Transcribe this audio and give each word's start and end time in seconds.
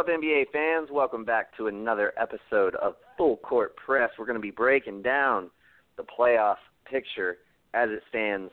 What's 0.00 0.08
up, 0.08 0.18
NBA 0.18 0.50
fans? 0.50 0.88
Welcome 0.90 1.26
back 1.26 1.54
to 1.58 1.66
another 1.66 2.14
episode 2.18 2.74
of 2.76 2.94
Full 3.18 3.36
Court 3.36 3.76
Press. 3.76 4.08
We're 4.18 4.24
going 4.24 4.38
to 4.38 4.40
be 4.40 4.50
breaking 4.50 5.02
down 5.02 5.50
the 5.98 6.04
playoff 6.04 6.54
picture 6.90 7.36
as 7.74 7.90
it 7.90 8.00
stands 8.08 8.50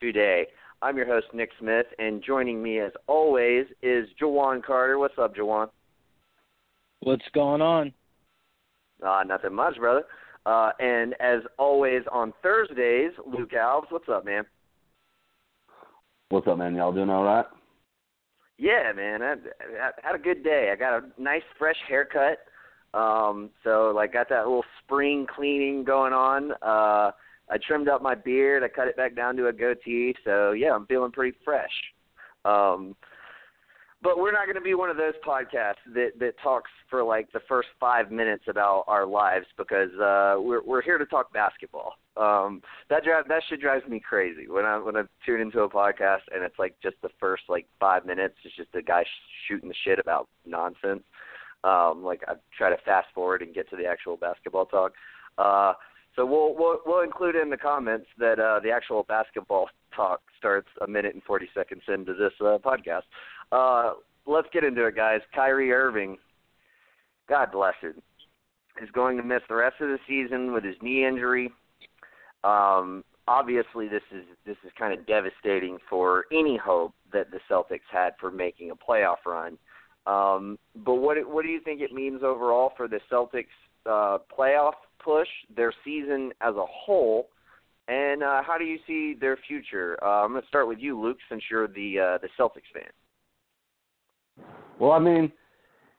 today. 0.00 0.48
I'm 0.82 0.96
your 0.96 1.06
host, 1.06 1.26
Nick 1.32 1.50
Smith, 1.60 1.86
and 2.00 2.20
joining 2.20 2.60
me 2.60 2.80
as 2.80 2.90
always 3.06 3.66
is 3.80 4.08
Jawan 4.20 4.60
Carter. 4.60 4.98
What's 4.98 5.14
up, 5.22 5.36
Jawan? 5.36 5.68
What's 6.98 7.22
going 7.32 7.62
on? 7.62 7.92
Uh, 9.00 9.22
nothing 9.24 9.54
much, 9.54 9.76
brother. 9.76 10.02
Uh, 10.46 10.70
and 10.80 11.14
as 11.20 11.42
always 11.60 12.02
on 12.10 12.32
Thursdays, 12.42 13.12
Luke 13.24 13.52
Alves. 13.52 13.86
What's 13.90 14.08
up, 14.08 14.24
man? 14.24 14.42
What's 16.30 16.48
up, 16.48 16.58
man? 16.58 16.74
Y'all 16.74 16.92
doing 16.92 17.08
all 17.08 17.22
right? 17.22 17.46
Yeah, 18.58 18.92
man. 18.94 19.22
I, 19.22 19.32
I 19.32 19.90
had 20.02 20.14
a 20.16 20.18
good 20.18 20.42
day. 20.42 20.70
I 20.72 20.76
got 20.76 21.02
a 21.02 21.22
nice 21.22 21.42
fresh 21.58 21.76
haircut. 21.88 22.38
Um, 22.92 23.50
so 23.62 23.92
like 23.94 24.12
got 24.12 24.28
that 24.30 24.46
little 24.46 24.64
spring 24.84 25.26
cleaning 25.32 25.84
going 25.84 26.12
on. 26.12 26.52
Uh 26.62 27.12
I 27.50 27.56
trimmed 27.66 27.88
up 27.88 28.02
my 28.02 28.14
beard, 28.14 28.62
I 28.62 28.68
cut 28.68 28.88
it 28.88 28.96
back 28.96 29.16
down 29.16 29.34
to 29.36 29.46
a 29.46 29.52
goatee, 29.54 30.14
so 30.22 30.52
yeah, 30.52 30.74
I'm 30.74 30.86
feeling 30.86 31.12
pretty 31.12 31.36
fresh. 31.44 31.70
Um 32.44 32.94
but 34.02 34.18
we're 34.18 34.32
not 34.32 34.44
going 34.44 34.54
to 34.54 34.60
be 34.60 34.74
one 34.74 34.90
of 34.90 34.96
those 34.96 35.14
podcasts 35.26 35.82
that 35.94 36.10
that 36.20 36.34
talks 36.42 36.70
for 36.88 37.02
like 37.02 37.30
the 37.32 37.40
first 37.48 37.68
five 37.80 38.10
minutes 38.10 38.44
about 38.48 38.84
our 38.86 39.04
lives 39.04 39.46
because 39.56 39.90
uh, 39.94 40.36
we're 40.38 40.62
we're 40.64 40.82
here 40.82 40.98
to 40.98 41.06
talk 41.06 41.32
basketball. 41.32 41.94
Um, 42.16 42.62
that 42.90 43.04
drive 43.04 43.26
that 43.28 43.42
shit 43.48 43.60
drives 43.60 43.86
me 43.88 44.00
crazy 44.00 44.48
when 44.48 44.64
I 44.64 44.78
when 44.78 44.96
I 44.96 45.02
tune 45.26 45.40
into 45.40 45.60
a 45.60 45.68
podcast 45.68 46.22
and 46.32 46.44
it's 46.44 46.58
like 46.58 46.74
just 46.82 46.96
the 47.02 47.10
first 47.18 47.44
like 47.48 47.66
five 47.80 48.06
minutes 48.06 48.34
is 48.44 48.52
just 48.56 48.74
a 48.74 48.82
guy 48.82 49.02
sh- 49.02 49.48
shooting 49.48 49.68
the 49.68 49.74
shit 49.84 49.98
about 49.98 50.28
nonsense. 50.46 51.02
Um, 51.64 52.04
like 52.04 52.22
I 52.28 52.34
try 52.56 52.70
to 52.70 52.76
fast 52.84 53.08
forward 53.14 53.42
and 53.42 53.52
get 53.52 53.68
to 53.70 53.76
the 53.76 53.86
actual 53.86 54.16
basketball 54.16 54.66
talk. 54.66 54.92
Uh, 55.38 55.72
so 56.18 56.26
we'll 56.26 56.54
we'll 56.56 56.80
we'll 56.84 57.02
include 57.02 57.36
in 57.36 57.48
the 57.48 57.56
comments 57.56 58.06
that 58.18 58.40
uh, 58.40 58.58
the 58.60 58.70
actual 58.70 59.04
basketball 59.04 59.68
talk 59.96 60.20
starts 60.36 60.68
a 60.80 60.86
minute 60.86 61.14
and 61.14 61.22
forty 61.22 61.48
seconds 61.54 61.82
into 61.86 62.12
this 62.14 62.32
uh, 62.40 62.58
podcast. 62.58 63.02
Uh, 63.52 63.92
let's 64.26 64.48
get 64.52 64.64
into 64.64 64.86
it, 64.86 64.96
guys. 64.96 65.20
Kyrie 65.34 65.72
Irving, 65.72 66.18
God 67.28 67.52
bless 67.52 67.74
him, 67.80 67.94
is 68.82 68.90
going 68.92 69.16
to 69.16 69.22
miss 69.22 69.42
the 69.48 69.54
rest 69.54 69.76
of 69.80 69.88
the 69.88 69.98
season 70.06 70.52
with 70.52 70.64
his 70.64 70.76
knee 70.82 71.06
injury. 71.06 71.50
Um, 72.44 73.04
obviously, 73.26 73.88
this 73.88 74.02
is 74.12 74.24
this 74.46 74.56
is 74.64 74.70
kind 74.78 74.98
of 74.98 75.06
devastating 75.06 75.78
for 75.88 76.24
any 76.32 76.56
hope 76.56 76.94
that 77.12 77.30
the 77.30 77.40
Celtics 77.50 77.80
had 77.90 78.12
for 78.20 78.30
making 78.30 78.70
a 78.70 78.76
playoff 78.76 79.24
run. 79.26 79.58
Um, 80.06 80.58
but 80.84 80.94
what 80.94 81.16
what 81.28 81.44
do 81.44 81.50
you 81.50 81.60
think 81.60 81.80
it 81.80 81.92
means 81.92 82.22
overall 82.22 82.72
for 82.76 82.88
the 82.88 83.00
Celtics 83.10 83.46
uh, 83.86 84.18
playoff 84.36 84.72
push, 85.02 85.28
their 85.54 85.72
season 85.84 86.32
as 86.40 86.54
a 86.54 86.64
whole, 86.66 87.28
and 87.88 88.22
uh, 88.22 88.42
how 88.42 88.56
do 88.58 88.64
you 88.64 88.78
see 88.86 89.16
their 89.18 89.38
future? 89.48 89.98
Uh, 90.02 90.24
I'm 90.24 90.30
going 90.30 90.42
to 90.42 90.48
start 90.48 90.68
with 90.68 90.78
you, 90.78 91.00
Luke, 91.00 91.18
since 91.28 91.42
you're 91.50 91.68
the 91.68 91.98
uh, 91.98 92.18
the 92.18 92.28
Celtics 92.38 92.70
fan. 92.72 92.90
Well, 94.78 94.92
I 94.92 94.98
mean, 94.98 95.32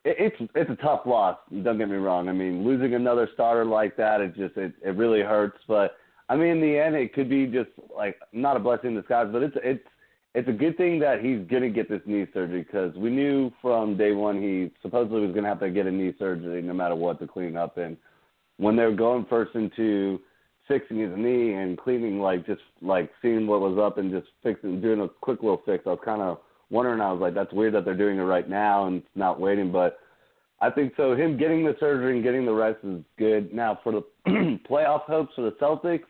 it, 0.05 0.15
it's 0.19 0.51
it's 0.55 0.69
a 0.69 0.75
tough 0.83 1.01
loss. 1.05 1.37
Don't 1.63 1.77
get 1.77 1.89
me 1.89 1.97
wrong. 1.97 2.29
I 2.29 2.33
mean, 2.33 2.65
losing 2.65 2.93
another 2.93 3.29
starter 3.33 3.65
like 3.65 3.97
that, 3.97 4.21
it 4.21 4.35
just 4.35 4.57
it 4.57 4.73
it 4.83 4.95
really 4.95 5.21
hurts. 5.21 5.57
But 5.67 5.95
I 6.29 6.35
mean, 6.35 6.49
in 6.49 6.61
the 6.61 6.77
end, 6.77 6.95
it 6.95 7.13
could 7.13 7.29
be 7.29 7.45
just 7.45 7.69
like 7.95 8.17
not 8.33 8.57
a 8.57 8.59
blessing 8.59 8.91
in 8.91 8.95
disguise, 8.95 9.27
but 9.31 9.43
it's 9.43 9.57
it's 9.63 9.83
it's 10.35 10.47
a 10.47 10.53
good 10.53 10.77
thing 10.77 10.99
that 10.99 11.21
he's 11.21 11.39
gonna 11.49 11.69
get 11.69 11.89
this 11.89 12.01
knee 12.05 12.27
surgery 12.33 12.61
because 12.61 12.95
we 12.95 13.09
knew 13.09 13.51
from 13.61 13.97
day 13.97 14.11
one 14.11 14.41
he 14.41 14.71
supposedly 14.81 15.21
was 15.25 15.33
gonna 15.33 15.47
have 15.47 15.59
to 15.59 15.69
get 15.69 15.87
a 15.87 15.91
knee 15.91 16.13
surgery 16.19 16.61
no 16.61 16.73
matter 16.73 16.95
what 16.95 17.19
to 17.19 17.27
clean 17.27 17.57
up. 17.57 17.77
And 17.77 17.97
when 18.57 18.75
they 18.75 18.83
were 18.83 18.91
going 18.91 19.25
first 19.29 19.55
into 19.55 20.19
fixing 20.67 20.99
his 20.99 21.11
knee 21.17 21.53
and 21.53 21.77
cleaning, 21.77 22.19
like 22.19 22.45
just 22.45 22.61
like 22.81 23.09
seeing 23.21 23.47
what 23.47 23.59
was 23.59 23.79
up 23.79 23.97
and 23.97 24.11
just 24.11 24.27
fixing, 24.43 24.79
doing 24.79 25.01
a 25.01 25.09
quick 25.09 25.41
little 25.41 25.61
fix, 25.65 25.83
I 25.87 25.89
was 25.89 25.99
kind 26.05 26.21
of 26.21 26.37
wondering. 26.69 27.01
I 27.01 27.11
was 27.11 27.21
like, 27.21 27.33
that's 27.33 27.53
weird 27.53 27.73
that 27.73 27.85
they're 27.85 27.97
doing 27.97 28.17
it 28.17 28.23
right 28.23 28.49
now 28.49 28.87
and 28.87 29.03
not 29.15 29.39
waiting. 29.39 29.71
But 29.71 29.99
I 30.61 30.69
think 30.69 30.93
so. 30.97 31.15
Him 31.15 31.37
getting 31.37 31.63
the 31.63 31.75
surgery 31.79 32.15
and 32.15 32.23
getting 32.23 32.45
the 32.45 32.53
rest 32.53 32.79
is 32.83 33.01
good. 33.17 33.53
Now 33.53 33.79
for 33.83 33.91
the 33.91 34.03
playoff 34.69 35.03
hopes 35.03 35.33
for 35.35 35.41
the 35.41 35.51
Celtics, 35.61 36.03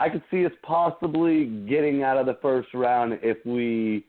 I 0.00 0.08
could 0.08 0.22
see 0.30 0.44
us 0.44 0.52
possibly 0.62 1.46
getting 1.68 2.02
out 2.02 2.18
of 2.18 2.26
the 2.26 2.38
first 2.42 2.68
round 2.74 3.18
if 3.22 3.38
we 3.46 4.04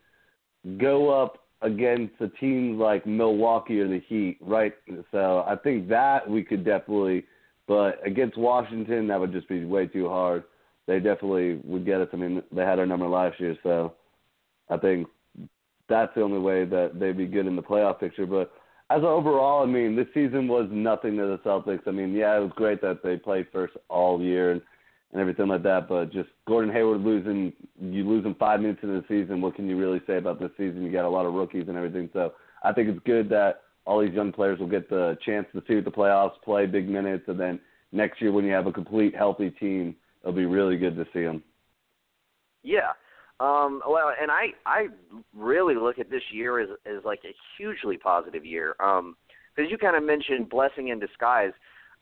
go 0.78 1.10
up 1.10 1.46
against 1.62 2.14
a 2.20 2.28
team 2.28 2.80
like 2.80 3.06
Milwaukee 3.06 3.80
or 3.80 3.88
the 3.88 4.02
Heat, 4.08 4.38
right? 4.42 4.74
So 5.12 5.44
I 5.48 5.56
think 5.56 5.88
that 5.90 6.30
we 6.30 6.44
could 6.44 6.66
definitely, 6.66 7.26
but 7.68 8.00
against 8.06 8.38
Washington, 8.38 9.08
that 9.08 9.20
would 9.20 9.32
just 9.32 9.48
be 9.48 9.64
way 9.64 9.88
too 9.88 10.10
hard. 10.10 10.44
They 10.88 11.00
definitely 11.00 11.62
would 11.64 11.86
get 11.86 12.02
us. 12.02 12.10
I 12.14 12.18
mean, 12.18 12.44
they 12.52 12.64
had 12.64 12.80
our 12.80 12.86
number 12.86 13.08
last 13.08 13.40
year, 13.40 13.58
so 13.64 13.94
I 14.70 14.78
think 14.78 15.08
that's 15.90 16.14
the 16.16 16.22
only 16.22 16.40
way 16.40 16.66
that 16.66 17.00
they'd 17.00 17.18
be 17.18 17.28
good 17.28 17.48
in 17.48 17.56
the 17.56 17.62
playoff 17.62 18.00
picture. 18.00 18.26
But 18.26 18.52
as 18.90 19.04
overall, 19.04 19.64
I 19.64 19.66
mean, 19.66 19.96
this 19.96 20.08
season 20.14 20.48
was 20.48 20.68
nothing 20.72 21.18
to 21.18 21.26
the 21.26 21.40
Celtics. 21.46 21.88
I 21.88 21.92
mean, 21.92 22.14
yeah, 22.14 22.38
it 22.38 22.42
was 22.42 22.52
great 22.56 22.82
that 22.82 23.02
they 23.04 23.18
played 23.18 23.48
first 23.52 23.74
all 23.90 24.22
year 24.22 24.52
and 24.52 24.62
and 25.16 25.22
everything 25.22 25.48
like 25.48 25.64
that. 25.64 25.88
But 25.88 26.12
just 26.12 26.30
Gordon 26.46 26.74
Hayward 26.74 27.02
losing, 27.02 27.54
you 27.80 28.04
losing 28.08 28.36
five 28.36 28.60
minutes 28.60 28.82
into 28.84 29.02
the 29.02 29.08
season. 29.08 29.42
What 29.42 29.56
can 29.56 29.68
you 29.70 29.78
really 29.78 30.02
say 30.06 30.18
about 30.18 30.40
this 30.40 30.52
season? 30.58 30.84
You 30.84 30.92
got 30.92 31.06
a 31.06 31.10
lot 31.10 31.26
of 31.26 31.34
rookies 31.34 31.66
and 31.70 31.78
everything. 31.78 32.10
So 32.12 32.34
I 32.64 32.74
think 32.74 32.90
it's 32.90 33.00
good 33.06 33.30
that 33.30 33.62
all 33.86 34.02
these 34.02 34.14
young 34.14 34.34
players 34.34 34.60
will 34.60 34.68
get 34.68 34.90
the 34.90 35.18
chance 35.26 35.48
to 35.54 35.64
see 35.68 35.80
the 35.80 35.92
playoffs, 35.92 36.34
play 36.44 36.66
big 36.66 36.90
minutes, 36.90 37.24
and 37.28 37.40
then 37.40 37.60
next 37.94 38.22
year 38.22 38.32
when 38.34 38.44
you 38.44 38.52
have 38.52 38.68
a 38.68 38.74
complete 38.74 39.16
healthy 39.16 39.52
team, 39.52 39.96
it'll 40.22 40.34
be 40.34 40.46
really 40.46 40.76
good 40.76 40.98
to 40.98 41.06
see 41.14 41.24
them. 41.24 41.42
Yeah, 42.64 42.92
um, 43.40 43.82
well, 43.88 44.12
and 44.22 44.32
I 44.32 44.48
I 44.66 44.88
really 45.36 45.76
look 45.76 46.00
at 46.00 46.10
this 46.10 46.24
year 46.32 46.60
as 46.60 46.70
as 46.86 47.04
like 47.04 47.20
a 47.26 47.34
hugely 47.58 47.98
positive 47.98 48.46
year. 48.46 48.76
Um, 48.80 49.16
because 49.56 49.72
you 49.72 49.78
kind 49.78 49.96
of 49.96 50.04
mentioned 50.04 50.50
blessing 50.50 50.90
in 50.90 51.00
disguise. 51.00 51.54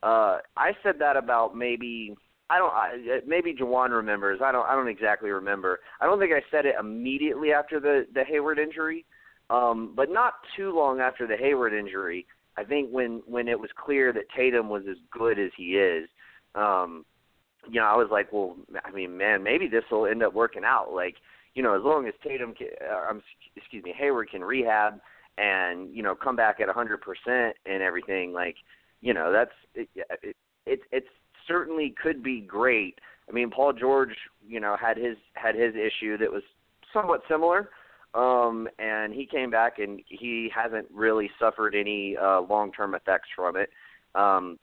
Uh, 0.02 0.40
I 0.58 0.72
said 0.82 0.96
that 1.00 1.16
about 1.16 1.56
maybe 1.56 2.16
I 2.50 2.58
don't 2.58 2.74
I, 2.74 3.20
maybe 3.26 3.54
Jawan 3.54 3.92
remembers. 3.92 4.42
I 4.44 4.52
don't 4.52 4.66
I 4.68 4.76
don't 4.76 4.88
exactly 4.88 5.30
remember. 5.30 5.80
I 6.02 6.06
don't 6.06 6.20
think 6.20 6.34
I 6.34 6.42
said 6.52 6.66
it 6.66 6.76
immediately 6.80 7.52
after 7.52 7.80
the 7.80 8.06
the 8.14 8.24
Hayward 8.24 8.60
injury, 8.60 9.06
um, 9.50 9.94
but 9.96 10.12
not 10.12 10.34
too 10.58 10.76
long 10.76 11.00
after 11.00 11.26
the 11.26 11.38
Hayward 11.38 11.74
injury. 11.74 12.26
I 12.58 12.64
think 12.64 12.90
when 12.92 13.22
when 13.26 13.48
it 13.48 13.60
was 13.60 13.70
clear 13.84 14.12
that 14.14 14.30
Tatum 14.36 14.70
was 14.70 14.84
as 14.90 14.98
good 15.12 15.40
as 15.40 15.52
he 15.56 15.78
is, 15.78 16.10
um, 16.54 17.06
you 17.70 17.80
know, 17.80 17.86
I 17.86 17.96
was 17.96 18.08
like, 18.12 18.32
well, 18.32 18.56
I 18.84 18.92
mean, 18.92 19.18
man, 19.18 19.44
maybe 19.44 19.68
this 19.68 19.84
will 19.92 20.06
end 20.06 20.24
up 20.24 20.34
working 20.34 20.64
out. 20.66 20.94
Like, 20.94 21.16
you 21.56 21.64
know, 21.64 21.76
as 21.76 21.84
long 21.84 22.08
as 22.08 22.14
Tatum, 22.24 22.54
can, 22.54 22.68
uh, 22.82 23.10
um, 23.10 23.22
excuse 23.56 23.84
me, 23.84 23.94
Hayward 23.98 24.30
can 24.30 24.44
rehab 24.44 25.00
and 25.38 25.94
you 25.96 26.04
know 26.04 26.14
come 26.14 26.36
back 26.36 26.60
at 26.60 26.70
a 26.70 26.74
hundred 26.74 27.02
percent 27.02 27.56
and 27.66 27.82
everything, 27.82 28.34
like, 28.34 28.56
you 29.02 29.14
know, 29.14 29.32
that's 29.32 29.52
it, 29.76 29.90
it, 29.96 30.36
it. 30.66 30.80
It's 30.92 31.08
certainly 31.48 31.94
could 32.02 32.24
be 32.24 32.42
great. 32.42 33.00
I 33.30 33.32
mean, 33.32 33.50
Paul 33.50 33.74
George, 33.74 34.16
you 34.46 34.60
know, 34.60 34.76
had 34.80 34.98
his 34.98 35.18
had 35.34 35.56
his 35.56 35.74
issue 35.76 36.18
that 36.18 36.32
was 36.32 36.44
somewhat 36.94 37.22
similar, 37.30 37.70
um, 38.14 38.68
and 38.80 39.14
he 39.14 39.26
came 39.26 39.50
back 39.50 39.80
and 39.80 40.02
he 40.08 40.52
hasn't 40.54 40.88
really 40.94 41.30
suffered 41.40 41.76
any 41.76 42.16
uh, 42.18 42.42
long 42.42 42.72
term 42.72 42.96
effects 42.96 43.30
from 43.36 43.56
it. 43.56 43.70
Um, 44.16 44.60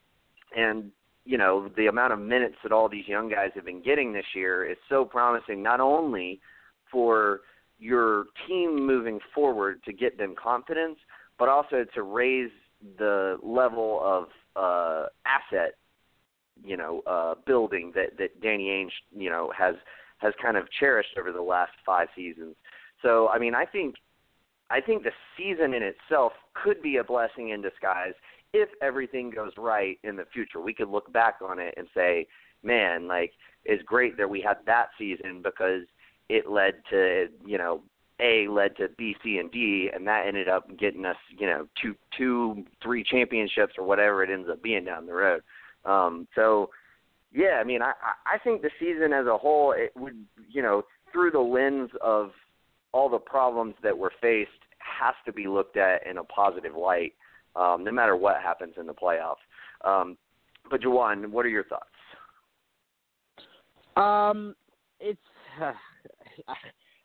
and 0.57 0.91
you 1.25 1.39
know 1.39 1.69
the 1.77 1.87
amount 1.87 2.13
of 2.13 2.19
minutes 2.19 2.57
that 2.63 2.73
all 2.73 2.89
these 2.89 3.07
young 3.07 3.29
guys 3.29 3.51
have 3.55 3.65
been 3.65 3.83
getting 3.83 4.13
this 4.13 4.25
year 4.35 4.65
is 4.65 4.77
so 4.89 5.05
promising 5.05 5.63
not 5.63 5.81
only 5.81 6.41
for 6.91 7.41
your 7.79 8.27
team 8.47 8.87
moving 8.87 9.21
forward 9.35 9.83
to 9.85 9.93
get 9.93 10.19
them 10.19 10.35
confidence 10.41 10.99
but 11.39 11.49
also 11.49 11.85
to 11.95 12.03
raise 12.03 12.51
the 12.99 13.39
level 13.43 14.01
of 14.03 14.27
uh 14.57 15.07
asset 15.27 15.75
you 16.63 16.77
know 16.77 17.03
uh 17.07 17.35
building 17.47 17.93
that 17.95 18.17
that 18.19 18.41
Danny 18.41 18.69
Ainge 18.69 18.93
you 19.17 19.31
know 19.31 19.53
has 19.57 19.75
has 20.19 20.33
kind 20.43 20.57
of 20.57 20.65
cherished 20.79 21.17
over 21.19 21.33
the 21.33 21.41
last 21.41 21.73
5 21.87 22.09
seasons. 22.15 22.55
So 23.03 23.29
I 23.29 23.39
mean 23.39 23.55
I 23.55 23.65
think 23.65 23.97
I 24.71 24.81
think 24.81 25.03
the 25.03 25.13
season 25.37 25.75
in 25.75 25.83
itself 25.83 26.33
could 26.55 26.83
be 26.83 26.97
a 26.97 27.05
blessing 27.05 27.51
in 27.51 27.61
disguise 27.63 28.15
if 28.53 28.69
everything 28.83 29.31
goes 29.31 29.53
right 29.57 29.99
in 30.03 30.17
the 30.17 30.27
future, 30.33 30.61
we 30.61 30.75
could 30.75 30.89
look 30.89 31.13
back 31.13 31.37
on 31.43 31.59
it 31.59 31.75
and 31.77 31.87
say, 31.95 32.27
man, 32.63 33.07
like 33.07 33.33
it's 33.65 33.83
great 33.85 34.17
that 34.17 34.29
we 34.29 34.41
had 34.41 34.59
that 34.67 34.89
season 34.99 35.43
because 35.43 35.83
it 36.29 36.49
led 36.49 36.75
to, 36.91 37.29
you 37.45 37.59
know, 37.59 37.83
A 38.21 38.49
led 38.49 38.77
to 38.77 38.89
B, 38.97 39.17
C, 39.23 39.39
and 39.39 39.51
D, 39.51 39.91
and 39.93 40.07
that 40.07 40.27
ended 40.27 40.49
up 40.49 40.77
getting 40.79 41.05
us, 41.05 41.17
you 41.37 41.47
know, 41.47 41.67
two, 41.81 41.95
two, 42.17 42.65
three 42.83 43.05
championships 43.05 43.75
or 43.79 43.85
whatever 43.85 44.23
it 44.23 44.31
ends 44.31 44.49
up 44.51 44.63
being 44.63 44.85
down 44.85 45.07
the 45.07 45.13
road. 45.13 45.43
Um, 45.85 46.27
so, 46.35 46.71
yeah, 47.33 47.59
I 47.61 47.65
mean, 47.65 47.83
I, 47.83 47.93
I 48.27 48.39
think 48.43 48.63
the 48.63 48.71
season 48.79 49.13
as 49.13 49.27
a 49.27 49.39
whole, 49.39 49.73
it 49.73 49.93
would, 49.97 50.25
you 50.49 50.63
know, 50.63 50.83
through 51.13 51.31
the 51.31 51.41
lens 51.41 51.91
of 52.01 52.31
all 52.93 53.09
the 53.09 53.19
problems 53.19 53.75
that 53.83 53.97
were 53.97 54.13
faced, 54.21 54.51
has 54.79 55.15
to 55.25 55.33
be 55.33 55.47
looked 55.47 55.77
at 55.77 56.07
in 56.07 56.19
a 56.19 56.25
positive 56.25 56.75
light, 56.75 57.13
um, 57.57 57.85
no 57.85 57.93
matter 57.93 58.17
what 58.17 58.41
happens 58.41 58.75
in 58.79 58.87
the 58.87 58.95
playoffs. 58.95 59.37
Um, 59.85 60.17
but 60.71 60.83
Juwan, 60.83 61.31
what 61.31 61.45
are 61.47 61.51
your 61.51 61.65
thoughts? 61.65 61.87
Um, 63.97 64.55
it's 65.01 65.19
uh, 65.61 65.73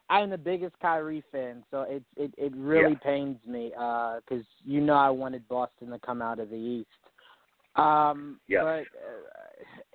I'm 0.10 0.30
the 0.30 0.38
biggest 0.38 0.76
Kyrie 0.82 1.24
fan, 1.32 1.64
so 1.72 1.82
it 1.82 2.04
it 2.16 2.34
it 2.38 2.54
really 2.56 2.92
yeah. 2.92 3.00
pains 3.04 3.38
me 3.48 3.70
because 3.70 4.44
uh, 4.44 4.64
you 4.64 4.82
know 4.82 4.94
I 4.94 5.10
wanted 5.10 5.48
Boston 5.48 5.90
to 5.90 6.00
come 6.00 6.22
out 6.22 6.40
of 6.40 6.50
the 6.50 6.56
East. 6.56 6.88
Um, 7.76 8.40
yeah. 8.48 8.62
But 8.62 8.70
uh, 8.70 8.84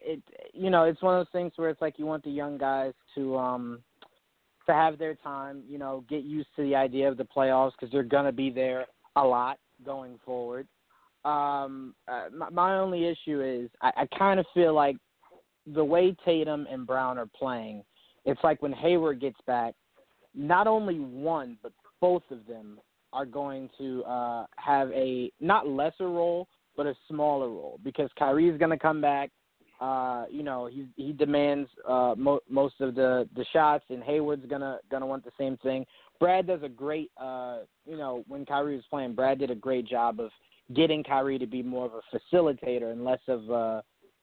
it 0.02 0.22
you 0.52 0.70
know 0.70 0.84
it's 0.84 1.00
one 1.02 1.14
of 1.14 1.20
those 1.20 1.32
things 1.32 1.52
where 1.56 1.70
it's 1.70 1.80
like 1.80 1.98
you 1.98 2.06
want 2.06 2.24
the 2.24 2.30
young 2.30 2.58
guys 2.58 2.92
to 3.14 3.36
um 3.36 3.82
to 4.66 4.72
have 4.72 4.98
their 4.98 5.14
time, 5.14 5.62
you 5.68 5.78
know, 5.78 6.04
get 6.08 6.22
used 6.22 6.48
to 6.56 6.62
the 6.62 6.74
idea 6.74 7.08
of 7.08 7.16
the 7.16 7.24
playoffs 7.24 7.72
because 7.72 7.90
they're 7.92 8.02
gonna 8.02 8.32
be 8.32 8.50
there 8.50 8.86
a 9.16 9.24
lot 9.24 9.58
going 9.84 10.18
forward. 10.24 10.66
Um, 11.24 11.94
uh, 12.08 12.26
my, 12.34 12.50
my 12.50 12.78
only 12.78 13.06
issue 13.06 13.42
is 13.42 13.70
I, 13.82 13.92
I 13.96 14.16
kind 14.18 14.40
of 14.40 14.46
feel 14.54 14.74
like 14.74 14.96
the 15.66 15.84
way 15.84 16.16
Tatum 16.24 16.66
and 16.70 16.86
Brown 16.86 17.18
are 17.18 17.28
playing, 17.38 17.84
it's 18.24 18.40
like 18.42 18.62
when 18.62 18.72
Hayward 18.72 19.20
gets 19.20 19.38
back, 19.46 19.74
not 20.34 20.66
only 20.66 20.98
one 20.98 21.58
but 21.62 21.72
both 22.00 22.22
of 22.30 22.46
them 22.46 22.80
are 23.12 23.26
going 23.26 23.68
to 23.78 24.02
uh, 24.04 24.46
have 24.56 24.90
a 24.92 25.30
not 25.40 25.66
lesser 25.66 26.08
role 26.08 26.48
but 26.76 26.86
a 26.86 26.94
smaller 27.08 27.48
role 27.48 27.78
because 27.84 28.08
Kyrie's 28.18 28.58
going 28.58 28.70
to 28.70 28.78
come 28.78 29.00
back. 29.00 29.30
Uh, 29.80 30.24
you 30.30 30.42
know, 30.42 30.66
he 30.66 30.86
he 30.96 31.12
demands 31.12 31.68
uh, 31.88 32.14
mo- 32.16 32.40
most 32.50 32.74
of 32.80 32.94
the 32.94 33.26
the 33.34 33.44
shots, 33.50 33.84
and 33.88 34.02
Hayward's 34.02 34.44
gonna 34.46 34.78
gonna 34.90 35.06
want 35.06 35.24
the 35.24 35.30
same 35.38 35.56
thing. 35.58 35.86
Brad 36.20 36.46
does 36.46 36.62
a 36.62 36.68
great, 36.68 37.10
uh, 37.20 37.60
you 37.86 37.96
know, 37.96 38.24
when 38.28 38.44
Kyrie 38.44 38.76
was 38.76 38.84
playing, 38.90 39.14
Brad 39.14 39.38
did 39.38 39.50
a 39.50 39.54
great 39.54 39.86
job 39.86 40.20
of 40.20 40.30
getting 40.74 41.02
Kyrie 41.02 41.38
to 41.38 41.46
be 41.46 41.62
more 41.62 41.86
of 41.86 41.92
a 41.94 42.16
facilitator 42.16 42.92
and 42.92 43.04
less 43.04 43.20
of 43.26 43.48
a 43.50 43.82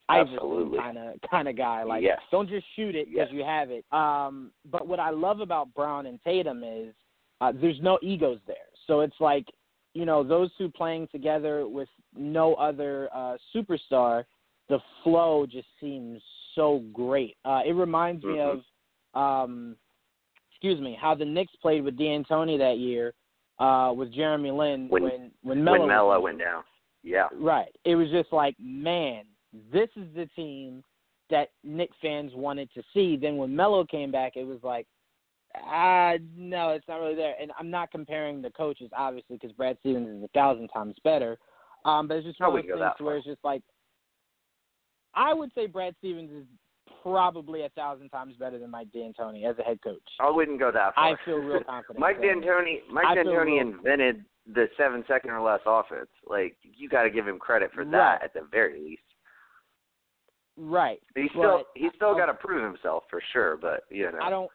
Iverson 0.09 0.73
kind 0.77 0.97
of 0.97 1.15
kind 1.29 1.47
of 1.49 1.57
guy. 1.57 1.83
Like, 1.83 2.03
yes. 2.03 2.19
don't 2.31 2.47
just 2.47 2.65
shoot 2.75 2.95
it 2.95 3.07
because 3.09 3.27
yes. 3.29 3.38
you 3.38 3.44
have 3.44 3.71
it. 3.71 3.83
Um, 3.91 4.51
but 4.71 4.88
what 4.88 4.99
I 4.99 5.09
love 5.09 5.41
about 5.41 5.73
Brown 5.73 6.05
and 6.05 6.19
Tatum 6.23 6.63
is 6.63 6.94
uh, 7.41 7.51
there's 7.59 7.79
no 7.81 7.99
egos 8.01 8.39
there. 8.47 8.55
So 8.85 9.01
it's 9.01 9.19
like, 9.19 9.45
you 9.94 10.05
know, 10.05 10.23
those 10.23 10.49
two 10.57 10.69
playing 10.69 11.09
together 11.11 11.67
with 11.67 11.89
no 12.15 12.53
other 12.53 13.09
uh, 13.13 13.35
superstar, 13.53 14.23
the 14.69 14.79
flow 15.03 15.45
just 15.45 15.67
seems 15.81 16.21
so 16.55 16.83
great. 16.94 17.35
Uh, 17.44 17.61
it 17.65 17.73
reminds 17.73 18.23
mm-hmm. 18.23 18.33
me 18.33 18.61
of, 19.13 19.44
um, 19.44 19.75
excuse 20.57 20.81
me, 20.81 20.98
how 21.00 21.13
the 21.13 21.25
Knicks 21.25 21.54
played 21.62 21.83
with 21.83 21.98
D'Antoni 21.98 22.57
that 22.57 22.80
year 22.80 23.13
uh, 23.59 23.94
with 23.95 24.12
Jeremy 24.12 24.50
Lin 24.50 24.88
when 24.89 25.04
when 25.04 25.31
when 25.44 25.63
Melo, 25.63 25.80
when 25.80 25.88
Melo 25.88 26.19
went 26.19 26.39
down. 26.39 26.63
Yeah. 27.04 27.27
Right. 27.39 27.74
It 27.86 27.95
was 27.95 28.09
just 28.09 28.33
like, 28.33 28.56
man, 28.59 29.25
this 29.71 29.89
is 29.95 30.07
the 30.15 30.25
team 30.36 30.83
that 31.30 31.50
Knick 31.63 31.92
fans 32.01 32.31
wanted 32.36 32.69
to 32.74 32.81
see. 32.92 33.18
Then 33.18 33.38
when 33.38 33.56
Melo 33.56 33.86
came 33.86 34.12
back, 34.12 34.33
it 34.36 34.45
was 34.45 34.59
like, 34.63 34.88
ah, 35.56 36.13
no, 36.36 36.71
it's 36.71 36.88
not 36.88 37.00
really 37.00 37.15
there. 37.15 37.36
And 37.39 37.51
I'm 37.59 37.69
not 37.69 37.92
comparing 37.92 38.42
the 38.42 38.50
coaches, 38.50 38.89
obviously, 38.98 39.38
because 39.38 39.56
Brad 39.56 39.77
Stevens 39.81 40.18
is 40.18 40.24
a 40.24 40.27
thousand 40.30 40.69
times 40.69 40.95
better. 41.04 41.38
Um, 41.86 42.07
but 42.07 42.18
it's 42.18 42.27
just 42.27 42.39
one 42.39 42.50
of 42.50 42.65
those 42.65 42.80
things 42.80 42.92
where 43.00 43.18
it's 43.18 43.27
just 43.27 43.44
like, 43.44 43.62
I 45.13 45.33
would 45.33 45.51
say 45.54 45.68
Brad 45.68 45.95
Stevens 46.00 46.31
is 46.31 46.45
probably 47.12 47.63
a 47.63 47.69
thousand 47.69 48.09
times 48.09 48.36
better 48.39 48.59
than 48.59 48.71
Mike 48.71 48.92
D'Antoni 48.92 49.50
as 49.50 49.57
a 49.59 49.63
head 49.63 49.80
coach. 49.83 50.01
I 50.19 50.30
wouldn't 50.30 50.59
go 50.59 50.71
that 50.71 50.95
far. 50.95 51.13
I 51.13 51.15
feel 51.25 51.38
real 51.38 51.63
confident. 51.63 52.00
Mike 52.00 52.21
D'Antoni, 52.21 52.80
Mike 52.92 53.06
I 53.07 53.15
D'Antoni 53.15 53.62
invented 53.62 54.25
the 54.54 54.68
seven 54.77 55.04
second 55.07 55.31
or 55.31 55.42
less 55.42 55.59
offense. 55.65 56.09
Like 56.27 56.56
you 56.63 56.89
got 56.89 57.04
to 57.04 57.09
give 57.09 57.27
him 57.27 57.39
credit 57.39 57.71
for 57.74 57.86
that 57.86 57.98
right. 57.98 58.24
at 58.24 58.33
the 58.33 58.42
very 58.51 58.81
least. 58.81 59.01
Right. 60.57 61.00
But 61.13 61.24
he's 61.24 61.31
but 61.36 61.42
still 61.42 61.63
he's 61.75 61.92
still 61.95 62.15
got 62.15 62.27
to 62.27 62.33
prove 62.33 62.63
himself 62.63 63.04
for 63.09 63.21
sure. 63.33 63.57
But 63.57 63.83
you 63.89 64.12
know, 64.12 64.19
I 64.21 64.30
don't. 64.30 64.50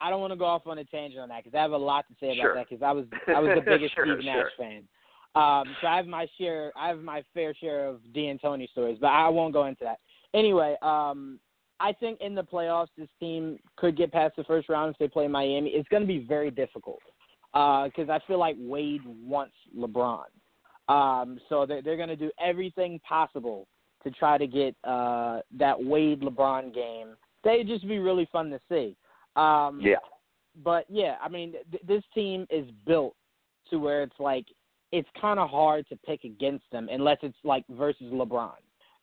I 0.00 0.10
don't 0.10 0.20
want 0.20 0.32
to 0.32 0.38
go 0.38 0.44
off 0.44 0.66
on 0.66 0.78
a 0.78 0.84
tangent 0.84 1.20
on 1.20 1.30
that 1.30 1.44
because 1.44 1.56
I 1.56 1.62
have 1.62 1.70
a 1.70 1.76
lot 1.76 2.04
to 2.08 2.14
say 2.20 2.26
about 2.38 2.42
sure. 2.42 2.54
that 2.56 2.68
because 2.68 2.82
I 2.82 2.92
was 2.92 3.06
I 3.28 3.40
was 3.40 3.52
the 3.54 3.62
biggest 3.62 3.94
sure, 3.94 4.06
Steve 4.06 4.24
sure. 4.24 4.44
Nash 4.44 4.52
fan. 4.58 4.82
Um, 5.36 5.74
so 5.80 5.88
I 5.88 5.96
have 5.96 6.06
my 6.06 6.26
share 6.38 6.72
I 6.76 6.88
have 6.88 7.00
my 7.00 7.22
fair 7.32 7.54
share 7.54 7.86
of 7.86 8.00
D'Antoni 8.12 8.68
stories, 8.70 8.98
but 9.00 9.08
I 9.08 9.28
won't 9.28 9.52
go 9.52 9.66
into 9.66 9.84
that. 9.84 9.98
Anyway, 10.34 10.76
um, 10.82 11.38
I 11.80 11.92
think 11.92 12.20
in 12.20 12.34
the 12.34 12.42
playoffs 12.42 12.88
this 12.96 13.08
team 13.20 13.58
could 13.76 13.96
get 13.96 14.12
past 14.12 14.36
the 14.36 14.44
first 14.44 14.68
round 14.68 14.92
if 14.92 14.98
they 14.98 15.08
play 15.08 15.28
Miami. 15.28 15.70
It's 15.70 15.88
going 15.88 16.02
to 16.02 16.06
be 16.06 16.24
very 16.26 16.50
difficult 16.50 17.00
because 17.52 18.08
uh, 18.08 18.12
I 18.12 18.18
feel 18.26 18.38
like 18.38 18.56
Wade 18.58 19.02
wants 19.04 19.54
LeBron. 19.76 20.24
Um, 20.88 21.38
so 21.48 21.64
they're, 21.64 21.82
they're 21.82 21.96
going 21.96 22.08
to 22.08 22.16
do 22.16 22.30
everything 22.44 23.00
possible 23.08 23.66
to 24.02 24.10
try 24.10 24.36
to 24.36 24.46
get 24.46 24.74
uh, 24.84 25.40
that 25.58 25.82
Wade 25.82 26.20
LeBron 26.20 26.74
game. 26.74 27.16
They'd 27.42 27.66
just 27.66 27.86
be 27.86 27.98
really 27.98 28.28
fun 28.32 28.50
to 28.50 28.60
see. 28.68 28.96
Um, 29.36 29.80
yeah. 29.82 29.96
But 30.62 30.84
yeah, 30.88 31.16
I 31.22 31.28
mean, 31.28 31.54
th- 31.70 31.82
this 31.86 32.02
team 32.14 32.46
is 32.50 32.66
built 32.86 33.14
to 33.70 33.78
where 33.78 34.02
it's 34.02 34.18
like 34.18 34.46
it's 34.92 35.08
kind 35.20 35.40
of 35.40 35.50
hard 35.50 35.88
to 35.88 35.96
pick 35.96 36.24
against 36.24 36.64
them 36.70 36.88
unless 36.90 37.18
it's 37.22 37.36
like 37.42 37.64
versus 37.70 38.12
LeBron. 38.12 38.52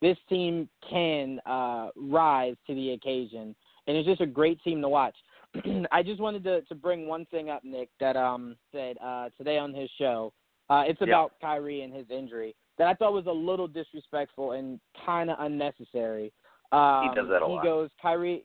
This 0.01 0.18
team 0.30 0.68
can 0.89 1.39
uh, 1.45 1.89
rise 1.95 2.56
to 2.68 2.74
the 2.74 2.92
occasion, 2.92 3.56
and 3.88 3.98
it's 3.98 4.07
just 4.07 4.21
a 4.21 4.25
great 4.25 4.62
team 4.63 4.81
to 4.81 4.89
watch. 4.89 5.15
I 5.92 6.01
just 6.01 6.19
wanted 6.19 6.44
to, 6.45 6.62
to 6.62 6.75
bring 6.75 7.07
one 7.07 7.25
thing 7.25 7.50
up, 7.50 7.63
Nick, 7.63 7.89
that 8.00 8.15
um 8.15 8.56
said 8.71 8.98
uh, 9.03 9.30
today 9.38 9.57
on 9.57 9.74
his 9.74 9.89
show. 9.98 10.33
Uh, 10.69 10.83
it's 10.87 11.02
about 11.02 11.33
yeah. 11.42 11.47
Kyrie 11.47 11.81
and 11.81 11.94
his 11.94 12.06
injury 12.09 12.56
that 12.78 12.87
I 12.87 12.94
thought 12.94 13.14
was 13.14 13.26
a 13.28 13.31
little 13.31 13.68
disrespectful 13.68 14.54
and 14.54 14.80
kind 15.06 15.30
of 15.30 15.37
unnecessary. 15.40 16.31
Um, 16.71 17.09
he 17.09 17.16
does 17.16 17.30
that 17.30 17.44
a 17.44 17.45
he 17.45 17.54
lot. 17.54 17.64
goes, 17.64 17.90
Kyrie. 18.02 18.44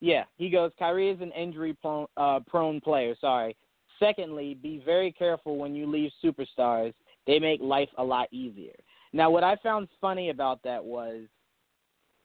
Yeah, 0.00 0.24
he 0.36 0.50
goes. 0.50 0.70
Kyrie 0.78 1.10
is 1.10 1.20
an 1.20 1.32
injury 1.32 1.74
prone, 1.80 2.06
uh, 2.16 2.40
prone 2.46 2.80
player. 2.80 3.16
Sorry. 3.20 3.56
Secondly, 3.98 4.58
be 4.62 4.82
very 4.84 5.10
careful 5.12 5.56
when 5.56 5.74
you 5.74 5.90
leave 5.90 6.10
superstars. 6.22 6.92
They 7.26 7.38
make 7.38 7.60
life 7.60 7.88
a 7.96 8.04
lot 8.04 8.28
easier. 8.32 8.74
Now, 9.14 9.30
what 9.30 9.44
I 9.44 9.54
found 9.62 9.86
funny 10.00 10.30
about 10.30 10.60
that 10.64 10.84
was 10.84 11.22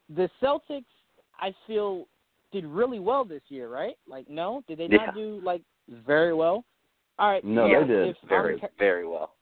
the 0.10 0.28
Celtics. 0.42 0.86
I 1.40 1.54
feel 1.68 2.08
did 2.52 2.66
really 2.66 3.00
well 3.00 3.24
this 3.24 3.44
year, 3.48 3.70
right? 3.70 3.94
Like, 4.08 4.28
no, 4.28 4.64
did 4.68 4.80
they 4.80 4.88
not 4.88 5.08
Yeah. 5.08 5.12
do 5.12 5.40
like 5.42 5.62
very 5.88 6.34
well? 6.34 6.66
All 7.20 7.30
right. 7.30 7.44
No, 7.44 7.68
so 7.68 7.82
they 7.82 7.88
did 8.06 8.18
very 8.28 8.60
I'm, 8.62 8.70
very 8.80 9.08
well. 9.08 9.36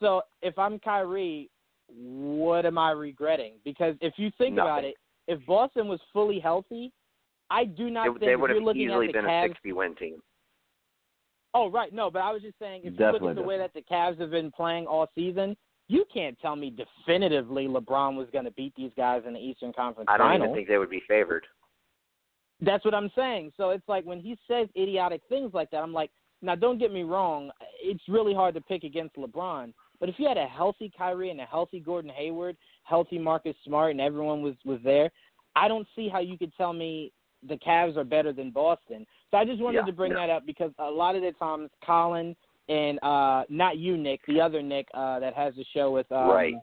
so 0.00 0.22
if 0.42 0.58
I'm 0.58 0.80
Kyrie, 0.80 1.48
what 1.86 2.66
am 2.66 2.76
I 2.76 2.90
regretting? 2.90 3.54
Because 3.64 3.94
if 4.00 4.18
you 4.18 4.32
think 4.32 4.56
Nothing. 4.56 4.68
about 4.70 4.84
it, 4.84 4.96
if 5.28 5.46
Boston 5.46 5.86
was 5.86 6.00
fully 6.12 6.40
healthy, 6.40 6.92
I 7.50 7.66
do 7.66 7.88
not 7.88 8.06
They, 8.06 8.10
think 8.10 8.20
they 8.20 8.36
would 8.36 8.50
you're 8.50 8.66
have 8.66 8.76
easily 8.76 9.12
been 9.12 9.24
Cavs. 9.26 9.44
a 9.44 9.48
60 9.48 9.72
win 9.72 9.94
team. 9.94 10.22
Oh 11.54 11.70
right, 11.70 11.92
no, 11.92 12.10
but 12.10 12.22
I 12.22 12.32
was 12.32 12.42
just 12.42 12.58
saying 12.58 12.82
if 12.84 12.98
you 12.98 13.06
look 13.12 13.22
at 13.22 13.36
the 13.36 13.42
way 13.42 13.58
that 13.58 13.74
the 13.74 13.82
Cavs 13.82 14.20
have 14.20 14.30
been 14.32 14.50
playing 14.50 14.88
all 14.88 15.08
season, 15.14 15.56
you 15.90 16.04
can't 16.14 16.38
tell 16.40 16.54
me 16.54 16.70
definitively 16.70 17.66
LeBron 17.66 18.16
was 18.16 18.28
going 18.32 18.44
to 18.44 18.52
beat 18.52 18.72
these 18.76 18.92
guys 18.96 19.22
in 19.26 19.34
the 19.34 19.40
Eastern 19.40 19.72
Conference 19.72 20.08
I 20.08 20.18
don't 20.18 20.28
Final. 20.28 20.46
even 20.46 20.54
think 20.54 20.68
they 20.68 20.78
would 20.78 20.88
be 20.88 21.02
favored. 21.08 21.44
That's 22.60 22.84
what 22.84 22.94
I'm 22.94 23.10
saying. 23.16 23.52
So 23.56 23.70
it's 23.70 23.88
like 23.88 24.04
when 24.04 24.20
he 24.20 24.38
says 24.46 24.68
idiotic 24.76 25.20
things 25.28 25.50
like 25.52 25.68
that, 25.72 25.78
I'm 25.78 25.92
like, 25.92 26.10
now 26.42 26.54
don't 26.54 26.78
get 26.78 26.92
me 26.92 27.02
wrong, 27.02 27.50
it's 27.82 28.02
really 28.08 28.32
hard 28.32 28.54
to 28.54 28.60
pick 28.60 28.84
against 28.84 29.16
LeBron. 29.16 29.72
But 29.98 30.08
if 30.08 30.14
you 30.18 30.28
had 30.28 30.38
a 30.38 30.46
healthy 30.46 30.92
Kyrie 30.96 31.30
and 31.30 31.40
a 31.40 31.44
healthy 31.44 31.80
Gordon 31.80 32.10
Hayward, 32.10 32.56
healthy 32.84 33.18
Marcus 33.18 33.56
Smart, 33.64 33.90
and 33.90 34.00
everyone 34.00 34.42
was 34.42 34.54
was 34.64 34.78
there, 34.84 35.10
I 35.56 35.66
don't 35.66 35.88
see 35.96 36.08
how 36.08 36.20
you 36.20 36.38
could 36.38 36.52
tell 36.56 36.72
me 36.72 37.12
the 37.46 37.56
Cavs 37.56 37.96
are 37.96 38.04
better 38.04 38.32
than 38.32 38.52
Boston. 38.52 39.06
So 39.30 39.38
I 39.38 39.44
just 39.44 39.60
wanted 39.60 39.78
Yeah, 39.78 39.86
to 39.86 39.92
bring 39.92 40.12
no. 40.12 40.18
that 40.20 40.30
up 40.30 40.46
because 40.46 40.70
a 40.78 40.90
lot 40.90 41.16
of 41.16 41.22
the 41.22 41.32
times 41.32 41.70
Colin 41.84 42.36
and 42.70 42.98
uh 43.02 43.42
not 43.50 43.76
you 43.76 43.96
Nick, 43.98 44.20
the 44.26 44.40
other 44.40 44.62
Nick 44.62 44.88
uh 44.94 45.18
that 45.20 45.34
has 45.34 45.54
the 45.56 45.64
show 45.74 45.90
with 45.90 46.10
um 46.12 46.28
Right. 46.28 46.54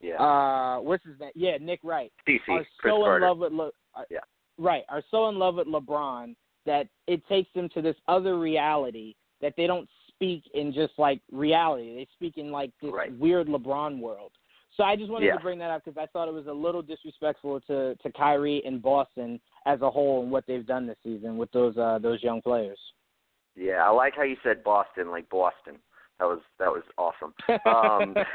Yeah. 0.00 0.14
uh 0.22 0.80
what's 0.80 1.04
his 1.04 1.18
name? 1.20 1.30
Yeah, 1.34 1.56
Nick 1.60 1.80
Wright 1.82 2.12
DC, 2.26 2.38
are 2.48 2.58
Cris 2.78 2.92
so 2.92 3.02
Carter. 3.02 3.16
in 3.16 3.22
love 3.22 3.38
with 3.38 3.52
Le- 3.52 3.70
are, 3.94 4.06
Yeah. 4.10 4.20
right 4.58 4.84
are 4.88 5.02
so 5.10 5.28
in 5.28 5.38
love 5.38 5.56
with 5.56 5.66
LeBron 5.66 6.34
that 6.66 6.88
it 7.06 7.26
takes 7.26 7.52
them 7.54 7.68
to 7.74 7.82
this 7.82 7.96
other 8.08 8.38
reality 8.38 9.14
that 9.42 9.54
they 9.56 9.66
don't 9.66 9.88
speak 10.08 10.44
in 10.54 10.72
just 10.72 10.92
like 10.96 11.20
reality. 11.32 11.94
They 11.96 12.06
speak 12.14 12.38
in 12.38 12.50
like 12.50 12.70
this 12.80 12.92
Right. 12.92 13.12
weird 13.18 13.48
LeBron 13.48 13.98
world. 13.98 14.30
So 14.76 14.82
I 14.84 14.96
just 14.96 15.10
wanted 15.10 15.26
Yeah. 15.26 15.34
to 15.36 15.40
bring 15.40 15.58
that 15.58 15.70
up 15.70 15.84
because 15.84 15.98
I 15.98 16.06
thought 16.06 16.28
it 16.28 16.34
was 16.34 16.46
a 16.46 16.52
little 16.52 16.82
disrespectful 16.82 17.60
to 17.62 17.96
to 17.96 18.12
Kyrie 18.12 18.64
and 18.64 18.80
Boston 18.82 19.40
as 19.66 19.80
a 19.82 19.90
whole 19.90 20.22
and 20.22 20.30
what 20.30 20.44
they've 20.46 20.66
done 20.66 20.86
this 20.86 20.96
season 21.02 21.36
with 21.36 21.50
those 21.52 21.76
uh 21.76 21.98
those 21.98 22.22
young 22.22 22.40
players. 22.42 22.78
Yeah, 23.56 23.86
I 23.86 23.90
like 23.90 24.14
how 24.16 24.22
you 24.22 24.36
said 24.42 24.64
Boston, 24.64 25.10
like 25.10 25.28
Boston. 25.28 25.76
That 26.18 26.26
was 26.26 26.40
that 26.58 26.68
was 26.68 26.82
awesome. 26.96 27.34
Um, 27.66 28.14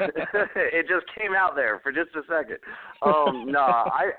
it 0.56 0.86
just 0.88 1.06
came 1.16 1.34
out 1.34 1.54
there 1.54 1.80
for 1.82 1.92
just 1.92 2.10
a 2.14 2.22
second. 2.28 2.58
Um, 3.02 3.50
no, 3.50 3.60
I 3.60 4.10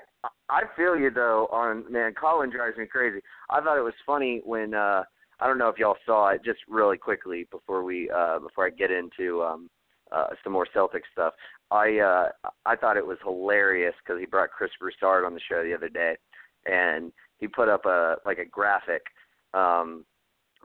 I 0.48 0.62
feel 0.76 0.96
you 0.96 1.10
though. 1.10 1.48
On 1.52 1.90
man, 1.90 2.12
Colin 2.14 2.50
drives 2.50 2.76
me 2.76 2.86
crazy. 2.86 3.20
I 3.50 3.60
thought 3.60 3.78
it 3.78 3.82
was 3.82 3.94
funny 4.04 4.40
when 4.44 4.74
uh 4.74 5.04
I 5.40 5.46
don't 5.46 5.58
know 5.58 5.68
if 5.68 5.78
y'all 5.78 5.96
saw 6.06 6.28
it 6.30 6.44
just 6.44 6.60
really 6.68 6.98
quickly 6.98 7.46
before 7.50 7.84
we 7.84 8.10
uh 8.10 8.38
before 8.40 8.66
I 8.66 8.70
get 8.70 8.90
into 8.90 9.42
um 9.42 9.70
uh 10.10 10.28
some 10.42 10.52
more 10.52 10.66
Celtic 10.72 11.04
stuff. 11.12 11.34
I 11.70 11.98
uh 11.98 12.28
I 12.66 12.76
thought 12.76 12.96
it 12.96 13.06
was 13.06 13.18
hilarious 13.22 13.94
cuz 14.06 14.18
he 14.18 14.26
brought 14.26 14.50
Chris 14.50 14.72
Broussard 14.80 15.24
on 15.24 15.34
the 15.34 15.40
show 15.40 15.62
the 15.62 15.74
other 15.74 15.88
day 15.88 16.16
and 16.66 17.12
he 17.38 17.48
put 17.48 17.68
up 17.68 17.86
a 17.86 18.16
like 18.24 18.38
a 18.38 18.44
graphic 18.44 19.02
um 19.54 20.04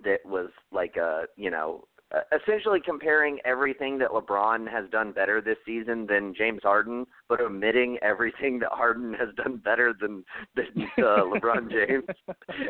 that 0.03 0.19
was 0.25 0.49
like 0.71 0.95
a, 0.97 1.23
you 1.35 1.51
know, 1.51 1.85
essentially 2.31 2.79
comparing 2.83 3.39
everything 3.43 3.97
that 3.97 4.11
LeBron 4.11 4.69
has 4.71 4.89
done 4.91 5.11
better 5.11 5.41
this 5.41 5.57
season 5.65 6.05
than 6.07 6.33
James 6.37 6.61
Harden, 6.63 7.05
but 7.27 7.41
omitting 7.41 7.97
everything 8.01 8.59
that 8.59 8.69
Harden 8.71 9.13
has 9.13 9.29
done 9.35 9.57
better 9.57 9.93
than 9.99 10.23
than 10.55 10.65
uh, 10.99 11.23
LeBron 11.33 11.69
James, 11.69 12.05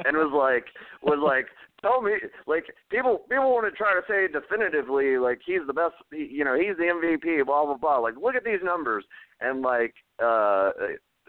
and 0.05 0.17
was 0.17 0.33
like 0.33 0.65
was 1.03 1.19
like 1.23 1.45
tell 1.81 2.01
me 2.01 2.13
like 2.47 2.65
people 2.89 3.19
people 3.29 3.53
want 3.53 3.71
to 3.71 3.77
try 3.77 3.93
to 3.93 4.01
say 4.07 4.27
definitively 4.27 5.17
like 5.17 5.39
he's 5.45 5.61
the 5.67 5.73
best 5.73 5.93
you 6.11 6.43
know 6.43 6.55
he's 6.55 6.75
the 6.77 6.83
MVP 6.83 7.45
blah 7.45 7.65
blah 7.65 7.77
blah 7.77 7.97
like 7.97 8.15
look 8.19 8.35
at 8.35 8.43
these 8.43 8.63
numbers 8.63 9.05
and 9.41 9.61
like 9.61 9.93
uh 10.23 10.71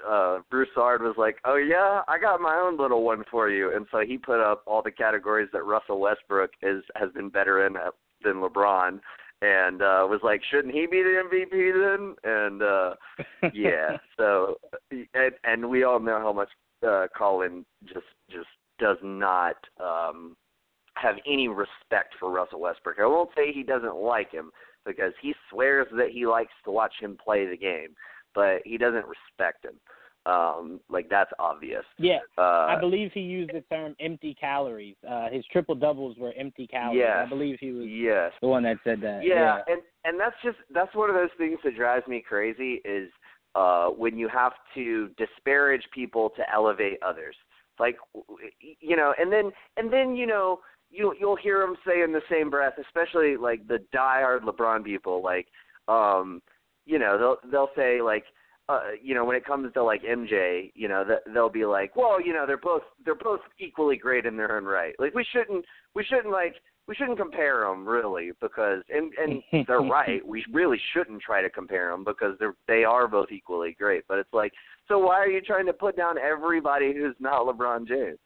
uh 0.07 0.39
Broussard 0.51 1.03
was 1.03 1.15
like, 1.17 1.39
"Oh 1.45 1.57
yeah, 1.57 2.03
I 2.09 2.19
got 2.19 2.41
my 2.41 2.55
own 2.57 2.77
little 2.77 3.03
one 3.03 3.25
for 3.31 3.49
you," 3.49 3.75
and 3.75 3.87
so 3.91 4.01
he 4.01 4.19
put 4.19 4.41
up 4.41 4.63
all 4.67 4.83
the 4.83 4.91
categories 4.91 5.49
that 5.53 5.65
Russell 5.65 6.01
Westbrook 6.01 6.51
is 6.63 6.83
has 6.95 7.11
been 7.13 7.29
better 7.29 7.67
in 7.67 7.77
uh, 7.77 7.91
than 8.23 8.37
LeBron, 8.37 9.01
and 9.43 9.83
uh 9.83 10.07
was 10.09 10.21
like, 10.23 10.43
"Shouldn't 10.51 10.75
he 10.75 10.87
be 10.87 11.03
the 11.03 11.23
MVP 11.31 11.73
then?" 11.73 12.15
And 12.25 12.63
uh 12.63 12.95
yeah, 13.55 13.97
so 14.17 14.57
and, 14.91 15.33
and 15.45 15.69
we 15.69 15.85
all 15.85 16.01
know 16.01 16.19
how 16.19 16.33
much 16.33 16.51
uh 16.87 17.07
Colin 17.17 17.65
just 17.85 18.07
just 18.31 18.49
does 18.79 18.99
not 19.03 19.57
um 19.81 20.37
have 20.95 21.17
any 21.27 21.49
respect 21.49 22.15
for 22.19 22.31
Russell 22.31 22.61
Westbrook. 22.61 22.99
I 23.01 23.07
won't 23.07 23.31
say 23.37 23.53
he 23.53 23.63
doesn't 23.63 23.97
like 23.97 24.33
him 24.33 24.51
because 24.85 25.13
he 25.23 25.35
swears 25.51 25.87
that 25.93 26.11
he 26.13 26.27
likes 26.27 26.53
to 26.65 26.71
watch 26.71 26.95
him 27.01 27.17
play 27.23 27.47
the 27.47 27.57
game 27.57 27.95
but 28.39 28.63
he 28.65 28.79
doesn't 28.79 29.05
respect 29.05 29.65
him. 29.65 29.75
Um, 30.25 30.79
like 30.89 31.09
that's 31.11 31.33
obvious. 31.41 31.85
Yeah, 31.99 32.19
uh, 32.37 32.67
I 32.69 32.77
believe 32.79 33.11
he 33.13 33.21
used 33.21 33.51
the 33.53 33.63
term 33.63 33.97
empty 33.99 34.37
calories. 34.39 34.95
Uh, 35.09 35.29
his 35.29 35.45
triple 35.51 35.75
doubles 35.75 36.17
were 36.19 36.33
empty 36.39 36.69
calories. 36.69 37.01
Yes. 37.01 37.25
I 37.27 37.29
believe 37.29 37.57
he 37.61 37.73
was 37.73 37.87
yes. 37.89 38.31
the 38.41 38.47
one 38.47 38.63
that 38.63 38.77
said 38.85 39.01
that. 39.01 39.23
Yeah, 39.25 39.63
and 39.67 39.83
and 40.05 40.21
that's 40.21 40.37
just 40.45 40.59
that's 40.73 40.95
one 40.95 41.11
of 41.11 41.17
those 41.17 41.31
things 41.37 41.59
that 41.65 41.75
drives 41.75 42.07
me 42.07 42.23
crazy 42.27 42.81
is 42.85 43.11
uh 43.57 43.89
when 43.89 44.17
you 44.17 44.29
have 44.29 44.53
to 44.75 45.09
disparage 45.17 45.83
people 45.93 46.31
to 46.37 46.43
elevate 46.55 46.99
others. 47.05 47.35
Like 47.81 47.97
you 48.81 48.97
know, 48.97 49.15
and 49.19 49.33
then 49.33 49.51
and 49.77 49.93
then 49.93 50.15
you 50.15 50.27
know 50.27 50.61
you 50.91 51.13
you'll 51.19 51.37
hear 51.37 51.61
them 51.61 51.75
say 51.85 52.03
in 52.03 52.13
the 52.13 52.23
same 52.31 52.51
breath, 52.51 52.75
especially 52.87 53.37
like 53.37 53.67
the 53.67 53.83
diehard 53.93 54.43
LeBron 54.43 54.85
people, 54.85 55.25
like 55.25 55.47
um 55.89 56.41
you 56.89 56.99
know 56.99 57.19
they'll 57.19 57.51
they'll 57.51 57.71
say 57.77 58.01
like 58.01 58.25
uh 58.69 58.81
you 59.01 59.15
know 59.15 59.25
when 59.25 59.37
it 59.37 59.45
comes 59.45 59.73
to 59.75 59.83
like 59.85 60.03
MJ 60.03 60.73
you 60.75 60.89
know 60.89 61.05
that 61.05 61.21
they'll 61.33 61.51
be 61.51 61.67
like 61.67 61.95
well 61.95 62.21
you 62.21 62.33
know 62.33 62.47
they're 62.47 62.57
both 62.57 62.83
they're 63.05 63.15
both 63.15 63.41
equally 63.61 63.97
great 63.97 64.27
in 64.27 64.37
their 64.37 64.57
own 64.57 64.65
right. 64.65 64.95
Like 64.99 65.15
we 65.15 65.25
shouldn't 65.33 65.65
we 65.95 66.03
shouldn't 66.05 66.33
like 66.33 66.55
we 66.89 66.95
shouldn't 66.95 67.19
compare 67.19 67.61
them 67.61 67.87
really 67.87 68.31
because 68.41 68.83
and 68.89 69.13
and 69.23 69.67
they're 69.67 69.81
right 69.83 70.27
we 70.27 70.45
really 70.53 70.81
shouldn't 70.95 71.21
try 71.21 71.43
to 71.43 71.51
compare 71.51 71.91
them 71.91 72.05
because 72.05 72.35
they're 72.39 72.55
they 72.67 72.85
are 72.85 73.07
both 73.07 73.31
equally 73.31 73.77
great 73.79 74.05
but 74.09 74.19
it's 74.19 74.33
like 74.33 74.53
so 74.89 74.99
why 74.99 75.19
are 75.19 75.29
you 75.29 75.43
trying 75.43 75.67
to 75.67 75.75
put 75.75 75.97
down 75.97 76.17
everybody 76.19 76.95
who's 76.95 77.15
not 77.21 77.47
LeBron 77.47 77.87
James? 77.87 78.19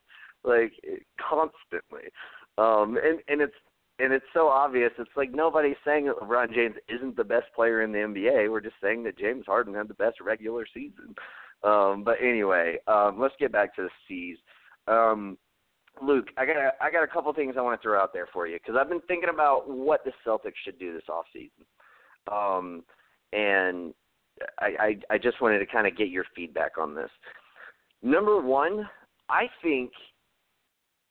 Like 0.44 0.72
constantly. 1.18 2.08
Um 2.56 2.96
and 3.02 3.18
and 3.28 3.40
it's 3.40 3.54
and 3.98 4.12
it's 4.12 4.24
so 4.32 4.48
obvious. 4.48 4.90
It's 4.98 5.10
like 5.16 5.32
nobody's 5.32 5.76
saying 5.84 6.06
that 6.06 6.16
LeBron 6.16 6.54
James 6.54 6.76
isn't 6.88 7.16
the 7.16 7.24
best 7.24 7.46
player 7.54 7.82
in 7.82 7.92
the 7.92 7.98
NBA. 7.98 8.50
We're 8.50 8.60
just 8.60 8.76
saying 8.82 9.04
that 9.04 9.18
James 9.18 9.44
Harden 9.46 9.74
had 9.74 9.88
the 9.88 9.94
best 9.94 10.20
regular 10.20 10.66
season. 10.72 11.14
Um, 11.62 12.02
but 12.04 12.16
anyway, 12.20 12.78
um, 12.86 13.20
let's 13.20 13.34
get 13.38 13.52
back 13.52 13.74
to 13.76 13.82
the 13.82 13.90
C's. 14.08 14.38
Um, 14.88 15.38
Luke, 16.00 16.28
I 16.36 16.46
got 16.46 16.56
a, 16.56 16.70
I 16.80 16.90
got 16.90 17.04
a 17.04 17.06
couple 17.06 17.32
things 17.32 17.54
I 17.56 17.60
want 17.60 17.80
to 17.80 17.82
throw 17.82 18.00
out 18.00 18.12
there 18.12 18.28
for 18.32 18.46
you 18.46 18.58
because 18.58 18.76
I've 18.80 18.88
been 18.88 19.02
thinking 19.02 19.28
about 19.32 19.68
what 19.68 20.04
the 20.04 20.12
Celtics 20.26 20.54
should 20.64 20.78
do 20.78 20.92
this 20.92 21.02
off 21.08 21.26
season, 21.32 21.64
um, 22.32 22.82
and 23.32 23.92
I, 24.58 24.96
I 25.10 25.14
I 25.14 25.18
just 25.18 25.40
wanted 25.40 25.58
to 25.58 25.66
kind 25.66 25.86
of 25.86 25.96
get 25.96 26.08
your 26.08 26.24
feedback 26.34 26.78
on 26.78 26.94
this. 26.94 27.10
Number 28.02 28.40
one, 28.40 28.88
I 29.28 29.44
think, 29.62 29.92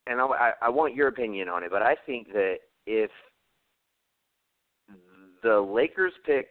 and 0.08 0.20
I, 0.20 0.52
I 0.62 0.70
want 0.70 0.96
your 0.96 1.08
opinion 1.08 1.48
on 1.48 1.64
it, 1.64 1.72
but 1.72 1.84
I 1.84 1.96
think 2.06 2.34
that 2.34 2.58
if 2.86 3.12
the 5.44 5.60
Lakers 5.60 6.14
pick 6.26 6.48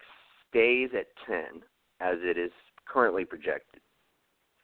stays 0.48 0.90
at 0.98 1.06
10 1.26 1.62
as 2.00 2.18
it 2.22 2.38
is 2.38 2.50
currently 2.86 3.24
projected, 3.24 3.80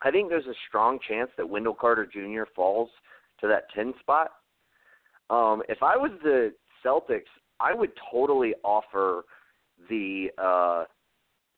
I 0.02 0.10
think 0.10 0.28
there's 0.28 0.46
a 0.46 0.54
strong 0.68 0.98
chance 1.08 1.30
that 1.36 1.48
Wendell 1.48 1.74
Carter 1.74 2.06
Jr. 2.06 2.44
falls 2.54 2.90
to 3.40 3.48
that 3.48 3.64
10 3.74 3.94
spot. 4.00 4.30
Um, 5.30 5.62
if 5.68 5.82
I 5.82 5.96
was 5.96 6.12
the 6.22 6.52
Celtics, 6.84 7.30
I 7.60 7.74
would 7.74 7.92
totally 8.10 8.54
offer 8.62 9.24
the 9.88 10.28
uh, 10.38 10.84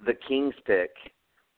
the 0.04 0.14
Kings 0.26 0.54
pick, 0.64 0.90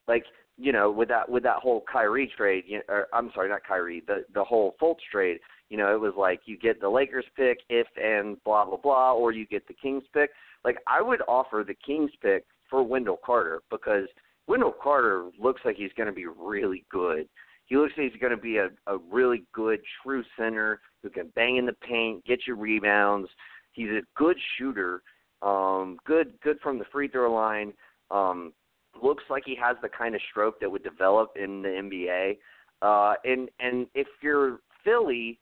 like 0.09 0.25
you 0.57 0.73
know, 0.73 0.91
with 0.91 1.09
that 1.09 1.29
with 1.29 1.43
that 1.43 1.57
whole 1.57 1.85
Kyrie 1.91 2.33
trade. 2.37 2.65
You 2.67 2.79
know, 2.79 2.83
or, 2.89 3.07
I'm 3.13 3.31
sorry, 3.35 3.49
not 3.49 3.63
Kyrie, 3.67 4.03
the 4.07 4.25
the 4.35 4.43
whole 4.43 4.75
Fultz 4.81 5.01
trade 5.13 5.39
you 5.71 5.77
know, 5.77 5.95
it 5.95 6.01
was 6.01 6.13
like 6.19 6.41
you 6.45 6.59
get 6.59 6.81
the 6.81 6.89
Lakers 6.89 7.25
pick 7.37 7.61
if 7.71 7.87
and 7.97 8.43
blah 8.45 8.65
blah 8.65 8.77
blah, 8.77 9.15
or 9.15 9.33
you 9.33 9.47
get 9.47 9.67
the 9.67 9.75
Kings 9.75 10.03
pick. 10.13 10.31
Like 10.65 10.79
I 10.87 11.01
would 11.01 11.23
offer 11.27 11.65
the 11.67 11.75
Kings 11.75 12.11
pick 12.21 12.45
for 12.69 12.83
Wendell 12.83 13.21
Carter 13.25 13.63
because 13.71 14.07
Wendell 14.47 14.75
Carter 14.83 15.31
looks 15.41 15.63
like 15.65 15.77
he's 15.77 15.93
going 15.97 16.09
to 16.09 16.13
be 16.13 16.27
really 16.27 16.85
good. 16.91 17.29
He 17.67 17.77
looks 17.77 17.93
like 17.97 18.11
he's 18.11 18.21
going 18.21 18.35
to 18.35 18.43
be 18.43 18.57
a, 18.57 18.69
a 18.89 18.99
really 19.11 19.45
good 19.55 19.79
true 20.03 20.25
center 20.37 20.81
who 21.05 21.09
can 21.09 21.31
bang 21.37 21.57
in 21.57 21.67
the 21.67 21.73
paint, 21.89 22.25
get 22.27 22.41
you 22.49 22.57
rebounds. 22.57 23.29
He's 23.73 23.91
a 23.91 24.03
good 24.17 24.37
shooter, 24.59 25.03
um, 25.41 25.99
good 26.05 26.33
good 26.43 26.59
from 26.63 26.81
the 26.81 26.85
free 26.91 27.07
throw 27.07 27.33
line. 27.33 27.73
Um, 28.11 28.53
looks 29.01 29.23
like 29.31 29.45
he 29.47 29.57
has 29.63 29.77
the 29.83 29.89
kind 29.89 30.17
of 30.17 30.21
stroke 30.31 30.59
that 30.59 30.71
would 30.71 30.83
develop 30.83 31.31
in 31.37 31.63
the 31.63 31.69
NBA. 31.69 32.39
Uh, 32.83 33.15
and 33.25 33.49
and 33.61 33.87
if 33.95 34.09
you're 34.21 34.59
Philly, 34.85 35.39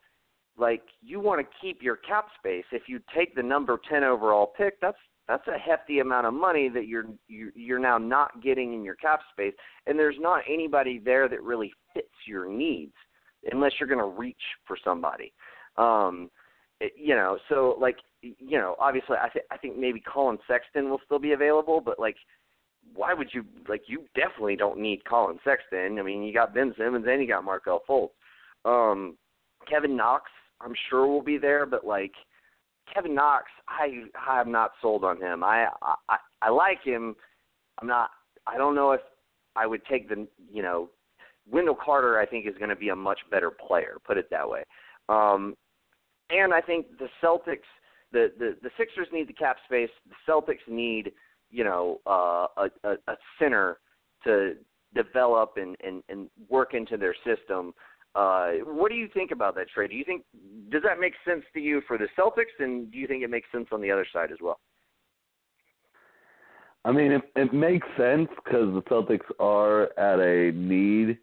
like 0.58 0.82
you 1.02 1.20
want 1.20 1.40
to 1.40 1.56
keep 1.60 1.82
your 1.82 1.96
cap 1.96 2.26
space. 2.38 2.64
If 2.72 2.82
you 2.88 3.00
take 3.14 3.34
the 3.34 3.42
number 3.42 3.80
10 3.88 4.04
overall 4.04 4.52
pick, 4.56 4.80
that's 4.80 4.98
that's 5.28 5.46
a 5.46 5.58
hefty 5.58 5.98
amount 6.00 6.26
of 6.26 6.34
money 6.34 6.68
that 6.70 6.86
you're 6.86 7.04
you're 7.28 7.78
now 7.78 7.98
not 7.98 8.42
getting 8.42 8.72
in 8.72 8.82
your 8.82 8.94
cap 8.96 9.20
space 9.30 9.52
and 9.86 9.98
there's 9.98 10.16
not 10.18 10.40
anybody 10.50 11.00
there 11.04 11.28
that 11.28 11.42
really 11.42 11.72
fits 11.92 12.08
your 12.26 12.48
needs 12.48 12.94
unless 13.52 13.72
you're 13.78 13.88
going 13.88 14.00
to 14.00 14.18
reach 14.18 14.36
for 14.66 14.76
somebody. 14.82 15.32
Um 15.76 16.30
it, 16.80 16.92
you 16.96 17.14
know, 17.14 17.38
so 17.48 17.76
like 17.78 17.96
you 18.22 18.58
know, 18.58 18.74
obviously 18.80 19.16
I 19.16 19.28
think 19.28 19.44
I 19.50 19.58
think 19.58 19.76
maybe 19.76 20.00
Collin 20.00 20.38
Sexton 20.48 20.88
will 20.88 21.00
still 21.04 21.18
be 21.18 21.32
available, 21.32 21.80
but 21.80 21.98
like 21.98 22.16
why 22.94 23.12
would 23.12 23.28
you 23.32 23.44
like 23.68 23.82
you 23.86 24.06
definitely 24.14 24.56
don't 24.56 24.80
need 24.80 25.04
Collin 25.04 25.38
Sexton. 25.44 25.98
I 25.98 26.02
mean, 26.02 26.22
you 26.22 26.32
got 26.32 26.54
Ben 26.54 26.74
Simmons 26.78 27.04
and 27.06 27.20
you 27.20 27.28
got 27.28 27.44
Markelle 27.44 27.82
Fultz. 27.88 28.10
Um 28.64 29.18
Kevin 29.68 29.94
Knox 29.94 30.30
I'm 30.60 30.74
sure 30.88 31.06
will 31.06 31.22
be 31.22 31.38
there, 31.38 31.66
but 31.66 31.86
like 31.86 32.12
Kevin 32.92 33.14
Knox, 33.14 33.46
I 33.68 34.04
I'm 34.28 34.50
not 34.50 34.72
sold 34.80 35.04
on 35.04 35.20
him. 35.20 35.44
I 35.44 35.68
I 36.08 36.16
I 36.42 36.50
like 36.50 36.82
him. 36.82 37.14
I'm 37.80 37.88
not. 37.88 38.10
I 38.46 38.56
don't 38.56 38.74
know 38.74 38.92
if 38.92 39.00
I 39.56 39.66
would 39.66 39.84
take 39.86 40.08
the 40.08 40.26
you 40.52 40.62
know 40.62 40.90
Wendell 41.50 41.76
Carter. 41.82 42.18
I 42.18 42.26
think 42.26 42.46
is 42.46 42.58
going 42.58 42.70
to 42.70 42.76
be 42.76 42.88
a 42.88 42.96
much 42.96 43.20
better 43.30 43.50
player. 43.50 43.98
Put 44.06 44.18
it 44.18 44.28
that 44.30 44.48
way. 44.48 44.64
Um, 45.08 45.54
and 46.30 46.52
I 46.52 46.60
think 46.60 46.86
the 46.98 47.08
Celtics, 47.22 47.68
the, 48.12 48.32
the 48.38 48.56
the 48.62 48.70
Sixers 48.76 49.08
need 49.12 49.28
the 49.28 49.32
cap 49.34 49.56
space. 49.64 49.90
The 50.08 50.32
Celtics 50.32 50.66
need 50.68 51.12
you 51.50 51.64
know 51.64 52.00
uh, 52.06 52.46
a, 52.56 52.70
a 52.84 52.92
a 53.08 53.16
center 53.38 53.78
to 54.24 54.54
develop 54.94 55.54
and, 55.56 55.76
and 55.84 56.02
and 56.08 56.28
work 56.48 56.74
into 56.74 56.96
their 56.96 57.14
system 57.24 57.72
uh, 58.14 58.52
what 58.64 58.90
do 58.90 58.96
you 58.96 59.08
think 59.12 59.30
about 59.30 59.54
that 59.56 59.68
trade? 59.68 59.90
Do 59.90 59.96
you 59.96 60.04
think 60.04 60.24
does 60.70 60.82
that 60.82 61.00
make 61.00 61.14
sense 61.26 61.44
to 61.54 61.60
you 61.60 61.82
for 61.86 61.98
the 61.98 62.08
Celtics, 62.18 62.58
and 62.58 62.90
do 62.90 62.98
you 62.98 63.06
think 63.06 63.22
it 63.22 63.30
makes 63.30 63.48
sense 63.52 63.68
on 63.72 63.80
the 63.80 63.90
other 63.90 64.06
side 64.12 64.32
as 64.32 64.38
well? 64.40 64.60
I 66.84 66.92
mean, 66.92 67.12
it, 67.12 67.22
it 67.36 67.52
makes 67.52 67.86
sense 67.96 68.28
because 68.44 68.72
the 68.72 68.82
Celtics 68.90 69.26
are 69.38 69.84
at 69.98 70.20
a 70.20 70.52
need, 70.52 71.18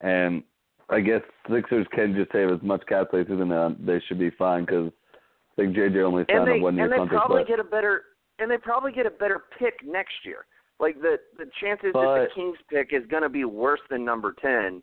and 0.00 0.42
I 0.90 1.00
guess 1.00 1.22
Sixers 1.50 1.86
can 1.94 2.14
just 2.14 2.32
save 2.32 2.50
as 2.50 2.62
much 2.62 2.82
cap 2.88 3.08
space 3.08 3.26
as. 3.30 3.76
They 3.86 4.02
should 4.06 4.18
be 4.18 4.30
fine 4.30 4.64
because 4.64 4.90
I 5.14 5.62
think 5.62 5.76
JJ 5.76 6.02
only 6.02 6.24
signed 6.30 6.46
they, 6.46 6.58
a 6.58 6.62
one 6.62 6.76
year 6.76 6.88
contract. 6.88 7.00
And 7.00 7.10
they 7.10 7.16
probably 7.16 7.42
but, 7.42 7.48
get 7.48 7.60
a 7.60 7.64
better 7.64 8.02
and 8.38 8.50
they 8.50 8.58
probably 8.58 8.92
get 8.92 9.06
a 9.06 9.10
better 9.10 9.44
pick 9.58 9.74
next 9.84 10.14
year. 10.24 10.46
Like 10.80 11.00
the 11.00 11.16
the 11.36 11.46
chances 11.60 11.90
but, 11.92 12.02
that 12.02 12.28
the 12.28 12.34
Kings 12.34 12.56
pick 12.70 12.92
is 12.92 13.06
going 13.10 13.22
to 13.22 13.28
be 13.28 13.44
worse 13.44 13.80
than 13.90 14.04
number 14.04 14.34
ten 14.40 14.82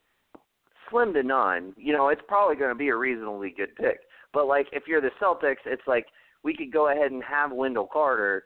slim 0.90 1.14
to 1.14 1.24
none. 1.24 1.74
You 1.78 1.94
know, 1.94 2.10
it's 2.10 2.22
probably 2.28 2.56
going 2.56 2.70
to 2.70 2.76
be 2.76 2.90
a 2.90 2.96
reasonably 2.96 3.54
good 3.56 3.76
pick. 3.76 4.00
But 4.34 4.48
like 4.48 4.68
if 4.72 4.84
you're 4.88 5.02
the 5.02 5.12
Celtics, 5.22 5.66
it's 5.66 5.88
like 5.88 6.06
we 6.44 6.56
could 6.56 6.72
go 6.72 6.90
ahead 6.90 7.12
and 7.12 7.24
have 7.24 7.52
Wendell 7.52 7.90
Carter 7.92 8.46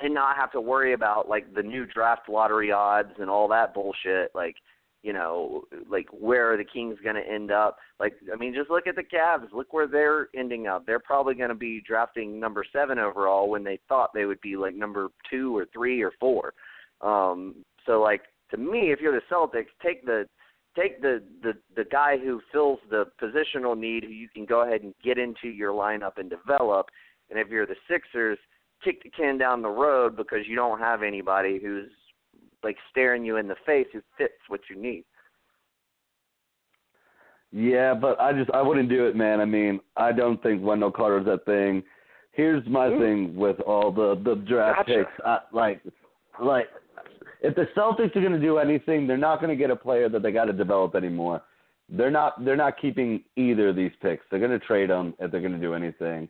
and 0.00 0.14
not 0.14 0.36
have 0.36 0.52
to 0.52 0.60
worry 0.60 0.92
about 0.92 1.28
like 1.28 1.54
the 1.54 1.62
new 1.62 1.86
draft 1.86 2.28
lottery 2.28 2.70
odds 2.70 3.12
and 3.18 3.30
all 3.30 3.48
that 3.48 3.74
bullshit. 3.74 4.30
Like 4.34 4.56
you 5.02 5.12
know, 5.12 5.62
like 5.88 6.06
where 6.10 6.52
are 6.52 6.56
the 6.56 6.64
Kings 6.64 6.98
going 7.02 7.16
to 7.16 7.26
end 7.26 7.52
up? 7.52 7.76
Like, 8.00 8.14
I 8.32 8.36
mean, 8.36 8.52
just 8.54 8.70
look 8.70 8.86
at 8.86 8.96
the 8.96 9.02
Cavs. 9.02 9.52
Look 9.52 9.72
where 9.72 9.86
they're 9.86 10.28
ending 10.36 10.66
up. 10.66 10.86
They're 10.86 10.98
probably 10.98 11.34
going 11.34 11.50
to 11.50 11.54
be 11.54 11.80
drafting 11.86 12.40
number 12.40 12.64
seven 12.72 12.98
overall 12.98 13.48
when 13.48 13.62
they 13.62 13.78
thought 13.88 14.10
they 14.12 14.24
would 14.24 14.40
be 14.40 14.56
like 14.56 14.74
number 14.74 15.08
two 15.30 15.56
or 15.56 15.66
three 15.72 16.02
or 16.02 16.12
four. 16.18 16.52
Um, 17.00 17.64
so, 17.86 18.00
like 18.00 18.22
to 18.50 18.56
me, 18.56 18.90
if 18.92 19.00
you're 19.00 19.12
the 19.12 19.34
Celtics, 19.34 19.66
take 19.82 20.04
the 20.04 20.26
take 20.78 21.00
the 21.00 21.22
the 21.42 21.54
the 21.76 21.84
guy 21.84 22.16
who 22.18 22.40
fills 22.52 22.78
the 22.90 23.06
positional 23.20 23.78
need, 23.78 24.04
who 24.04 24.10
you 24.10 24.28
can 24.28 24.44
go 24.44 24.62
ahead 24.62 24.82
and 24.82 24.94
get 25.02 25.18
into 25.18 25.48
your 25.48 25.72
lineup 25.72 26.18
and 26.18 26.30
develop. 26.30 26.86
And 27.30 27.38
if 27.38 27.48
you're 27.48 27.66
the 27.66 27.76
Sixers, 27.90 28.38
kick 28.82 29.02
the 29.02 29.10
can 29.10 29.38
down 29.38 29.62
the 29.62 29.68
road 29.68 30.16
because 30.16 30.46
you 30.46 30.56
don't 30.56 30.78
have 30.78 31.02
anybody 31.02 31.58
who's 31.62 31.90
like 32.62 32.76
staring 32.90 33.24
you 33.24 33.36
in 33.36 33.48
the 33.48 33.56
face 33.66 33.86
who 33.92 34.00
fits 34.16 34.34
what 34.48 34.60
you 34.70 34.80
need. 34.80 35.04
Yeah, 37.50 37.94
but 37.94 38.20
I 38.20 38.32
just 38.32 38.50
I 38.50 38.62
wouldn't 38.62 38.88
do 38.88 39.06
it, 39.06 39.16
man. 39.16 39.40
I 39.40 39.44
mean, 39.44 39.80
I 39.96 40.12
don't 40.12 40.42
think 40.42 40.62
Wendell 40.62 40.92
Carter's 40.92 41.26
that 41.26 41.44
thing. 41.44 41.82
Here's 42.32 42.66
my 42.68 42.88
Ooh. 42.88 42.98
thing 43.00 43.36
with 43.36 43.58
all 43.60 43.90
the 43.90 44.20
the 44.22 44.36
draft 44.36 44.86
gotcha. 44.86 44.98
picks. 44.98 45.26
I, 45.26 45.38
like, 45.52 45.82
like 46.42 46.66
if 47.40 47.54
the 47.54 47.68
Celtics 47.76 48.14
are 48.16 48.20
going 48.20 48.32
to 48.32 48.40
do 48.40 48.58
anything, 48.58 49.06
they're 49.06 49.16
not 49.16 49.40
going 49.40 49.50
to 49.50 49.56
get 49.56 49.70
a 49.70 49.76
player 49.76 50.08
that 50.08 50.22
they 50.22 50.32
got 50.32 50.46
to 50.46 50.52
develop 50.52 50.94
anymore. 50.94 51.42
They're 51.88 52.10
not. 52.10 52.44
They're 52.44 52.56
not 52.56 52.80
keeping 52.80 53.22
either 53.36 53.68
of 53.68 53.76
these 53.76 53.92
picks. 54.02 54.24
They're 54.30 54.40
going 54.40 54.58
to 54.58 54.58
trade 54.58 54.90
them 54.90 55.14
if 55.18 55.30
they're 55.30 55.40
going 55.40 55.54
to 55.54 55.58
do 55.58 55.74
anything. 55.74 56.28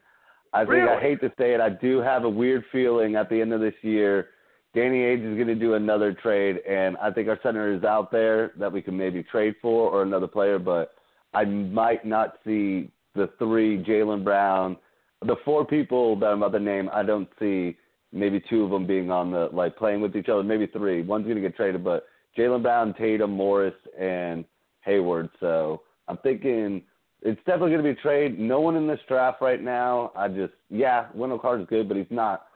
I 0.53 0.61
think 0.61 0.71
really? 0.71 0.88
I 0.88 1.00
hate 1.00 1.21
to 1.21 1.33
say 1.38 1.53
it. 1.55 1.61
I 1.61 1.71
do 1.71 1.99
have 1.99 2.25
a 2.25 2.29
weird 2.29 2.65
feeling 2.71 3.17
at 3.17 3.29
the 3.29 3.41
end 3.41 3.53
of 3.53 3.61
this 3.61 3.75
year 3.83 4.29
Danny 4.75 4.99
Ainge 4.99 5.33
is 5.33 5.35
going 5.35 5.49
to 5.49 5.55
do 5.55 5.75
another 5.75 6.12
trade, 6.12 6.59
and 6.69 6.97
I 6.99 7.11
think 7.11 7.29
our 7.29 7.38
center 7.43 7.73
is 7.73 7.85
out 7.85 8.12
there 8.12 8.53
that 8.59 8.71
we 8.73 8.83
can 8.83 8.97
maybe 8.97 9.23
trade 9.23 9.55
for 9.62 9.91
or 9.91 10.03
another 10.03 10.27
player, 10.27 10.59
but 10.59 10.95
I 11.33 11.45
might 11.45 12.05
not 12.05 12.38
see 12.45 12.91
the 13.15 13.31
three 13.38 13.83
Jaylen 13.83 14.23
Brown, 14.23 14.77
the 15.25 15.37
four 15.45 15.65
people 15.65 16.19
that 16.21 16.27
I'm 16.27 16.43
about 16.43 16.57
to 16.57 16.62
name. 16.62 16.91
I 16.93 17.03
don't 17.03 17.29
see 17.41 17.77
maybe 18.12 18.43
two 18.49 18.65
of 18.65 18.71
them 18.71 18.87
being 18.87 19.11
on 19.11 19.31
the 19.31 19.49
like 19.53 19.77
playing 19.77 20.00
with 20.00 20.17
each 20.17 20.29
other. 20.29 20.43
Maybe 20.43 20.67
three. 20.67 21.03
One's 21.03 21.25
going 21.25 21.37
to 21.37 21.43
get 21.43 21.57
traded, 21.57 21.85
but 21.85 22.07
Jaylen 22.37 22.62
Brown, 22.62 22.95
Tatum, 22.95 23.31
Morris, 23.33 23.75
and 23.99 24.45
Hayward. 24.83 25.29
So 25.41 25.83
I'm 26.07 26.19
thinking 26.19 26.83
it's 27.23 27.41
definitely 27.47 27.71
going 27.71 27.85
to 27.85 27.95
be 27.95 27.99
a 27.99 28.03
trade. 28.03 28.38
No 28.38 28.61
one 28.61 28.77
in 28.77 28.87
this 28.87 29.00
draft 29.09 29.43
right 29.43 29.62
now. 29.62 30.12
I 30.17 30.29
just 30.29 30.55
yeah, 30.71 31.07
Wendell 31.15 31.38
Carter's 31.38 31.67
good, 31.69 31.88
but 31.88 31.97
he's 31.97 32.07
not 32.11 32.49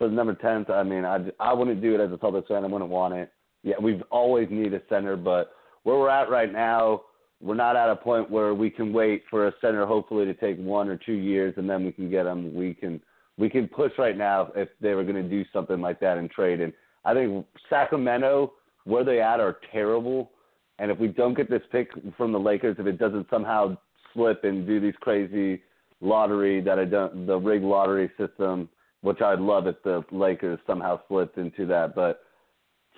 for 0.00 0.08
the 0.08 0.14
number 0.14 0.34
10th, 0.34 0.70
I 0.70 0.82
mean, 0.82 1.04
I, 1.04 1.18
I 1.38 1.52
wouldn't 1.52 1.82
do 1.82 1.94
it 1.94 2.00
as 2.00 2.10
a 2.10 2.16
Celtics 2.16 2.48
fan. 2.48 2.64
I 2.64 2.68
wouldn't 2.68 2.88
want 2.88 3.12
it. 3.12 3.30
Yeah, 3.62 3.74
we've 3.78 4.02
always 4.10 4.48
need 4.50 4.72
a 4.72 4.80
center, 4.88 5.14
but 5.14 5.52
where 5.82 5.98
we're 5.98 6.08
at 6.08 6.30
right 6.30 6.50
now, 6.50 7.02
we're 7.42 7.54
not 7.54 7.76
at 7.76 7.90
a 7.90 7.96
point 7.96 8.30
where 8.30 8.54
we 8.54 8.70
can 8.70 8.94
wait 8.94 9.24
for 9.28 9.48
a 9.48 9.52
center, 9.60 9.84
hopefully, 9.84 10.24
to 10.24 10.32
take 10.32 10.56
one 10.56 10.88
or 10.88 10.96
two 10.96 11.12
years, 11.12 11.52
and 11.58 11.68
then 11.68 11.84
we 11.84 11.92
can 11.92 12.10
get 12.10 12.22
them. 12.22 12.54
We 12.54 12.72
can 12.72 13.02
we 13.40 13.50
can 13.50 13.66
push 13.66 13.92
right 13.98 14.16
now 14.16 14.52
if 14.54 14.68
they 14.80 14.94
were 14.94 15.02
going 15.02 15.20
to 15.20 15.28
do 15.28 15.44
something 15.52 15.80
like 15.80 15.98
that 16.00 16.18
and 16.18 16.30
trade. 16.30 16.60
And 16.60 16.72
I 17.04 17.14
think 17.14 17.46
Sacramento, 17.68 18.52
where 18.84 19.02
they 19.02 19.20
at, 19.20 19.40
are 19.40 19.58
terrible. 19.72 20.30
And 20.78 20.90
if 20.90 20.98
we 20.98 21.08
don't 21.08 21.34
get 21.34 21.50
this 21.50 21.62
pick 21.72 21.90
from 22.16 22.32
the 22.32 22.38
Lakers, 22.38 22.76
if 22.78 22.86
it 22.86 22.98
doesn't 22.98 23.26
somehow 23.30 23.76
slip 24.14 24.44
and 24.44 24.66
do 24.66 24.78
these 24.78 24.94
crazy 25.00 25.62
lottery 26.00 26.60
that 26.60 26.78
I 26.78 26.84
don't, 26.84 27.26
the 27.26 27.36
rig 27.36 27.62
lottery 27.62 28.10
system 28.16 28.68
which 29.02 29.20
I'd 29.20 29.40
love 29.40 29.66
if 29.66 29.82
the 29.82 30.04
Lakers 30.10 30.58
somehow 30.66 31.00
slipped 31.08 31.38
into 31.38 31.66
that. 31.66 31.94
But 31.94 32.20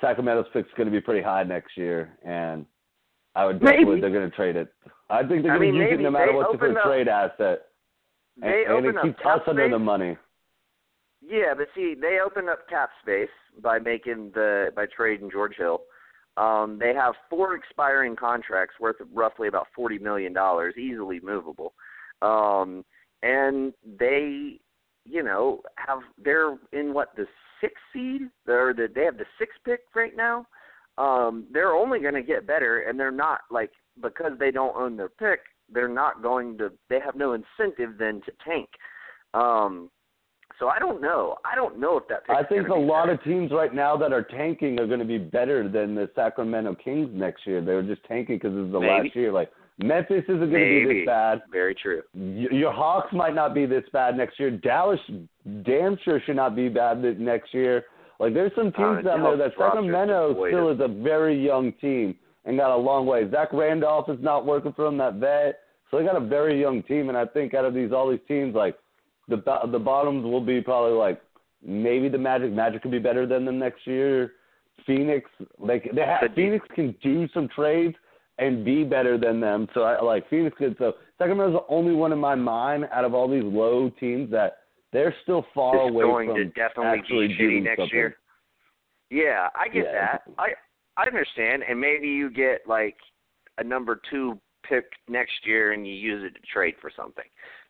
Sacramento's 0.01 0.47
pick's 0.53 0.71
going 0.77 0.87
to 0.87 0.93
be 0.93 1.01
pretty 1.01 1.23
high 1.23 1.45
next 1.45 1.77
year, 1.77 2.17
and 2.25 2.67
I 3.35 3.47
would 3.47 3.61
definitely 3.61 3.85
maybe. 3.85 4.01
they're 4.01 4.11
going 4.11 4.31
to 4.31 4.37
trade 4.37 4.57
it. 4.57 4.73
I 5.11 5.21
think 5.21 5.43
they're 5.43 5.59
going 5.59 5.73
to 5.73 5.79
use 5.79 5.89
maybe. 5.91 6.03
it 6.03 6.05
no 6.05 6.11
matter 6.11 6.33
what 6.33 6.59
for 6.59 6.77
a 6.77 6.83
trade 6.83 7.09
asset. 7.09 7.67
They 8.41 8.65
and, 8.67 8.87
and 8.87 8.97
it 8.97 9.03
keeps 9.03 9.21
us 9.25 9.41
under 9.47 9.69
the 9.69 9.79
money. 9.79 10.17
Yeah, 11.25 11.55
but 11.57 11.69
see, 11.75 11.95
they 11.99 12.19
opened 12.25 12.49
up 12.49 12.69
cap 12.69 12.91
space 13.01 13.29
by 13.63 13.79
making 13.79 14.33
the 14.35 14.73
by 14.75 14.87
trading 14.87 15.31
George 15.31 15.55
Hill. 15.57 15.83
Um, 16.37 16.79
they 16.81 16.95
have 16.95 17.15
four 17.31 17.55
expiring 17.55 18.17
contracts 18.17 18.77
worth 18.81 18.97
roughly 19.13 19.49
about 19.49 19.69
forty 19.75 19.99
million 19.99 20.33
dollars, 20.33 20.75
easily 20.77 21.21
movable. 21.23 21.75
Um, 22.23 22.85
and 23.23 23.73
they 23.99 24.59
you 25.05 25.23
know, 25.23 25.61
have 25.77 26.01
they're 26.23 26.57
in 26.73 26.95
what 26.95 27.15
the 27.17 27.27
sixth 27.61 27.77
seed? 27.93 28.23
They're 28.47 28.75
the 28.75 28.89
they 28.95 29.05
have 29.05 29.19
the 29.19 29.27
sixth 29.39 29.59
pick 29.65 29.81
right 29.95 30.17
now. 30.17 30.47
Um, 30.99 31.47
they're 31.53 31.75
only 31.75 32.01
going 32.01 32.15
to 32.15 32.23
get 32.23 32.47
better, 32.47 32.81
and 32.81 32.99
they're 32.99 33.11
not 33.11 33.41
like 33.51 33.71
because 34.01 34.33
they 34.39 34.51
don't 34.51 34.77
own 34.77 34.97
their 34.97 35.09
pick. 35.09 35.41
They're 35.73 35.89
not 35.89 36.23
going 36.23 36.59
to. 36.59 36.73
They 36.89 37.01
have 37.01 37.17
no 37.17 37.33
incentive 37.33 37.99
then 37.99 38.21
to 38.27 38.33
tank. 38.45 38.69
Um, 39.35 39.91
so 40.59 40.69
I 40.69 40.79
don't 40.79 41.01
know. 41.01 41.37
I 41.45 41.55
don't 41.55 41.79
know 41.79 41.97
if 41.99 42.05
that. 42.09 42.23
I 42.29 42.43
think 42.45 42.69
a 42.69 42.75
lot 42.75 43.05
better. 43.07 43.13
of 43.13 43.25
teams 43.25 43.51
right 43.53 43.75
now 43.75 43.97
that 43.97 44.13
are 44.13 44.23
tanking 44.23 44.79
are 44.81 44.87
going 44.87 45.01
to 45.01 45.05
be 45.07 45.19
better 45.19 45.69
than 45.69 45.95
the 45.95 46.09
Sacramento 46.15 46.77
Kings 46.83 47.09
next 47.13 47.47
year. 47.47 47.61
They 47.61 47.75
were 47.75 47.83
just 47.83 48.05
tanking 48.05 48.37
because 48.37 48.53
this 48.55 48.67
is 48.67 48.73
the 48.73 48.81
Maybe. 48.81 49.05
last 49.05 49.17
year. 49.17 49.33
Like 49.33 49.51
Memphis 49.79 50.25
isn't 50.25 50.39
going 50.39 50.51
to 50.51 50.89
be 50.89 50.95
this 51.01 51.07
bad. 51.07 51.43
Very 51.51 51.75
true. 51.75 52.03
Your 52.15 52.73
Hawks 52.73 53.13
might 53.13 53.35
not 53.35 53.55
be 53.55 53.67
this 53.67 53.85
bad 53.93 54.17
next 54.17 54.39
year. 54.39 54.51
Dallas 54.51 55.01
damn 55.65 55.97
sure 56.05 56.21
should 56.25 56.37
not 56.37 56.55
be 56.55 56.69
bad 56.69 57.03
next 57.19 57.53
year. 57.55 57.85
Like 58.21 58.35
there's 58.35 58.53
some 58.55 58.73
teams 58.73 58.99
Uh, 58.99 59.03
down 59.03 59.23
there 59.23 59.37
that 59.37 59.53
Sacramento 59.59 60.35
still 60.49 60.69
is 60.71 60.81
a 60.81 60.89
very 60.89 61.37
young 61.45 61.73
team 61.81 62.15
and 62.45 62.57
got 62.57 62.75
a 62.75 62.77
long 62.77 63.07
way. 63.07 63.29
Zach 63.31 63.53
Randolph 63.53 64.09
is 64.09 64.19
not 64.21 64.47
working 64.47 64.73
for 64.75 64.85
them, 64.85 64.97
that 64.99 65.15
vet. 65.15 65.61
So 65.91 65.99
they 65.99 66.05
got 66.05 66.17
a 66.17 66.21
very 66.27 66.61
young 66.61 66.83
team, 66.85 67.09
and 67.09 67.19
I 67.19 67.27
think 67.27 67.53
out 67.55 67.65
of 67.65 67.75
these 67.75 67.93
all 67.93 68.11
these 68.11 68.21
teams, 68.27 68.55
like 68.55 68.77
the 69.37 69.59
the 69.71 69.79
bottoms 69.79 70.25
will 70.25 70.41
be 70.41 70.61
probably 70.61 70.97
like 70.97 71.21
maybe 71.65 72.09
the 72.09 72.19
Magic. 72.19 72.53
Magic 72.53 72.83
could 72.83 72.91
be 72.91 72.99
better 72.99 73.27
than 73.27 73.45
them 73.45 73.59
next 73.59 73.87
year. 73.87 74.33
Phoenix, 74.87 75.31
like 75.59 75.89
they 75.95 76.03
have, 76.03 76.23
Phoenix 76.35 76.67
can 76.75 76.95
do 77.03 77.29
some 77.33 77.49
trades 77.49 77.95
and 78.39 78.65
be 78.65 78.83
better 78.85 79.17
than 79.19 79.41
them. 79.41 79.69
So 79.75 79.83
I 79.83 80.01
like 80.03 80.29
Phoenix 80.29 80.57
could. 80.59 80.77
So 80.79 80.95
Sacramento's 81.19 81.61
the 81.61 81.73
only 81.73 81.95
one 81.95 82.13
in 82.13 82.19
my 82.19 82.35
mind 82.35 82.89
out 82.93 83.05
of 83.05 83.15
all 83.15 83.29
these 83.29 83.45
low 83.45 83.91
teams 84.01 84.31
that 84.33 84.59
they're 84.93 85.15
still 85.23 85.47
far 85.55 85.77
It's 85.87 85.91
away 85.91 86.05
going 86.05 86.29
from 86.29 86.37
to 86.37 86.45
definitely 86.47 86.99
actually 86.99 87.29
be 87.29 87.37
doing 87.37 87.65
next 87.65 87.79
something. 87.81 87.97
year. 87.97 88.17
Yeah, 89.11 89.49
I 89.55 89.69
get 89.69 89.85
Yeah. 89.85 89.93
that. 89.93 90.23
I 90.39 90.55
I 90.97 91.07
understand, 91.07 91.63
and 91.69 91.81
maybe 91.81 92.09
you 92.09 92.29
get 92.31 92.67
like 92.67 92.97
a 93.59 93.65
number 93.65 94.01
two 94.11 94.39
pick 94.63 94.85
next 95.09 95.47
year 95.47 95.73
and 95.73 95.87
you 95.87 95.93
use 95.95 96.25
it 96.25 96.35
to 96.35 96.41
trade 96.53 96.75
for 96.81 96.91
something. 96.95 97.25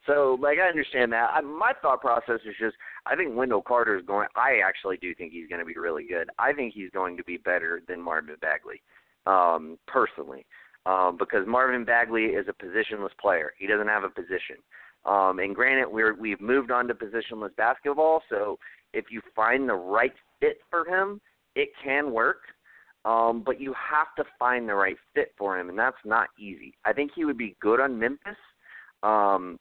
So, 0.06 0.36
like, 0.40 0.58
I 0.58 0.68
understand 0.68 1.12
that. 1.12 1.30
I, 1.32 1.40
my 1.40 1.72
thought 1.80 2.00
process 2.00 2.40
is 2.44 2.54
just, 2.58 2.76
I 3.06 3.14
think 3.14 3.36
Wendell 3.36 3.62
Carter 3.62 3.96
is 3.96 4.04
going. 4.04 4.26
I 4.34 4.60
actually 4.66 4.96
do 4.96 5.14
think 5.14 5.32
he's 5.32 5.48
going 5.48 5.60
to 5.60 5.64
be 5.64 5.78
really 5.78 6.04
good. 6.04 6.28
I 6.38 6.52
think 6.52 6.74
he's 6.74 6.90
going 6.90 7.16
to 7.16 7.24
be 7.24 7.36
better 7.36 7.82
than 7.86 8.00
Marvin 8.00 8.34
Bagley, 8.40 8.82
um, 9.26 9.78
personally, 9.86 10.44
um, 10.86 11.16
because 11.18 11.46
Marvin 11.46 11.84
Bagley 11.84 12.24
is 12.24 12.46
a 12.48 12.64
positionless 12.64 13.16
player. 13.20 13.52
He 13.58 13.68
doesn't 13.68 13.86
have 13.86 14.02
a 14.02 14.08
position. 14.08 14.56
Um, 15.04 15.38
and 15.38 15.54
granted, 15.54 15.88
we're 15.88 16.14
we've 16.14 16.40
moved 16.40 16.70
on 16.70 16.88
to 16.88 16.94
positionless 16.94 17.54
basketball. 17.56 18.22
So, 18.28 18.58
if 18.92 19.06
you 19.10 19.20
find 19.34 19.68
the 19.68 19.74
right 19.74 20.12
fit 20.40 20.58
for 20.68 20.84
him, 20.84 21.20
it 21.54 21.70
can 21.82 22.12
work. 22.12 22.42
Um, 23.04 23.42
but 23.44 23.60
you 23.60 23.74
have 23.74 24.14
to 24.16 24.24
find 24.38 24.68
the 24.68 24.74
right 24.74 24.96
fit 25.14 25.32
for 25.36 25.58
him, 25.58 25.68
and 25.68 25.78
that's 25.78 25.96
not 26.04 26.28
easy. 26.38 26.74
I 26.84 26.92
think 26.92 27.12
he 27.14 27.24
would 27.24 27.38
be 27.38 27.56
good 27.60 27.80
on 27.80 27.98
Memphis. 27.98 28.36
Um, 29.02 29.58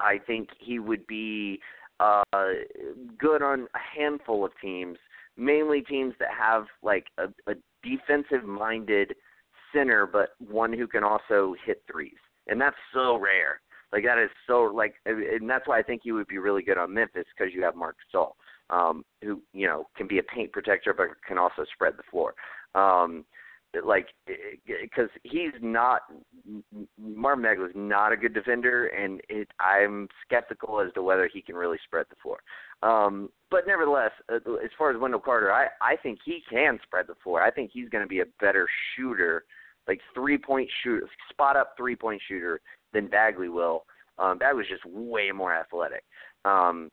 I 0.00 0.18
think 0.26 0.48
he 0.58 0.78
would 0.78 1.06
be 1.06 1.60
uh, 2.00 2.22
good 3.18 3.42
on 3.42 3.68
a 3.74 3.98
handful 3.98 4.44
of 4.44 4.52
teams, 4.60 4.98
mainly 5.36 5.82
teams 5.82 6.14
that 6.18 6.28
have 6.38 6.66
like 6.82 7.06
a, 7.18 7.28
a 7.50 7.54
defensive-minded 7.82 9.14
center, 9.72 10.06
but 10.06 10.30
one 10.38 10.72
who 10.72 10.86
can 10.86 11.04
also 11.04 11.54
hit 11.64 11.82
threes, 11.90 12.16
and 12.48 12.60
that's 12.60 12.76
so 12.92 13.16
rare. 13.16 13.60
Like 13.92 14.04
that 14.04 14.18
is 14.18 14.30
so 14.46 14.62
like, 14.62 14.94
and 15.06 15.48
that's 15.48 15.66
why 15.66 15.78
I 15.78 15.82
think 15.82 16.02
he 16.04 16.12
would 16.12 16.26
be 16.26 16.38
really 16.38 16.62
good 16.62 16.76
on 16.78 16.92
Memphis 16.92 17.24
because 17.36 17.54
you 17.54 17.62
have 17.62 17.76
Marc 17.76 17.96
Gasol, 18.14 18.32
um, 18.70 19.04
who 19.22 19.40
you 19.52 19.66
know 19.66 19.86
can 19.96 20.06
be 20.08 20.18
a 20.18 20.22
paint 20.22 20.52
protector 20.52 20.92
but 20.92 21.08
can 21.26 21.38
also 21.38 21.64
spread 21.72 21.94
the 21.96 22.02
floor. 22.10 22.34
Um, 22.74 23.24
like 23.84 24.08
because 24.66 25.08
he's 25.22 25.52
not 25.60 26.02
Marvin 26.98 27.44
is 27.44 27.72
not 27.74 28.12
a 28.12 28.16
good 28.16 28.34
defender, 28.34 28.86
and 28.86 29.20
it, 29.28 29.48
I'm 29.60 30.08
skeptical 30.24 30.80
as 30.80 30.92
to 30.94 31.02
whether 31.02 31.28
he 31.32 31.42
can 31.42 31.56
really 31.56 31.78
spread 31.84 32.06
the 32.08 32.16
floor. 32.22 32.38
Um, 32.82 33.30
but 33.50 33.66
nevertheless, 33.66 34.12
uh, 34.30 34.36
as 34.36 34.70
far 34.78 34.90
as 34.90 35.00
Wendell 35.00 35.20
Carter, 35.20 35.52
I 35.52 35.66
I 35.80 35.96
think 35.96 36.18
he 36.24 36.42
can 36.48 36.78
spread 36.82 37.06
the 37.08 37.16
floor. 37.22 37.42
I 37.42 37.50
think 37.50 37.70
he's 37.72 37.88
going 37.88 38.04
to 38.04 38.08
be 38.08 38.20
a 38.20 38.26
better 38.40 38.68
shooter, 38.94 39.44
like 39.88 40.00
three 40.14 40.38
point 40.38 40.68
shooter, 40.82 41.06
spot 41.30 41.56
up 41.56 41.74
three 41.76 41.96
point 41.96 42.20
shooter 42.28 42.60
than 42.92 43.08
Bagley 43.08 43.48
will. 43.48 43.84
Um, 44.18 44.38
was 44.40 44.66
just 44.68 44.84
way 44.86 45.30
more 45.30 45.54
athletic. 45.54 46.02
Um, 46.46 46.90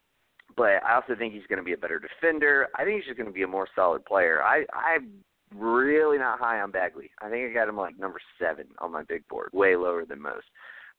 but 0.58 0.84
I 0.86 0.96
also 0.96 1.15
think 1.15 1.34
he's 1.34 1.48
going 1.48 1.58
to 1.58 1.63
be 1.63 1.74
a 1.74 1.78
better 1.78 2.00
defender. 2.00 2.67
I 2.76 2.84
think 2.84 2.98
he's 2.98 3.06
just 3.06 3.17
going 3.17 3.30
to 3.30 3.34
be 3.34 3.43
a 3.43 3.48
more 3.48 3.67
solid 3.76 4.06
player. 4.06 4.41
I 4.43 4.65
I'm 4.74 5.10
really 5.56 6.18
not 6.18 6.39
high 6.39 6.62
on 6.62 6.72
Bagley. 6.72 7.12
I 7.22 7.30
think 7.30 7.50
I 7.50 7.54
got 7.54 7.70
him 7.70 7.78
like 7.78 8.00
number 8.00 8.20
seven 8.39 8.66
on 8.80 8.92
my 8.92 9.04
big 9.04 9.28
board, 9.28 9.50
way 9.54 9.76
lower 9.76 10.06
than 10.06 10.22
most. 10.22 10.46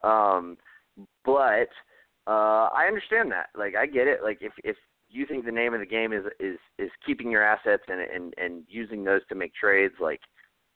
Um, 0.03 0.57
but 1.25 1.71
uh, 2.27 2.69
I 2.73 2.87
understand 2.87 3.31
that. 3.33 3.49
Like 3.57 3.75
I 3.77 3.87
get 3.87 4.07
it. 4.07 4.21
Like 4.23 4.39
if 4.41 4.53
if 4.63 4.77
you 5.09 5.27
think 5.27 5.45
the 5.45 5.53
name 5.53 5.75
of 5.75 5.81
the 5.81 5.87
game 5.87 6.13
is 6.13 6.25
is 6.41 6.59
is 6.79 6.91
keeping 7.07 7.31
your 7.31 7.45
assets 7.45 7.85
and 7.89 8.01
and 8.01 8.35
and 8.37 8.65
using 8.69 9.05
those 9.05 9.23
to 9.29 9.35
make 9.35 9.55
trades, 9.55 9.95
like 10.01 10.21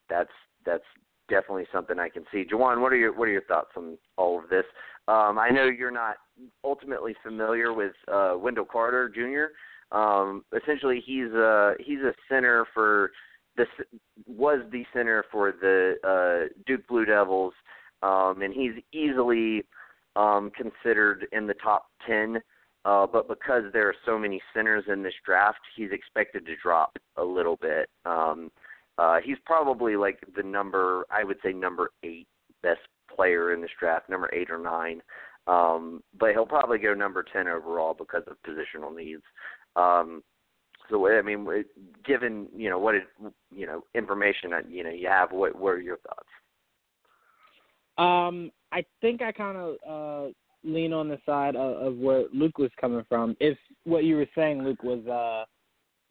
that's 0.09 0.31
that's 0.65 0.85
definitely 1.29 1.67
something 1.73 1.99
I 1.99 2.09
can 2.09 2.25
see. 2.33 2.45
Jawan, 2.45 2.81
what 2.81 2.93
are 2.93 2.97
your 2.97 3.17
what 3.17 3.29
are 3.29 3.33
your 3.33 3.45
thoughts 3.45 3.71
on 3.77 3.99
all 4.17 4.39
of 4.39 4.49
this? 4.49 4.65
Um, 5.07 5.39
I 5.39 5.49
know 5.51 5.65
you're 5.65 5.91
not 5.91 6.17
ultimately 6.65 7.15
familiar 7.23 7.73
with 7.73 7.93
uh, 8.13 8.35
Wendell 8.39 8.67
Carter 8.67 9.09
Jr. 9.09 9.97
Um, 9.97 10.45
essentially, 10.55 11.03
he's 11.05 11.33
a 11.33 11.75
he's 11.81 12.01
a 12.01 12.13
center 12.29 12.67
for 12.75 13.11
this 13.59 13.69
was 14.27 14.61
the 14.73 14.85
center 14.95 15.25
for 15.31 15.53
the 15.53 15.97
uh, 16.03 16.55
Duke 16.67 16.87
Blue 16.89 17.05
Devils, 17.05 17.53
um, 18.03 18.41
and 18.41 18.55
he's 18.55 18.83
easily 18.93 19.65
um, 20.17 20.51
considered 20.57 21.27
in 21.33 21.47
the 21.47 21.55
top 21.55 21.89
ten. 22.07 22.39
Uh, 22.85 23.07
but 23.07 23.29
because 23.29 23.65
there 23.73 23.89
are 23.89 23.95
so 24.07 24.19
many 24.19 24.41
centers 24.55 24.85
in 24.91 25.03
this 25.03 25.13
draft, 25.27 25.59
he's 25.77 25.91
expected 25.93 26.47
to 26.47 26.55
drop 26.63 26.97
a 27.17 27.25
little 27.25 27.57
bit. 27.57 27.91
Um, 28.07 28.51
uh, 28.97 29.19
he's 29.23 29.37
probably 29.45 29.97
like 29.97 30.19
the 30.37 30.43
number, 30.43 31.05
I 31.11 31.25
would 31.25 31.37
say, 31.45 31.53
number 31.53 31.91
eight 32.03 32.27
best 32.63 32.81
player 33.15 33.53
in 33.53 33.61
this 33.61 33.71
draft, 33.79 34.09
number 34.09 34.31
eight 34.33 34.51
or 34.51 34.59
nine. 34.59 35.03
Um, 35.47 36.03
but 36.19 36.31
he'll 36.31 36.47
probably 36.47 36.79
go 36.79 36.95
number 36.95 37.25
ten 37.31 37.49
overall 37.49 37.95
because 37.95 38.23
of 38.27 38.37
positional 38.47 38.95
needs. 38.95 39.23
Um, 39.77 40.23
so 40.91 41.07
I 41.09 41.23
mean, 41.23 41.47
given 42.05 42.49
you 42.55 42.71
know 42.71 42.79
what 42.79 42.95
it, 42.95 43.05
you 43.55 43.67
know 43.67 43.83
information 43.95 44.51
that 44.51 44.71
you 44.71 44.85
know 44.85 44.91
you 44.91 45.09
have, 45.09 45.33
what 45.33 45.57
what 45.57 45.71
are 45.71 45.81
your 45.81 45.99
thoughts? 45.99 46.29
Um, 47.99 48.51
I 48.73 48.85
think 49.01 49.23
I 49.23 49.33
kind 49.33 49.57
of 49.57 49.77
uh, 49.89 50.33
lean 50.65 50.93
on 50.93 51.09
the 51.09 51.19
side 51.27 51.57
of, 51.57 51.77
of 51.77 51.97
where 51.97 52.25
Luke 52.33 52.59
was 52.59 52.71
coming 52.81 53.05
from. 53.09 53.37
If 53.41 53.59
what 53.85 54.05
you 54.05 54.17
were 54.17 54.29
saying, 54.35 54.63
Luke, 54.63 54.83
was 54.83 55.05
uh, 55.07 55.45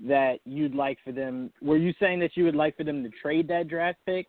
that 0.07 0.39
you'd 0.45 0.75
like 0.75 0.97
for 1.03 1.11
them, 1.11 1.51
were 1.61 1.77
you 1.77 1.93
saying 1.99 2.19
that 2.19 2.35
you 2.35 2.43
would 2.43 2.55
like 2.55 2.77
for 2.77 2.83
them 2.83 3.03
to 3.03 3.09
trade 3.21 3.47
that 3.47 3.67
draft 3.67 3.99
pick? 4.05 4.27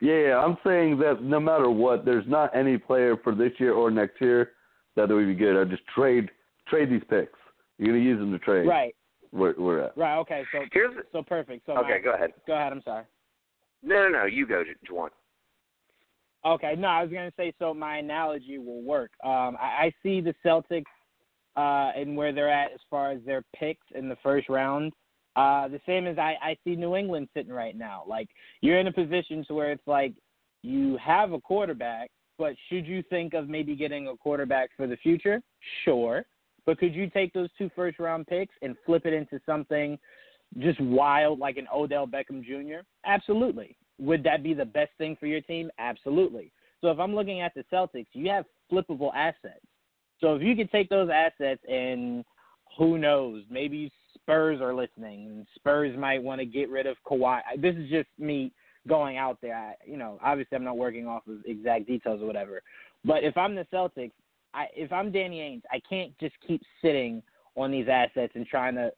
Yeah, 0.00 0.28
yeah, 0.28 0.38
I'm 0.38 0.56
saying 0.64 0.98
that 0.98 1.22
no 1.22 1.38
matter 1.38 1.70
what, 1.70 2.04
there's 2.04 2.26
not 2.26 2.54
any 2.56 2.78
player 2.78 3.16
for 3.22 3.34
this 3.34 3.52
year 3.58 3.72
or 3.72 3.90
next 3.90 4.20
year 4.20 4.52
that 4.96 5.08
would 5.08 5.26
be 5.26 5.34
good. 5.34 5.60
I 5.60 5.64
just 5.64 5.86
trade 5.94 6.30
trade 6.68 6.90
these 6.90 7.02
picks. 7.08 7.38
You're 7.78 7.88
gonna 7.88 8.04
use 8.04 8.18
them 8.18 8.32
to 8.32 8.38
trade. 8.38 8.66
Right. 8.66 8.94
Where 9.34 9.54
we're 9.58 9.80
at. 9.80 9.96
Right. 9.96 10.16
Okay. 10.20 10.44
So 10.52 10.60
Here's, 10.72 10.94
so 11.12 11.22
perfect. 11.22 11.66
So 11.66 11.72
okay, 11.72 11.98
my, 11.98 11.98
go 11.98 12.14
ahead. 12.14 12.30
Go 12.46 12.54
ahead. 12.54 12.72
I'm 12.72 12.82
sorry. 12.82 13.04
No, 13.82 14.08
no, 14.08 14.20
no. 14.20 14.24
You 14.26 14.46
go, 14.46 14.62
Juwan. 14.88 15.08
Okay, 16.46 16.74
no, 16.76 16.88
I 16.88 17.02
was 17.02 17.10
going 17.10 17.28
to 17.28 17.34
say 17.36 17.52
so. 17.58 17.72
My 17.72 17.96
analogy 17.96 18.58
will 18.58 18.82
work. 18.82 19.10
Um, 19.24 19.56
I, 19.60 19.86
I 19.86 19.92
see 20.02 20.20
the 20.20 20.34
Celtics 20.44 20.84
uh, 21.56 21.98
and 21.98 22.16
where 22.16 22.32
they're 22.32 22.50
at 22.50 22.72
as 22.72 22.80
far 22.90 23.12
as 23.12 23.20
their 23.24 23.42
picks 23.56 23.86
in 23.94 24.08
the 24.08 24.16
first 24.22 24.48
round. 24.48 24.92
Uh, 25.36 25.68
the 25.68 25.80
same 25.86 26.06
as 26.06 26.16
I, 26.18 26.36
I 26.40 26.56
see 26.62 26.76
New 26.76 26.96
England 26.96 27.28
sitting 27.34 27.52
right 27.52 27.76
now. 27.76 28.04
Like 28.06 28.28
you're 28.60 28.78
in 28.78 28.86
a 28.86 28.92
position 28.92 29.44
to 29.48 29.54
where 29.54 29.72
it's 29.72 29.86
like 29.86 30.14
you 30.62 30.96
have 30.98 31.32
a 31.32 31.40
quarterback, 31.40 32.10
but 32.38 32.54
should 32.68 32.86
you 32.86 33.02
think 33.08 33.34
of 33.34 33.48
maybe 33.48 33.74
getting 33.74 34.08
a 34.08 34.16
quarterback 34.16 34.70
for 34.76 34.86
the 34.86 34.96
future? 34.98 35.40
Sure, 35.84 36.24
but 36.66 36.78
could 36.78 36.94
you 36.94 37.08
take 37.10 37.32
those 37.32 37.48
two 37.58 37.70
first 37.74 37.98
round 37.98 38.26
picks 38.26 38.54
and 38.62 38.76
flip 38.86 39.06
it 39.06 39.12
into 39.12 39.40
something 39.44 39.98
just 40.58 40.80
wild 40.80 41.38
like 41.38 41.56
an 41.56 41.66
Odell 41.74 42.06
Beckham 42.06 42.42
Jr.? 42.44 42.80
Absolutely. 43.04 43.76
Would 43.98 44.22
that 44.24 44.42
be 44.42 44.54
the 44.54 44.64
best 44.64 44.90
thing 44.98 45.16
for 45.18 45.26
your 45.26 45.40
team? 45.40 45.70
Absolutely. 45.78 46.52
So 46.80 46.90
if 46.90 46.98
I'm 46.98 47.14
looking 47.14 47.40
at 47.40 47.52
the 47.54 47.64
Celtics, 47.72 48.06
you 48.12 48.28
have 48.30 48.44
flippable 48.70 49.14
assets. 49.14 49.64
So 50.20 50.34
if 50.34 50.42
you 50.42 50.54
could 50.56 50.70
take 50.70 50.88
those 50.88 51.10
assets 51.12 51.60
and 51.68 52.24
who 52.78 52.98
knows, 52.98 53.42
maybe 53.50 53.92
Spurs 54.14 54.60
are 54.60 54.74
listening 54.74 55.26
and 55.26 55.46
Spurs 55.54 55.96
might 55.98 56.22
want 56.22 56.40
to 56.40 56.46
get 56.46 56.70
rid 56.70 56.86
of 56.86 56.96
Kawhi. 57.06 57.40
This 57.58 57.74
is 57.76 57.88
just 57.90 58.08
me 58.18 58.52
going 58.88 59.16
out 59.16 59.38
there. 59.40 59.56
I, 59.56 59.74
you 59.86 59.96
know, 59.96 60.18
obviously 60.22 60.56
I'm 60.56 60.64
not 60.64 60.76
working 60.76 61.06
off 61.06 61.26
of 61.26 61.38
exact 61.46 61.86
details 61.86 62.20
or 62.22 62.26
whatever. 62.26 62.62
But 63.04 63.24
if 63.24 63.36
I'm 63.36 63.54
the 63.54 63.66
Celtics, 63.72 64.12
I, 64.54 64.68
if 64.74 64.92
I'm 64.92 65.12
Danny 65.12 65.40
Ainge, 65.40 65.62
I 65.70 65.80
can't 65.88 66.16
just 66.18 66.34
keep 66.46 66.62
sitting 66.80 67.22
on 67.56 67.70
these 67.70 67.86
assets 67.88 68.32
and 68.34 68.46
trying 68.46 68.74
to 68.76 68.90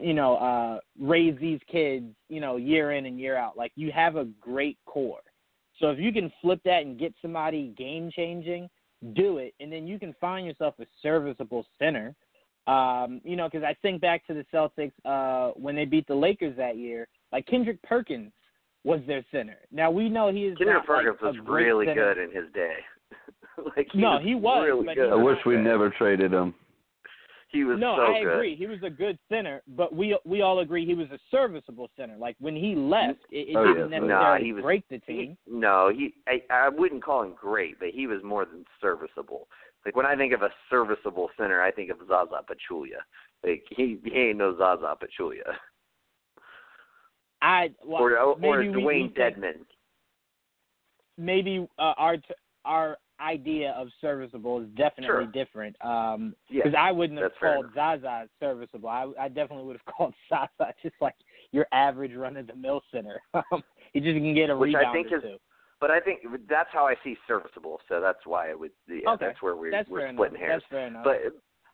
you 0.00 0.14
know, 0.14 0.36
uh, 0.36 0.78
raise 0.98 1.38
these 1.38 1.60
kids, 1.70 2.06
you 2.28 2.40
know, 2.40 2.56
year 2.56 2.92
in 2.92 3.06
and 3.06 3.18
year 3.18 3.36
out. 3.36 3.56
Like 3.56 3.72
you 3.74 3.92
have 3.92 4.16
a 4.16 4.24
great 4.40 4.78
core. 4.86 5.20
So 5.78 5.90
if 5.90 5.98
you 5.98 6.12
can 6.12 6.32
flip 6.40 6.60
that 6.64 6.82
and 6.82 6.98
get 6.98 7.12
somebody 7.20 7.74
game 7.76 8.10
changing, 8.14 8.68
do 9.14 9.38
it, 9.38 9.54
and 9.60 9.72
then 9.72 9.86
you 9.86 9.98
can 9.98 10.14
find 10.20 10.46
yourself 10.46 10.74
a 10.80 10.86
serviceable 11.02 11.66
center. 11.78 12.14
Um, 12.68 13.20
you 13.24 13.34
know, 13.34 13.48
because 13.50 13.64
I 13.64 13.74
think 13.82 14.00
back 14.00 14.24
to 14.28 14.34
the 14.34 14.46
Celtics 14.54 14.92
uh, 15.04 15.52
when 15.56 15.74
they 15.74 15.84
beat 15.84 16.06
the 16.06 16.14
Lakers 16.14 16.56
that 16.56 16.76
year. 16.76 17.08
Like 17.32 17.46
Kendrick 17.46 17.82
Perkins 17.82 18.30
was 18.84 19.00
their 19.06 19.24
center. 19.32 19.56
Now 19.72 19.90
we 19.90 20.08
know 20.08 20.30
he 20.30 20.44
is. 20.44 20.56
Kendrick 20.58 20.78
not, 20.78 20.86
Perkins 20.86 21.18
like, 21.20 21.34
was 21.34 21.44
really 21.44 21.86
center. 21.86 22.14
good 22.14 22.22
in 22.22 22.30
his 22.30 22.52
day. 22.52 22.74
like 23.76 23.88
he 23.92 23.98
No, 24.00 24.12
was 24.12 24.22
he 24.24 24.34
was, 24.34 24.64
really 24.66 24.86
but 24.86 24.94
good. 24.96 25.06
he 25.06 25.12
I 25.12 25.14
wish 25.14 25.38
we 25.46 25.56
never 25.56 25.90
traded 25.90 26.32
him. 26.32 26.54
He 27.50 27.64
was 27.64 27.78
no, 27.78 27.96
so 27.96 28.02
I 28.14 28.22
good. 28.22 28.32
agree. 28.32 28.56
He 28.56 28.66
was 28.66 28.78
a 28.82 28.88
good 28.88 29.18
center, 29.28 29.60
but 29.76 29.94
we 29.94 30.18
we 30.24 30.40
all 30.40 30.60
agree 30.60 30.86
he 30.86 30.94
was 30.94 31.10
a 31.10 31.18
serviceable 31.30 31.90
center. 31.98 32.16
Like 32.16 32.34
when 32.40 32.56
he 32.56 32.74
left, 32.74 33.18
it, 33.30 33.50
it 33.50 33.56
Oh, 33.56 33.66
didn't 33.66 33.90
yes. 33.90 34.00
necessarily 34.00 34.08
Nah, 34.08 34.36
he 34.38 34.52
was- 34.54 34.62
break 34.62 34.88
the 34.88 35.00
He, 35.06 35.12
team. 35.12 35.36
no, 35.46 35.90
he. 35.94 36.14
I, 36.26 36.42
I 36.50 36.68
wouldn't 36.70 37.04
call 37.04 37.22
him 37.24 37.34
great, 37.38 37.78
but 37.78 37.88
he 37.90 38.06
was 38.06 38.22
more 38.24 38.46
than 38.46 38.64
serviceable. 38.80 39.48
Like 39.84 39.96
when 39.96 40.06
I 40.06 40.16
think 40.16 40.32
of 40.32 40.40
a 40.42 40.50
serviceable 40.70 41.28
center, 41.36 41.60
I 41.60 41.70
think 41.70 41.90
of 41.90 41.98
Zaza 42.08 42.40
Pachulia. 42.48 43.00
Like 43.44 43.64
he, 43.70 43.98
he 44.04 44.12
ain't 44.18 44.38
no 44.38 44.56
Zaza 44.56 44.96
Pachulia 44.96 45.52
I 47.42 47.70
well, 47.84 48.00
or 48.02 48.18
or 48.18 48.38
maybe 48.38 48.68
we- 48.70 48.76
we 48.76 48.82
Dwayne 48.82 49.14
think- 49.16 49.66
Maybe 51.18 51.68
uh, 51.78 51.92
our 51.98 52.16
t- 52.16 52.34
our 52.64 52.96
idea 53.22 53.72
of 53.72 53.88
serviceable 54.00 54.60
is 54.60 54.68
definitely 54.76 55.06
Sure. 55.06 55.26
different. 55.26 55.76
Um, 55.84 56.34
Yeah, 56.50 56.62
because 56.64 56.76
I 56.78 56.90
wouldn't 56.92 57.20
have 57.20 57.32
called 57.40 57.66
Zaza 57.74 58.28
serviceable. 58.40 58.88
I, 58.88 59.10
I 59.20 59.28
definitely 59.28 59.64
would 59.66 59.76
have 59.84 59.94
called 59.96 60.14
Zaza 60.28 60.74
just 60.82 60.94
like 61.00 61.14
your 61.52 61.66
average 61.72 62.14
run 62.14 62.36
of 62.36 62.46
the 62.46 62.54
mill 62.56 62.82
center. 62.92 63.20
he 63.92 64.00
just 64.00 64.14
can 64.16 64.34
get 64.34 64.50
a 64.50 64.56
Which 64.56 64.74
I 64.74 64.78
rebound 64.78 64.94
think 64.94 65.12
or 65.12 65.16
is- 65.18 65.22
two. 65.22 65.36
but 65.80 65.90
I 65.90 66.00
think 66.00 66.20
that's 66.48 66.70
how 66.72 66.86
I 66.86 66.94
see 67.04 67.16
serviceable. 67.28 67.80
So 67.88 68.00
that's 68.00 68.24
why 68.26 68.50
I 68.50 68.54
would. 68.54 68.70
Yeah, 68.88 69.10
Okay, 69.10 69.26
that's 69.26 69.42
where 69.42 69.56
we're 69.56 69.70
That's 69.70 69.88
we're 69.88 70.10
splitting 70.12 70.36
enough. 70.36 70.40
hairs. 70.48 70.62
That's 70.62 70.70
fair 70.70 70.86
enough. 70.88 71.04
But 71.04 71.16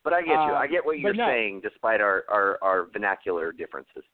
but 0.04 0.12
I 0.12 0.20
get 0.20 0.28
you. 0.30 0.34
I 0.36 0.64
Um, 0.64 0.70
get 0.70 0.84
what 0.84 0.98
you're 0.98 1.14
no. 1.14 1.26
saying, 1.26 1.60
despite 1.62 2.00
our 2.00 2.24
our 2.28 2.58
our 2.62 2.86
vernacular 2.92 3.52
differences. 3.52 4.04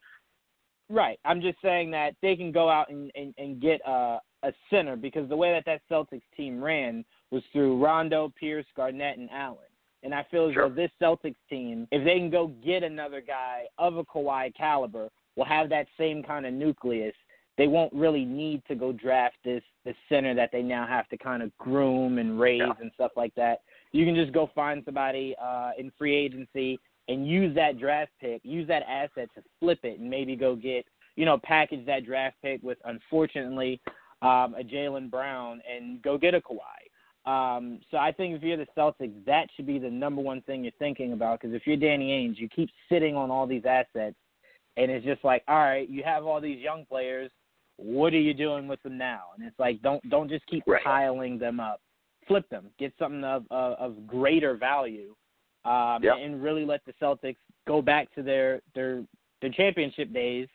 Right. 0.90 1.18
I'm 1.24 1.40
just 1.40 1.56
saying 1.62 1.90
that 1.92 2.14
they 2.20 2.36
can 2.36 2.52
go 2.52 2.68
out 2.68 2.90
and, 2.90 3.10
and, 3.14 3.32
and 3.38 3.58
get 3.60 3.80
a, 3.86 4.18
a 4.42 4.52
center 4.68 4.96
because 4.96 5.28
the 5.30 5.36
way 5.36 5.50
that 5.52 5.64
that 5.64 5.80
Celtics 5.90 6.20
team 6.36 6.62
ran 6.62 7.04
was 7.34 7.42
through 7.52 7.82
Rondo, 7.84 8.32
Pierce, 8.38 8.64
Garnett, 8.76 9.18
and 9.18 9.28
Allen. 9.32 9.58
And 10.04 10.14
I 10.14 10.22
feel 10.30 10.46
as 10.48 10.54
Sure. 10.54 10.68
though 10.68 10.74
this 10.74 10.90
Celtics 11.00 11.34
team, 11.50 11.88
if 11.90 12.04
they 12.04 12.18
can 12.18 12.30
go 12.30 12.46
get 12.64 12.82
another 12.82 13.20
guy 13.20 13.66
of 13.78 13.96
a 13.96 14.04
Kawhi 14.04 14.54
caliber, 14.54 15.10
will 15.34 15.44
have 15.44 15.68
that 15.70 15.88
same 15.98 16.22
kind 16.22 16.46
of 16.46 16.54
nucleus. 16.54 17.14
They 17.56 17.66
won't 17.68 17.92
really 17.92 18.24
need 18.24 18.64
to 18.66 18.74
go 18.74 18.92
draft 18.92 19.36
this 19.44 19.62
this 19.84 19.96
center 20.08 20.32
that 20.34 20.50
they 20.52 20.62
now 20.62 20.86
have 20.86 21.08
to 21.08 21.16
kind 21.18 21.42
of 21.42 21.56
groom 21.58 22.18
and 22.18 22.38
raise 22.38 22.60
Yeah. 22.60 22.72
and 22.80 22.90
stuff 22.94 23.12
like 23.16 23.34
that. 23.34 23.62
You 23.92 24.04
can 24.04 24.14
just 24.14 24.32
go 24.32 24.46
find 24.54 24.84
somebody 24.84 25.34
uh, 25.36 25.72
in 25.76 25.90
free 25.92 26.14
agency 26.14 26.78
and 27.08 27.26
use 27.28 27.54
that 27.54 27.78
draft 27.78 28.12
pick, 28.20 28.40
use 28.44 28.66
that 28.68 28.82
asset 28.88 29.28
to 29.34 29.42
flip 29.60 29.80
it 29.84 29.98
and 29.98 30.08
maybe 30.08 30.36
go 30.36 30.54
get, 30.56 30.86
you 31.16 31.24
know, 31.24 31.36
package 31.38 31.84
that 31.86 32.04
draft 32.06 32.36
pick 32.42 32.62
with, 32.62 32.78
unfortunately, 32.84 33.80
um, 34.22 34.54
a 34.58 34.62
Jaylen 34.64 35.10
Brown 35.10 35.60
and 35.70 36.00
go 36.02 36.16
get 36.16 36.34
a 36.34 36.40
Kawhi. 36.40 36.80
Um, 37.26 37.80
so 37.90 37.96
I 37.96 38.12
think 38.12 38.36
if 38.36 38.42
you're 38.42 38.56
the 38.58 38.66
Celtics, 38.76 39.24
that 39.24 39.48
should 39.56 39.66
be 39.66 39.78
the 39.78 39.90
number 39.90 40.20
one 40.20 40.42
thing 40.42 40.62
you're 40.62 40.72
thinking 40.78 41.12
about 41.14 41.40
because 41.40 41.54
if 41.54 41.66
you're 41.66 41.76
Danny 41.76 42.10
Ainge, 42.10 42.38
you 42.38 42.48
keep 42.48 42.68
sitting 42.88 43.16
on 43.16 43.30
all 43.30 43.46
these 43.46 43.64
assets 43.64 44.16
and 44.76 44.90
it's 44.90 45.04
just 45.04 45.24
like, 45.24 45.42
all 45.48 45.56
right, 45.56 45.88
you 45.88 46.02
have 46.04 46.26
all 46.26 46.40
these 46.40 46.60
young 46.60 46.84
players. 46.84 47.30
What 47.76 48.12
are 48.12 48.20
you 48.20 48.34
doing 48.34 48.68
with 48.68 48.82
them 48.82 48.98
now? 48.98 49.22
And 49.36 49.46
it's 49.46 49.58
like, 49.58 49.80
don't 49.82 50.06
don't 50.10 50.28
just 50.28 50.46
keep 50.46 50.64
Right. 50.66 50.84
piling 50.84 51.38
them 51.38 51.60
up. 51.60 51.80
Flip 52.28 52.48
them. 52.50 52.66
Get 52.78 52.92
something 52.98 53.24
of 53.24 53.44
of, 53.50 53.72
of 53.78 54.06
greater 54.06 54.54
value 54.54 55.14
um, 55.64 56.02
Yep. 56.02 56.16
and 56.20 56.42
really 56.42 56.64
let 56.64 56.84
the 56.84 56.92
Celtics 57.00 57.36
go 57.66 57.80
back 57.80 58.14
to 58.14 58.22
their 58.22 58.60
their 58.74 59.02
their 59.40 59.50
championship 59.50 60.12
days 60.12 60.48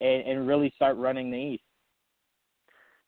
and, 0.00 0.22
and 0.22 0.46
really 0.46 0.72
start 0.76 0.96
running 0.96 1.30
the 1.30 1.36
East. 1.38 1.64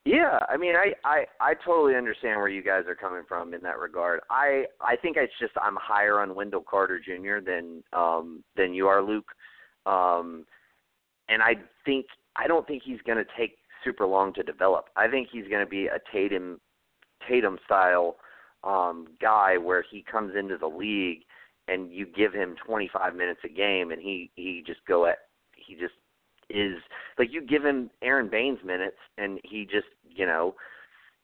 Yeah, 0.05 0.39
I 0.51 0.59
mean, 0.59 0.75
I, 0.77 0.93
I 1.09 1.25
I 1.41 1.55
totally 1.65 1.97
understand 1.97 2.39
where 2.39 2.49
you 2.49 2.63
guys 2.63 2.85
are 2.87 2.95
coming 2.95 3.23
from 3.27 3.55
in 3.55 3.63
that 3.63 3.79
regard. 3.79 4.21
I 4.31 4.65
I 4.81 4.97
think 4.97 5.17
it's 5.17 5.33
just 5.41 5.53
I'm 5.61 5.77
higher 5.81 6.21
on 6.21 6.35
Wendell 6.35 6.65
Carter 6.69 7.01
Jr. 7.01 7.43
than 7.45 7.83
um 7.95 8.45
than 8.55 8.75
you 8.75 8.87
are, 8.87 9.03
Luke. 9.03 9.29
Um, 9.87 10.45
and 11.31 11.43
I 11.43 11.55
think 11.87 12.05
I 12.37 12.47
don't 12.47 12.67
think 12.67 12.83
he's 12.85 13.01
going 13.07 13.17
to 13.17 13.31
take 13.39 13.57
super 13.83 14.07
long 14.07 14.35
to 14.35 14.43
develop. 14.43 14.87
I 14.95 15.09
think 15.09 15.29
he's 15.33 15.49
going 15.49 15.65
to 15.65 15.71
be 15.71 15.87
a 15.87 15.99
Tatum 16.13 16.61
Tatum 17.27 17.59
style 17.65 18.17
um 18.63 19.07
guy 19.21 19.57
where 19.57 19.85
he 19.91 20.03
comes 20.03 20.35
into 20.39 20.59
the 20.59 20.67
league 20.67 21.21
and 21.69 21.91
you 21.93 22.07
give 22.07 22.33
him 22.33 22.57
25 22.67 23.15
minutes 23.15 23.41
a 23.45 23.49
game 23.49 23.91
and 23.91 24.03
he 24.03 24.31
he 24.35 24.63
just 24.67 24.81
go 24.87 25.07
at 25.07 25.19
he 25.57 25.75
just 25.75 25.95
is 26.55 26.79
like 27.19 27.29
you 27.33 27.43
give 27.43 27.65
him 27.65 27.91
Aron 28.03 28.31
Baynes 28.31 28.61
minutes 28.65 28.97
and 29.19 29.41
he 29.45 29.65
just 29.65 29.87
you 30.09 30.27
know 30.27 30.55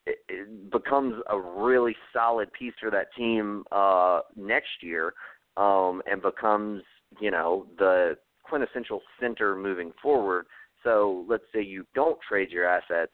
it, 0.07 0.19
it 0.29 0.71
becomes 0.71 1.14
a 1.31 1.40
really 1.40 1.95
solid 2.12 2.53
piece 2.53 2.75
for 2.81 2.90
that 2.90 3.07
team 3.16 3.64
uh 3.71 4.21
next 4.37 4.83
year 4.83 5.14
um 5.57 6.03
and 6.11 6.21
becomes 6.21 6.83
you 7.21 7.31
know 7.31 7.66
the 7.79 8.16
quintessential 8.43 9.01
center 9.21 9.55
moving 9.55 9.93
forward. 10.03 10.47
So 10.83 11.25
let's 11.29 11.45
say 11.55 11.62
you 11.62 11.87
don't 11.95 12.19
trade 12.29 12.51
your 12.51 12.66
assets 12.66 13.12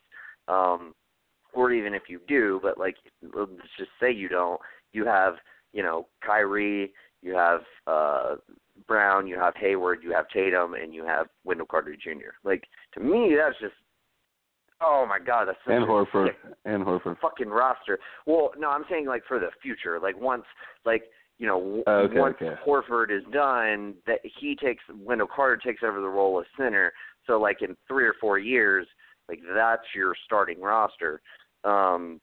um 0.48 0.94
or 1.52 1.72
even 1.72 1.92
if 1.94 2.04
you 2.08 2.20
do 2.26 2.60
but 2.62 2.78
like 2.78 2.96
let's 3.34 3.50
just 3.78 3.90
say 4.00 4.10
you 4.10 4.28
don't 4.28 4.60
you 4.92 5.04
have 5.04 5.34
you 5.72 5.82
know 5.82 6.06
Kyrie 6.24 6.92
you 7.22 7.34
have 7.34 7.60
uh 7.86 8.36
Brown, 8.88 9.26
you 9.26 9.36
have 9.38 9.54
Hayward, 9.56 10.00
you 10.02 10.12
have 10.12 10.28
Tatum, 10.28 10.74
and 10.74 10.94
you 10.94 11.04
have 11.04 11.26
Wendell 11.44 11.66
Carter 11.66 11.96
Jr. 11.96 12.34
Like 12.44 12.64
to 12.94 13.00
me, 13.00 13.36
that's 13.38 13.58
just 13.60 13.74
oh 14.80 15.06
my 15.08 15.18
god, 15.24 15.46
that's 15.48 15.58
such 15.64 15.74
and 15.74 15.84
Horford 15.86 16.30
and 16.64 16.84
Horford. 16.84 17.16
fucking 17.20 17.48
roster. 17.48 17.98
Well, 18.26 18.50
no, 18.58 18.70
I'm 18.70 18.84
saying 18.90 19.06
like 19.06 19.22
for 19.26 19.38
the 19.38 19.48
future, 19.62 19.98
like 20.00 20.20
once 20.20 20.44
like 20.84 21.04
you 21.38 21.46
know 21.46 21.82
Oh, 21.86 21.92
okay, 22.00 22.18
once 22.18 22.36
okay. 22.40 22.54
Horford 22.66 23.10
is 23.16 23.22
done, 23.32 23.94
that 24.06 24.20
he 24.40 24.56
takes 24.56 24.82
Wendell 24.94 25.28
Carter 25.34 25.56
takes 25.56 25.82
over 25.82 26.00
the 26.00 26.08
role 26.08 26.38
of 26.38 26.46
center. 26.58 26.92
So 27.26 27.40
like 27.40 27.62
in 27.62 27.76
three 27.88 28.04
or 28.06 28.14
four 28.20 28.38
years, 28.38 28.86
like 29.28 29.40
that's 29.54 29.82
your 29.94 30.14
starting 30.24 30.60
roster. 30.60 31.20
Um, 31.64 32.20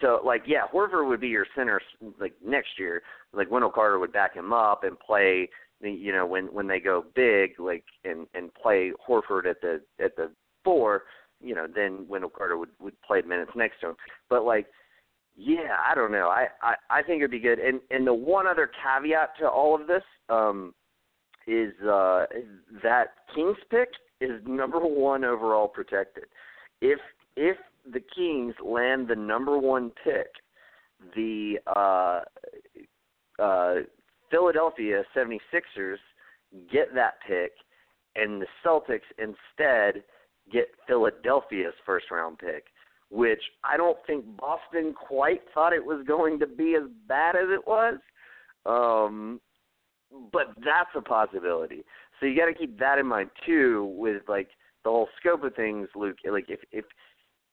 so 0.00 0.20
like 0.24 0.42
yeah, 0.46 0.62
Horford 0.72 1.08
would 1.08 1.20
be 1.20 1.28
your 1.28 1.46
center 1.56 1.80
like 2.20 2.34
next 2.44 2.78
year. 2.78 3.02
Like 3.32 3.50
Wendell 3.50 3.70
Carter 3.70 3.98
would 3.98 4.12
back 4.12 4.34
him 4.34 4.52
up 4.52 4.84
and 4.84 4.98
play 4.98 5.48
you 5.92 6.12
know 6.12 6.26
when 6.26 6.46
when 6.46 6.66
they 6.66 6.80
go 6.80 7.04
big 7.14 7.58
like 7.58 7.84
and 8.04 8.26
and 8.34 8.52
play 8.54 8.92
Horford 9.08 9.46
at 9.46 9.60
the 9.60 9.80
at 10.02 10.16
the 10.16 10.30
four, 10.62 11.04
you 11.40 11.54
know 11.54 11.66
then 11.72 12.06
Wendell 12.08 12.30
Carter 12.30 12.56
would 12.56 12.70
would 12.80 13.00
play 13.02 13.22
minutes 13.22 13.52
next 13.54 13.80
to 13.80 13.90
him. 13.90 13.96
But 14.28 14.44
like 14.44 14.66
yeah, 15.36 15.76
I 15.84 15.94
don't 15.94 16.12
know. 16.12 16.28
I 16.28 16.46
I 16.62 16.74
I 16.90 17.02
think 17.02 17.20
it'd 17.20 17.30
be 17.30 17.40
good. 17.40 17.58
And 17.58 17.80
and 17.90 18.06
the 18.06 18.14
one 18.14 18.46
other 18.46 18.70
caveat 18.82 19.30
to 19.40 19.48
all 19.48 19.74
of 19.74 19.86
this 19.86 20.02
um 20.28 20.74
is 21.46 21.72
uh 21.82 22.26
that 22.82 23.14
Kings 23.34 23.56
pick 23.70 23.88
is 24.20 24.40
number 24.46 24.78
1 24.80 25.24
overall 25.24 25.68
protected. 25.68 26.24
If 26.80 27.00
if 27.36 27.56
the 27.92 28.00
Kings 28.14 28.54
land 28.64 29.08
the 29.08 29.16
number 29.16 29.58
1 29.58 29.90
pick, 30.02 30.28
the 31.14 31.58
uh 31.66 32.20
uh 33.42 33.74
Philadelphia 34.30 35.02
76ers 35.16 35.96
get 36.70 36.94
that 36.94 37.14
pick, 37.26 37.52
and 38.16 38.40
the 38.40 38.46
Celtics 38.64 39.00
instead 39.18 40.02
get 40.52 40.68
Philadelphia's 40.86 41.74
first 41.84 42.10
round 42.10 42.38
pick, 42.38 42.66
which 43.10 43.40
I 43.64 43.76
don't 43.76 43.98
think 44.06 44.24
Boston 44.36 44.94
quite 44.94 45.42
thought 45.52 45.72
it 45.72 45.84
was 45.84 46.04
going 46.06 46.38
to 46.40 46.46
be 46.46 46.76
as 46.76 46.88
bad 47.08 47.36
as 47.36 47.48
it 47.48 47.66
was. 47.66 47.98
Um, 48.66 49.40
but 50.32 50.48
that's 50.56 50.90
a 50.96 51.00
possibility. 51.00 51.84
So 52.20 52.26
you 52.26 52.36
got 52.36 52.46
to 52.46 52.54
keep 52.54 52.78
that 52.78 52.98
in 52.98 53.06
mind 53.06 53.30
too, 53.44 53.92
with 53.96 54.22
like 54.28 54.48
the 54.84 54.90
whole 54.90 55.08
scope 55.18 55.42
of 55.42 55.54
things, 55.54 55.88
Luke. 55.96 56.18
Like 56.30 56.46
if 56.48 56.60
if 56.70 56.84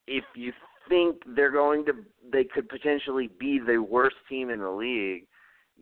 if 0.08 0.24
you 0.36 0.52
think 0.90 1.18
they're 1.36 1.52
going 1.52 1.86
to, 1.86 1.94
they 2.32 2.44
could 2.44 2.70
potentially 2.70 3.30
be 3.40 3.60
the 3.60 3.78
worst 3.78 4.16
team 4.30 4.50
in 4.50 4.60
the 4.60 4.70
league 4.70 5.26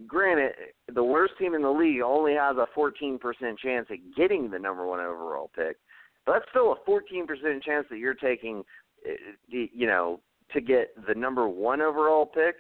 granted, 0.07 0.53
the 0.93 1.03
worst 1.03 1.33
team 1.39 1.53
in 1.53 1.62
the 1.62 1.69
league 1.69 2.01
only 2.01 2.33
has 2.33 2.57
a 2.57 2.67
14% 2.77 3.19
chance 3.57 3.88
at 3.89 3.97
getting 4.15 4.49
the 4.49 4.59
number 4.59 4.85
one 4.85 4.99
overall 4.99 5.51
pick, 5.55 5.77
but 6.25 6.33
that's 6.33 6.45
still 6.49 6.73
a 6.73 6.89
14% 6.89 7.63
chance 7.63 7.85
that 7.89 7.97
you're 7.97 8.13
taking, 8.13 8.63
uh, 9.07 9.13
you 9.49 9.88
know, 9.88 10.19
to 10.53 10.62
get 10.62 10.89
the 11.07 11.15
number 11.15 11.47
one 11.47 11.81
overall 11.81 12.25
pick 12.25 12.55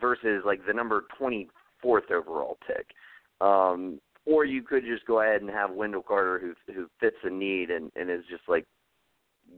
versus 0.00 0.42
like 0.44 0.60
the 0.66 0.72
number 0.72 1.04
24th 1.20 2.10
overall 2.10 2.58
pick. 2.66 2.86
Um, 3.40 4.00
or 4.24 4.44
you 4.44 4.62
could 4.62 4.84
just 4.84 5.06
go 5.06 5.20
ahead 5.20 5.40
and 5.40 5.50
have 5.50 5.70
Wendell 5.70 6.02
Carter 6.02 6.40
who 6.40 6.72
who 6.72 6.88
fits 6.98 7.16
the 7.22 7.30
need 7.30 7.70
and, 7.70 7.92
and 7.94 8.10
is 8.10 8.24
just 8.28 8.42
like, 8.48 8.64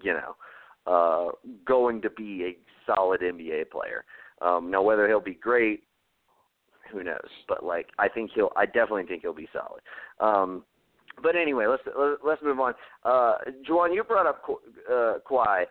you 0.02 0.12
know, 0.12 0.36
uh, 0.86 1.30
going 1.64 2.02
to 2.02 2.10
be 2.10 2.44
a 2.44 2.56
solid 2.84 3.20
NBA 3.20 3.70
player. 3.70 4.04
Um, 4.40 4.70
now, 4.70 4.82
whether 4.82 5.08
he'll 5.08 5.20
be 5.20 5.34
great 5.34 5.84
who 6.90 7.04
knows? 7.04 7.28
But 7.48 7.64
like, 7.64 7.88
I 7.98 8.08
think 8.08 8.30
he'll. 8.34 8.52
I 8.56 8.66
definitely 8.66 9.04
think 9.04 9.22
he'll 9.22 9.34
be 9.34 9.48
solid. 9.52 9.80
Um, 10.20 10.64
but 11.22 11.36
anyway, 11.36 11.66
let's 11.66 11.82
let's 12.24 12.42
move 12.42 12.60
on. 12.60 12.74
Uh, 13.04 13.34
Juwan, 13.68 13.94
you 13.94 14.04
brought 14.04 14.26
up 14.26 14.42
uh, 14.90 15.14
Kawhi. 15.28 15.64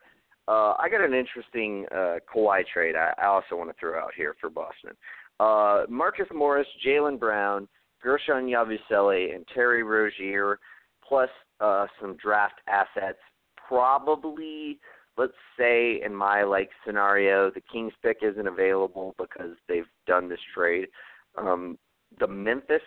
Uh, 0.48 0.74
I 0.80 0.88
got 0.90 1.02
an 1.02 1.14
interesting 1.14 1.86
uh, 1.92 2.18
Kawhi 2.34 2.64
trade. 2.72 2.96
I, 2.96 3.14
I 3.22 3.28
also 3.28 3.56
want 3.56 3.70
to 3.70 3.76
throw 3.80 4.00
out 4.00 4.12
here 4.16 4.36
for 4.40 4.50
Boston. 4.50 4.92
Uh, 5.40 5.84
Marcus 5.90 6.28
Morris, 6.34 6.68
Jaylen 6.86 7.20
Brown, 7.20 7.68
Guerschon 8.04 8.50
Yabusele, 8.50 9.36
and 9.36 9.46
Terry 9.54 9.84
Rozier, 9.84 10.60
plus 11.08 11.30
uh, 11.60 11.86
some 12.02 12.16
draft 12.18 12.56
assets. 12.68 13.20
Probably, 13.68 14.80
let's 15.18 15.34
say, 15.58 16.02
in 16.04 16.14
my 16.14 16.44
like 16.44 16.70
scenario, 16.86 17.50
the 17.50 17.62
Kings 17.62 17.94
pick 18.04 18.18
isn't 18.22 18.48
available 18.48 19.16
because 19.18 19.56
they've 19.68 19.88
done 20.06 20.30
this 20.30 20.40
trade. 20.54 20.88
Um, 21.38 21.78
the 22.20 22.28
Memphis 22.28 22.82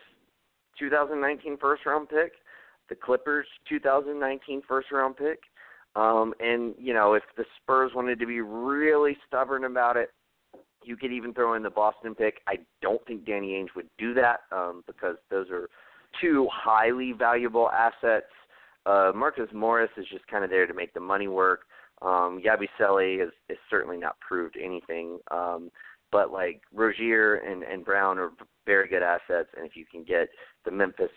2019 0.78 1.58
first 1.58 1.84
round 1.86 2.08
pick, 2.08 2.32
the 2.88 2.94
Clippers 2.94 3.46
2019 3.68 4.62
first 4.66 4.90
round 4.92 5.16
pick, 5.16 5.40
um, 5.96 6.32
and 6.40 6.74
you 6.78 6.94
know 6.94 7.14
if 7.14 7.22
the 7.36 7.44
Spurs 7.60 7.92
wanted 7.94 8.18
to 8.20 8.26
be 8.26 8.40
really 8.40 9.16
stubborn 9.26 9.64
about 9.64 9.96
it, 9.96 10.10
you 10.84 10.96
could 10.96 11.12
even 11.12 11.34
throw 11.34 11.54
in 11.54 11.62
the 11.62 11.70
Boston 11.70 12.14
pick. 12.14 12.40
I 12.46 12.56
don't 12.80 13.04
think 13.06 13.26
Danny 13.26 13.52
Ainge 13.52 13.74
would 13.76 13.88
do 13.98 14.14
that 14.14 14.40
um, 14.52 14.82
because 14.86 15.16
those 15.30 15.50
are 15.50 15.68
two 16.20 16.48
highly 16.52 17.12
valuable 17.12 17.70
assets. 17.70 18.26
Uh, 18.86 19.12
Marcus 19.14 19.48
Morris 19.52 19.90
is 19.96 20.06
just 20.10 20.26
kind 20.26 20.42
of 20.42 20.50
there 20.50 20.66
to 20.66 20.74
make 20.74 20.94
the 20.94 21.00
money 21.00 21.28
work. 21.28 21.62
Um, 22.02 22.40
Yabusele 22.42 23.20
has, 23.20 23.30
has 23.48 23.58
certainly 23.68 23.96
not 23.96 24.18
proved 24.20 24.56
anything. 24.56 25.18
Um, 25.30 25.70
but 26.12 26.32
like 26.32 26.62
Rozier 26.72 27.36
and, 27.36 27.62
and 27.62 27.84
Brown 27.84 28.18
are 28.18 28.32
very 28.66 28.88
good 28.88 29.02
assets, 29.02 29.48
and 29.56 29.66
if 29.66 29.76
you 29.76 29.84
can 29.90 30.04
get 30.04 30.28
the 30.64 30.70
Memphis 30.70 31.10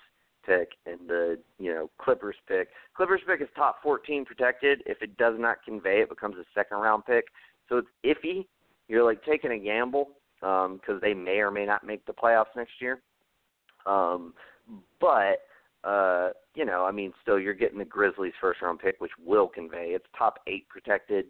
pick 0.46 0.70
and 0.86 1.00
the 1.08 1.40
you 1.58 1.74
know 1.74 1.90
Clippers 1.98 2.36
pick, 2.48 2.70
Clippers 2.96 3.22
pick 3.28 3.42
is 3.42 3.48
top 3.56 3.78
14 3.82 4.26
protected. 4.26 4.84
If 4.86 5.02
it 5.02 5.18
does 5.18 5.36
not 5.38 5.64
convey, 5.66 6.02
it 6.02 6.10
becomes 6.10 6.36
a 6.38 6.46
second 6.54 6.78
round 6.78 7.06
pick. 7.06 7.26
So 7.70 7.78
it's 7.78 7.88
iffy. 8.06 8.46
You're 8.88 9.04
like 9.04 9.24
taking 9.24 9.52
a 9.52 9.58
gamble 9.58 10.10
because 10.40 10.70
um, 10.90 11.00
they 11.02 11.14
may 11.14 11.38
or 11.38 11.52
may 11.52 11.66
not 11.66 11.86
make 11.86 12.06
the 12.06 12.14
playoffs 12.14 12.56
next 12.56 12.74
year. 12.82 13.02
Um, 13.86 14.34
but 15.00 15.40
uh, 15.84 16.30
you 16.56 16.66
know, 16.66 16.86
I 16.86 16.92
mean, 16.92 17.14
still 17.22 17.40
you're 17.40 17.54
getting 17.54 17.80
the 17.80 17.86
Grizzlies 17.86 18.34
first 18.40 18.62
round 18.62 18.80
pick, 18.80 18.96
which 19.00 19.12
will 19.24 19.48
convey. 19.48 19.90
It's 19.90 20.06
top 20.18 20.40
eight 20.48 20.68
protected, 20.70 21.26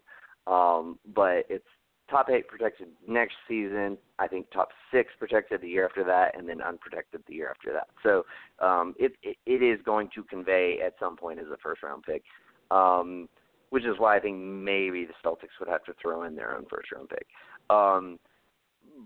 um, 0.46 0.98
but 1.14 1.44
it's 1.48 1.64
top 2.10 2.28
eight 2.30 2.46
protected 2.46 2.88
next 3.08 3.34
season. 3.48 3.98
I 4.18 4.28
think 4.28 4.50
top 4.52 4.68
six 4.92 5.10
protected 5.18 5.60
the 5.60 5.68
year 5.68 5.84
after 5.84 6.04
that, 6.04 6.36
and 6.38 6.48
then 6.48 6.60
unprotected 6.60 7.22
the 7.26 7.34
year 7.34 7.50
after 7.50 7.72
that. 7.72 7.88
So 8.02 8.24
um, 8.64 8.94
it, 8.98 9.12
it 9.22 9.36
it 9.46 9.62
is 9.62 9.80
going 9.84 10.08
to 10.14 10.22
convey 10.24 10.78
at 10.84 10.94
some 11.00 11.16
point 11.16 11.40
as 11.40 11.46
a 11.46 11.56
first 11.62 11.82
round 11.82 12.04
pick, 12.04 12.22
um, 12.70 13.28
which 13.70 13.84
is 13.84 13.94
why 13.98 14.16
I 14.16 14.20
think 14.20 14.38
maybe 14.38 15.06
the 15.06 15.14
Celtics 15.24 15.58
would 15.58 15.68
have 15.68 15.84
to 15.84 15.94
throw 16.00 16.24
in 16.24 16.36
their 16.36 16.54
own 16.54 16.66
first 16.70 16.92
round 16.92 17.08
pick. 17.08 17.26
Um, 17.70 18.18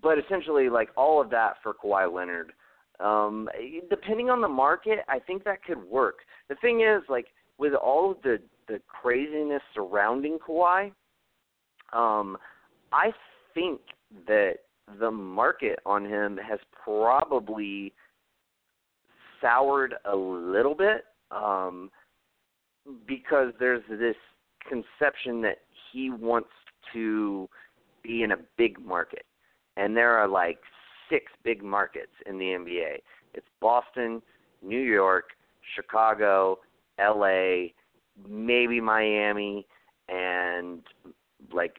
but 0.03 0.19
essentially, 0.19 0.69
like 0.69 0.91
all 0.97 1.21
of 1.23 1.31
that 1.31 1.55
for 1.63 1.73
Kawhi 1.73 2.13
Leonard. 2.13 2.53
Um, 3.01 3.49
depending 3.91 4.29
on 4.29 4.41
the 4.41 4.49
market, 4.49 5.01
I 5.09 5.19
think 5.21 5.45
that 5.45 5.63
could 5.65 5.83
work. 5.85 6.17
The 6.49 6.57
thing 6.57 6.81
is, 6.81 7.03
like 7.09 7.27
with 7.59 7.75
all 7.75 8.13
of 8.13 8.19
the 8.23 8.41
the 8.67 8.81
craziness 8.87 9.63
surrounding 9.75 10.39
Kawhi, 10.39 10.93
um, 11.93 12.37
I 12.93 13.13
think 13.55 13.81
that 14.27 14.57
the 15.01 15.11
market 15.11 15.79
on 15.87 16.05
him 16.05 16.39
has 16.39 16.59
probably 16.85 17.93
soured 19.41 19.95
a 20.05 20.17
little 20.17 20.75
bit 20.75 21.05
um, 21.31 21.91
because 23.07 23.53
there's 23.59 23.83
this 23.89 24.17
conception 24.69 25.41
that 25.43 25.59
he 25.93 26.11
wants 26.11 26.49
to 26.93 27.49
be 28.03 28.23
in 28.23 28.33
a 28.33 28.37
big 28.57 28.79
market, 28.85 29.25
and 29.77 29.97
there 29.97 30.17
are 30.17 30.29
like 30.29 30.59
six 31.11 31.33
big 31.45 31.63
markets 31.63 32.13
in 32.27 32.39
the 32.39 32.45
NBA. 32.45 32.97
It's 33.35 33.47
Boston, 33.61 34.23
New 34.63 34.81
York, 34.81 35.31
Chicago, 35.75 36.59
L.A., 36.99 37.75
maybe 38.29 38.81
Miami, 38.81 39.67
and 40.09 40.81
like 41.53 41.77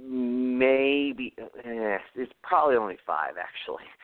maybe 0.00 1.34
eh, 1.38 1.98
it's 2.14 2.32
probably 2.42 2.76
only 2.76 2.96
five 3.06 3.34
actually. 3.38 3.84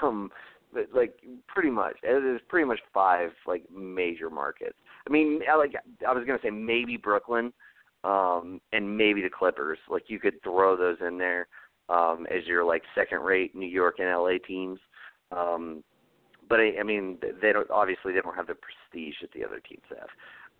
Um, 0.00 0.30
but 0.72 0.86
like 0.94 1.18
pretty 1.48 1.68
much, 1.68 1.96
there's 2.02 2.40
pretty 2.48 2.66
much 2.66 2.80
five 2.94 3.30
like 3.46 3.62
major 3.70 4.30
markets. 4.30 4.78
I 5.06 5.12
mean, 5.12 5.40
I 5.50 5.54
like 5.56 5.74
I 6.08 6.14
was 6.14 6.24
gonna 6.26 6.38
say 6.42 6.48
maybe 6.48 6.96
Brooklyn, 6.96 7.52
um, 8.02 8.60
and 8.72 8.96
maybe 8.96 9.20
the 9.20 9.28
Clippers. 9.28 9.78
Like 9.90 10.04
you 10.08 10.18
could 10.18 10.42
throw 10.42 10.78
those 10.78 10.96
in 11.06 11.18
there 11.18 11.48
um, 11.88 12.26
as 12.30 12.46
your 12.46 12.64
like 12.64 12.82
second-rate 12.94 13.54
New 13.54 13.68
York 13.68 13.96
and 13.98 14.08
LA 14.08 14.38
teams. 14.46 14.78
Um, 15.32 15.82
but 16.48 16.60
I, 16.60 16.72
I 16.80 16.82
mean, 16.82 17.18
they 17.42 17.52
don't 17.52 17.70
obviously 17.70 18.12
they 18.12 18.20
don't 18.20 18.36
have 18.36 18.46
the 18.46 18.54
prestige 18.54 19.14
that 19.20 19.32
the 19.32 19.44
other 19.44 19.60
teams 19.60 19.82
have. 19.90 20.08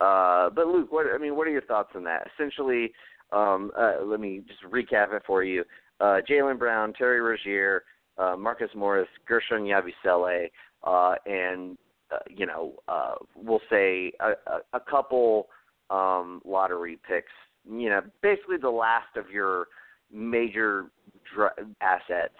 Uh, 0.01 0.51
but 0.51 0.67
Luke, 0.67 0.93
what 0.93 1.07
I 1.13 1.19
mean, 1.19 1.37
what 1.37 1.47
are 1.47 1.53
your 1.53 1.63
thoughts 1.63 1.91
on 1.95 2.05
that? 2.05 2.29
Essentially, 2.35 2.93
um, 3.33 3.71
uh, 3.79 4.05
let 4.05 4.21
me 4.21 4.43
just 4.47 4.63
recap 4.63 5.15
it 5.15 5.23
for 5.27 5.43
you. 5.43 5.65
Uh, 6.01 6.19
Jaylen 6.29 6.59
Brown, 6.59 6.93
Terry 6.93 7.21
Rozier, 7.21 7.85
uh, 8.19 8.37
Marcus 8.37 8.71
Morris, 8.75 9.09
Guerschon 9.29 9.63
Yabusele, 9.63 10.51
uh, 10.85 11.15
and 11.25 11.79
uh, 12.11 12.19
you 12.29 12.47
know, 12.47 12.75
uh, 12.89 13.15
we'll 13.35 13.61
say 13.71 14.13
a, 14.21 14.33
a, 14.51 14.59
a 14.75 14.81
couple 14.81 15.49
um, 15.91 16.41
lottery 16.45 16.99
picks. 17.09 17.33
You 17.69 17.89
know, 17.89 18.01
basically 18.23 18.59
the 18.59 18.71
last 18.71 19.17
of 19.17 19.31
your 19.31 19.67
major 20.13 20.87
dr- 21.35 21.67
assets, 21.81 22.35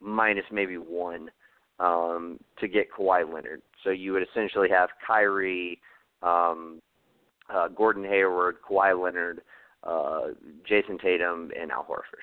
minus 0.00 0.44
maybe 0.50 0.76
one, 0.76 1.30
um, 1.78 2.38
to 2.58 2.68
get 2.68 2.90
Kawhi 2.90 3.30
Leonard. 3.32 3.62
So 3.84 3.90
you 3.90 4.12
would 4.12 4.22
essentially 4.22 4.68
have 4.68 4.90
Kyrie, 5.06 5.80
um, 6.22 6.80
uh, 7.52 7.68
Gordon 7.68 8.04
Hayward, 8.04 8.56
Kawhi 8.68 9.00
Leonard, 9.00 9.42
uh, 9.84 10.28
Jayson 10.68 10.98
Tatum, 11.00 11.50
and 11.58 11.72
Al 11.72 11.84
Horford. 11.84 12.22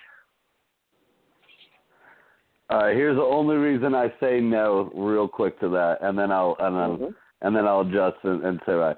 All 2.70 2.84
right, 2.84 2.96
here's 2.96 3.18
the 3.18 3.24
only 3.24 3.56
reason 3.56 3.96
I 3.96 4.14
say 4.20 4.40
no, 4.40 4.92
real 4.94 5.28
quick 5.28 5.60
to 5.60 5.70
that, 5.70 5.98
and 6.02 6.18
then 6.18 6.32
I'll 6.32 6.56
and 6.60 6.76
then 6.76 7.08
Mhm. 7.10 7.16
and 7.42 7.56
then 7.56 7.68
I'll 7.68 7.82
adjust 7.82 8.18
and, 8.24 8.44
and 8.44 8.62
say 8.66 8.74
right. 8.74 8.98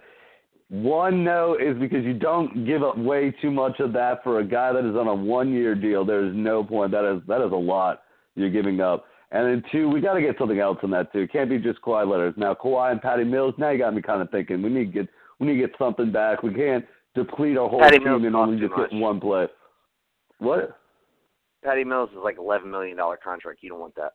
One 0.72 1.26
no 1.26 1.58
is 1.60 1.78
because 1.78 2.06
you 2.06 2.14
don't 2.14 2.66
give 2.66 2.82
up 2.82 2.98
way 2.98 3.36
too 3.42 3.52
much 3.52 3.82
of 3.82 3.92
that 3.92 4.24
for 4.24 4.40
a 4.40 4.44
guy 4.44 4.72
that 4.72 4.90
is 4.90 4.96
on 4.96 5.10
a 5.10 5.14
one-year 5.14 5.76
deal. 5.76 6.06
There 6.06 6.26
is 6.26 6.32
no 6.34 6.64
point. 6.64 6.92
That 6.92 7.04
is 7.04 7.22
that 7.28 7.46
is 7.46 7.52
a 7.52 7.56
lot 7.56 8.04
you're 8.36 8.50
giving 8.50 8.80
up. 8.80 9.04
And 9.32 9.46
then 9.46 9.64
two, 9.70 9.90
we 9.90 10.00
got 10.00 10.14
to 10.14 10.22
get 10.22 10.38
something 10.40 10.60
else 10.60 10.78
in 10.82 10.90
that 10.92 11.12
too. 11.12 11.20
It 11.20 11.32
can't 11.34 11.50
be 11.50 11.58
just 11.58 11.82
Kawhi 11.82 12.10
Leonard. 12.10 12.38
Now 12.38 12.54
Kawhi 12.54 12.90
and 12.94 13.02
Patty 13.02 13.26
Mills. 13.26 13.54
Now 13.58 13.72
you 13.72 13.80
got 13.80 13.94
me 13.94 14.02
kind 14.02 14.22
of 14.22 14.32
thinking 14.32 14.62
we 14.62 14.70
need 14.70 14.94
to 14.94 15.00
get 15.04 15.10
we 15.42 15.48
need 15.48 15.60
to 15.62 15.68
get 15.68 15.78
something 15.78 16.10
back. 16.10 16.42
We 16.42 16.54
can't 16.54 16.86
deplete 17.16 17.58
our 17.58 17.68
whole 17.68 17.82
Patty 17.82 17.98
team 17.98 18.08
Mills 18.08 18.24
and 18.26 18.34
only 18.34 18.58
just 18.58 18.74
get 18.74 18.94
one 18.94 19.20
play. 19.20 19.48
What? 20.40 20.80
Patty 21.66 21.84
Mills 21.84 22.12
is 22.12 22.20
like 22.24 22.38
eleven 22.38 22.72
million 22.72 22.96
dollar 22.96 23.18
contract. 23.22 23.60
You 23.62 23.72
don't 23.72 23.80
want 23.82 23.96
that. 23.96 24.14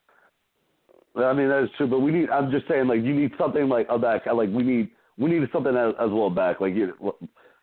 I 1.22 1.34
mean 1.34 1.50
that 1.50 1.64
is 1.64 1.70
true, 1.76 1.86
but 1.86 1.98
we 1.98 2.12
need. 2.12 2.30
I'm 2.30 2.50
just 2.50 2.66
saying, 2.66 2.86
like 2.86 3.02
you 3.02 3.12
need 3.14 3.32
something 3.36 3.68
like 3.68 3.86
of 3.90 4.00
that. 4.00 4.22
Like 4.34 4.48
we 4.48 4.62
need 4.62 4.90
we 5.18 5.30
needed 5.30 5.48
something 5.52 5.76
as, 5.76 5.94
as 6.00 6.10
well 6.10 6.30
back. 6.30 6.60
Like 6.60 6.74
you, 6.74 6.92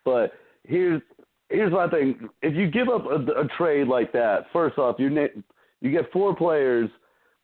but 0.05 0.33
here's 0.63 1.01
here's 1.49 1.71
my 1.71 1.87
thing. 1.89 2.29
If 2.41 2.55
you 2.55 2.69
give 2.69 2.89
up 2.89 3.05
a, 3.05 3.15
a 3.41 3.47
trade 3.57 3.87
like 3.87 4.11
that, 4.13 4.45
first 4.51 4.77
off, 4.77 4.95
you 4.99 5.09
na- 5.09 5.27
you 5.81 5.91
get 5.91 6.11
four 6.11 6.35
players 6.35 6.89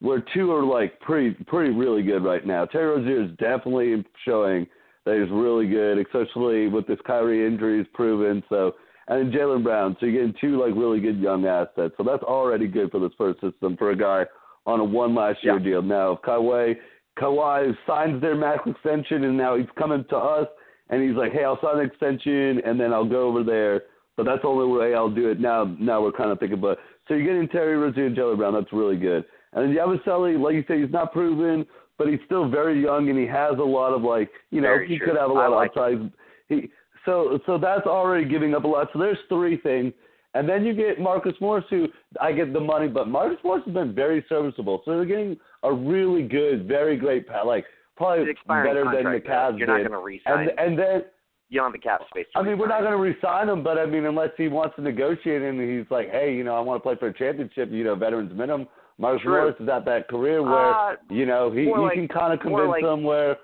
where 0.01 0.23
two 0.33 0.51
are 0.51 0.63
like 0.63 0.99
pretty 1.01 1.31
pretty 1.45 1.73
really 1.73 2.01
good 2.03 2.23
right 2.23 2.45
now. 2.45 2.65
Terry 2.65 2.87
Rozier 2.87 3.23
is 3.23 3.31
definitely 3.37 4.03
showing 4.25 4.65
that 5.05 5.19
he's 5.19 5.31
really 5.31 5.67
good, 5.67 5.97
especially 5.99 6.67
with 6.67 6.87
this 6.87 6.99
Kyrie 7.05 7.45
injury 7.45 7.81
is 7.81 7.87
proven. 7.93 8.43
So 8.49 8.75
and 9.07 9.19
then 9.33 9.37
Jaylen 9.39 9.63
Brown. 9.63 9.97
So 9.99 10.05
you're 10.05 10.25
getting 10.25 10.39
two 10.39 10.59
like 10.59 10.73
really 10.75 10.99
good 10.99 11.19
young 11.19 11.45
assets. 11.45 11.93
So 11.97 12.03
that's 12.03 12.23
already 12.23 12.67
good 12.67 12.91
for 12.91 12.99
this 12.99 13.11
first 13.17 13.41
system 13.41 13.75
for 13.77 13.91
a 13.91 13.95
guy 13.97 14.25
on 14.65 14.79
a 14.79 14.83
one 14.83 15.15
last 15.15 15.43
year 15.43 15.57
Yeah. 15.57 15.63
deal. 15.63 15.81
Now 15.81 16.13
if 16.13 16.21
Kawhi 16.21 16.75
Kawhi 17.19 17.75
signs 17.85 18.21
their 18.21 18.35
max 18.35 18.61
extension 18.65 19.25
and 19.25 19.37
now 19.37 19.55
he's 19.57 19.67
coming 19.77 20.05
to 20.09 20.17
us 20.17 20.47
and 20.89 21.03
he's 21.03 21.15
like, 21.17 21.31
Hey, 21.31 21.43
I'll 21.43 21.59
sign 21.61 21.79
an 21.79 21.85
extension 21.85 22.61
and 22.65 22.79
then 22.79 22.93
I'll 22.93 23.07
go 23.07 23.27
over 23.27 23.43
there. 23.43 23.83
But 24.17 24.25
that's 24.25 24.41
the 24.41 24.47
only 24.47 24.77
way 24.77 24.93
I'll 24.95 25.09
do 25.09 25.29
it. 25.29 25.39
Now 25.39 25.75
now 25.79 26.01
we're 26.01 26.11
kinda 26.11 26.35
thinking 26.37 26.59
but 26.61 26.79
so 27.07 27.15
you're 27.15 27.25
getting 27.25 27.47
Terry 27.49 27.75
Rozier 27.77 28.05
and 28.05 28.15
Jaylen 28.15 28.37
Brown, 28.37 28.53
that's 28.53 28.71
really 28.71 28.97
good. 28.97 29.25
And 29.53 29.65
then 29.65 29.75
Yabusele, 29.75 30.39
like 30.39 30.53
you 30.53 30.63
say, 30.67 30.79
he's 30.81 30.91
not 30.91 31.11
proven, 31.11 31.65
but 31.97 32.07
he's 32.07 32.19
still 32.25 32.47
very 32.47 32.81
young 32.81 33.09
and 33.09 33.17
he 33.17 33.25
has 33.25 33.57
a 33.57 33.63
lot 33.63 33.93
of 33.93 34.03
like 34.03 34.29
you 34.51 34.61
know, 34.61 34.67
Very 34.67 34.87
he 34.87 34.97
true. 34.97 35.07
could 35.07 35.17
have 35.17 35.29
a 35.29 35.33
lot 35.33 35.51
like 35.51 35.71
of 35.75 35.77
upside. 35.77 36.11
He 36.47 36.69
so 37.05 37.39
so 37.45 37.57
that's 37.57 37.87
already 37.87 38.27
giving 38.27 38.53
up 38.53 38.63
a 38.63 38.67
lot. 38.67 38.89
So 38.93 38.99
there's 38.99 39.17
three 39.27 39.57
things. 39.57 39.93
And 40.35 40.47
then 40.47 40.63
you 40.63 40.73
get 40.73 40.99
Marcus 40.99 41.33
Morris, 41.41 41.65
who 41.69 41.87
I 42.21 42.31
get 42.31 42.53
the 42.53 42.59
money, 42.59 42.87
but 42.87 43.07
Marcus 43.07 43.39
Morris 43.43 43.63
has 43.65 43.73
been 43.73 43.95
very 43.95 44.23
serviceable. 44.29 44.81
So 44.85 44.91
they're 44.91 45.05
getting 45.05 45.37
a 45.63 45.73
really 45.73 46.21
good, 46.23 46.67
very 46.67 46.97
great, 46.97 47.27
pa- 47.27 47.41
like 47.41 47.65
probably 47.97 48.25
better 48.47 48.85
than 48.93 49.11
the. 49.11 49.19
Cavs 49.19 49.57
You're 49.57 49.67
not 49.67 49.77
going 49.79 49.91
to 49.91 49.97
re-sign. 49.99 50.49
and 50.49 50.59
and 50.59 50.77
then 50.79 51.01
you 51.49 51.59
don't 51.59 51.71
have 51.71 51.73
the 51.73 51.79
cap 51.79 52.01
space. 52.11 52.27
I 52.35 52.43
mean, 52.43 52.59
we're 52.59 52.67
not 52.67 52.81
going 52.81 52.91
to 52.91 52.97
resign 52.97 53.49
him, 53.49 53.63
but 53.63 53.79
I 53.79 53.87
mean, 53.87 54.05
unless 54.05 54.29
he 54.37 54.47
wants 54.49 54.75
to 54.75 54.83
negotiate 54.83 55.41
and 55.41 55.59
he's 55.59 55.89
like, 55.89 56.11
hey, 56.11 56.31
you 56.35 56.43
know, 56.43 56.55
I 56.55 56.59
want 56.59 56.77
to 56.79 56.83
play 56.83 56.95
for 56.99 57.07
a 57.07 57.13
championship, 57.17 57.69
you 57.71 57.83
know, 57.83 57.95
veterans 57.95 58.31
minimum. 58.31 58.67
Marcus 58.99 59.23
True. 59.23 59.31
Morris 59.31 59.55
is 59.59 59.67
at 59.67 59.83
that 59.85 60.07
career 60.09 60.43
where 60.43 60.73
Uh, 60.75 60.95
you 61.09 61.25
know 61.25 61.49
he 61.51 61.61
you 61.63 61.81
like- 61.81 61.93
can 61.95 62.07
kind 62.07 62.33
of 62.33 62.39
convince 62.39 62.67
like- 62.69 62.83
him 62.83 63.03
where 63.03 63.37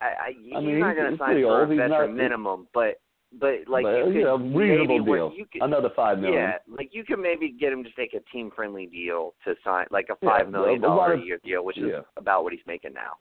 I, 0.00 0.06
I, 0.06 0.32
he's 0.42 0.52
I 0.56 0.60
mean, 0.60 0.80
not 0.80 0.96
going 0.96 1.12
to 1.12 1.18
sign 1.18 1.42
for 1.42 1.62
a 1.62 1.66
veteran 1.66 1.90
not- 1.90 2.10
minimum, 2.14 2.68
but 2.72 3.00
but 3.40 3.68
like 3.68 3.84
but, 3.84 4.06
you 4.08 4.12
could 4.12 4.24
know, 4.24 4.36
reasonable 4.36 5.04
deal, 5.04 5.32
You 5.36 5.46
could, 5.50 5.62
another 5.62 5.90
five 5.94 6.18
million. 6.18 6.40
Yeah, 6.40 6.52
like 6.68 6.90
you 6.92 7.04
can 7.04 7.20
maybe 7.20 7.54
get 7.58 7.72
him 7.72 7.84
to 7.84 7.90
take 7.92 8.14
a 8.14 8.20
team 8.32 8.50
friendly 8.54 8.86
deal 8.86 9.34
to 9.44 9.54
sign 9.64 9.86
like 9.90 10.06
a 10.10 10.16
Yeah, 10.22 10.28
five 10.28 10.50
million 10.50 10.82
a 10.84 10.88
lot 10.88 11.08
dollar 11.08 11.12
a 11.14 11.20
year 11.20 11.38
deal, 11.44 11.64
which 11.64 11.78
is 11.78 11.84
yeah. 11.90 12.00
about 12.16 12.44
what 12.44 12.52
he's 12.52 12.62
making 12.66 12.94
now. 12.94 13.12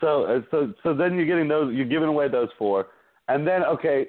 So 0.00 0.24
uh, 0.24 0.40
so 0.50 0.72
so 0.82 0.94
then 0.94 1.14
you're 1.16 1.26
getting 1.26 1.48
those 1.48 1.74
you're 1.74 1.86
giving 1.86 2.08
away 2.08 2.28
those 2.28 2.48
four, 2.58 2.88
and 3.28 3.46
then 3.46 3.64
okay, 3.64 4.08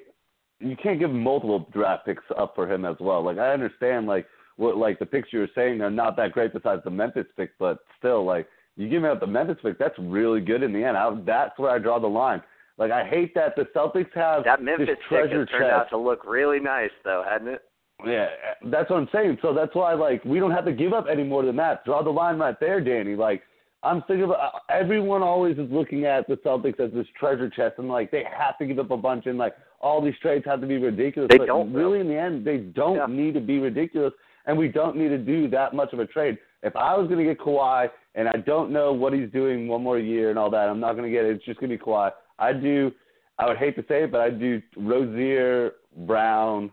you 0.60 0.76
can't 0.82 0.98
give 0.98 1.10
multiple 1.10 1.68
draft 1.72 2.06
picks 2.06 2.24
up 2.38 2.54
for 2.54 2.70
him 2.70 2.84
as 2.84 2.96
well. 3.00 3.24
Like 3.24 3.38
I 3.38 3.52
understand 3.52 4.06
like 4.06 4.26
what 4.56 4.76
like 4.76 4.98
the 4.98 5.06
picks 5.06 5.32
you 5.32 5.40
were 5.40 5.50
saying 5.54 5.80
are 5.80 5.90
not 5.90 6.16
that 6.16 6.32
great 6.32 6.52
besides 6.52 6.82
the 6.84 6.90
Memphis 6.90 7.26
pick, 7.36 7.50
but 7.58 7.78
still 7.98 8.24
like 8.24 8.48
you 8.76 8.88
give 8.88 9.02
me 9.02 9.08
up 9.08 9.20
the 9.20 9.26
Memphis 9.26 9.56
pick, 9.62 9.78
that's 9.78 9.98
really 9.98 10.40
good 10.40 10.62
in 10.62 10.72
the 10.72 10.84
end. 10.84 10.96
I, 10.96 11.10
that's 11.24 11.58
where 11.58 11.70
I 11.70 11.78
draw 11.78 11.98
the 11.98 12.06
line. 12.06 12.42
Like 12.78 12.90
I 12.90 13.06
hate 13.06 13.34
that 13.34 13.56
the 13.56 13.64
Celtics 13.74 14.12
have 14.14 14.44
That 14.44 14.62
Memphis 14.62 14.88
this 14.88 14.98
treasure 15.08 15.40
has 15.40 15.48
turned 15.48 15.64
chest. 15.64 15.72
out 15.72 15.90
to 15.90 15.96
look 15.98 16.24
really 16.26 16.60
nice, 16.60 16.90
though, 17.04 17.24
hadn't 17.28 17.48
it? 17.48 17.62
Yeah, 18.04 18.26
that's 18.66 18.90
what 18.90 18.98
I'm 18.98 19.08
saying. 19.10 19.38
So 19.40 19.54
that's 19.54 19.74
why, 19.74 19.94
like, 19.94 20.22
we 20.26 20.38
don't 20.38 20.50
have 20.50 20.66
to 20.66 20.72
give 20.72 20.92
up 20.92 21.06
any 21.10 21.24
more 21.24 21.42
than 21.42 21.56
that. 21.56 21.82
Draw 21.86 22.02
the 22.02 22.10
line 22.10 22.36
right 22.38 22.58
there, 22.60 22.78
Danny. 22.78 23.16
Like, 23.16 23.42
I'm 23.82 24.02
thinking 24.02 24.24
about 24.24 24.54
uh, 24.54 24.58
everyone 24.68 25.22
always 25.22 25.56
is 25.56 25.70
looking 25.70 26.04
at 26.04 26.28
the 26.28 26.36
Celtics 26.36 26.78
as 26.78 26.92
this 26.92 27.06
treasure 27.18 27.48
chest, 27.48 27.76
and 27.78 27.88
like 27.88 28.10
they 28.10 28.24
have 28.24 28.58
to 28.58 28.66
give 28.66 28.78
up 28.78 28.90
a 28.90 28.96
bunch, 28.98 29.24
and 29.24 29.38
like 29.38 29.54
all 29.80 30.02
these 30.04 30.18
trades 30.20 30.44
have 30.44 30.60
to 30.60 30.66
be 30.66 30.76
ridiculous. 30.76 31.28
They 31.30 31.38
but 31.38 31.46
don't, 31.46 31.72
really, 31.72 32.00
in 32.00 32.08
the 32.08 32.18
end, 32.18 32.44
they 32.44 32.58
don't 32.58 32.96
Yeah. 32.96 33.06
need 33.08 33.32
to 33.32 33.40
be 33.40 33.58
ridiculous, 33.60 34.12
and 34.44 34.58
we 34.58 34.68
don't 34.68 34.96
need 34.96 35.08
to 35.08 35.18
do 35.18 35.48
that 35.48 35.72
much 35.74 35.94
of 35.94 35.98
a 35.98 36.06
trade. 36.06 36.36
If 36.62 36.76
I 36.76 36.98
was 36.98 37.08
going 37.08 37.24
to 37.26 37.34
get 37.34 37.38
Kawhi, 37.38 37.88
and 38.14 38.28
I 38.28 38.36
don't 38.44 38.70
know 38.72 38.92
what 38.92 39.14
he's 39.14 39.30
doing 39.30 39.68
one 39.68 39.82
more 39.82 39.98
year 39.98 40.28
and 40.30 40.38
all 40.38 40.50
that, 40.50 40.68
I'm 40.68 40.80
not 40.80 40.96
going 40.96 41.04
to 41.04 41.10
get 41.10 41.24
it. 41.24 41.36
It's 41.36 41.44
just 41.46 41.60
going 41.60 41.70
to 41.70 41.78
be 41.78 41.82
Kawhi. 41.82 42.10
I 42.38 42.52
do. 42.52 42.92
I 43.38 43.46
would 43.46 43.58
hate 43.58 43.76
to 43.76 43.84
say 43.88 44.04
it, 44.04 44.12
but 44.12 44.20
I 44.20 44.30
do 44.30 44.62
Rozier, 44.76 45.72
Brown, 46.06 46.72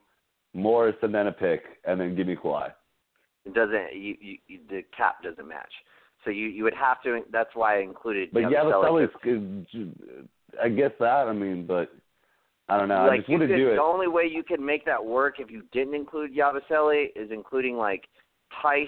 Morris, 0.53 0.95
and 1.01 1.13
then 1.13 1.27
a 1.27 1.31
pick, 1.31 1.63
and 1.85 1.99
then 1.99 2.15
give 2.15 2.27
me 2.27 2.35
Kawhi. 2.35 2.71
It 3.45 3.53
doesn't. 3.53 3.93
You, 3.93 4.15
you, 4.21 4.37
you, 4.47 4.59
the 4.69 4.81
cap 4.95 5.21
doesn't 5.23 5.47
match. 5.47 5.71
So 6.23 6.29
you 6.29 6.47
you 6.47 6.63
would 6.63 6.73
have 6.75 7.01
to. 7.03 7.21
That's 7.31 7.49
why 7.53 7.79
I 7.79 7.81
included. 7.81 8.29
But 8.31 8.43
Yabusele, 8.43 9.07
Yabusele 9.25 9.65
is, 9.73 9.87
I 10.61 10.69
guess 10.69 10.91
that. 10.99 11.27
I 11.27 11.33
mean, 11.33 11.65
but 11.67 11.91
I 12.69 12.77
don't 12.77 12.87
know. 12.87 12.95
I 12.95 13.07
like 13.07 13.19
just 13.21 13.29
you 13.29 13.37
want 13.39 13.49
to 13.49 13.57
do 13.57 13.71
it. 13.71 13.75
The 13.75 13.81
only 13.81 14.07
way 14.07 14.23
you 14.31 14.43
could 14.43 14.61
make 14.61 14.85
that 14.85 15.03
work 15.03 15.39
if 15.39 15.51
you 15.51 15.63
didn't 15.73 15.95
include 15.95 16.33
Yabusele 16.33 17.07
is 17.15 17.29
including 17.31 17.75
like 17.75 18.05
Theis. 18.61 18.87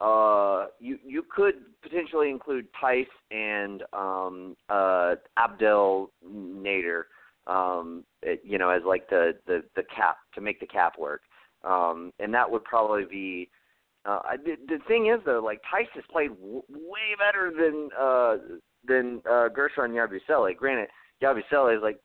Uh, 0.00 0.66
you 0.78 0.98
you 1.04 1.22
could 1.34 1.56
potentially 1.82 2.30
include 2.30 2.66
Theis 2.82 3.06
and 3.30 3.82
um 3.92 4.56
uh 4.68 5.16
Abdel 5.36 6.10
Nader. 6.26 7.02
Um, 7.46 8.04
it, 8.22 8.40
you 8.44 8.58
know, 8.58 8.70
as 8.70 8.82
like 8.86 9.08
the 9.10 9.32
the 9.46 9.62
the 9.76 9.82
cap 9.94 10.16
to 10.34 10.40
make 10.40 10.60
the 10.60 10.66
cap 10.66 10.94
work. 10.98 11.22
Um, 11.64 12.12
and 12.18 12.32
that 12.34 12.50
would 12.50 12.64
probably 12.64 13.04
be. 13.04 13.50
Uh, 14.06 14.20
the, 14.42 14.56
the 14.66 14.78
thing 14.88 15.08
is 15.08 15.20
though, 15.26 15.42
like 15.44 15.60
Theis 15.70 15.88
has 15.94 16.04
played 16.10 16.30
w- 16.30 16.62
way 16.70 17.14
better 17.18 17.52
than 17.54 17.90
uh 17.98 18.36
than 18.86 19.20
uh 19.28 19.48
Guerschon 19.50 19.90
Yabusele. 19.92 20.56
Granted, 20.56 20.88
Yabusele 21.22 21.76
is 21.76 21.82
like 21.82 22.00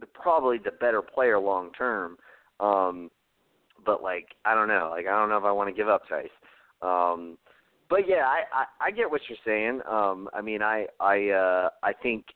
the, 0.00 0.06
probably 0.06 0.58
the 0.58 0.72
better 0.72 1.02
player 1.02 1.38
long 1.38 1.70
term. 1.78 2.16
Um, 2.58 3.10
but 3.86 4.02
like 4.02 4.26
I 4.44 4.56
don't 4.56 4.66
know, 4.66 4.88
like 4.90 5.06
I 5.06 5.10
don't 5.10 5.28
know 5.28 5.38
if 5.38 5.44
I 5.44 5.52
want 5.52 5.68
to 5.68 5.76
give 5.76 5.88
up 5.88 6.02
Theis. 6.10 6.30
Um, 6.82 7.38
but 7.90 8.08
yeah, 8.08 8.26
I, 8.26 8.42
I 8.52 8.88
I 8.88 8.90
get 8.90 9.10
what 9.10 9.22
you're 9.28 9.38
saying. 9.44 9.80
Um, 9.88 10.28
I 10.34 10.40
mean, 10.40 10.62
I 10.62 10.86
I 11.00 11.28
uh, 11.30 11.68
I 11.82 11.92
think 11.92 12.26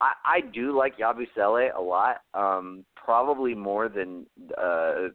I 0.00 0.12
I 0.24 0.40
do 0.40 0.76
like 0.76 0.98
Yabusele 0.98 1.74
a 1.74 1.80
lot. 1.80 2.18
Um, 2.34 2.84
probably 2.94 3.54
more 3.54 3.88
than 3.88 4.26
uh 4.58 5.08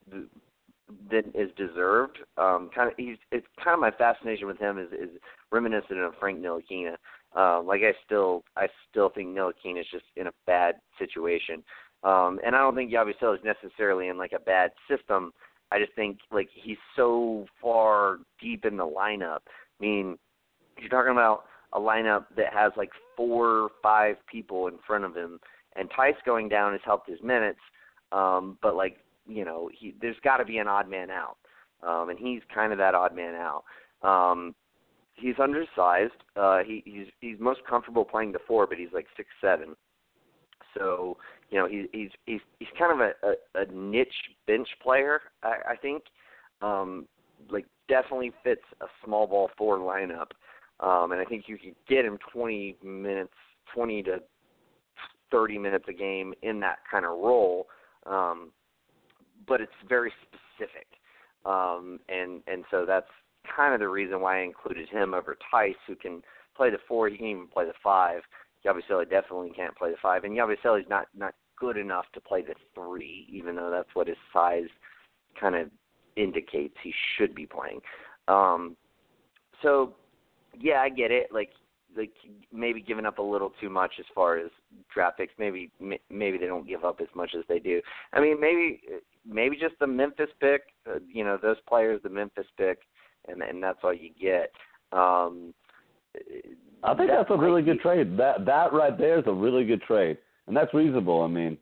than 1.09 1.23
is 1.34 1.49
deserved. 1.55 2.19
Um, 2.38 2.69
kind 2.73 2.89
of 2.89 2.93
he's 2.97 3.17
it's 3.32 3.47
kind 3.63 3.73
of 3.73 3.80
my 3.80 3.91
fascination 3.91 4.47
with 4.47 4.59
him 4.59 4.80
is 4.80 4.91
is 4.91 5.09
reminiscent 5.51 5.99
of 5.99 6.13
Frank 6.19 6.39
Ntilikina. 6.39 6.95
Um, 7.36 7.67
like 7.67 7.82
I 7.82 7.93
still 8.05 8.43
I 8.55 8.67
still 8.89 9.09
think 9.09 9.30
Ntilikina 9.30 9.82
is 9.82 9.88
just 9.91 10.05
in 10.15 10.28
a 10.28 10.34
bad 10.45 10.76
situation. 10.97 11.63
Um, 12.03 12.39
and 12.45 12.55
I 12.55 12.59
don't 12.59 12.76
think 12.76 12.91
Yabusele 12.91 13.36
is 13.36 13.43
necessarily 13.43 14.09
in 14.09 14.17
like 14.17 14.34
a 14.34 14.39
bad 14.39 14.71
system. 14.89 15.34
I 15.72 15.80
just 15.80 15.93
think 15.93 16.20
like 16.32 16.49
he's 16.53 16.78
so 16.95 17.45
far 17.61 18.18
deep 18.41 18.66
in 18.66 18.78
the 18.78 18.86
lineup. 18.86 19.39
I 19.45 19.82
mean, 19.82 20.18
you're 20.80 20.89
talking 20.89 21.11
about 21.11 21.45
a 21.74 21.80
lineup 21.80 22.26
that 22.38 22.53
has 22.53 22.72
like 22.78 22.91
four 23.18 23.47
or 23.47 23.70
five 23.82 24.16
people 24.32 24.68
in 24.68 24.76
front 24.86 25.03
of 25.03 25.16
him, 25.16 25.39
and 25.76 25.89
Theis 25.89 26.16
going 26.26 26.49
down 26.49 26.74
has 26.74 26.82
helped 26.86 27.09
his 27.09 27.22
minutes. 27.24 27.59
Um, 28.11 28.57
but 28.61 28.76
like 28.76 28.97
you 29.28 29.45
know, 29.45 29.70
he 29.78 29.93
there's 30.01 30.18
got 30.24 30.38
to 30.38 30.45
be 30.45 30.57
an 30.57 30.68
odd 30.68 30.89
man 30.89 31.09
out, 31.09 31.38
um, 31.84 32.09
and 32.09 32.20
he's 32.20 32.41
kind 32.53 32.72
of 32.72 32.78
that 32.78 32.95
odd 32.95 33.16
man 33.16 33.36
out. 33.36 33.63
Um, 34.01 34.53
he's 35.16 35.36
undersized. 35.41 36.13
Uh, 36.36 36.59
he, 36.66 36.84
he's 36.86 37.07
he's 37.20 37.39
most 37.39 37.61
comfortable 37.68 38.05
playing 38.05 38.32
the 38.32 38.39
four, 38.47 38.68
but 38.68 38.78
he's 38.78 38.93
like 38.93 39.07
six 39.18 39.30
seven. 39.41 39.76
So 40.78 41.17
you 41.49 41.59
know 41.59 41.67
he, 41.67 41.88
he's 41.91 42.09
he's 42.26 42.41
he's 42.59 42.67
kind 42.78 42.91
of 42.91 42.99
a, 42.99 43.28
a, 43.28 43.63
a 43.63 43.71
niche 43.73 44.07
bench 44.47 44.67
player. 44.82 45.21
I, 45.43 45.71
I 45.71 45.76
think, 45.76 46.03
um, 46.61 47.07
like 47.49 47.65
definitely 47.88 48.32
fits 48.43 48.63
a 48.82 48.86
small 49.03 49.28
ball 49.28 49.49
four 49.57 49.78
lineup, 49.80 50.32
um, 50.80 51.11
and 51.11 51.21
I 51.21 51.26
think 51.26 51.45
you 51.47 51.57
could 51.57 51.76
get 51.88 52.05
him 52.05 52.17
20 52.34 52.78
minutes, 52.84 53.34
20 53.73 54.03
to 54.03 54.17
30 55.32 55.57
minutes 55.57 55.86
a 55.88 55.93
game 55.93 56.34
in 56.41 56.59
that 56.61 56.80
kind 56.89 57.05
of 57.05 57.11
role. 57.11 57.67
Um, 58.05 58.51
but 59.47 59.61
it's 59.61 59.71
very 59.88 60.11
specific, 60.23 60.88
um, 61.45 61.99
and 62.09 62.41
and 62.47 62.65
so 62.71 62.86
that's 62.86 63.07
kind 63.55 63.73
of 63.73 63.80
the 63.80 63.88
reason 63.88 64.21
why 64.21 64.39
I 64.39 64.43
included 64.43 64.89
him 64.89 65.13
over 65.13 65.38
Theis, 65.51 65.76
who 65.88 65.95
can 65.95 66.21
play 66.55 66.69
the 66.69 66.78
four. 66.88 67.09
He 67.09 67.17
can 67.17 67.28
even 67.28 67.47
play 67.47 67.65
the 67.65 67.73
five. 67.84 68.21
Yabusele 68.66 69.09
definitely 69.09 69.51
can't 69.55 69.76
play 69.78 69.91
the 69.91 69.97
five, 70.01 70.24
and 70.24 70.36
Yabusele's 70.36 70.89
not 70.89 71.07
not 71.16 71.34
good 71.57 71.78
enough 71.78 72.05
to 72.13 72.22
play 72.22 72.41
the 72.41 72.55
three, 72.74 73.28
even 73.32 73.55
though 73.55 73.70
that's 73.70 73.93
what 73.93 74.07
his 74.07 74.18
size 74.34 74.68
kind 75.39 75.55
of 75.55 75.70
indicates 76.16 76.76
he 76.84 76.93
should 77.18 77.36
be 77.36 77.45
playing. 77.45 77.80
Um, 78.28 78.76
so, 79.61 79.93
yeah, 80.57 80.82
I 80.82 80.89
get 80.89 81.11
it. 81.11 81.28
Like, 81.32 81.51
like 81.95 82.11
maybe 82.51 82.82
giving 82.82 83.05
up 83.05 83.20
a 83.20 83.22
little 83.22 83.53
too 83.61 83.70
much 83.70 83.93
as 83.99 84.05
far 84.13 84.38
as 84.38 84.49
draft 84.93 85.18
picks. 85.18 85.34
Maybe 85.38 85.72
maybe 85.80 86.38
they 86.38 86.47
don't 86.47 86.68
give 86.68 86.84
up 86.84 86.99
as 87.01 87.07
much 87.16 87.32
as 87.38 87.45
they 87.47 87.59
do. 87.59 87.82
I 88.13 88.20
mean, 88.20 88.39
maybe 88.39 88.82
maybe 89.26 89.55
just 89.55 89.76
the 89.80 89.88
Memphis 89.88 90.30
pick. 90.41 90.63
Uh, 90.88 90.99
you 91.07 91.24
know, 91.24 91.38
those 91.41 91.57
players, 91.68 92.01
the 92.03 92.09
Memphis 92.09 92.47
pick, 92.57 92.80
and 93.28 93.41
and 93.41 93.63
that's 93.63 93.80
all 93.84 93.93
you 93.93 94.09
get. 94.20 94.51
Um, 94.91 95.53
I 96.84 96.93
think 96.93 97.09
that 97.09 97.17
that's 97.17 97.32
a 97.32 97.38
really 97.38 97.61
good 97.61 97.80
trade. 97.80 98.17
That 98.17 98.45
that 98.45 98.73
right 98.73 98.97
there 98.97 99.17
is 99.19 99.26
a 99.28 99.34
really 99.34 99.65
good 99.65 99.82
trade, 99.82 100.17
and 100.47 100.55
that's 100.55 100.73
reasonable. 100.73 101.21
I 101.21 101.28
mean, 101.28 101.57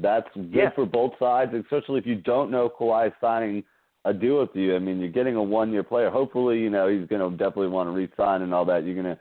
that's 0.00 0.28
good 0.34 0.54
Yeah. 0.54 0.70
for 0.70 0.84
both 0.86 1.18
sides, 1.18 1.54
especially 1.54 1.98
if 1.98 2.06
you 2.06 2.16
don't 2.16 2.50
know 2.50 2.68
Kawhi 2.68 3.12
signing 3.20 3.64
a 4.04 4.12
deal 4.12 4.40
with 4.40 4.54
you. 4.54 4.74
I 4.74 4.78
mean, 4.80 4.98
you're 4.98 5.08
getting 5.08 5.36
a 5.36 5.42
one-year 5.42 5.84
player. 5.84 6.10
Hopefully, 6.10 6.58
you 6.60 6.70
know 6.70 6.88
he's 6.88 7.06
going 7.08 7.22
to 7.22 7.36
definitely 7.36 7.68
want 7.68 7.86
to 7.88 7.92
re-sign 7.92 8.42
and 8.42 8.52
all 8.52 8.64
that. 8.66 8.84
You're 8.84 9.00
going 9.00 9.06
to 9.06 9.18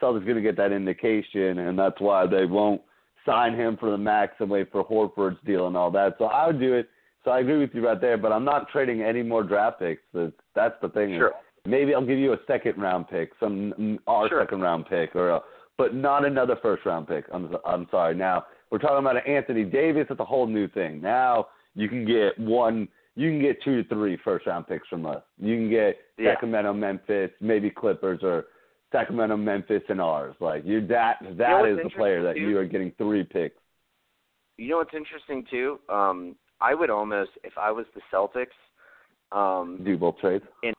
Celtics 0.00 0.24
going 0.24 0.36
to 0.36 0.40
get 0.42 0.56
that 0.56 0.72
indication, 0.72 1.58
and 1.58 1.78
that's 1.78 2.00
why 2.00 2.26
they 2.26 2.46
won't 2.46 2.80
sign 3.26 3.54
him 3.54 3.76
for 3.76 3.90
the 3.90 3.98
max 3.98 4.34
and 4.38 4.48
wait 4.48 4.72
for 4.72 4.82
Horford's 4.84 5.38
deal 5.44 5.66
and 5.66 5.76
all 5.76 5.90
that. 5.90 6.14
So 6.18 6.24
I 6.26 6.46
would 6.46 6.58
do 6.58 6.72
it. 6.74 6.88
So 7.22 7.30
I 7.30 7.40
agree 7.40 7.58
with 7.58 7.74
you 7.74 7.86
right 7.86 8.00
there, 8.00 8.16
but 8.16 8.32
I'm 8.32 8.44
not 8.44 8.70
trading 8.70 9.02
any 9.02 9.22
more 9.22 9.42
draft 9.42 9.78
picks. 9.80 10.00
That's, 10.14 10.32
that's 10.54 10.74
the 10.80 10.88
thing. 10.88 11.12
is 11.12 11.18
Sure. 11.18 11.32
Maybe 11.66 11.94
I'll 11.94 12.04
give 12.06 12.18
you 12.18 12.32
a 12.32 12.38
second 12.46 12.78
round 12.80 13.08
pick, 13.08 13.32
some 13.38 13.98
our 14.06 14.28
Sure. 14.28 14.42
second 14.42 14.60
round 14.62 14.86
pick, 14.86 15.14
or 15.14 15.30
a, 15.30 15.40
but 15.76 15.94
not 15.94 16.24
another 16.24 16.56
first 16.56 16.84
round 16.86 17.06
pick. 17.08 17.24
I'm 17.32 17.54
I'm 17.66 17.86
sorry. 17.90 18.14
Now 18.14 18.46
we're 18.70 18.78
talking 18.78 18.98
about 18.98 19.16
an 19.16 19.22
Anthony 19.26 19.64
Davis. 19.64 20.06
It's 20.10 20.20
a 20.20 20.24
whole 20.24 20.46
new 20.46 20.68
thing. 20.68 21.00
Now 21.00 21.48
you 21.74 21.88
can 21.88 22.04
get 22.06 22.38
one. 22.38 22.88
You 23.16 23.28
can 23.30 23.40
get 23.40 23.62
two 23.62 23.82
to 23.82 23.88
three 23.88 24.16
first 24.24 24.46
round 24.46 24.66
picks 24.68 24.88
from 24.88 25.04
us. 25.04 25.22
You 25.38 25.56
can 25.56 25.68
get 25.70 25.98
Yeah. 26.16 26.32
Sacramento, 26.32 26.72
Memphis, 26.72 27.30
maybe 27.40 27.68
Clippers, 27.68 28.20
or 28.22 28.46
Sacramento, 28.92 29.36
Memphis, 29.36 29.82
and 29.88 30.00
ours. 30.00 30.34
Like 30.40 30.64
you, 30.64 30.86
that 30.86 31.18
that 31.36 31.60
what's 31.60 31.72
is 31.72 31.78
the 31.82 31.90
player 31.90 32.22
that 32.22 32.30
interesting, 32.36 32.48
you 32.50 32.58
are 32.58 32.64
getting 32.64 32.92
three 32.92 33.22
picks. 33.24 33.56
You 34.56 34.68
know 34.70 34.76
what's 34.78 34.94
interesting 34.94 35.44
too? 35.50 35.78
Um, 35.88 36.36
I 36.60 36.74
would 36.74 36.90
almost, 36.90 37.30
if 37.44 37.56
I 37.58 37.70
was 37.70 37.86
the 37.94 38.00
Celtics, 38.12 38.56
um, 39.32 39.80
Do 39.84 39.96
both 39.96 40.18
trades. 40.18 40.44
and 40.62 40.74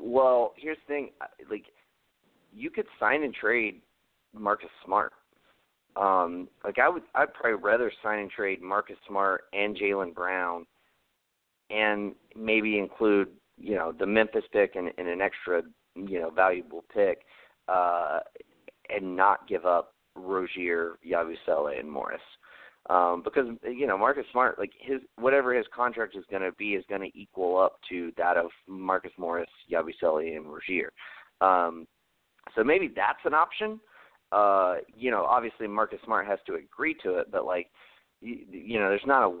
well, 0.00 0.54
here's 0.56 0.78
the 0.86 0.92
thing: 0.92 1.10
like, 1.50 1.66
you 2.54 2.70
could 2.70 2.86
sign 2.98 3.22
and 3.22 3.34
trade 3.34 3.80
Marcus 4.34 4.70
Smart. 4.84 5.12
Um, 5.96 6.48
like 6.62 6.78
I 6.78 6.88
would, 6.88 7.02
I'd 7.14 7.32
probably 7.32 7.62
rather 7.62 7.90
sign 8.02 8.18
and 8.20 8.30
trade 8.30 8.60
Marcus 8.60 8.96
Smart 9.08 9.44
and 9.52 9.76
Jaylen 9.76 10.14
Brown, 10.14 10.66
and 11.70 12.14
maybe 12.36 12.78
include 12.78 13.28
you 13.58 13.74
know 13.74 13.92
the 13.92 14.06
Memphis 14.06 14.44
pick 14.52 14.76
and, 14.76 14.90
and 14.98 15.08
an 15.08 15.20
extra 15.20 15.62
you 15.94 16.20
know 16.20 16.30
valuable 16.30 16.84
pick, 16.92 17.20
uh, 17.68 18.20
and 18.94 19.16
not 19.16 19.48
give 19.48 19.64
up 19.64 19.94
Rozier, 20.14 20.98
Yabusele, 21.06 21.78
and 21.78 21.90
Morris. 21.90 22.20
Um, 22.88 23.22
because 23.24 23.46
you 23.64 23.86
know 23.86 23.98
Marcus 23.98 24.26
Smart, 24.30 24.58
like 24.58 24.70
his 24.80 25.00
whatever 25.16 25.52
his 25.52 25.66
contract 25.74 26.14
is 26.16 26.24
going 26.30 26.42
to 26.42 26.52
be, 26.52 26.74
is 26.74 26.84
going 26.88 27.00
to 27.00 27.18
equal 27.18 27.58
up 27.58 27.78
to 27.88 28.12
that 28.16 28.36
of 28.36 28.50
Marcus 28.68 29.10
Morris, 29.18 29.50
Yabusele, 29.70 30.36
and 30.36 30.46
Rozier. 30.46 30.92
Um, 31.40 31.86
so 32.54 32.62
maybe 32.62 32.92
that's 32.94 33.18
an 33.24 33.34
option. 33.34 33.80
Uh, 34.30 34.76
you 34.96 35.10
know, 35.10 35.24
obviously 35.24 35.66
Marcus 35.66 35.98
Smart 36.04 36.26
has 36.26 36.38
to 36.46 36.54
agree 36.54 36.94
to 37.02 37.16
it, 37.16 37.30
but 37.30 37.44
like, 37.44 37.68
you, 38.20 38.38
you 38.50 38.78
know, 38.78 38.88
there's 38.88 39.00
not 39.06 39.28
a 39.28 39.36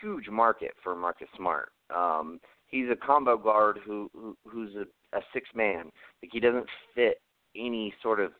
huge 0.00 0.28
market 0.28 0.72
for 0.82 0.94
Marcus 0.94 1.28
Smart. 1.36 1.70
Um, 1.94 2.40
he's 2.66 2.86
a 2.90 2.96
combo 2.96 3.36
guard 3.36 3.78
who, 3.84 4.10
who 4.14 4.36
who's 4.46 4.74
a, 4.76 5.16
a 5.16 5.20
six 5.32 5.48
man. 5.54 5.90
Like 6.22 6.30
he 6.32 6.40
doesn't 6.40 6.66
fit 6.94 7.20
any 7.56 7.92
sort 8.02 8.20
of 8.20 8.32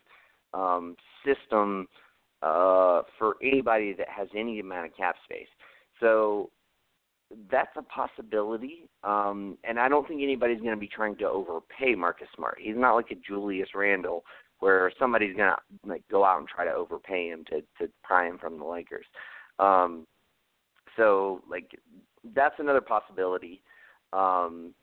um, 0.55 0.97
system 1.24 1.86
uh, 2.43 3.03
for 3.18 3.36
anybody 3.43 3.93
that 3.93 4.09
has 4.09 4.28
any 4.36 4.61
amount 4.61 4.86
of 4.86 4.97
cap 4.97 5.16
space. 5.24 5.49
So 6.01 6.51
that's 7.51 7.76
a 7.76 7.82
possibility. 7.82 8.89
Um, 9.05 9.59
and 9.64 9.78
I 9.78 9.89
don't 9.89 10.07
think 10.07 10.22
anybody's 10.22 10.61
going 10.61 10.74
to 10.74 10.80
be 10.80 10.89
trying 10.89 11.16
to 11.16 11.28
overpay 11.28 11.95
Marcus 11.95 12.28
Smart. 12.34 12.59
He's 12.61 12.76
not 12.76 12.95
like 12.95 13.11
a 13.11 13.16
Julius 13.16 13.68
Randle 13.74 14.24
where 14.61 14.91
somebody's 14.99 15.36
going 15.36 15.53
to 15.53 15.89
like 15.89 16.03
go 16.11 16.24
out 16.24 16.39
and 16.39 16.49
try 16.49 16.64
to 16.64 16.72
overpay 16.72 17.28
him 17.28 17.45
to 17.49 17.61
to 17.78 17.91
pry 18.03 18.26
him 18.26 18.39
from 18.39 18.59
the 18.59 18.64
Lakers. 18.64 19.07
Um, 19.59 20.07
so 20.97 21.43
like 21.49 21.70
that's 22.34 22.57
another 22.59 22.80
possibility. 22.80 23.62
Um, 24.12 24.74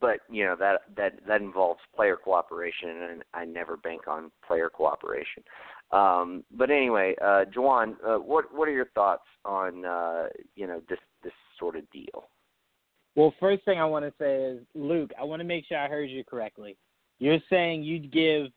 but 0.00 0.20
you 0.30 0.44
know 0.44 0.56
that 0.58 0.82
that 0.96 1.20
that 1.26 1.40
involves 1.40 1.80
player 1.94 2.16
cooperation, 2.16 2.88
and 3.10 3.24
I 3.34 3.44
never 3.44 3.76
bank 3.76 4.02
on 4.08 4.30
player 4.46 4.70
cooperation. 4.70 5.42
Um, 5.92 6.44
but 6.56 6.70
anyway, 6.70 7.14
uh, 7.22 7.44
Juwan, 7.54 7.94
uh, 8.06 8.16
what 8.18 8.52
what 8.54 8.68
are 8.68 8.72
your 8.72 8.90
thoughts 8.94 9.24
on 9.44 9.84
uh, 9.84 10.24
you 10.54 10.66
know 10.66 10.82
this 10.88 10.98
this 11.22 11.32
sort 11.58 11.76
of 11.76 11.88
deal? 11.90 12.28
Well, 13.14 13.32
first 13.40 13.64
thing 13.64 13.78
I 13.78 13.84
want 13.86 14.04
to 14.04 14.12
say 14.20 14.34
is, 14.44 14.60
Luke, 14.74 15.10
I 15.18 15.24
want 15.24 15.40
to 15.40 15.44
make 15.44 15.64
sure 15.66 15.78
I 15.78 15.88
heard 15.88 16.10
you 16.10 16.22
correctly. 16.22 16.76
You're 17.18 17.38
saying 17.48 17.82
you'd 17.82 18.12
give 18.12 18.48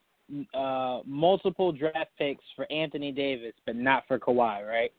uh, 0.54 1.00
multiple 1.06 1.72
draft 1.72 2.12
picks 2.18 2.44
for 2.56 2.70
Anthony 2.72 3.12
Davis, 3.12 3.54
but 3.66 3.76
not 3.76 4.04
for 4.08 4.20
Kawhi, 4.20 4.68
right? 4.68 4.92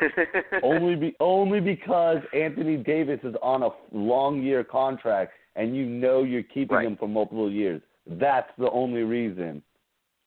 only 0.62 0.94
be 0.96 1.14
only 1.20 1.60
because 1.60 2.18
Anthony 2.34 2.76
Davis 2.76 3.20
is 3.22 3.34
on 3.42 3.62
a 3.62 3.70
long 3.92 4.42
year 4.42 4.62
contract 4.62 5.32
and 5.56 5.76
you 5.76 5.84
know 5.84 6.22
you're 6.22 6.42
keeping 6.42 6.76
Right. 6.76 6.86
him 6.86 6.96
for 6.96 7.08
multiple 7.08 7.50
years. 7.50 7.82
That's 8.06 8.50
the 8.58 8.70
only 8.70 9.02
reason. 9.02 9.62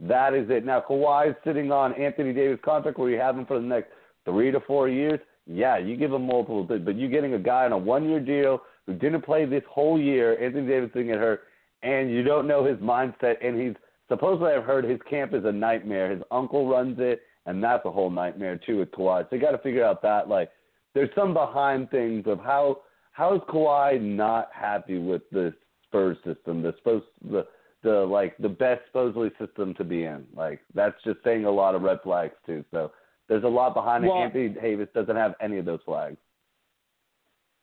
That 0.02 0.34
is 0.34 0.50
it. 0.50 0.66
Now 0.66 0.84
Kawhi 0.88 1.30
is 1.30 1.36
sitting 1.46 1.72
on 1.72 1.94
Anthony 1.94 2.34
Davis 2.34 2.60
contract 2.66 2.98
where 2.98 3.10
you 3.10 3.20
have 3.20 3.38
him 3.38 3.46
for 3.46 3.60
the 3.60 3.66
next 3.66 3.90
three 4.26 4.52
to 4.52 4.60
four 4.62 4.90
years. 4.90 5.20
Yeah, 5.46 5.78
you 5.78 5.96
give 5.96 6.12
him 6.12 6.26
multiple, 6.26 6.64
but 6.64 6.84
but 6.84 6.98
you're 6.98 7.10
getting 7.10 7.36
a 7.36 7.40
guy 7.40 7.66
on 7.66 7.72
a 7.72 7.78
one 7.78 8.10
year 8.10 8.20
deal 8.20 8.62
who 8.88 8.94
didn't 8.94 9.22
play 9.22 9.46
this 9.46 9.64
whole 9.70 10.00
year. 10.00 10.42
Anthony 10.44 10.68
Davis 10.68 10.90
didn't 10.94 11.10
get 11.10 11.18
hurt, 11.18 11.42
and 11.84 12.10
you 12.10 12.24
don't 12.24 12.48
know 12.48 12.66
his 12.66 12.78
mindset. 12.78 13.36
And 13.46 13.60
he's 13.60 13.76
supposedly 14.10 14.54
I've 14.54 14.64
heard 14.64 14.86
his 14.86 15.00
camp 15.08 15.34
is 15.34 15.46
a 15.46 15.52
nightmare. 15.52 16.10
His 16.10 16.24
uncle 16.32 16.68
runs 16.68 16.98
it, 17.00 17.22
and 17.46 17.64
that's 17.64 17.86
a 17.86 17.92
whole 17.92 18.10
nightmare 18.10 18.60
too 18.66 18.80
with 18.80 18.92
Kawhi. 18.92 19.30
So 19.30 19.36
you 19.36 19.42
got 19.42 19.52
to 19.52 19.60
figure 19.60 19.86
out 19.86 20.02
that 20.02 20.28
like 20.28 20.50
there's 20.96 21.10
some 21.16 21.34
behind 21.34 21.92
things 21.92 22.24
of 22.26 22.40
how 22.40 22.82
how 23.12 23.36
is 23.36 23.42
Kawhi 23.50 24.02
not 24.02 24.50
happy 24.52 24.98
with 24.98 25.22
the 25.32 25.54
Spurs 25.88 26.18
system? 26.26 26.64
The 26.64 26.74
supposed 26.78 27.06
the 27.30 27.46
the 27.84 28.06
like 28.06 28.38
the 28.38 28.50
best 28.50 28.82
supposedly 28.88 29.32
system 29.40 29.74
to 29.76 29.84
be 29.84 30.04
in. 30.04 30.26
Like 30.36 30.62
that's 30.74 30.96
just 31.04 31.20
saying 31.24 31.46
a 31.46 31.52
lot 31.52 31.76
of 31.76 31.82
red 31.82 32.00
flags 32.04 32.36
too. 32.46 32.64
So 32.72 32.92
there's 33.28 33.44
a 33.44 33.48
lot 33.48 33.74
behind 33.74 34.06
well, 34.06 34.22
it. 34.22 34.26
Anthony 34.26 34.50
Davis 34.50 34.90
doesn't 34.94 35.16
have 35.16 35.36
any 35.42 35.58
of 35.58 35.66
those 35.66 35.80
flags. 35.86 36.18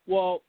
Well, 0.07 0.43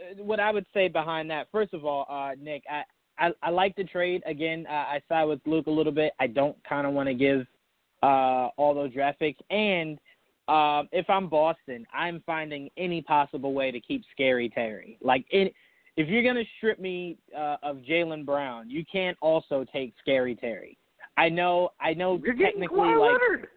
uh, 0.00 0.22
what 0.22 0.40
I 0.40 0.50
would 0.50 0.66
say 0.72 0.88
behind 0.88 1.30
that, 1.30 1.48
first 1.52 1.74
of 1.74 1.84
all, 1.84 2.06
uh, 2.08 2.34
Nick, 2.40 2.64
I, 2.70 2.82
I 3.18 3.32
I 3.42 3.50
like 3.50 3.76
the 3.76 3.84
trade. 3.84 4.22
Again, 4.26 4.66
uh, 4.68 4.72
I 4.72 5.02
side 5.08 5.24
with 5.24 5.40
Luke 5.46 5.66
a 5.66 5.70
little 5.70 5.92
bit. 5.92 6.12
I 6.18 6.26
don't 6.26 6.56
kind 6.64 6.86
of 6.86 6.92
want 6.92 7.08
to 7.08 7.14
give 7.14 7.46
uh, 8.02 8.48
all 8.56 8.74
those 8.74 8.92
draft 8.92 9.18
picks, 9.18 9.40
and 9.50 9.98
um, 10.48 10.88
if 10.90 11.08
I'm 11.08 11.28
Boston, 11.28 11.86
I'm 11.94 12.22
finding 12.26 12.68
any 12.76 13.00
possible 13.00 13.54
way 13.54 13.70
to 13.70 13.80
keep 13.80 14.02
Scary 14.12 14.48
Terry. 14.48 14.98
Like, 15.00 15.24
it, 15.30 15.54
if 15.96 16.08
you're 16.08 16.22
gonna 16.22 16.44
strip 16.56 16.78
me 16.78 17.18
uh, 17.36 17.56
of 17.62 17.78
Jaylen 17.78 18.24
Brown, 18.24 18.70
you 18.70 18.84
can't 18.90 19.16
also 19.20 19.64
take 19.72 19.94
Scary 20.00 20.34
Terry. 20.34 20.78
I 21.16 21.28
know, 21.28 21.70
I 21.80 21.92
know, 21.94 22.18
You're 22.24 22.34
technically, 22.34 22.94
like. 22.94 23.12
Leonard. 23.12 23.48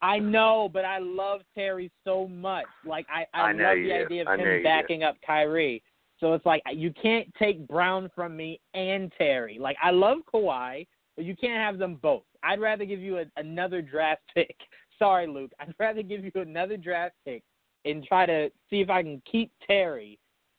I 0.00 0.18
know, 0.18 0.70
but 0.72 0.84
I 0.84 0.98
love 0.98 1.40
Terry 1.54 1.90
so 2.04 2.28
much. 2.28 2.66
Like 2.86 3.06
I, 3.12 3.26
I, 3.34 3.48
I 3.48 3.52
love 3.52 3.58
the 3.58 3.92
idea 3.92 4.22
of 4.22 4.38
him 4.38 4.44
do. 4.44 4.62
backing 4.62 5.02
up 5.02 5.16
Kyrie. 5.26 5.82
So 6.20 6.32
it's 6.34 6.46
like 6.46 6.62
you 6.72 6.92
can't 7.00 7.26
take 7.38 7.66
Brown 7.66 8.10
from 8.14 8.36
me 8.36 8.60
and 8.74 9.12
Terry. 9.18 9.58
Like 9.58 9.76
I 9.82 9.90
love 9.90 10.18
Kawhi, 10.32 10.86
but 11.16 11.24
you 11.24 11.34
can't 11.34 11.60
have 11.60 11.78
them 11.78 11.98
both. 12.00 12.22
I'd 12.42 12.60
rather 12.60 12.84
give 12.84 13.00
you 13.00 13.18
a, 13.18 13.24
another 13.36 13.82
draft 13.82 14.22
pick. 14.34 14.56
Sorry, 14.98 15.26
Luke. 15.26 15.52
I'd 15.58 15.74
rather 15.78 16.02
give 16.02 16.24
you 16.24 16.30
another 16.34 16.76
draft 16.76 17.16
pick 17.24 17.42
and 17.84 18.04
try 18.04 18.26
to 18.26 18.50
see 18.70 18.80
if 18.80 18.90
I 18.90 19.02
can 19.02 19.20
keep 19.30 19.50
Terry 19.66 20.18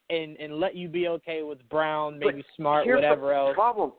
and 0.09 0.37
and 0.37 0.59
let 0.59 0.75
you 0.75 0.87
be 0.87 1.07
okay 1.07 1.43
with 1.43 1.67
Brown, 1.69 2.19
maybe 2.19 2.37
But 2.37 2.45
Smart, 2.55 2.87
whatever 2.87 3.27
the 3.29 3.35
else. 3.35 3.55
Problem. 3.55 3.93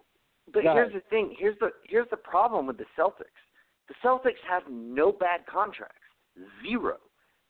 But 0.53 0.63
Go 0.63 0.73
here's 0.75 0.91
ahead. 0.91 1.03
the 1.03 1.09
thing. 1.11 1.35
Here's 1.39 1.59
the 1.59 1.71
here's 1.89 2.09
the 2.11 2.17
problem 2.17 2.67
with 2.67 2.79
the 2.79 2.87
Celtics. 2.99 3.25
The 3.89 3.95
Celtics 4.05 4.41
have 4.49 4.63
no 4.71 5.13
bad 5.13 5.41
contracts. 5.47 5.97
Zero. 6.67 6.97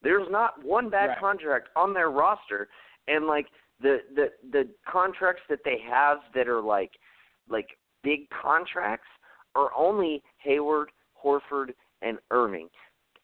There's 0.03 0.29
not 0.31 0.63
one 0.65 0.89
bad 0.89 1.09
Right. 1.11 1.19
contract 1.19 1.69
on 1.77 1.93
their 1.93 2.11
roster, 2.11 2.69
and 3.09 3.27
like 3.27 3.47
the 3.81 3.99
the 4.15 4.33
the 4.51 4.69
contracts 4.87 5.43
that 5.49 5.61
they 5.65 5.79
have 5.89 6.19
that 6.35 6.49
are 6.49 6.61
like 6.63 6.93
like 7.49 7.77
big 8.03 8.29
contracts 8.31 9.09
are 9.55 9.71
only 9.77 10.23
Hayward, 10.39 10.91
Horford, 11.23 11.75
and 12.03 12.19
Irving. 12.31 12.69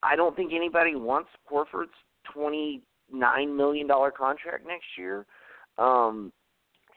I 0.03 0.17
don't 0.17 0.35
think 0.35 0.53
anybody 0.53 0.97
wants 0.97 1.31
Horford's 1.51 1.95
twenty 2.25 2.83
nine 3.13 3.57
million 3.57 3.87
dollar 3.87 4.11
contract 4.11 4.67
next 4.67 4.87
year. 4.97 5.27
Um, 5.79 6.33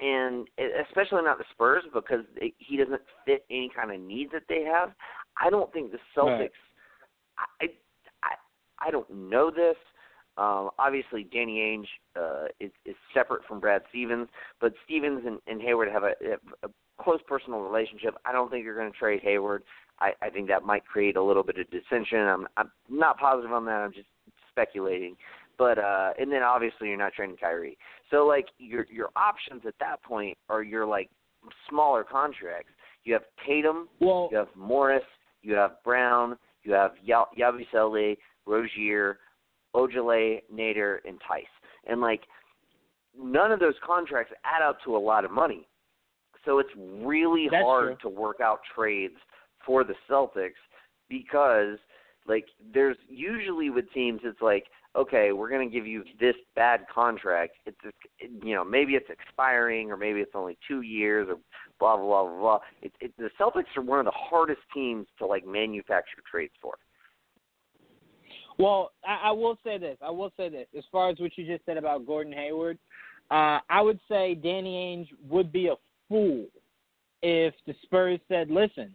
and 0.02 0.48
especially 0.88 1.24
not 1.24 1.38
the 1.38 1.46
Spurs 1.52 1.84
because 1.94 2.26
it, 2.36 2.54
he 2.58 2.76
doesn't 2.76 3.02
fit 3.26 3.46
any 3.50 3.72
kind 3.74 3.92
of 3.92 4.00
needs 4.02 4.32
that 4.34 4.44
they 4.50 4.64
have. 4.64 4.92
I 5.42 5.50
don't 5.50 5.72
think 5.72 5.92
the 5.92 6.00
Celtics. 6.18 6.40
Right. 6.40 6.52
I, 7.62 7.66
I 8.24 8.88
I 8.88 8.92
don't 8.92 9.10
know 9.10 9.52
this. 9.52 9.78
Um, 10.38 10.70
obviously, 10.78 11.24
Danny 11.24 11.60
Ainge 11.60 11.88
uh, 12.20 12.48
is, 12.60 12.72
is 12.86 12.96
separate 13.14 13.46
from 13.48 13.62
Brad 13.62 13.84
Stevens, 13.90 14.28
but 14.60 14.74
Stevens 14.84 15.22
and, 15.26 15.40
and 15.48 15.62
Hayward 15.62 15.90
have 15.90 16.04
a, 16.04 16.14
a 16.64 16.70
close 17.02 17.22
personal 17.26 17.62
relationship. 17.62 18.16
I 18.26 18.34
don't 18.34 18.52
think 18.52 18.66
you're 18.66 18.76
going 18.76 18.92
to 18.92 18.98
trade 18.98 19.22
Hayward. 19.24 19.64
I, 20.00 20.12
I 20.22 20.30
think 20.30 20.50
that 20.50 20.64
might 20.64 20.86
create 20.86 21.16
a 21.16 21.24
little 21.24 21.44
bit 21.44 21.58
of 21.58 21.68
dissension. 21.70 22.20
I'm, 22.20 22.48
I'm 22.58 22.70
not 22.90 23.18
positive 23.18 23.54
on 23.54 23.66
that. 23.66 23.80
I'm 23.80 23.94
just 23.94 24.08
speculating. 24.52 25.16
But 25.58 25.78
uh, 25.78 26.12
and 26.20 26.32
then 26.32 26.44
obviously 26.44 26.90
you're 26.90 26.98
not 26.98 27.14
trading 27.14 27.38
Kyrie. 27.38 27.78
So 28.12 28.26
like 28.26 28.48
your 28.58 28.86
your 28.92 29.10
options 29.16 29.62
at 29.68 29.76
that 29.80 30.04
point 30.04 30.38
are 30.50 30.64
your 30.64 30.86
like 30.86 31.10
smaller 31.70 32.04
contracts. 32.04 32.72
You 33.04 33.14
have 33.14 33.24
Tatum, 33.46 33.88
Well, 34.00 34.30
you 34.32 34.38
have 34.38 34.48
Morris, 34.56 35.04
you 35.44 35.54
have 35.54 35.84
Brown, 35.84 36.38
you 36.64 36.74
have 36.74 36.92
Ya- 37.04 37.26
Yabusele, 37.38 38.18
Rozier, 38.48 39.20
Ojeleye, 39.76 40.42
Nader, 40.54 40.98
and 41.06 41.20
Theis. 41.20 41.46
And 41.88 42.02
like 42.02 42.22
none 43.18 43.52
of 43.52 43.60
those 43.60 43.76
contracts 43.86 44.34
add 44.44 44.68
up 44.68 44.78
to 44.86 44.96
a 44.96 45.00
lot 45.00 45.24
of 45.24 45.32
money. 45.32 45.68
So 46.46 46.60
it's 46.60 46.70
really 46.78 47.48
That's 47.50 47.64
hard 47.64 48.00
true. 48.00 48.12
to 48.12 48.20
work 48.20 48.40
out 48.42 48.60
trades 48.76 49.16
for 49.66 49.84
the 49.84 49.96
Celtics 50.10 50.52
because 51.10 51.78
like 52.28 52.46
there's 52.74 52.98
usually 53.08 53.70
with 53.70 53.86
teams 53.94 54.22
it's 54.24 54.42
like 54.42 54.66
okay 54.96 55.32
we're 55.32 55.50
going 55.50 55.68
to 55.68 55.74
give 55.74 55.86
you 55.86 56.04
this 56.20 56.36
bad 56.56 56.86
contract 56.94 57.54
it's 57.66 57.78
you 58.20 58.56
know 58.56 58.64
maybe 58.64 58.94
it's 58.94 59.10
expiring 59.10 59.92
or 59.92 59.98
maybe 59.98 60.20
it's 60.20 60.32
only 60.36 60.58
2 60.68 60.82
years 60.82 61.28
or 61.30 61.38
blah 61.80 61.98
blah 61.98 62.06
blah 62.06 62.24
blah 62.24 62.40
blah 62.40 62.60
it, 62.82 62.92
it, 63.02 63.14
the 63.18 63.30
Celtics 63.40 63.76
are 63.76 63.82
one 63.82 64.00
of 64.00 64.06
the 64.06 64.12
hardest 64.16 64.62
teams 64.74 65.08
to 65.20 65.26
like 65.26 65.46
manufacture 65.46 66.22
trades 66.30 66.54
for 66.62 66.76
Well, 68.58 68.92
I, 69.06 69.30
I 69.30 69.32
will 69.32 69.58
say 69.64 69.78
this. 69.78 69.98
I 70.02 70.12
will 70.12 70.32
say 70.38 70.50
this. 70.50 70.68
As 70.78 70.84
far 70.92 71.10
as 71.10 71.20
what 71.20 71.38
you 71.38 71.46
just 71.46 71.66
said 71.66 71.78
about 71.78 72.06
Gordon 72.06 72.32
Hayward, 72.32 72.78
uh, 73.32 73.60
I 73.70 73.82
would 73.82 74.00
say 74.08 74.36
Danny 74.36 74.76
Ainge 74.76 75.10
would 75.30 75.52
be 75.52 75.68
a 75.68 75.76
fool 76.08 76.46
if 77.22 77.54
the 77.66 77.74
Spurs 77.84 78.20
said, 78.28 78.50
"Listen, 78.52 78.94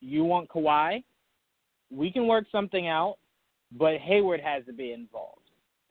you 0.00 0.24
want 0.24 0.48
Kawhi? 0.48 1.02
We 1.90 2.10
can 2.10 2.26
work 2.26 2.46
something 2.50 2.88
out, 2.88 3.16
but 3.76 3.98
Hayward 3.98 4.40
has 4.40 4.64
to 4.66 4.72
be 4.72 4.92
involved." 4.92 5.40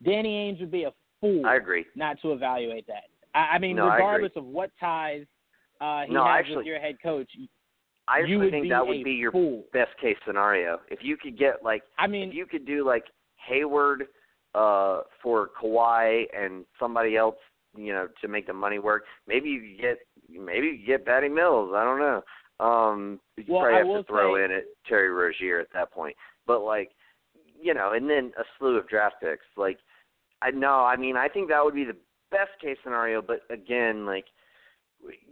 Danny 0.02 0.52
Ainge 0.52 0.60
would 0.60 0.70
be 0.70 0.84
a 0.84 0.92
fool 1.20 1.46
I 1.46 1.54
agree 1.56 1.86
not 1.94 2.20
to 2.22 2.32
evaluate 2.32 2.86
that. 2.88 3.04
I, 3.34 3.54
I 3.54 3.58
mean, 3.58 3.76
No, 3.76 3.86
I 3.88 3.94
regardless 3.96 4.32
of 4.36 4.44
what 4.44 4.70
ties 4.78 5.24
uh, 5.80 6.02
he 6.06 6.12
No, 6.12 6.24
has 6.24 6.40
actually- 6.40 6.56
with 6.58 6.66
your 6.66 6.80
head 6.80 6.96
coach, 7.02 7.30
I 8.06 8.20
actually 8.20 8.50
think 8.50 8.68
that 8.68 8.86
would 8.86 9.02
be 9.02 9.12
your 9.12 9.32
fool. 9.32 9.64
best 9.72 9.96
case 10.00 10.16
scenario 10.26 10.78
if 10.90 10.98
you 11.02 11.16
could 11.16 11.38
get 11.38 11.62
like 11.64 11.82
I 11.98 12.06
mean, 12.06 12.28
if 12.28 12.34
you 12.34 12.44
could 12.46 12.66
do 12.66 12.84
like 12.84 13.04
Hayward 13.48 14.06
uh 14.54 15.00
for 15.22 15.48
Kawhi 15.60 16.24
and 16.36 16.64
somebody 16.78 17.16
else, 17.16 17.36
you 17.76 17.92
know, 17.92 18.08
to 18.20 18.28
make 18.28 18.46
the 18.46 18.52
money 18.52 18.78
work. 18.78 19.04
Maybe 19.26 19.48
you 19.48 19.60
could 19.60 19.80
get 19.80 19.98
maybe 20.28 20.66
you 20.66 20.76
could 20.78 20.86
get 20.86 21.06
Patty 21.06 21.28
Mills. 21.28 21.72
I 21.74 21.82
don't 21.84 21.98
know. 21.98 22.22
Um 22.64 23.20
you 23.38 23.44
Well, 23.48 23.62
probably 23.62 23.74
I 23.92 23.96
have 23.96 24.06
to 24.06 24.12
throw 24.12 24.36
say- 24.36 24.44
in 24.44 24.50
it 24.50 24.66
Terry 24.86 25.10
Rozier 25.10 25.58
at 25.60 25.72
that 25.72 25.90
point. 25.90 26.14
But 26.46 26.60
like 26.60 26.90
you 27.64 27.72
know, 27.72 27.92
and 27.94 28.08
then 28.08 28.30
a 28.38 28.44
slew 28.58 28.76
of 28.76 28.86
draft 28.88 29.16
picks. 29.22 29.46
Like 29.56 29.78
I 30.42 30.50
know, 30.50 30.84
I 30.84 30.96
mean 30.96 31.16
I 31.16 31.28
think 31.28 31.48
that 31.48 31.64
would 31.64 31.74
be 31.74 31.84
the 31.84 31.96
best 32.30 32.50
case 32.60 32.76
scenario, 32.84 33.22
but 33.22 33.40
again, 33.50 34.04
like 34.04 34.26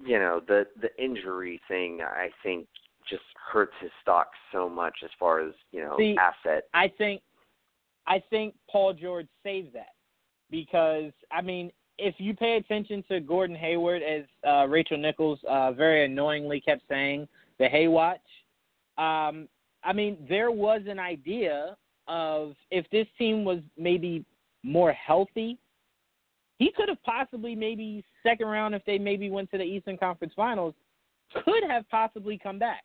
you 0.05 0.19
know, 0.19 0.41
the 0.49 0.67
the 0.81 0.89
injury 1.03 1.61
thing 1.69 2.01
I 2.01 2.31
think 2.43 2.67
just 3.09 3.23
hurts 3.53 3.75
his 3.81 3.91
stock 4.01 4.29
so 4.53 4.69
much 4.69 4.95
as 5.05 5.11
far 5.19 5.41
as, 5.41 5.53
you 5.73 5.81
know, 5.81 5.97
See, 5.99 6.17
asset 6.19 6.65
I 6.73 6.89
think 6.97 7.21
I 8.07 8.23
think 8.31 8.55
Paul 8.71 8.95
George 8.95 9.29
saved 9.43 9.75
that 9.75 9.95
because 10.51 11.13
I 11.31 11.43
mean, 11.43 11.71
if 11.99 12.15
you 12.17 12.35
pay 12.35 12.57
attention 12.57 13.05
to 13.11 13.21
Gordon 13.21 13.57
Hayward, 13.57 14.03
as 14.03 14.25
uh, 14.49 14.67
Rachel 14.67 14.97
Nichols 14.97 15.39
uh, 15.49 15.73
very 15.73 16.07
annoyingly 16.07 16.61
kept 16.63 16.83
saying, 16.89 17.29
the 17.59 17.67
Haywatch. 17.67 18.17
Um, 18.99 19.49
I 19.85 19.93
mean, 19.93 20.17
there 20.29 20.51
was 20.51 20.83
an 20.89 20.99
idea 20.99 21.77
of 22.13 22.55
if 22.71 22.85
this 22.91 23.07
team 23.17 23.43
was 23.43 23.61
maybe 23.79 24.23
more 24.63 24.93
healthy, 24.93 25.57
he 26.59 26.71
could 26.77 26.91
have 26.91 27.03
possibly 27.05 27.55
maybe 27.55 28.05
second 28.23 28.49
round 28.49 28.75
if 28.75 28.85
they 28.85 28.99
maybe 28.99 29.31
went 29.31 29.51
to 29.53 29.59
the 29.59 29.65
Eastern 29.65 29.97
Conference 29.97 30.35
Finals, 30.37 30.75
could 31.43 31.65
have 31.67 31.89
possibly 31.89 32.39
come 32.41 32.59
back. 32.59 32.85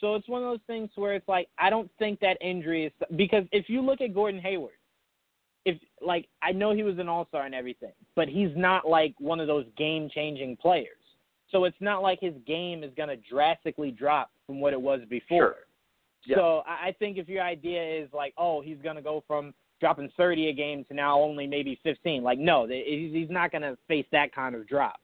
So 0.00 0.14
it's 0.14 0.28
one 0.28 0.44
of 0.44 0.48
those 0.48 0.60
things 0.68 0.90
where 0.94 1.14
it's 1.14 1.26
like 1.26 1.48
I 1.58 1.70
don't 1.70 1.90
think 1.98 2.20
that 2.20 2.38
injury 2.40 2.86
is 2.86 2.92
because 3.16 3.44
if 3.50 3.68
you 3.68 3.82
look 3.82 4.00
at 4.00 4.14
Gordon 4.14 4.40
Hayward, 4.40 4.74
if 5.64 5.76
like 6.00 6.28
I 6.40 6.52
know 6.52 6.72
he 6.72 6.84
was 6.84 6.98
an 7.00 7.08
all 7.08 7.26
star 7.26 7.44
and 7.44 7.56
everything, 7.56 7.92
but 8.14 8.28
he's 8.28 8.50
not 8.54 8.86
like 8.88 9.14
one 9.18 9.40
of 9.40 9.48
those 9.48 9.66
game 9.76 10.08
changing 10.08 10.56
players. 10.56 10.88
So 11.50 11.64
it's 11.64 11.76
not 11.80 12.00
like 12.00 12.20
his 12.20 12.34
game 12.46 12.84
is 12.84 12.92
gonna 12.96 13.16
drastically 13.16 13.90
drop 13.90 14.30
from 14.46 14.60
what 14.60 14.72
it 14.72 14.80
was 14.80 15.00
before. 15.10 15.38
Sure. 15.38 15.56
So 16.28 16.62
I 16.66 16.94
think 16.98 17.18
if 17.18 17.28
your 17.28 17.42
idea 17.42 17.82
is 17.82 18.08
like, 18.12 18.34
oh, 18.38 18.60
he's 18.60 18.78
gonna 18.82 19.02
go 19.02 19.24
from 19.26 19.54
dropping 19.80 20.10
30 20.16 20.48
a 20.48 20.52
game 20.52 20.84
to 20.84 20.94
now 20.94 21.20
only 21.20 21.46
maybe 21.46 21.78
15, 21.82 22.22
like 22.22 22.38
no, 22.38 22.66
he's 22.66 23.30
not 23.30 23.50
gonna 23.50 23.76
face 23.88 24.06
that 24.12 24.34
kind 24.34 24.54
of 24.54 24.66
drop. 24.68 25.00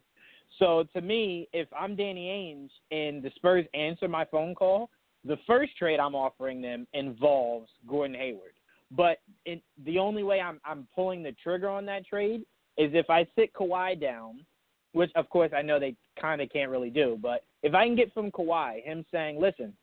So 0.59 0.85
to 0.95 1.01
me, 1.01 1.49
if 1.53 1.69
I'm 1.79 1.95
Danny 1.95 2.29
Ainge 2.29 2.71
and 2.97 3.23
the 3.23 3.31
Spurs 3.37 3.67
answer 3.75 4.09
my 4.09 4.25
phone 4.25 4.55
call, 4.55 4.91
the 5.25 5.37
first 5.47 5.77
trade 5.77 6.01
I'm 6.01 6.15
offering 6.15 6.63
them 6.63 6.87
involves 6.95 7.69
Gordon 7.89 8.17
Hayward. 8.17 8.53
But 8.91 9.19
it, 9.45 9.61
the 9.85 9.99
only 9.99 10.23
way 10.23 10.41
I'm 10.41 10.61
I'm 10.65 10.87
pulling 10.95 11.23
the 11.23 11.33
trigger 11.43 11.69
on 11.69 11.85
that 11.87 12.07
trade 12.07 12.41
is 12.79 12.91
if 12.95 13.11
I 13.11 13.27
sit 13.37 13.53
Kawhi 13.53 14.01
down, 14.01 14.45
which 14.93 15.11
of 15.15 15.29
course 15.29 15.51
I 15.55 15.63
know 15.63 15.79
they 15.79 15.95
kind 16.21 16.41
of 16.41 16.49
can't 16.51 16.71
really 16.71 16.91
do. 16.91 17.19
But 17.21 17.45
if 17.63 17.75
I 17.75 17.85
can 17.85 17.97
get 17.97 18.15
from 18.15 18.31
Kawhi 18.31 18.83
him 18.83 19.05
saying, 19.13 19.39
"Listen, 19.39 19.75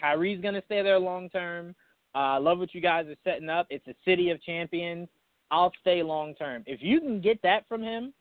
Kyrie's 0.00 0.40
gonna 0.40 0.62
stay 0.66 0.82
there 0.82 0.98
long 0.98 1.28
term. 1.30 1.74
Uh, 2.14 2.18
I 2.18 2.38
love 2.38 2.58
what 2.58 2.74
you 2.74 2.80
guys 2.80 3.06
are 3.06 3.16
setting 3.24 3.48
up. 3.48 3.66
It's 3.70 3.86
a 3.86 3.94
city 4.04 4.30
of 4.30 4.42
champions. 4.42 5.08
I'll 5.50 5.72
stay 5.80 6.02
long 6.02 6.34
term. 6.34 6.64
If 6.66 6.80
you 6.82 7.00
can 7.00 7.20
get 7.20 7.40
that 7.42 7.66
from 7.68 7.82
him, 7.82 8.12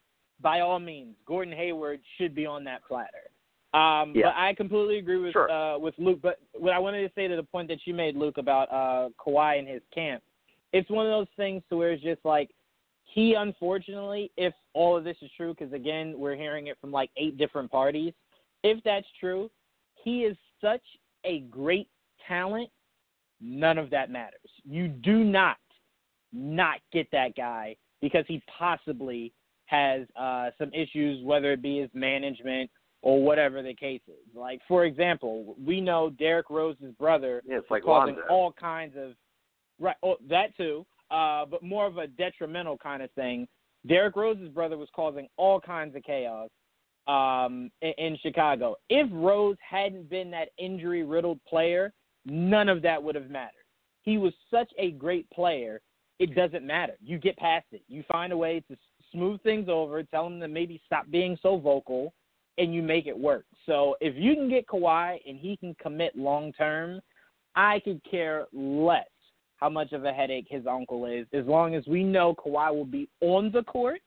by 0.42 0.62
all 0.62 0.80
means, 0.80 1.16
Gordon 1.26 1.54
Hayward 1.54 2.00
should 2.18 2.34
be 2.34 2.46
on 2.46 2.64
that 2.66 2.82
platter. 2.88 3.30
Um, 3.74 4.14
yeah. 4.16 4.28
But 4.28 4.36
I 4.36 4.54
completely 4.56 4.98
agree 4.98 5.18
with 5.18 5.34
sure. 5.34 5.52
uh, 5.52 5.78
with 5.78 5.94
Luke. 5.98 6.20
But 6.22 6.40
what 6.54 6.74
I 6.74 6.80
wanted 6.80 7.08
to 7.08 7.14
say 7.14 7.28
to 7.28 7.36
the 7.36 7.44
point 7.44 7.68
that 7.68 7.80
you 7.86 7.94
made, 7.94 8.16
Luke, 8.16 8.38
about 8.38 8.72
uh, 8.72 9.10
Kawhi 9.24 9.60
and 9.60 9.68
his 9.68 9.82
camp, 9.94 10.24
it's 10.74 10.90
one 10.90 11.06
of 11.06 11.12
those 11.12 11.28
things 11.38 11.62
to 11.70 11.78
where 11.78 11.92
it's 11.92 12.04
just 12.04 12.24
like 12.24 12.50
he, 13.04 13.36
unfortunately, 13.36 14.32
if 14.38 14.54
all 14.74 14.98
of 14.98 15.04
this 15.04 15.18
is 15.22 15.30
true, 15.36 15.54
because 15.54 15.74
again, 15.74 16.16
we're 16.18 16.36
hearing 16.36 16.68
it 16.68 16.78
from 16.80 16.92
like 16.92 17.10
eight 17.18 17.38
different 17.38 17.72
parties. 17.72 18.14
If 18.64 18.84
that's 18.84 19.08
true, 19.20 19.50
he 20.04 20.22
is 20.22 20.38
such 20.62 20.82
a 21.26 21.42
great 21.42 21.88
talent. 22.28 22.70
None 23.42 23.78
of 23.78 23.90
that 23.92 24.12
matters. 24.12 24.50
You 24.66 24.88
do 24.88 25.24
not 25.24 25.58
not 26.32 26.80
get 26.92 27.08
that 27.12 27.36
guy 27.36 27.76
because 28.02 28.26
he 28.28 28.42
possibly 28.58 29.34
has 29.66 30.02
uh, 30.20 30.50
some 30.58 30.72
issues, 30.74 31.24
whether 31.24 31.54
it 31.54 31.62
be 31.62 31.80
his 31.80 31.90
management 31.94 32.70
or 33.02 33.24
whatever 33.24 33.62
the 33.64 33.74
case 33.74 34.02
is. 34.08 34.36
Like 34.36 34.60
for 34.68 34.86
example, 34.86 35.56
we 35.64 35.80
know 35.80 36.10
Derrick 36.10 36.50
Rose's 36.50 36.94
brother 37.00 37.42
yeah, 37.46 37.58
it's 37.58 37.72
like 37.72 37.84
causing 37.84 38.16
Lonzo. 38.16 38.30
all 38.30 38.52
kinds 38.52 38.96
of 38.98 39.14
right. 39.80 39.96
Oh, 40.04 40.18
that 40.30 40.56
too, 40.58 40.86
uh, 41.12 41.46
but 41.46 41.64
more 41.64 41.88
of 41.88 41.98
a 41.98 42.08
detrimental 42.08 42.78
kind 42.78 43.02
of 43.02 43.12
thing. 43.12 43.48
Derrick 43.88 44.16
Rose's 44.16 44.50
brother 44.50 44.78
was 44.78 44.90
causing 44.94 45.28
all 45.38 45.62
kinds 45.62 45.96
of 45.96 46.04
chaos 46.04 46.50
um, 47.10 47.72
in, 47.82 47.94
in 47.98 48.18
Chicago. 48.22 48.76
If 48.90 49.10
Rose 49.12 49.58
hadn't 49.68 50.10
been 50.10 50.30
that 50.32 50.50
injury 50.58 51.04
riddled 51.04 51.40
player, 51.48 51.92
none 52.26 52.70
of 52.70 52.82
that 52.84 53.02
would 53.02 53.16
have 53.16 53.30
mattered. 53.30 53.66
He 54.04 54.18
was 54.18 54.34
such 54.52 54.72
a 54.78 54.92
great 54.92 55.30
player. 55.32 55.82
It 56.20 56.36
doesn't 56.36 56.66
matter. 56.66 56.94
You 57.02 57.18
get 57.18 57.36
past 57.38 57.66
it. 57.72 57.82
You 57.88 58.04
find 58.12 58.32
a 58.32 58.38
way 58.38 58.64
to 58.70 58.78
smooth 59.12 59.42
things 59.42 59.68
over, 59.70 60.04
tell 60.04 60.28
him 60.28 60.40
to 60.40 60.48
maybe 60.48 60.82
stop 60.86 61.10
being 61.10 61.38
so 61.42 61.58
vocal, 61.58 62.14
and 62.60 62.76
you 62.76 62.84
make 62.84 63.08
it 63.08 63.18
work. 63.18 63.46
So 63.66 63.96
if 64.02 64.14
you 64.16 64.36
can 64.36 64.50
get 64.50 64.68
Kawhi 64.68 65.18
and 65.28 65.40
he 65.40 65.58
can 65.58 65.76
commit 65.82 66.16
long 66.16 66.54
term, 66.54 67.00
I 67.56 67.80
could 67.80 68.02
care 68.10 68.46
less 68.54 69.08
how 69.56 69.70
much 69.70 69.94
of 69.94 70.06
a 70.06 70.14
headache 70.14 70.48
his 70.48 70.68
uncle 70.68 71.06
is, 71.06 71.26
as 71.34 71.46
long 71.46 71.74
as 71.74 71.86
we 71.88 72.04
know 72.04 72.36
Kawhi 72.36 72.74
will 72.74 72.86
be 72.86 73.10
on 73.22 73.52
the 73.52 73.64
court 73.64 74.00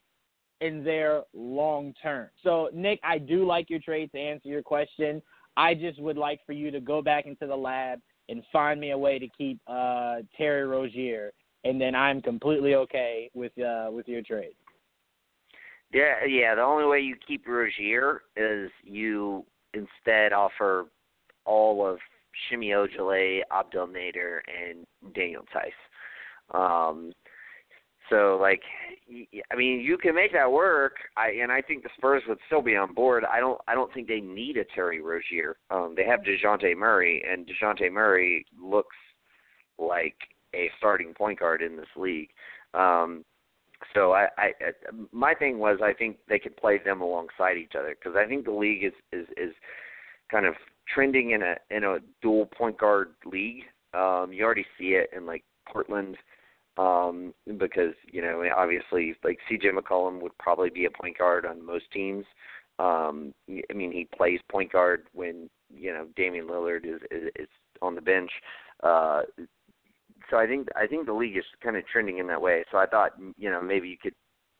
and 0.63 0.87
there 0.87 1.23
long 1.35 1.95
term. 2.03 2.29
So 2.43 2.71
Nick, 2.73 3.01
I 3.03 3.19
do 3.19 3.47
like 3.47 3.71
your 3.71 3.81
trade 3.81 4.11
to 4.13 4.19
answer 4.19 4.49
your 4.49 4.63
question. 4.63 5.23
I 5.57 5.75
just 5.75 6.01
would 6.01 6.17
like 6.17 6.41
for 6.47 6.53
you 6.53 6.71
to 6.71 6.81
go 6.81 7.03
back 7.03 7.27
into 7.27 7.47
the 7.47 7.57
lab 7.57 8.01
and 8.29 8.43
find 8.53 8.81
me 8.81 8.93
a 8.93 8.99
way 8.99 9.19
to 9.19 9.29
keep 9.37 9.61
uh, 9.67 10.17
Terry 10.37 10.67
Rozier, 10.67 11.33
and 11.65 11.81
then 11.81 11.95
I'm 11.95 12.23
completely 12.23 12.75
okay 12.75 13.31
with 13.35 13.53
uh, 13.59 13.91
with 13.91 14.09
your 14.09 14.23
trade. 14.23 14.55
Yeah, 15.93 16.25
yeah. 16.27 16.55
The 16.55 16.63
only 16.63 16.87
way 16.87 17.01
you 17.01 17.17
keep 17.27 17.47
Rozier 17.47 18.23
is 18.37 18.71
you 18.83 19.45
instead 19.75 20.33
offer 20.33 20.87
all 21.45 21.87
of 21.87 21.99
Semi 22.49 22.71
Ojeleye, 22.71 23.43
Abdel 23.51 23.89
Nader, 23.89 24.39
and 24.49 24.87
Daniel 25.15 25.45
Theis. 25.53 25.73
Um, 26.53 27.13
so, 28.11 28.39
like, 28.41 28.63
I 29.51 29.57
mean, 29.57 29.81
you 29.81 29.99
can 29.99 30.15
make 30.15 30.33
that 30.33 30.51
work. 30.51 30.95
I 31.17 31.31
and 31.43 31.53
I 31.53 31.61
think 31.61 31.83
the 31.83 31.91
Spurs 31.97 32.23
would 32.29 32.39
still 32.47 32.63
be 32.63 32.77
on 32.77 32.95
board. 32.95 33.25
I 33.25 33.41
don't. 33.41 33.61
I 33.69 33.75
don't 33.75 33.93
think 33.93 34.09
they 34.09 34.21
need 34.21 34.57
a 34.57 34.65
Terry 34.65 35.01
Rozier. 35.01 35.57
Um, 35.71 35.95
they 35.97 36.05
have 36.05 36.21
Dejounte 36.21 36.77
Murray, 36.77 37.23
and 37.31 37.47
Dejounte 37.47 37.93
Murray 37.93 38.47
looks 38.61 38.97
like 39.79 40.17
a 40.55 40.71
starting 40.79 41.15
point 41.15 41.41
guard 41.41 41.63
in 41.63 41.77
this 41.77 41.87
league. 41.97 42.29
Um, 42.75 43.25
so 43.95 44.13
I, 44.13 44.29
I, 44.39 44.51
my 45.11 45.35
thing 45.35 45.59
was 45.59 45.79
I 45.83 45.93
think 45.93 46.19
they 46.29 46.39
could 46.39 46.57
play 46.57 46.81
them 46.83 47.01
alongside 47.01 47.57
each 47.57 47.73
other 47.79 47.95
because 47.99 48.17
I 48.17 48.27
think 48.27 48.45
the 48.45 48.53
league 48.53 48.85
is 48.85 48.93
is 49.13 49.27
is 49.37 49.53
kind 50.31 50.47
of 50.47 50.55
trending 50.93 51.31
in 51.33 51.43
a 51.43 51.57
in 51.71 51.85
a 51.85 51.99
dual 52.21 52.47
point 52.47 52.79
guard 52.79 53.15
league. 53.25 53.65
Um, 53.95 54.31
you 54.33 54.45
already 54.45 54.67
see 54.79 54.91
it 54.91 55.11
in 55.15 55.27
like 55.27 55.45
Portland 55.67 56.17
um, 56.79 57.35
because 57.59 57.95
you 58.11 58.23
know 58.23 58.43
obviously 58.57 59.15
like 59.25 59.39
CJ 59.51 59.73
McCollum 59.73 60.21
would 60.21 60.37
probably 60.39 60.71
be 60.71 60.87
a 60.87 60.91
point 60.91 61.19
guard 61.19 61.47
on 61.47 61.65
most 61.65 61.85
teams. 61.93 62.25
Um, 62.79 63.35
I 63.49 63.75
mean 63.75 63.93
he 63.93 64.09
plays 64.17 64.41
point 64.51 64.73
guard 64.73 65.05
when 65.13 65.51
you 65.75 65.93
know 65.93 66.07
Damian 66.17 66.47
Lillard 66.47 66.85
is 66.85 67.01
is, 67.11 67.31
is 67.37 67.49
on 67.81 67.95
the 67.95 68.01
bench. 68.01 68.31
Uh, 68.83 69.23
so 70.31 70.39
I 70.39 70.47
think 70.47 70.69
I 70.77 70.87
think 70.87 71.07
the 71.07 71.13
league 71.13 71.37
is 71.37 71.45
kind 71.63 71.77
of 71.77 71.87
trending 71.87 72.19
in 72.19 72.27
that 72.29 72.41
way. 72.41 72.65
So 72.71 72.79
I 72.79 72.87
thought 72.87 73.13
you 73.37 73.51
know 73.51 73.61
maybe 73.61 73.89
you 73.89 73.99
could 74.01 74.15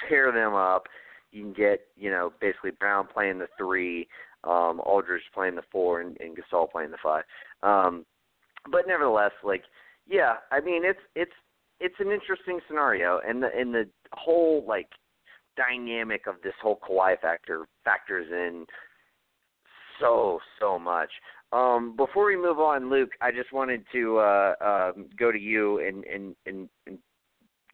pair 0.07 0.31
them 0.33 0.55
up. 0.55 0.85
You 1.31 1.43
can 1.43 1.53
get 1.53 1.87
you 1.97 2.11
know 2.11 2.33
basically 2.41 2.73
Brown 2.73 3.07
playing 3.07 3.39
the 3.39 3.49
three, 3.57 4.07
um, 4.45 4.81
Aldridge 4.85 5.23
playing 5.33 5.55
the 5.55 5.63
four, 5.73 6.03
and, 6.03 6.17
and 6.21 6.37
Gasol 6.37 6.71
playing 6.71 6.91
the 6.91 6.99
five. 7.03 7.25
Um, 7.63 8.05
but 8.71 8.87
nevertheless, 8.87 9.33
like 9.43 9.65
yeah, 10.07 10.35
I 10.51 10.61
mean 10.61 10.85
it's 10.85 11.01
it's 11.17 11.33
it's 11.83 11.97
an 11.99 12.13
interesting 12.13 12.61
scenario, 12.69 13.21
and 13.27 13.43
the 13.43 13.49
and 13.55 13.75
the 13.75 13.89
whole 14.13 14.65
like 14.67 14.89
dynamic 15.57 16.27
of 16.27 16.37
this 16.43 16.55
whole 16.63 16.79
Kawhi 16.89 17.21
factor 17.21 17.67
factors 17.85 18.27
in 18.31 18.65
so 20.01 20.39
so 20.61 20.79
much. 20.79 21.11
Um, 21.53 21.95
before 21.97 22.27
we 22.27 22.37
move 22.37 22.59
on, 22.61 22.89
Luke, 22.89 23.11
I 23.21 23.31
just 23.31 23.53
wanted 23.53 23.85
to 23.93 24.19
uh, 24.19 24.55
uh, 24.65 24.93
go 25.19 25.31
to 25.31 25.39
you 25.39 25.87
and, 25.87 26.03
and, 26.05 26.35
and, 26.47 26.67
and 26.87 26.99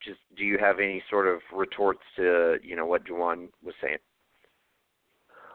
just 0.05 0.19
do 0.37 0.43
you 0.43 0.59
have 0.59 0.81
any 0.81 1.01
sort 1.09 1.29
of 1.29 1.41
retorts 1.55 2.01
to 2.17 2.57
you 2.63 2.75
know 2.75 2.87
what 2.87 3.07
Juwan 3.07 3.49
was 3.63 3.75
saying? 3.81 3.99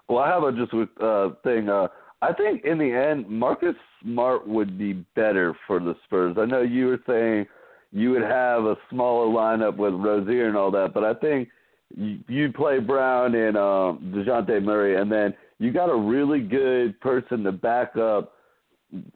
Well, 0.07 0.19
I 0.19 0.29
have 0.29 0.43
a 0.43 0.51
just 0.51 0.73
uh, 1.01 1.29
thing. 1.43 1.69
Uh, 1.69 1.87
I 2.21 2.31
think 2.33 2.63
in 2.63 2.77
the 2.77 2.93
end, 2.93 3.27
Marcus 3.27 3.75
Smart 4.01 4.47
would 4.47 4.77
be 4.77 4.93
better 5.15 5.55
for 5.67 5.79
the 5.79 5.95
Spurs. 6.05 6.37
I 6.39 6.45
know 6.45 6.61
you 6.61 6.85
were 6.87 6.99
saying 7.05 7.45
you 7.93 8.11
would 8.11 8.23
have 8.23 8.65
a 8.65 8.75
smaller 8.89 9.27
lineup 9.27 9.77
with 9.77 9.93
Rozier 9.93 10.47
and 10.47 10.57
all 10.57 10.71
that, 10.71 10.93
but 10.93 11.03
I 11.03 11.13
think 11.13 11.49
you'd 11.95 12.55
play 12.55 12.79
Brown 12.79 13.35
and 13.35 13.55
um, 13.55 14.13
Dejounte 14.15 14.63
Murray, 14.63 14.99
and 14.99 15.11
then 15.11 15.33
you 15.59 15.71
got 15.71 15.89
a 15.89 15.95
really 15.95 16.41
good 16.41 16.99
person 16.99 17.43
to 17.43 17.51
back 17.51 17.95
up 17.95 18.33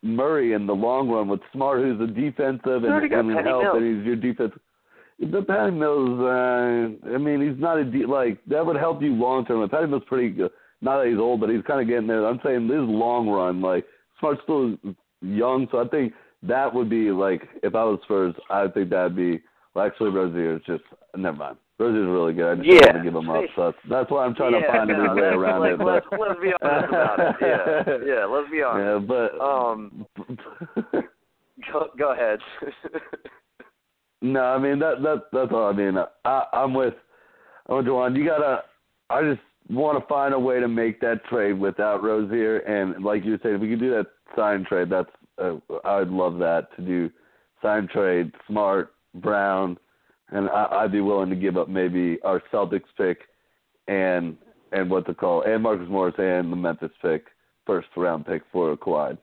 Murray 0.03 0.53
in 0.53 0.67
the 0.67 0.75
long 0.75 1.09
run 1.09 1.27
with 1.27 1.39
Smart, 1.51 1.81
who's 1.81 1.99
a 1.99 2.07
defensive 2.07 2.83
and, 2.83 3.11
and 3.11 3.31
help, 3.45 3.63
Mills. 3.63 3.77
and 3.77 3.97
he's 3.97 4.05
your 4.05 4.15
defense. 4.15 4.53
The 5.19 5.41
Patty 5.41 5.71
Mills, 5.71 6.19
uh, 6.19 7.09
I 7.13 7.17
mean, 7.17 7.41
he's 7.41 7.59
not 7.59 7.79
a 7.79 7.83
de- 7.83 8.05
like 8.05 8.37
that 8.45 8.63
would 8.63 8.75
help 8.75 9.01
you 9.01 9.13
long 9.13 9.45
term. 9.45 9.63
And 9.63 9.71
Patty 9.71 9.87
Mills 9.87 10.03
pretty 10.05 10.29
good. 10.29 10.51
Not 10.81 10.99
that 10.99 11.07
he's 11.09 11.17
old, 11.17 11.41
but 11.41 11.49
he's 11.49 11.63
kind 11.65 11.81
of 11.81 11.87
getting 11.87 12.05
there. 12.05 12.27
I'm 12.27 12.39
saying 12.43 12.67
this 12.67 12.77
long 12.77 13.27
run, 13.27 13.59
like 13.59 13.83
Smart's 14.19 14.41
still 14.43 14.75
young, 15.21 15.67
so 15.71 15.79
I 15.83 15.87
think 15.87 16.13
that 16.43 16.73
would 16.73 16.89
be 16.89 17.11
like 17.11 17.41
if 17.63 17.75
I 17.75 17.83
was 17.83 17.99
Spurs, 18.03 18.35
I 18.49 18.63
would 18.63 18.73
think 18.73 18.89
that'd 18.89 19.15
be. 19.15 19.41
Well, 19.73 19.85
actually, 19.85 20.09
Rozier 20.09 20.55
is 20.55 20.61
just 20.65 20.83
never 21.15 21.37
mind. 21.37 21.57
Rozier's 21.79 22.07
really 22.07 22.33
good. 22.33 22.51
I 22.51 22.55
just 22.55 22.67
Yeah. 22.67 22.85
want 22.85 22.97
to 22.97 23.03
give 23.03 23.15
him 23.15 23.29
up. 23.29 23.43
So 23.55 23.65
that's, 23.65 23.77
that's 23.89 24.11
why 24.11 24.25
I'm 24.25 24.33
trying 24.33 24.53
yeah, 24.53 24.61
to 24.61 24.67
find 24.67 24.89
a 24.89 24.97
no, 24.97 25.13
way 25.13 25.21
around 25.21 25.61
let's, 25.61 25.73
it. 25.73 25.77
But, 25.77 25.85
Let's, 25.85 26.05
let's 26.11 26.39
be 26.41 26.53
honest 26.61 26.89
about 26.89 27.19
it. 27.19 27.35
Yeah, 27.41 27.97
yeah. 28.15 28.25
Let's 28.25 28.49
be 28.49 28.63
honest. 28.63 28.83
Yeah, 28.83 28.97
but 29.07 29.39
Um, 29.39 30.05
go, 31.71 31.89
go 31.97 32.13
ahead. 32.13 32.39
no, 34.21 34.41
I 34.41 34.57
mean 34.57 34.79
that 34.79 35.03
that 35.03 35.23
that's 35.31 35.51
all. 35.51 35.67
I 35.67 35.73
mean, 35.73 35.97
I, 36.25 36.43
I'm 36.53 36.73
with 36.73 36.95
I'm 37.67 37.77
with 37.77 37.85
Juwan. 37.85 38.15
You 38.17 38.25
gotta. 38.25 38.63
I 39.09 39.21
just 39.21 39.41
want 39.69 39.99
to 40.01 40.07
find 40.07 40.33
a 40.33 40.39
way 40.39 40.59
to 40.59 40.67
make 40.67 40.99
that 41.01 41.23
trade 41.25 41.53
without 41.53 42.03
Rozier, 42.03 42.57
and 42.59 43.03
like 43.03 43.23
you 43.23 43.37
said, 43.43 43.51
if 43.53 43.61
we 43.61 43.69
could 43.69 43.79
do 43.79 43.91
that 43.91 44.07
sign 44.35 44.65
trade, 44.65 44.89
that's 44.89 45.09
uh, 45.41 45.55
I 45.83 45.99
would 45.99 46.09
love 46.09 46.37
that 46.39 46.75
to 46.75 46.81
do 46.81 47.09
sign 47.61 47.87
trade, 47.87 48.31
Smart, 48.47 48.93
Brown, 49.15 49.77
and 50.29 50.49
I, 50.49 50.67
I'd 50.83 50.91
be 50.91 51.01
willing 51.01 51.29
to 51.29 51.35
give 51.35 51.57
up 51.57 51.69
maybe 51.69 52.19
our 52.23 52.41
Celtics 52.51 52.83
pick 52.97 53.19
and 53.87 54.37
and 54.71 54.89
what 54.89 55.05
to 55.07 55.13
call 55.13 55.43
and 55.43 55.63
Marcus 55.63 55.87
Morris 55.89 56.15
and 56.17 56.51
the 56.51 56.55
Memphis 56.55 56.91
pick, 57.01 57.25
first 57.65 57.87
round 57.95 58.25
pick 58.25 58.43
for 58.51 58.75
Kawhi. 58.77 59.17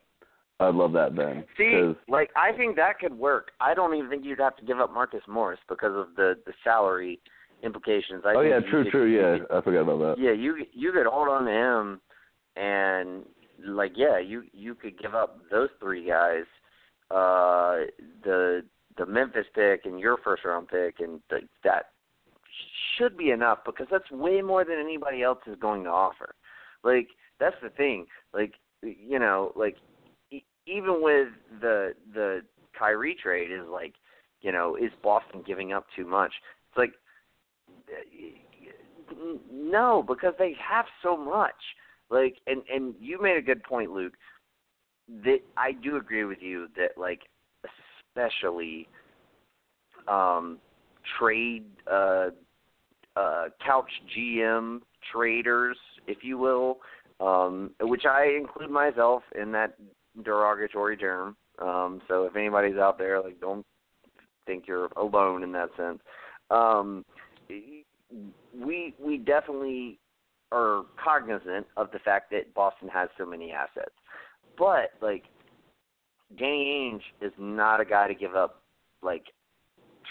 I'd 0.60 0.74
love 0.74 0.92
that 0.92 1.16
then. 1.16 1.44
See, 1.58 1.92
like 2.08 2.30
I 2.36 2.56
think 2.56 2.76
that 2.76 2.98
could 2.98 3.12
work. 3.12 3.50
I 3.60 3.74
don't 3.74 3.94
even 3.94 4.08
think 4.08 4.24
you'd 4.24 4.38
have 4.38 4.56
to 4.56 4.64
give 4.64 4.78
up 4.78 4.92
Marcus 4.92 5.22
Morris 5.28 5.60
because 5.68 5.92
of 5.94 6.14
the 6.16 6.34
the 6.46 6.52
salary 6.62 7.20
implications. 7.62 8.22
I 8.24 8.34
oh 8.34 8.40
yeah, 8.40 8.60
true, 8.70 8.84
could- 8.84 8.92
true. 8.92 9.06
Yeah, 9.06 9.44
could- 9.44 9.56
I 9.56 9.60
forgot 9.62 9.82
about 9.82 10.16
that. 10.16 10.22
yeah, 10.22 10.32
you 10.32 10.64
you 10.72 10.92
could 10.92 11.06
hold 11.06 11.28
on 11.28 11.44
to 11.44 11.50
him, 11.50 12.00
and 12.56 13.24
like 13.66 13.92
yeah, 13.96 14.18
you 14.18 14.44
you 14.52 14.74
could 14.74 14.98
give 14.98 15.14
up 15.14 15.38
those 15.50 15.68
three 15.80 16.08
guys, 16.08 16.44
uh, 17.10 17.86
the 18.22 18.62
the 18.96 19.06
Memphis 19.06 19.46
pick 19.54 19.84
and 19.84 19.98
your 19.98 20.16
first 20.22 20.44
round 20.44 20.68
pick, 20.68 21.00
and 21.00 21.20
the, 21.30 21.40
that 21.64 21.86
should 22.96 23.16
be 23.16 23.30
enough 23.30 23.58
because 23.64 23.86
that's 23.90 24.10
way 24.10 24.40
more 24.42 24.64
than 24.64 24.78
anybody 24.78 25.22
else 25.22 25.40
is 25.46 25.56
going 25.60 25.84
to 25.84 25.90
offer. 25.90 26.34
Like 26.82 27.08
that's 27.40 27.56
the 27.62 27.70
thing. 27.70 28.06
Like 28.32 28.54
you 28.82 29.18
know, 29.18 29.52
like 29.56 29.76
even 30.66 31.02
with 31.02 31.28
the 31.60 31.94
the 32.12 32.42
Kyrie 32.78 33.16
trade 33.20 33.50
is 33.52 33.66
like, 33.70 33.94
you 34.40 34.52
know, 34.52 34.76
is 34.76 34.90
Boston 35.02 35.42
giving 35.46 35.72
up 35.72 35.86
too 35.96 36.06
much? 36.06 36.32
It's 36.70 36.78
like 36.78 36.92
no, 39.52 40.04
because 40.06 40.34
they 40.38 40.54
have 40.60 40.86
so 41.02 41.16
much. 41.16 41.54
Like, 42.14 42.36
and 42.46 42.62
and 42.72 42.94
you 43.00 43.20
made 43.20 43.36
a 43.36 43.42
good 43.42 43.62
point, 43.64 43.90
Luke. 43.90 44.14
That 45.24 45.40
I 45.56 45.72
do 45.72 45.96
agree 45.96 46.24
with 46.24 46.38
you 46.40 46.68
that 46.76 46.96
like, 46.96 47.22
especially 48.16 48.88
um, 50.06 50.58
trade 51.18 51.64
uh, 51.90 52.28
uh, 53.16 53.46
couch 53.66 53.90
GM 54.16 54.80
traders, 55.12 55.76
if 56.06 56.18
you 56.22 56.38
will, 56.38 56.78
um, 57.20 57.72
which 57.80 58.04
I 58.06 58.36
include 58.38 58.70
myself 58.70 59.24
in 59.40 59.50
that 59.52 59.74
derogatory 60.22 60.96
term. 60.96 61.36
Um, 61.60 62.00
so 62.06 62.24
if 62.24 62.36
anybody's 62.36 62.76
out 62.76 62.96
there, 62.96 63.20
like, 63.20 63.40
don't 63.40 63.66
think 64.46 64.64
you're 64.68 64.88
alone 64.96 65.42
in 65.42 65.50
that 65.52 65.70
sense. 65.76 65.98
Um, 66.50 67.04
we 67.48 68.94
we 69.00 69.18
definitely 69.18 69.98
are 70.52 70.84
cognizant 71.02 71.66
of 71.76 71.90
the 71.92 71.98
fact 71.98 72.30
that 72.30 72.54
Boston 72.54 72.88
has 72.88 73.08
so 73.18 73.26
many 73.26 73.52
assets, 73.52 73.94
but 74.58 74.90
like 75.00 75.24
Danny 76.38 76.92
Ainge 76.92 77.26
is 77.26 77.32
not 77.38 77.80
a 77.80 77.84
guy 77.84 78.08
to 78.08 78.14
give 78.14 78.34
up 78.34 78.62
like 79.02 79.24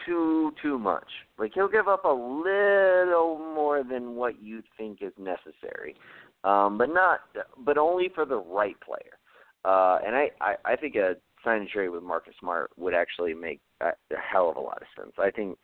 too 0.06 0.52
too 0.62 0.78
much. 0.78 1.08
Like 1.38 1.52
he'll 1.54 1.68
give 1.68 1.88
up 1.88 2.06
a 2.06 2.10
little 2.10 3.38
more 3.38 3.84
than 3.84 4.16
what 4.16 4.42
you 4.42 4.62
think 4.78 5.00
is 5.02 5.14
necessary, 5.18 5.96
um, 6.44 6.78
but 6.78 6.90
not 6.90 7.22
but 7.66 7.78
only 7.78 8.10
for 8.14 8.26
the 8.26 8.38
right 8.38 8.76
player. 8.82 9.18
Uh, 9.66 10.00
and 10.06 10.16
I, 10.16 10.30
I 10.42 10.56
I 10.66 10.76
think 10.76 10.96
a 10.96 11.16
sign 11.44 11.62
and 11.62 11.70
trade 11.70 11.90
with 11.90 12.04
Marcus 12.04 12.34
Smart 12.40 12.72
would 12.78 12.94
actually 12.94 13.34
make 13.34 13.60
a, 13.82 13.92
hell 14.18 14.50
of 14.50 14.58
a 14.58 14.62
lot 14.62 14.82
of 14.82 14.88
sense. 14.98 15.14
I 15.18 15.32
think 15.32 15.58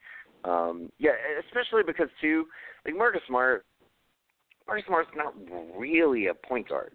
um, 0.44 0.90
yeah, 1.00 1.12
especially 1.46 1.84
because 1.86 2.10
too, 2.22 2.46
like 2.86 2.96
Marcus 2.96 3.22
Smart, 3.28 3.66
Marcus 4.70 4.86
Smart's 4.88 5.10
not 5.16 5.34
really 5.78 6.28
a 6.28 6.34
point 6.34 6.70
guard. 6.70 6.92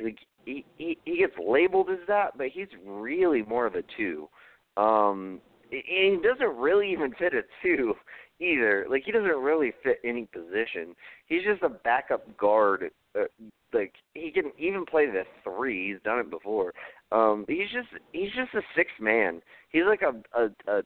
Like 0.00 0.18
he 0.44 0.64
he, 0.78 0.96
he 1.04 1.18
gets 1.18 1.34
labeled 1.44 1.90
as 1.90 1.98
that, 2.06 2.38
but 2.38 2.48
he's 2.48 2.68
really 2.86 3.42
more 3.42 3.66
of 3.66 3.74
a 3.74 3.82
two. 3.96 4.28
Um, 4.76 5.40
and 5.72 5.82
he 5.82 6.18
doesn't 6.22 6.56
really 6.56 6.90
even 6.92 7.12
fit 7.18 7.34
a 7.34 7.42
two 7.62 7.94
either. 8.40 8.86
Like 8.88 9.02
he 9.04 9.12
doesn't 9.12 9.28
really 9.28 9.72
fit 9.82 9.98
any 10.04 10.26
position. 10.26 10.94
He's 11.26 11.42
just 11.42 11.62
a 11.62 11.68
backup 11.68 12.36
guard. 12.36 12.90
Uh, 13.18 13.24
like 13.72 13.94
he 14.14 14.30
can 14.30 14.52
even 14.58 14.86
play 14.86 15.06
the 15.06 15.24
three. 15.44 15.92
He's 15.92 16.02
done 16.02 16.20
it 16.20 16.30
before. 16.30 16.72
Um, 17.12 17.44
he's 17.48 17.70
just 17.72 17.88
he's 18.12 18.30
just 18.36 18.54
a 18.54 18.62
six 18.76 18.90
man. 19.00 19.42
He's 19.70 19.84
like 19.86 20.02
a 20.02 20.38
a, 20.38 20.48
a 20.72 20.82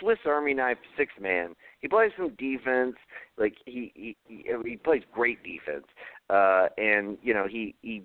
Swiss 0.00 0.18
Army 0.26 0.54
knife 0.54 0.78
six 0.96 1.12
man. 1.20 1.54
He 1.80 1.88
plays 1.88 2.10
some 2.16 2.30
defense, 2.38 2.96
like 3.38 3.54
he 3.64 3.92
he 3.94 4.16
he, 4.26 4.44
he 4.64 4.76
plays 4.76 5.02
great 5.12 5.38
defense, 5.42 5.86
uh, 6.30 6.68
and 6.76 7.18
you 7.22 7.34
know 7.34 7.46
he 7.48 7.74
he 7.82 8.02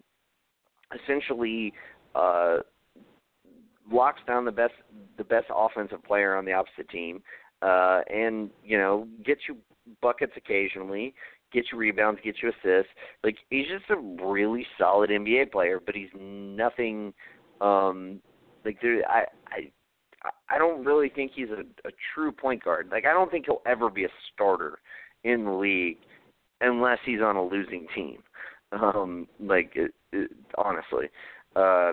essentially 1.03 1.73
uh, 2.15 2.57
locks 3.91 4.21
down 4.27 4.45
the 4.45 4.51
best 4.51 4.73
the 5.17 5.23
best 5.23 5.47
offensive 5.53 6.03
player 6.03 6.35
on 6.35 6.45
the 6.45 6.53
opposite 6.53 6.89
team, 6.89 7.21
uh, 7.61 8.01
and 8.09 8.49
you 8.63 8.77
know 8.77 9.07
gets 9.25 9.41
you 9.47 9.57
buckets 10.01 10.33
occasionally, 10.37 11.13
get 11.51 11.65
you 11.71 11.77
rebounds, 11.77 12.19
get 12.23 12.35
you 12.41 12.49
assists. 12.49 12.91
Like 13.23 13.35
he's 13.49 13.67
just 13.67 13.89
a 13.89 14.25
really 14.25 14.65
solid 14.77 15.09
NBA 15.09 15.51
player, 15.51 15.79
but 15.83 15.95
he's 15.95 16.09
nothing. 16.19 17.13
Um, 17.59 18.21
like 18.65 18.81
there, 18.81 19.07
I 19.09 19.25
I 19.47 19.71
I 20.49 20.57
don't 20.57 20.85
really 20.85 21.09
think 21.09 21.31
he's 21.35 21.49
a, 21.49 21.61
a 21.87 21.91
true 22.13 22.31
point 22.31 22.63
guard. 22.63 22.89
Like 22.91 23.05
I 23.05 23.13
don't 23.13 23.31
think 23.31 23.45
he'll 23.45 23.61
ever 23.65 23.89
be 23.89 24.05
a 24.05 24.09
starter 24.33 24.79
in 25.23 25.45
the 25.45 25.51
league 25.51 25.97
unless 26.59 26.99
he's 27.05 27.21
on 27.21 27.35
a 27.35 27.43
losing 27.43 27.87
team. 27.95 28.17
Um, 28.71 29.27
like 29.39 29.71
it, 29.75 29.93
it, 30.13 30.31
honestly, 30.57 31.07
uh, 31.57 31.91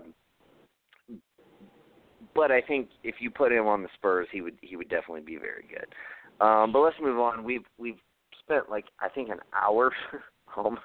but 2.35 2.53
I 2.53 2.61
think 2.61 2.89
if 3.03 3.16
you 3.18 3.33
put 3.33 3.51
him 3.51 3.66
on 3.66 3.83
the 3.83 3.89
Spurs, 3.95 4.29
he 4.31 4.43
would 4.43 4.57
he 4.61 4.76
would 4.76 4.89
definitely 4.89 5.22
be 5.22 5.39
very 5.39 5.64
good. 5.68 5.93
Um, 6.45 6.72
but 6.72 6.81
let's 6.81 6.97
move 7.03 7.18
on. 7.18 7.43
We've 7.43 7.64
we've 7.79 7.99
spent 8.45 8.70
like 8.70 8.85
I 9.01 9.09
think 9.09 9.29
an 9.29 9.41
hour 9.61 9.91
almost 10.57 10.85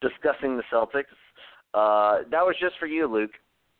discussing 0.00 0.56
the 0.56 0.64
Celtics. 0.72 1.04
Uh, 1.72 2.22
that 2.30 2.42
was 2.42 2.56
just 2.60 2.74
for 2.80 2.86
you, 2.86 3.06
Luke. 3.06 3.30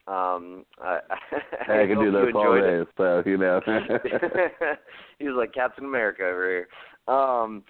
Um, 0.07 0.67
I, 0.83 0.99
I, 1.69 1.83
I 1.83 1.87
can 1.87 1.99
do 1.99 2.11
that 2.13 2.33
all 2.35 2.61
day, 2.61 2.91
so 2.97 3.23
you 3.25 3.39
know. 3.39 3.61
he 5.19 5.27
was 5.27 5.37
like 5.37 5.55
Captain 5.55 5.85
America 5.85 6.23
over 6.25 6.67
here. 7.07 7.15
Um, 7.15 7.65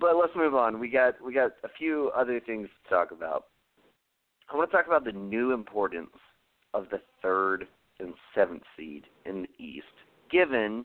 but 0.00 0.16
let's 0.16 0.34
move 0.34 0.54
on. 0.54 0.80
We 0.80 0.88
got 0.88 1.14
we 1.24 1.32
got 1.32 1.52
a 1.64 1.68
few 1.78 2.10
other 2.16 2.40
things 2.40 2.68
to 2.82 2.90
talk 2.90 3.12
about. 3.12 3.44
I 4.52 4.56
want 4.56 4.70
to 4.70 4.76
talk 4.76 4.86
about 4.86 5.04
the 5.04 5.12
new 5.12 5.52
importance 5.52 6.10
of 6.74 6.86
the 6.90 7.00
third 7.22 7.66
and 8.00 8.14
seventh 8.34 8.62
seed 8.76 9.04
in 9.24 9.42
the 9.42 9.64
East, 9.64 9.86
given 10.30 10.84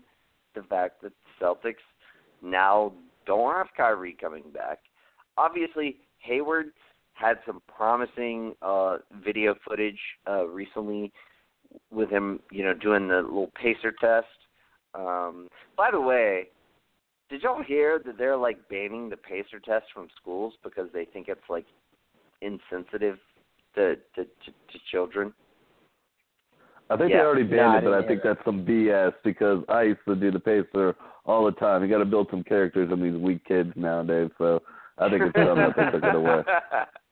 the 0.56 0.64
fact 0.64 1.02
that 1.02 1.12
the 1.40 1.46
Celtics 1.46 1.76
now 2.42 2.94
don't 3.26 3.56
have 3.56 3.68
Kyrie 3.76 4.18
coming 4.20 4.44
back. 4.54 4.80
Obviously, 5.38 5.98
Hayward 6.20 6.68
had 7.18 7.38
some 7.46 7.62
promising 7.76 8.56
uh, 8.62 8.98
video 9.24 9.56
footage 9.68 10.00
uh, 10.30 10.46
recently 10.48 11.12
with 11.92 12.10
him, 12.10 12.40
you 12.52 12.64
know, 12.64 12.74
doing 12.74 13.08
the 13.08 13.16
little 13.18 13.52
pacer 13.62 13.92
test. 14.00 14.28
Um, 14.94 15.48
by 15.76 15.90
the 15.92 16.00
way, 16.00 16.50
did 17.30 17.42
y'all 17.42 17.62
hear 17.62 18.02
that 18.06 18.18
they're 18.18 18.38
like 18.38 18.58
banning 18.70 19.10
the 19.10 19.18
pacer 19.18 19.60
test 19.60 19.86
from 19.94 20.08
schools 20.20 20.54
because 20.64 20.88
they 20.94 21.06
think 21.06 21.28
it's 21.28 21.42
like 21.50 21.66
insensitive 22.42 23.18
to 23.76 23.96
to, 24.16 24.24
to, 24.24 24.52
to 24.52 24.80
children? 24.92 25.34
I 26.90 26.96
think 26.96 27.10
Yeah. 27.10 27.18
they 27.18 27.26
already 27.26 27.44
banned 27.44 27.74
No, 27.74 27.78
it, 27.80 27.84
but 27.84 27.94
I 27.94 28.08
think 28.08 28.22
hear 28.22 28.34
that's 28.34 28.46
some 28.46 28.66
BS 28.66 29.14
because 29.24 29.64
I 29.68 29.84
used 29.84 30.00
to 30.08 30.16
do 30.16 30.32
the 30.32 30.40
pacer 30.40 30.96
all 31.26 31.44
the 31.46 31.52
time. 31.52 31.84
You 31.84 31.90
got 31.90 31.98
to 31.98 32.06
build 32.06 32.28
some 32.32 32.44
characters 32.44 32.90
in 32.92 33.02
these 33.02 33.20
weak 33.20 33.44
kids 33.46 33.74
nowadays, 33.76 34.32
so 34.38 34.62
I 34.98 35.10
think 35.10 35.24
it's 35.24 35.34
dumb 35.34 35.58
that 35.58 35.76
they 35.76 35.92
took 35.92 36.04
it 36.04 36.16
away. 36.16 36.44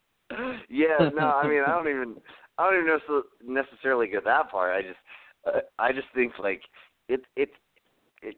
yeah, 0.70 1.10
no, 1.14 1.28
I 1.28 1.48
mean, 1.48 1.64
I 1.66 1.72
don't 1.72 1.90
even, 1.96 2.16
I 2.58 2.70
don't 2.70 2.84
even 2.84 3.00
necess- 3.00 3.64
necessarily 3.64 4.08
get 4.08 4.24
that 4.26 4.52
far. 4.52 4.74
I 4.74 4.82
just, 4.82 5.00
uh, 5.46 5.60
I 5.80 5.92
just 5.92 6.08
think 6.14 6.34
like 6.40 6.62
it, 7.08 7.22
it, 7.36 7.50
it, 8.22 8.36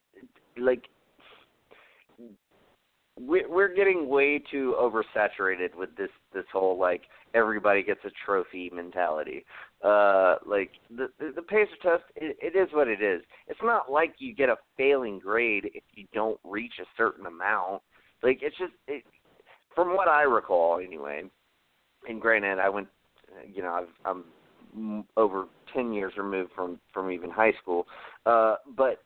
like 0.58 0.84
we're 3.20 3.50
we're 3.50 3.74
getting 3.74 4.08
way 4.08 4.42
too 4.52 4.76
oversaturated 4.80 5.76
with 5.76 5.96
this 5.96 6.10
this 6.34 6.46
whole 6.52 6.78
like 6.78 7.04
everybody 7.34 7.84
gets 7.84 8.00
a 8.06 8.12
trophy 8.26 8.72
mentality. 8.74 9.46
Uh, 9.84 10.36
like 10.46 10.72
the 10.90 11.08
the, 11.20 11.34
the 11.36 11.42
pacer 11.42 11.76
test, 11.82 12.04
it, 12.16 12.38
it 12.42 12.58
is 12.58 12.70
what 12.74 12.88
it 12.88 13.02
is. 13.02 13.22
It's 13.48 13.60
not 13.64 13.92
like 13.92 14.16
you 14.20 14.36
get 14.36 14.50
a 14.50 14.56
failing 14.78 15.20
grade 15.20 15.70
if 15.74 15.84
you 15.94 16.06
don't 16.14 16.40
reach 16.44 16.74
a 16.80 16.86
certain 16.96 17.26
amount. 17.26 17.82
Like 18.22 18.40
it's 18.42 18.58
just 18.58 18.74
it, 18.88 19.04
from 19.76 19.96
what 19.96 20.08
I 20.08 20.24
recall 20.24 20.80
anyway. 20.80 21.24
And 22.08 22.22
granted, 22.22 22.60
I 22.60 22.70
went, 22.70 22.88
you 23.54 23.62
know, 23.62 23.74
I've, 23.74 23.88
I'm 24.06 25.06
over 25.16 25.46
ten 25.74 25.94
years 25.94 26.14
removed 26.18 26.52
from 26.56 26.80
from 26.94 27.12
even 27.12 27.30
high 27.30 27.54
school, 27.62 27.88
uh, 28.26 28.56
but 28.76 29.04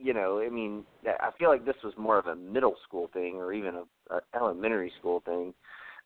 you 0.00 0.12
know, 0.12 0.40
I 0.40 0.48
mean, 0.48 0.84
I 1.06 1.30
feel 1.38 1.48
like 1.48 1.64
this 1.64 1.76
was 1.84 1.94
more 1.96 2.18
of 2.18 2.26
a 2.26 2.36
middle 2.36 2.76
school 2.86 3.08
thing 3.12 3.36
or 3.36 3.52
even 3.52 3.74
a, 3.76 4.14
a 4.14 4.20
elementary 4.34 4.92
school 4.98 5.22
thing. 5.24 5.54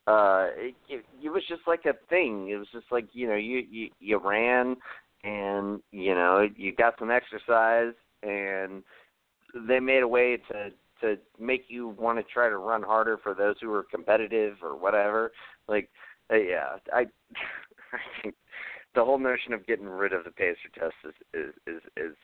Uh, 0.07 0.49
it, 0.57 0.75
it, 0.89 1.05
it 1.23 1.29
was 1.29 1.43
just 1.49 1.63
like 1.67 1.85
a 1.87 1.95
thing. 2.09 2.49
It 2.51 2.57
was 2.57 2.67
just 2.73 2.87
like 2.91 3.07
you 3.13 3.29
know, 3.29 3.37
you 3.37 3.63
you, 3.71 3.91
you 4.01 4.19
ran 4.19 4.77
and 5.25 5.81
you 5.93 6.15
know 6.15 6.47
you 6.57 6.75
got 6.75 6.95
some 6.99 7.11
exercise 7.11 7.95
and 8.23 8.83
they 9.69 9.81
made 9.81 10.03
a 10.03 10.09
way 10.09 10.39
to 10.51 10.71
to 11.03 11.17
make 11.39 11.65
you 11.69 11.89
want 11.89 12.19
to 12.19 12.33
try 12.33 12.49
to 12.49 12.57
run 12.57 12.83
harder 12.83 13.19
for 13.19 13.35
those 13.35 13.57
who 13.61 13.73
are 13.73 13.85
competitive 13.85 14.57
or 14.63 14.77
whatever. 14.77 15.33
Like, 15.69 15.91
uh, 16.33 16.37
yeah, 16.37 16.77
I 16.93 17.01
I 17.93 18.23
think 18.23 18.35
the 18.95 19.05
whole 19.05 19.19
notion 19.19 19.53
of 19.53 19.67
getting 19.67 19.87
rid 19.87 20.13
of 20.13 20.25
the 20.25 20.31
pacer 20.31 20.57
test 20.75 20.95
is 21.05 21.15
is 21.35 21.55
is, 21.67 21.83
is 21.97 22.17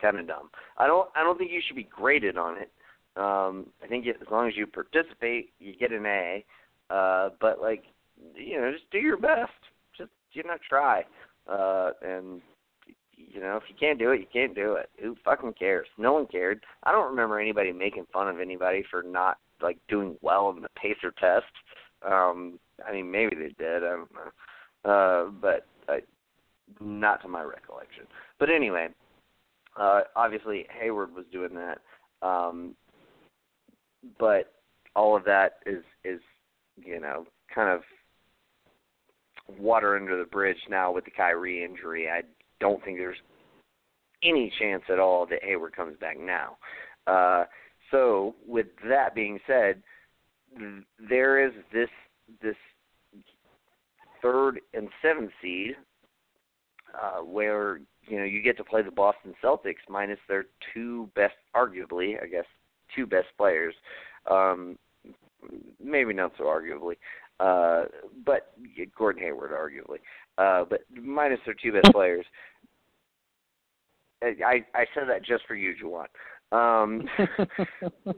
kind 0.00 0.18
of 0.18 0.26
dumb. 0.26 0.50
I 0.78 0.86
don't 0.86 1.08
I 1.14 1.22
don't 1.22 1.38
think 1.38 1.50
you 1.50 1.60
should 1.66 1.76
be 1.76 1.88
graded 1.90 2.36
on 2.36 2.56
it. 2.58 2.70
Um, 3.16 3.66
I 3.82 3.86
think 3.88 4.06
as 4.06 4.14
long 4.30 4.48
as 4.48 4.56
you 4.56 4.66
participate, 4.66 5.50
you 5.58 5.74
get 5.74 5.92
an 5.92 6.06
A. 6.06 6.44
Uh, 6.88 7.30
but 7.40 7.60
like, 7.60 7.84
you 8.34 8.60
know, 8.60 8.72
just 8.72 8.90
do 8.90 8.98
your 8.98 9.16
best. 9.16 9.52
Just 9.96 10.10
you 10.32 10.42
know, 10.42 10.56
try. 10.68 11.04
Uh, 11.48 11.90
and 12.02 12.40
you 13.28 13.40
know, 13.40 13.56
if 13.56 13.64
you 13.68 13.74
can't 13.78 13.98
do 13.98 14.10
it, 14.10 14.20
you 14.20 14.26
can't 14.32 14.54
do 14.54 14.74
it. 14.74 14.88
Who 15.00 15.16
fucking 15.24 15.54
cares? 15.58 15.86
No 15.98 16.12
one 16.12 16.26
cared. 16.26 16.64
I 16.84 16.92
don't 16.92 17.10
remember 17.10 17.38
anybody 17.40 17.72
making 17.72 18.06
fun 18.12 18.28
of 18.28 18.40
anybody 18.40 18.84
for 18.90 19.02
not 19.02 19.38
like 19.60 19.78
doing 19.88 20.16
well 20.22 20.50
in 20.50 20.62
the 20.62 20.68
pacer 20.80 21.12
test. 21.20 21.52
Um, 22.02 22.58
I 22.86 22.92
mean, 22.92 23.10
maybe 23.10 23.36
they 23.36 23.54
did. 23.58 23.84
I 23.84 23.96
don't 23.96 24.08
know. 24.14 24.90
Uh, 24.90 25.30
but 25.30 25.66
I, 25.88 26.00
not 26.80 27.20
to 27.22 27.28
my 27.28 27.42
recollection. 27.42 28.04
But 28.38 28.48
anyway, 28.48 28.88
Uh, 29.76 30.00
obviously, 30.16 30.66
Hayward 30.80 31.14
was 31.14 31.24
doing 31.30 31.54
that, 31.54 31.78
um, 32.26 32.74
but 34.18 34.52
all 34.96 35.16
of 35.16 35.24
that 35.24 35.58
is 35.64 35.84
is 36.04 36.20
you 36.76 36.98
know 36.98 37.24
kind 37.54 37.70
of 37.70 37.82
water 39.58 39.96
under 39.96 40.18
the 40.18 40.24
bridge 40.28 40.58
now 40.68 40.92
with 40.92 41.04
the 41.04 41.10
Kyrie 41.10 41.64
injury. 41.64 42.08
I 42.08 42.22
don't 42.60 42.82
think 42.84 42.98
there's 42.98 43.16
any 44.22 44.52
chance 44.58 44.82
at 44.90 44.98
all 44.98 45.26
that 45.26 45.42
Hayward 45.42 45.74
comes 45.74 45.96
back 45.98 46.18
now. 46.18 46.56
Uh, 47.06 47.44
so, 47.90 48.34
with 48.46 48.66
that 48.88 49.14
being 49.14 49.40
said, 49.46 49.82
th- 50.56 50.84
there 51.08 51.44
is 51.44 51.52
this 51.72 51.88
this 52.42 52.56
third 54.22 54.60
and 54.74 54.88
seventh 55.02 55.30
seed 55.42 55.74
uh, 56.94 57.22
where 57.22 57.80
you 58.06 58.18
know 58.18 58.24
you 58.24 58.42
get 58.42 58.56
to 58.58 58.64
play 58.64 58.82
the 58.82 58.90
Boston 58.90 59.34
Celtics 59.42 59.88
minus 59.88 60.18
their 60.28 60.46
two 60.74 61.08
best, 61.14 61.34
arguably, 61.54 62.22
I 62.22 62.26
guess, 62.26 62.44
two 62.94 63.06
best 63.06 63.28
players. 63.36 63.74
Um, 64.30 64.78
maybe 65.82 66.12
not 66.12 66.32
so 66.36 66.44
arguably, 66.44 66.96
uh, 67.40 67.84
but 68.24 68.52
Gordon 68.96 69.22
Hayward, 69.22 69.52
arguably, 69.52 69.98
uh, 70.40 70.64
but 70.68 70.80
minus 70.90 71.38
their 71.44 71.54
two 71.54 71.72
best 71.72 71.92
players. 71.92 72.24
I 74.22 74.64
I 74.74 74.86
said 74.94 75.04
that 75.08 75.24
just 75.24 75.46
for 75.46 75.54
you, 75.54 75.74
Juwan. 75.82 76.06
Um, 76.52 77.08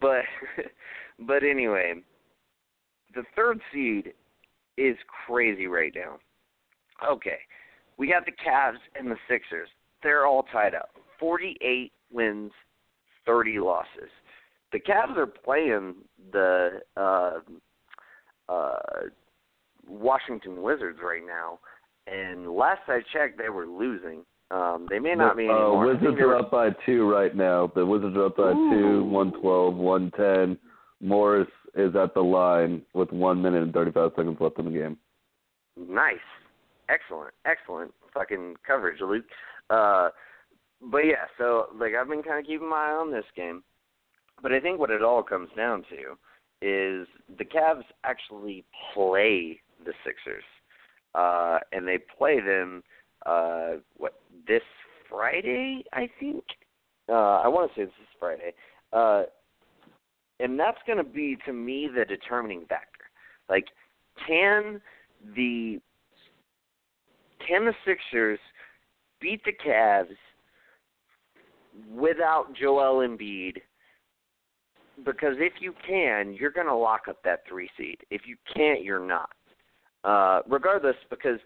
but 0.00 0.22
but 1.26 1.42
anyway, 1.42 1.94
the 3.14 3.24
third 3.34 3.60
seed 3.72 4.12
is 4.78 4.96
crazy 5.26 5.66
right 5.66 5.92
now. 5.94 6.18
Okay, 7.08 7.38
we 7.98 8.08
have 8.08 8.24
the 8.24 8.32
Cavs 8.32 8.78
and 8.98 9.10
the 9.10 9.16
Sixers. 9.28 9.68
They're 10.02 10.26
all 10.26 10.44
tied 10.52 10.74
up. 10.74 10.90
48 11.18 11.92
wins, 12.12 12.52
30 13.26 13.58
losses. 13.58 14.10
The 14.72 14.80
Cavs 14.80 15.16
are 15.16 15.26
playing 15.26 15.94
the 16.32 16.80
uh, 16.96 17.38
uh, 18.48 18.78
Washington 19.88 20.62
Wizards 20.62 20.98
right 21.02 21.22
now, 21.26 21.58
and 22.06 22.50
last 22.50 22.82
I 22.88 23.00
checked, 23.12 23.38
they 23.38 23.48
were 23.48 23.66
losing. 23.66 24.24
Um, 24.50 24.86
they 24.90 24.98
may 24.98 25.14
not 25.14 25.36
be 25.36 25.48
uh, 25.48 25.52
anymore. 25.52 25.86
Wizards 25.94 26.18
are 26.20 26.36
up 26.36 26.50
by 26.50 26.68
two 26.86 27.10
right 27.10 27.34
now. 27.34 27.72
The 27.74 27.84
Wizards 27.84 28.16
are 28.16 28.26
up 28.26 28.36
by 28.36 28.50
Ooh. 28.50 28.70
two, 28.70 29.04
one 29.04 29.32
twelve, 29.40 29.74
one 29.74 30.10
ten. 30.16 30.58
Morris 31.00 31.48
is 31.74 31.94
at 31.96 32.14
the 32.14 32.20
line 32.20 32.82
with 32.94 33.10
one 33.10 33.42
minute 33.42 33.62
and 33.62 33.72
thirty 33.72 33.90
five 33.90 34.12
seconds 34.16 34.36
left 34.40 34.58
in 34.58 34.66
the 34.66 34.70
game. 34.70 34.96
Nice. 35.76 36.16
Excellent. 36.88 37.32
Excellent 37.46 37.92
fucking 38.12 38.54
coverage, 38.66 39.00
Luke. 39.00 39.24
Uh 39.70 40.10
but 40.80 40.98
yeah, 40.98 41.26
so 41.38 41.66
like 41.78 41.92
I've 41.94 42.08
been 42.08 42.22
kind 42.22 42.38
of 42.38 42.46
keeping 42.46 42.68
my 42.68 42.76
eye 42.76 42.98
on 43.00 43.10
this 43.10 43.24
game. 43.36 43.62
But 44.42 44.52
I 44.52 44.60
think 44.60 44.78
what 44.78 44.90
it 44.90 45.02
all 45.02 45.22
comes 45.22 45.48
down 45.56 45.84
to 45.90 46.16
is 46.62 47.06
the 47.38 47.44
Cavs 47.44 47.84
actually 48.04 48.64
play 48.92 49.60
the 49.84 49.92
Sixers. 50.04 50.44
Uh 51.14 51.58
and 51.72 51.86
they 51.86 51.98
play 52.18 52.40
them 52.40 52.82
uh 53.26 53.74
what 53.96 54.14
this 54.46 54.62
Friday, 55.08 55.84
I 55.92 56.08
think. 56.20 56.44
Uh 57.08 57.40
I 57.40 57.48
want 57.48 57.72
to 57.72 57.80
say 57.80 57.84
this 57.84 57.94
is 58.00 58.08
Friday. 58.18 58.52
Uh 58.92 59.24
and 60.40 60.58
that's 60.58 60.78
going 60.86 60.98
to 60.98 61.04
be 61.04 61.36
to 61.46 61.52
me 61.52 61.88
the 61.94 62.04
determining 62.04 62.66
factor. 62.66 63.04
Like 63.48 63.66
can 64.26 64.80
the 65.36 65.80
can 67.46 67.66
the 67.66 67.74
Sixers 67.84 68.38
beat 69.20 69.42
the 69.44 69.52
Cavs 69.52 70.16
without 71.92 72.54
Joel 72.54 73.06
Embiid? 73.06 73.58
Because 75.04 75.34
if 75.38 75.54
you 75.60 75.74
can, 75.86 76.34
you're 76.38 76.50
going 76.50 76.68
to 76.68 76.74
lock 76.74 77.02
up 77.08 77.22
that 77.24 77.40
three 77.48 77.68
seed. 77.76 77.98
If 78.10 78.22
you 78.26 78.36
can't, 78.54 78.84
you're 78.84 79.04
not. 79.04 79.30
Uh, 80.04 80.40
regardless, 80.48 80.96
because 81.08 81.38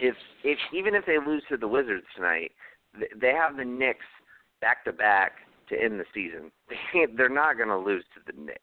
if 0.00 0.14
if 0.44 0.58
even 0.72 0.94
if 0.94 1.04
they 1.06 1.18
lose 1.18 1.42
to 1.48 1.56
the 1.56 1.66
Wizards 1.66 2.06
tonight, 2.14 2.52
th- 2.98 3.10
they 3.20 3.32
have 3.32 3.56
the 3.56 3.64
Knicks 3.64 4.06
back 4.60 4.84
to 4.84 4.92
back 4.92 5.32
to 5.68 5.82
end 5.82 5.98
the 5.98 6.04
season. 6.14 6.52
They're 7.16 7.28
not 7.28 7.56
going 7.56 7.68
to 7.68 7.78
lose 7.78 8.04
to 8.14 8.32
the 8.32 8.40
Knicks. 8.40 8.60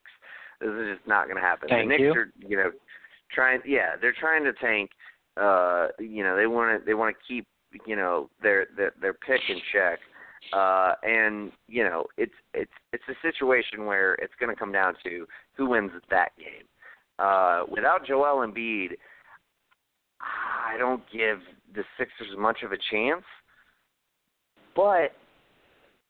This 0.61 0.69
is 0.69 0.95
just 0.95 1.07
not 1.07 1.25
going 1.25 1.35
to 1.35 1.41
happen. 1.41 1.67
Thank 1.69 1.89
the 1.89 1.89
Knicks 1.89 2.01
you. 2.01 2.11
are, 2.13 2.31
you 2.47 2.57
know, 2.57 2.71
trying. 3.33 3.61
Yeah, 3.65 3.95
they're 3.99 4.15
trying 4.17 4.43
to 4.45 4.53
tank. 4.53 4.91
Uh, 5.35 5.87
you 5.99 6.23
know, 6.23 6.37
they 6.37 6.47
want 6.47 6.79
to 6.79 6.85
they 6.85 6.93
want 6.93 7.15
to 7.15 7.21
keep 7.27 7.45
you 7.85 7.95
know 7.95 8.29
their 8.41 8.67
their 8.77 8.93
their 9.01 9.13
pick 9.13 9.41
in 9.49 9.57
check. 9.73 9.99
Uh, 10.53 10.93
and 11.03 11.51
you 11.67 11.83
know, 11.83 12.05
it's 12.17 12.33
it's 12.53 12.71
it's 12.93 13.03
a 13.09 13.13
situation 13.21 13.85
where 13.85 14.15
it's 14.15 14.33
going 14.39 14.53
to 14.53 14.59
come 14.59 14.71
down 14.71 14.95
to 15.03 15.25
who 15.55 15.67
wins 15.67 15.91
that 16.09 16.29
game. 16.37 16.65
Uh, 17.19 17.63
without 17.69 18.05
Joel 18.05 18.45
Embiid, 18.47 18.91
I 20.21 20.77
don't 20.77 21.03
give 21.11 21.39
the 21.73 21.83
Sixers 21.97 22.35
much 22.37 22.63
of 22.63 22.71
a 22.71 22.77
chance. 22.89 23.23
But 24.75 25.13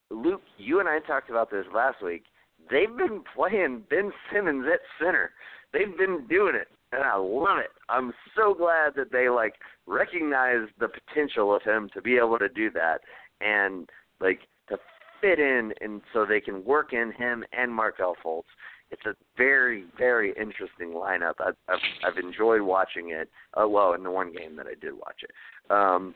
Luke, 0.10 0.42
you 0.58 0.80
and 0.80 0.90
I 0.90 1.00
talked 1.00 1.30
about 1.30 1.50
this 1.50 1.66
last 1.74 2.04
week. 2.04 2.24
They've 2.70 2.96
been 2.96 3.24
playing 3.36 3.84
Ben 3.90 4.12
Simmons 4.32 4.66
at 4.72 4.80
center. 5.04 5.32
They've 5.74 5.98
been 5.98 6.28
doing 6.28 6.56
it, 6.56 6.68
and 6.92 7.04
I 7.04 7.16
love 7.16 7.58
it. 7.58 7.72
I'm 7.90 8.14
so 8.36 8.54
glad 8.54 8.94
that 8.96 9.12
they 9.12 9.30
like 9.30 9.56
recognize 9.88 10.68
the 10.80 10.90
potential 10.90 11.56
of 11.56 11.64
him 11.64 11.90
to 11.94 12.02
be 12.02 12.18
able 12.18 12.38
to 12.40 12.50
do 12.50 12.70
that 12.72 13.00
and 13.40 13.90
like 14.20 14.42
to 14.70 14.78
fit 15.22 15.40
in, 15.40 15.74
and 15.82 16.02
so 16.14 16.26
they 16.26 16.42
can 16.42 16.64
work 16.64 16.94
in 16.94 17.12
him 17.18 17.44
and 17.52 17.74
Markelle 17.74 18.16
Fultz. 18.24 18.44
It's 18.92 19.06
a 19.06 19.16
very, 19.38 19.86
very 19.98 20.34
interesting 20.40 20.90
lineup. 20.90 21.36
I've, 21.40 21.56
I've, 21.68 21.80
I've 22.06 22.18
enjoyed 22.18 22.62
watching 22.62 23.12
it. 23.12 23.30
Uh, 23.60 23.68
well, 23.68 23.94
in 23.94 24.04
the 24.04 24.12
one 24.12 24.34
game 24.34 24.56
that 24.58 24.68
I 24.68 24.76
did 24.80 24.94
watch 24.94 25.24
it, 25.24 25.32
um, 25.72 26.14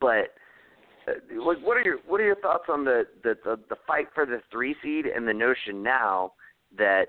but 0.00 0.34
uh, 1.08 1.40
like, 1.44 1.58
what 1.62 1.76
are 1.76 1.82
your 1.82 1.98
what 2.06 2.20
are 2.20 2.24
your 2.24 2.36
thoughts 2.36 2.64
on 2.68 2.84
the, 2.84 3.04
the 3.22 3.36
the 3.44 3.58
the 3.68 3.76
fight 3.86 4.08
for 4.14 4.26
the 4.26 4.40
three 4.50 4.74
seed 4.82 5.06
and 5.06 5.26
the 5.26 5.32
notion 5.32 5.82
now 5.82 6.32
that 6.76 7.06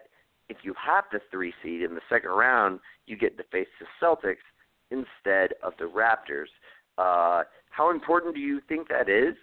if 0.49 0.57
you 0.63 0.73
have 0.83 1.05
the 1.11 1.19
three 1.31 1.53
seed 1.63 1.81
in 1.81 1.95
the 1.95 2.01
second 2.09 2.31
round, 2.31 2.79
you 3.05 3.17
get 3.17 3.37
to 3.37 3.43
face 3.51 3.67
the 3.79 4.05
Celtics 4.05 4.35
instead 4.91 5.53
of 5.63 5.73
the 5.79 5.85
Raptors. 5.85 6.47
Uh, 6.97 7.43
how 7.69 7.89
important 7.89 8.35
do 8.35 8.41
you 8.41 8.61
think 8.67 8.87
that 8.89 9.09
is? 9.09 9.35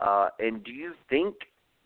Uh, 0.00 0.28
and 0.38 0.64
do 0.64 0.72
you 0.72 0.92
think 1.10 1.34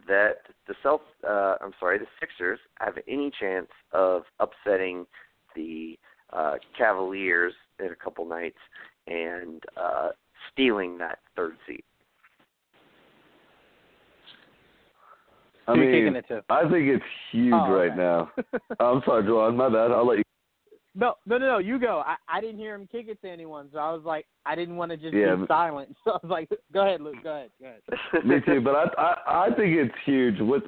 that 0.07 0.39
the 0.67 0.75
self 0.83 1.01
uh, 1.29 1.57
I'm 1.61 1.73
sorry, 1.79 1.99
the 1.99 2.07
Sixers 2.19 2.59
have 2.79 2.95
any 3.09 3.31
chance 3.39 3.69
of 3.93 4.23
upsetting 4.39 5.07
the 5.55 5.99
uh, 6.33 6.55
Cavaliers 6.77 7.55
in 7.79 7.87
a 7.87 7.97
couple 7.97 8.25
nights 8.25 8.59
and 9.07 9.63
uh, 9.77 10.11
stealing 10.53 10.99
that 10.99 11.19
third 11.37 11.55
seat. 11.67 11.85
I 15.67 15.75
Who 15.75 15.81
mean, 15.81 15.91
kicking 15.93 16.17
it 16.17 16.29
to? 16.29 16.43
I 16.49 16.63
think 16.63 16.89
it's 16.89 17.05
huge 17.31 17.53
Oh, 17.55 17.71
right 17.71 17.93
okay. 17.93 17.97
now. 17.97 18.31
I'm 18.81 19.03
sorry, 19.05 19.25
Joanne. 19.25 19.57
My 19.57 19.69
bad. 19.69 19.93
I'll 19.93 20.07
let 20.07 20.19
you. 20.19 20.25
No, 20.95 21.15
no, 21.25 21.39
no, 21.39 21.47
no. 21.47 21.59
You 21.59 21.79
go. 21.79 22.03
I, 22.05 22.17
I 22.29 22.41
didn't 22.41 22.59
hear 22.59 22.75
him 22.75 22.89
kick 22.91 23.07
it 23.09 23.21
to 23.23 23.29
anyone, 23.31 23.69
so 23.73 23.79
I 23.79 23.93
was 23.93 24.03
like, 24.05 24.27
I 24.45 24.55
didn't 24.57 24.77
want 24.77 24.91
to 24.91 24.97
just 24.97 25.15
Yeah, 25.15 25.35
be 25.37 25.43
but- 25.43 25.49
silent. 25.49 25.97
So 26.05 26.13
I 26.13 26.19
was 26.23 26.31
like, 26.31 26.49
go 26.73 26.83
ahead, 26.87 27.01
Luke. 27.01 27.17
Go 27.23 27.31
ahead. 27.31 27.51
Go 27.61 27.67
ahead. 27.67 28.27
Me 28.27 28.37
too, 28.45 28.61
but 28.61 28.75
I, 28.75 28.85
I 28.99 29.45
I 29.47 29.55
think 29.55 29.77
it's 29.77 29.95
huge 30.05 30.37
with 30.41 30.65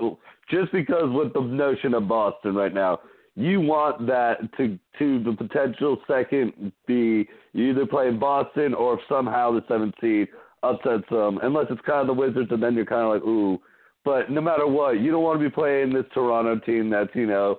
just 0.51 0.71
because 0.73 1.11
with 1.13 1.33
the 1.33 1.41
notion 1.41 1.95
of 1.95 2.07
Boston 2.09 2.55
right 2.55 2.73
now, 2.73 3.01
you 3.35 3.61
want 3.61 4.07
that 4.07 4.37
to 4.59 4.79
to 4.99 5.23
the 5.25 5.33
potential 5.33 5.97
second 6.07 6.73
be 6.87 7.27
you 7.53 7.71
either 7.71 7.87
play 7.87 8.09
in 8.09 8.19
Boston 8.19 8.75
or 8.75 8.95
if 8.95 9.01
somehow 9.09 9.51
the 9.53 9.65
seventh 9.69 9.95
seed 10.01 10.29
upsets 10.63 11.05
them, 11.11 11.39
unless 11.43 11.67
it's 11.71 11.81
kind 11.85 12.01
of 12.03 12.07
the 12.07 12.13
Wizards, 12.13 12.51
and 12.53 12.63
then 12.63 12.75
you're 12.75 12.87
kind 12.87 13.03
of 13.03 13.13
like 13.15 13.23
ooh. 13.23 13.59
But 14.05 14.31
no 14.31 14.41
matter 14.41 14.67
what, 14.67 15.01
you 15.01 15.11
don't 15.11 15.23
want 15.23 15.41
to 15.41 15.45
be 15.49 15.53
playing 15.53 15.93
this 15.93 16.05
Toronto 16.13 16.59
team 16.65 16.91
that's 16.91 17.11
you 17.15 17.27
know 17.27 17.59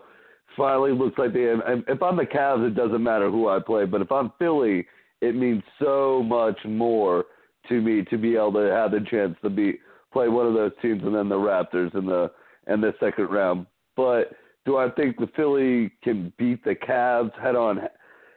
finally 0.58 0.92
looks 0.92 1.18
like 1.18 1.34
they. 1.34 1.50
And 1.50 1.84
if 1.88 2.02
I'm 2.02 2.18
the 2.18 2.26
Cavs, 2.26 2.68
it 2.68 2.76
doesn't 2.76 3.04
matter 3.04 3.30
who 3.30 3.48
I 3.50 3.60
play, 3.60 3.86
but 3.86 4.02
if 4.02 4.12
I'm 4.12 4.32
Philly, 4.40 4.86
it 5.22 5.36
means 5.36 5.64
so 5.80 6.24
much 6.24 6.58
more 6.66 7.26
to 7.70 7.82
me 7.82 8.04
to 8.10 8.18
be 8.18 8.36
able 8.36 8.54
to 8.54 8.72
have 8.72 8.92
the 8.92 9.06
chance 9.10 9.36
to 9.42 9.50
be 9.50 9.80
play 10.12 10.28
one 10.28 10.46
of 10.46 10.54
those 10.54 10.72
teams 10.82 11.02
and 11.04 11.16
then 11.16 11.30
the 11.30 11.36
Raptors 11.36 11.96
in 11.96 12.06
the 12.06 12.32
in 12.68 12.82
the 12.82 12.94
second 13.00 13.30
round. 13.30 13.66
But 13.96 14.34
do 14.66 14.78
I 14.78 14.90
think 14.92 15.18
the 15.18 15.30
Philly 15.36 15.92
can 16.04 16.32
beat 16.38 16.64
the 16.64 16.76
Cavs 16.76 17.38
head 17.42 17.56
on 17.56 17.82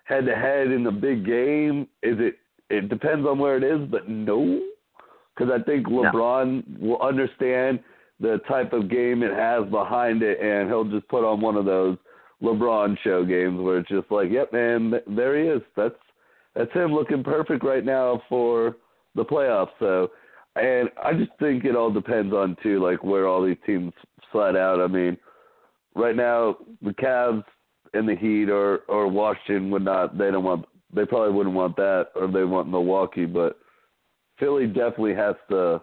head 0.05 0.27
to 0.27 0.35
head 0.35 0.69
in 0.69 0.85
the 0.85 0.91
big 0.91 1.25
game? 1.25 1.83
Is 2.03 2.17
it? 2.19 2.37
It 2.69 2.89
depends 2.89 3.27
on 3.27 3.39
where 3.39 3.57
it 3.57 3.63
is, 3.63 3.89
but 3.89 4.09
no, 4.09 4.61
because 5.37 5.53
I 5.55 5.63
think 5.63 5.87
LeBron 5.87 6.81
will 6.81 7.01
understand 7.01 7.79
the 8.19 8.41
type 8.49 8.73
of 8.73 8.91
game 8.91 9.23
it 9.23 9.33
has 9.33 9.71
behind 9.71 10.23
it, 10.23 10.41
and 10.41 10.69
he'll 10.69 10.85
just 10.85 11.07
put 11.09 11.25
on 11.25 11.41
one 11.41 11.57
of 11.57 11.65
those 11.65 11.97
LeBron 12.43 12.97
show 13.03 13.25
games 13.25 13.59
where 13.61 13.79
it's 13.79 13.89
just 13.89 14.11
like, 14.11 14.31
yep, 14.31 14.53
man, 14.53 14.93
there 15.07 15.39
he 15.39 15.49
is. 15.49 15.63
That's 15.77 15.95
that's 16.55 16.73
him 16.73 16.93
looking 16.93 17.23
perfect 17.23 17.65
right 17.65 17.85
now 17.85 18.23
for 18.29 18.77
the 19.15 19.25
playoffs. 19.25 19.71
So 19.79 20.11
And 20.57 20.89
I 21.03 21.13
just 21.13 21.33
think 21.39 21.65
it 21.65 21.77
all 21.77 21.91
depends 21.91 22.33
on 22.33 22.57
too, 22.63 22.83
like 22.83 23.05
where 23.05 23.27
all 23.27 23.45
these 23.45 23.59
teams 23.67 23.93
slide 24.33 24.57
out. 24.57 24.81
I 24.81 24.87
mean, 24.87 25.19
right 25.95 26.17
now 26.17 26.57
the 26.83 26.93
Cavs 26.93 27.45
and 27.93 28.09
the 28.09 28.17
Heat 28.17 28.49
or 28.49 28.79
or 28.89 29.07
Washington 29.09 29.71
would 29.71 29.85
not. 29.85 30.17
They 30.17 30.31
don't 30.31 30.45
want. 30.45 30.65
They 30.95 31.05
probably 31.05 31.35
wouldn't 31.35 31.55
want 31.55 31.77
that, 31.77 32.09
or 32.15 32.27
they 32.27 32.45
want 32.45 32.71
Milwaukee. 32.71 33.27
But 33.27 33.59
Philly 34.39 34.67
definitely 34.67 35.15
has 35.15 35.35
to 35.51 35.83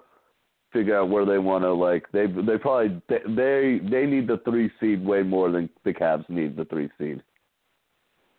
figure 0.73 0.97
out 0.97 1.09
where 1.09 1.25
they 1.25 1.37
want 1.37 1.63
to. 1.63 1.71
Like 1.71 2.11
they 2.11 2.25
they 2.25 2.57
probably 2.57 3.01
they 3.07 3.79
they 3.89 4.05
need 4.05 4.27
the 4.27 4.41
three 4.43 4.69
seed 4.79 5.05
way 5.05 5.23
more 5.23 5.51
than 5.51 5.69
the 5.85 5.93
Cavs 5.93 6.27
need 6.29 6.57
the 6.57 6.65
three 6.65 6.89
seed. 6.97 7.21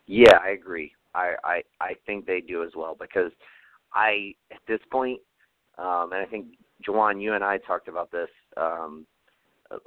Yeah, 0.05 0.37
I 0.43 0.49
agree. 0.49 0.91
I 1.15 1.35
I 1.43 1.61
I 1.81 1.93
think 2.05 2.25
they 2.25 2.41
do 2.41 2.63
as 2.63 2.71
well 2.75 2.95
because 2.99 3.31
I 3.93 4.35
at 4.51 4.59
this 4.67 4.81
point, 4.91 5.19
um, 5.77 6.11
and 6.11 6.21
I 6.21 6.25
think 6.25 6.47
Juwan, 6.87 7.21
you 7.21 7.33
and 7.33 7.43
I 7.43 7.57
talked 7.57 7.87
about 7.87 8.11
this 8.11 8.29
um, 8.57 9.07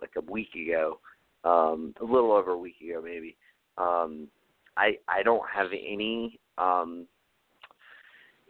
like 0.01 0.13
a 0.17 0.33
week 0.33 0.55
ago, 0.55 0.99
um, 1.45 1.95
a 2.01 2.05
little 2.05 2.33
over 2.33 2.53
a 2.53 2.59
week 2.59 2.81
ago 2.81 3.01
maybe. 3.05 3.37
Um, 3.77 4.29
I 4.77 4.97
I 5.07 5.23
don't 5.23 5.49
have 5.55 5.69
any 5.73 6.41
um, 6.57 7.07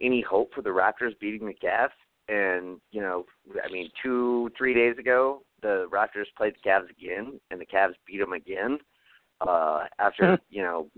any 0.00 0.22
hope 0.22 0.54
for 0.54 0.62
the 0.62 0.70
Raptors 0.70 1.18
beating 1.20 1.46
the 1.46 1.54
Cavs. 1.54 1.90
And 2.28 2.80
you 2.90 3.00
know, 3.00 3.24
I 3.64 3.70
mean, 3.72 3.90
two 4.02 4.50
three 4.56 4.74
days 4.74 4.98
ago, 4.98 5.42
the 5.62 5.88
Raptors 5.92 6.26
played 6.36 6.54
the 6.54 6.68
Cavs 6.68 6.90
again, 6.90 7.40
and 7.50 7.60
the 7.60 7.66
Cavs 7.66 7.94
beat 8.06 8.18
them 8.18 8.32
again. 8.32 8.78
Uh, 9.40 9.84
after 9.98 10.38
you 10.50 10.62
know, 10.62 10.88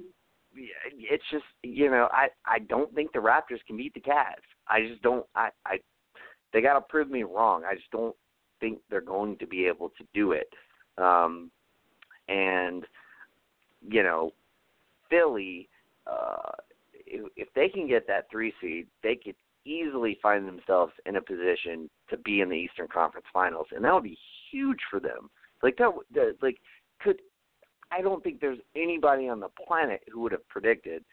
it's 0.54 1.24
just 1.30 1.44
you 1.62 1.90
know, 1.90 2.08
I 2.12 2.28
I 2.46 2.58
don't 2.60 2.92
think 2.94 3.12
the 3.12 3.18
Raptors 3.18 3.64
can 3.66 3.76
beat 3.76 3.94
the 3.94 4.00
Cavs. 4.00 4.46
I 4.68 4.86
just 4.86 5.02
don't. 5.02 5.26
I 5.34 5.50
I 5.64 5.78
they 6.52 6.60
got 6.60 6.74
to 6.74 6.80
prove 6.80 7.10
me 7.10 7.22
wrong. 7.22 7.64
I 7.64 7.74
just 7.74 7.90
don't 7.90 8.16
think 8.58 8.78
they're 8.90 9.00
going 9.00 9.36
to 9.38 9.46
be 9.46 9.66
able 9.66 9.90
to 9.90 10.04
do 10.12 10.32
it. 10.32 10.52
Um, 10.98 11.50
and 12.28 12.84
you 13.88 14.02
know, 14.02 14.32
Philly, 15.08 15.68
uh, 16.06 16.52
if, 17.06 17.30
if 17.36 17.48
they 17.54 17.68
can 17.68 17.88
get 17.88 18.06
that 18.06 18.26
three 18.30 18.52
seed, 18.60 18.86
they 19.02 19.16
could 19.16 19.36
easily 19.64 20.18
find 20.22 20.46
themselves 20.46 20.92
in 21.06 21.16
a 21.16 21.22
position 21.22 21.90
to 22.08 22.16
be 22.18 22.40
in 22.40 22.48
the 22.48 22.56
Eastern 22.56 22.88
Conference 22.88 23.26
Finals, 23.32 23.66
and 23.72 23.84
that 23.84 23.94
would 23.94 24.04
be 24.04 24.18
huge 24.50 24.80
for 24.90 25.00
them. 25.00 25.30
Like 25.62 25.76
that, 25.76 25.90
that 26.14 26.36
like 26.42 26.58
could 27.00 27.20
I 27.92 28.00
don't 28.00 28.22
think 28.22 28.40
there's 28.40 28.58
anybody 28.76 29.28
on 29.28 29.40
the 29.40 29.48
planet 29.66 30.02
who 30.12 30.20
would 30.20 30.32
have 30.32 30.48
predicted 30.48 31.04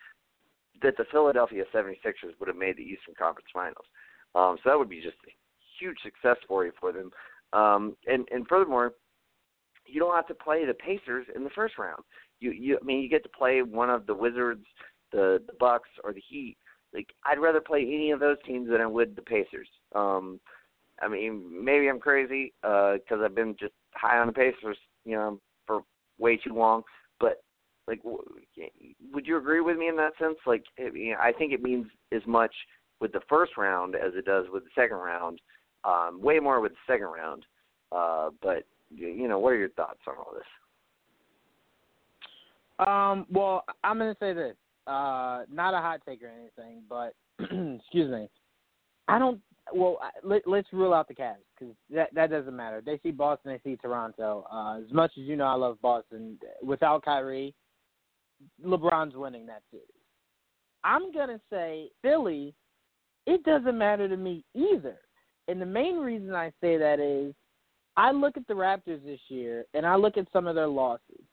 that 0.82 0.96
the 0.98 1.06
Philadelphia 1.12 1.64
76ers 1.74 2.40
would 2.40 2.48
have 2.48 2.58
made 2.58 2.78
the 2.78 2.84
Eastern 2.84 3.16
Conference 3.18 3.48
Finals. 3.52 3.86
Um, 4.36 4.58
so 4.64 4.70
that 4.70 4.78
would 4.78 4.90
be 4.90 5.02
just 5.02 5.18
a 5.28 5.34
huge 5.80 5.98
success 6.04 6.38
story 6.44 6.72
for 6.80 6.92
them. 6.92 7.12
Um, 7.54 7.96
and 8.08 8.28
and 8.32 8.48
furthermore, 8.48 8.94
you 9.86 10.00
don't 10.00 10.16
have 10.16 10.28
to 10.28 10.36
play 10.36 10.66
the 10.66 10.74
Pacers 10.74 11.28
in 11.36 11.44
the 11.44 11.50
first 11.52 11.78
round. 11.78 12.04
You 12.40 12.52
you 12.52 12.78
I 12.82 12.86
mean 12.86 13.02
you 13.02 13.10
get 13.10 13.24
to 13.24 13.30
play 13.30 13.62
one 13.62 13.90
of 13.90 14.06
the 14.06 14.14
Wizards, 14.14 14.66
the 15.12 15.42
the 15.48 15.54
Bucks, 15.60 15.90
or 16.04 16.14
the 16.14 16.24
Heat. 16.28 16.58
Like 16.98 17.14
I'd 17.24 17.40
rather 17.40 17.62
play 17.62 17.82
any 17.82 18.10
of 18.10 18.20
those 18.20 18.38
teams 18.44 18.70
than 18.70 18.82
I 18.82 18.88
would 18.88 19.16
the 19.16 19.22
Pacers. 19.22 19.70
Um, 19.94 20.40
I 21.00 21.08
mean 21.08 21.64
maybe 21.64 21.88
I'm 21.88 22.00
crazy 22.00 22.54
because 22.62 23.20
uh, 23.22 23.24
I've 23.24 23.36
been 23.36 23.56
just 23.60 23.74
high 23.94 24.18
on 24.18 24.28
the 24.28 24.34
Pacers, 24.34 24.78
you 25.06 25.16
know, 25.16 25.40
for 25.68 25.82
way 26.18 26.38
too 26.38 26.56
long. 26.56 26.82
But 27.20 27.44
like, 27.88 28.02
would 28.04 29.28
you 29.28 29.38
agree 29.38 29.62
with 29.62 29.78
me 29.78 29.88
in 29.88 29.96
that 29.98 30.14
sense? 30.20 30.38
Like, 30.46 30.64
I 30.80 31.32
think 31.38 31.54
it 31.54 31.62
means 31.62 31.86
as 32.12 32.24
much 32.26 32.54
with 33.00 33.14
the 33.14 33.22
first 33.30 33.58
round 33.58 33.96
as 33.96 34.14
it 34.16 34.26
does 34.26 34.48
with 34.52 34.64
the 34.64 34.70
second 34.76 34.98
round. 34.98 35.40
Um, 35.84 36.20
way 36.20 36.40
more 36.40 36.60
with 36.60 36.72
the 36.72 36.94
second 36.94 37.08
round. 37.08 37.46
Uh, 37.92 38.32
but 38.42 38.64
you 38.90 39.28
know, 39.28 39.38
what 39.38 39.54
are 39.54 39.58
your 39.58 39.70
thoughts 39.70 40.00
on 40.08 40.16
all 40.18 40.34
this? 40.34 40.44
Um, 42.86 43.26
well, 43.32 43.64
I'm 43.84 43.98
going 43.98 44.14
to 44.14 44.20
say 44.20 44.34
this. 44.34 44.56
Uh, 44.88 45.44
not 45.52 45.74
a 45.74 45.78
hot 45.78 46.02
take 46.08 46.22
or 46.24 46.30
anything, 46.30 46.82
but 46.88 47.14
excuse 47.40 48.10
me. 48.12 48.30
I 49.08 49.20
don't. 49.20 49.42
Well, 49.74 50.00
let, 50.24 50.48
let's 50.48 50.72
rule 50.72 50.94
out 50.94 51.10
the 51.10 51.14
Cavs 51.14 51.36
because 51.60 51.76
that 51.94 52.14
that 52.14 52.30
doesn't 52.30 52.56
matter. 52.56 52.82
They 52.86 53.00
see 53.04 53.12
Boston, 53.12 53.52
they 53.52 53.70
see 53.70 53.76
Toronto. 53.76 54.46
Uh, 54.52 54.80
as 54.80 54.92
much 54.94 55.12
as 55.18 55.24
you 55.24 55.36
know, 55.36 55.46
I 55.46 55.56
love 55.56 55.78
Boston. 55.82 56.38
Without 56.64 57.04
Kyrie, 57.04 57.54
LeBron's 58.66 59.16
winning 59.16 59.46
that 59.48 59.64
series. 59.72 59.86
I'm 60.84 61.12
gonna 61.12 61.40
say 61.52 61.90
Philly. 62.02 62.54
It 63.26 63.44
doesn't 63.44 63.78
matter 63.78 64.08
to 64.08 64.16
me 64.16 64.46
either. 64.54 64.98
And 65.50 65.62
the 65.62 65.66
main 65.66 65.98
reason 65.98 66.34
I 66.34 66.52
say 66.62 66.78
that 66.78 67.02
is 67.02 67.34
I 67.98 68.12
look 68.12 68.38
at 68.38 68.48
the 68.48 68.54
Raptors 68.54 69.04
this 69.04 69.20
year 69.28 69.66
and 69.74 69.86
I 69.86 69.96
look 69.96 70.18
at 70.18 70.28
some 70.32 70.48
of 70.48 70.56
their 70.56 70.68
losses. 70.68 71.26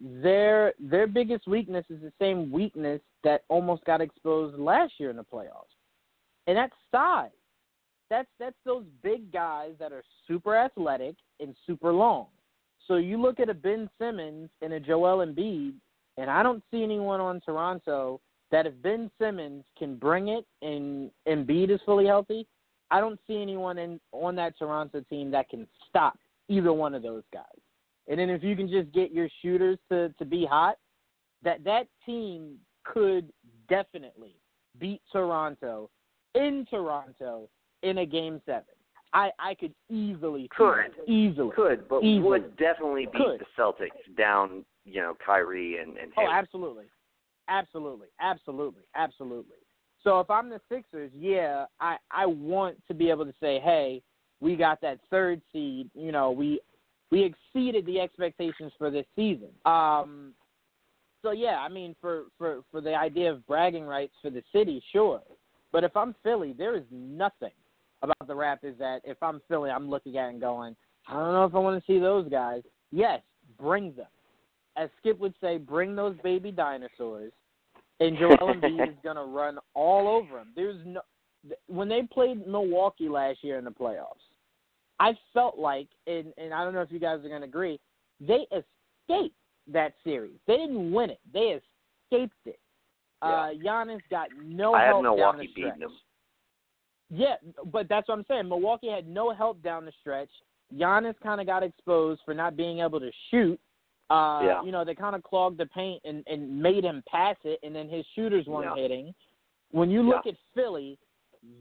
Their 0.00 0.74
their 0.78 1.06
biggest 1.06 1.46
weakness 1.46 1.84
is 1.88 2.00
the 2.02 2.12
same 2.20 2.50
weakness 2.50 3.00
that 3.24 3.44
almost 3.48 3.84
got 3.84 4.00
exposed 4.00 4.58
last 4.58 4.92
year 4.98 5.10
in 5.10 5.16
the 5.16 5.24
playoffs. 5.24 5.72
And 6.46 6.56
that's 6.56 6.74
size. 6.90 7.30
That's 8.10 8.28
that's 8.38 8.56
those 8.64 8.84
big 9.02 9.32
guys 9.32 9.72
that 9.78 9.92
are 9.92 10.02
super 10.28 10.54
athletic 10.54 11.16
and 11.40 11.54
super 11.66 11.92
long. 11.92 12.26
So 12.86 12.96
you 12.96 13.20
look 13.20 13.40
at 13.40 13.48
a 13.48 13.54
Ben 13.54 13.90
Simmons 13.98 14.50
and 14.62 14.74
a 14.74 14.80
Joel 14.80 15.26
Embiid, 15.26 15.74
and 16.18 16.30
I 16.30 16.42
don't 16.42 16.62
see 16.70 16.82
anyone 16.82 17.20
on 17.20 17.40
Toronto 17.40 18.20
that 18.52 18.66
if 18.66 18.74
Ben 18.82 19.10
Simmons 19.20 19.64
can 19.76 19.96
bring 19.96 20.28
it 20.28 20.46
and 20.62 21.10
Embiid 21.26 21.70
is 21.70 21.80
fully 21.84 22.06
healthy, 22.06 22.46
I 22.90 23.00
don't 23.00 23.18
see 23.26 23.42
anyone 23.42 23.78
in 23.78 23.98
on 24.12 24.36
that 24.36 24.56
Toronto 24.58 25.00
team 25.08 25.30
that 25.32 25.48
can 25.48 25.66
stop 25.88 26.18
either 26.48 26.72
one 26.72 26.94
of 26.94 27.02
those 27.02 27.24
guys. 27.32 27.42
And 28.08 28.18
then 28.18 28.30
if 28.30 28.42
you 28.42 28.54
can 28.54 28.68
just 28.68 28.92
get 28.92 29.12
your 29.12 29.28
shooters 29.42 29.78
to 29.90 30.10
to 30.18 30.24
be 30.24 30.46
hot, 30.46 30.76
that 31.42 31.64
that 31.64 31.86
team 32.04 32.56
could 32.84 33.32
definitely 33.68 34.36
beat 34.78 35.00
Toronto 35.12 35.90
in 36.34 36.66
Toronto 36.70 37.48
in 37.82 37.98
a 37.98 38.06
game 38.06 38.40
seven. 38.46 38.64
I 39.12 39.30
I 39.38 39.54
could 39.54 39.74
easily 39.90 40.48
could 40.56 40.92
easily 41.06 41.50
could, 41.54 41.88
but 41.88 42.02
easily. 42.02 42.20
would 42.20 42.56
definitely 42.56 43.06
beat 43.06 43.22
could. 43.22 43.40
the 43.40 43.62
Celtics 43.62 44.16
down. 44.16 44.64
You 44.84 45.00
know, 45.00 45.16
Kyrie 45.24 45.78
and 45.78 45.96
and. 45.96 46.12
Oh, 46.16 46.28
absolutely, 46.30 46.84
absolutely, 47.48 48.08
absolutely, 48.20 48.82
absolutely. 48.94 49.56
So 50.04 50.20
if 50.20 50.30
I'm 50.30 50.48
the 50.48 50.60
Sixers, 50.68 51.10
yeah, 51.18 51.64
I 51.80 51.96
I 52.10 52.26
want 52.26 52.76
to 52.86 52.94
be 52.94 53.10
able 53.10 53.24
to 53.24 53.34
say, 53.40 53.58
hey, 53.58 54.02
we 54.40 54.54
got 54.54 54.80
that 54.82 55.00
third 55.10 55.42
seed. 55.52 55.90
You 55.94 56.12
know, 56.12 56.30
we 56.30 56.60
we 57.10 57.22
exceeded 57.22 57.86
the 57.86 58.00
expectations 58.00 58.72
for 58.78 58.90
this 58.90 59.06
season. 59.14 59.48
Um, 59.64 60.32
so 61.22 61.30
yeah, 61.32 61.58
I 61.58 61.68
mean, 61.68 61.94
for 62.00 62.24
for 62.38 62.60
for 62.70 62.80
the 62.80 62.94
idea 62.94 63.32
of 63.32 63.46
bragging 63.46 63.84
rights 63.84 64.14
for 64.22 64.30
the 64.30 64.42
city, 64.52 64.82
sure. 64.92 65.22
But 65.72 65.84
if 65.84 65.96
I'm 65.96 66.14
Philly, 66.22 66.54
there 66.56 66.76
is 66.76 66.84
nothing 66.90 67.50
about 68.02 68.26
the 68.26 68.34
Raptors 68.34 68.78
that 68.78 69.00
if 69.04 69.16
I'm 69.22 69.40
Philly, 69.48 69.70
I'm 69.70 69.90
looking 69.90 70.16
at 70.16 70.30
and 70.30 70.40
going, 70.40 70.76
I 71.08 71.14
don't 71.14 71.32
know 71.32 71.44
if 71.44 71.54
I 71.54 71.58
want 71.58 71.84
to 71.84 71.92
see 71.92 71.98
those 71.98 72.28
guys. 72.28 72.62
Yes, 72.92 73.20
bring 73.58 73.94
them. 73.94 74.06
As 74.76 74.88
Skip 75.00 75.18
would 75.18 75.34
say, 75.40 75.58
bring 75.58 75.96
those 75.96 76.16
baby 76.22 76.52
dinosaurs 76.52 77.32
and 78.00 78.18
Joel 78.18 78.36
Embiid 78.36 78.88
is 78.90 78.96
going 79.02 79.16
to 79.16 79.24
run 79.24 79.58
all 79.74 80.08
over 80.08 80.38
him. 80.40 80.48
There's 80.54 80.80
no 80.84 81.00
when 81.68 81.88
they 81.88 82.02
played 82.02 82.46
Milwaukee 82.46 83.08
last 83.08 83.44
year 83.44 83.58
in 83.58 83.64
the 83.64 83.70
playoffs. 83.70 84.25
I 84.98 85.12
felt 85.34 85.58
like, 85.58 85.88
and 86.06 86.32
and 86.38 86.52
I 86.54 86.64
don't 86.64 86.72
know 86.74 86.80
if 86.82 86.90
you 86.90 86.98
guys 86.98 87.24
are 87.24 87.28
going 87.28 87.42
to 87.42 87.46
agree, 87.46 87.78
they 88.20 88.46
escaped 88.50 89.34
that 89.72 89.94
series. 90.04 90.38
They 90.46 90.56
didn't 90.56 90.92
win 90.92 91.10
it. 91.10 91.20
They 91.32 91.58
escaped 92.10 92.34
it. 92.46 92.58
Yeah. 93.22 93.28
Uh, 93.28 93.48
Giannis 93.64 94.00
got 94.10 94.28
no 94.44 94.74
I 94.74 94.84
help 94.84 95.02
Milwaukee 95.02 95.22
down 95.22 95.38
the 95.38 95.46
stretch. 95.52 95.78
them. 95.80 95.90
Yeah, 97.10 97.34
but 97.72 97.88
that's 97.88 98.08
what 98.08 98.18
I'm 98.18 98.24
saying. 98.28 98.48
Milwaukee 98.48 98.88
had 98.90 99.06
no 99.08 99.32
help 99.32 99.62
down 99.62 99.84
the 99.84 99.92
stretch. 100.00 100.30
Giannis 100.74 101.14
kind 101.22 101.40
of 101.40 101.46
got 101.46 101.62
exposed 101.62 102.20
for 102.24 102.34
not 102.34 102.56
being 102.56 102.80
able 102.80 102.98
to 103.00 103.10
shoot. 103.30 103.58
Uh, 104.10 104.40
Yeah. 104.44 104.62
You 104.64 104.72
know, 104.72 104.84
they 104.84 104.94
kind 104.94 105.14
of 105.16 105.22
clogged 105.22 105.58
the 105.58 105.66
paint 105.66 106.00
and, 106.04 106.24
and 106.26 106.60
made 106.60 106.84
him 106.84 107.02
pass 107.08 107.36
it, 107.44 107.58
and 107.62 107.74
then 107.74 107.88
his 107.88 108.04
shooters 108.14 108.46
weren't 108.46 108.76
Yeah. 108.76 108.82
hitting. 108.82 109.14
When 109.70 109.90
you 109.90 110.02
look 110.02 110.24
Yeah. 110.26 110.32
at 110.32 110.38
Philly, 110.54 110.98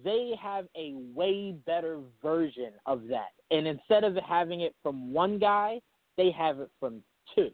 they 0.03 0.33
have 0.41 0.65
a 0.75 0.93
way 1.13 1.55
better 1.65 1.99
version 2.21 2.71
of 2.85 3.07
that. 3.09 3.29
And 3.51 3.67
instead 3.67 4.03
of 4.03 4.15
having 4.27 4.61
it 4.61 4.75
from 4.81 5.13
one 5.13 5.39
guy, 5.39 5.79
they 6.17 6.31
have 6.31 6.59
it 6.59 6.69
from 6.79 7.01
two. 7.33 7.51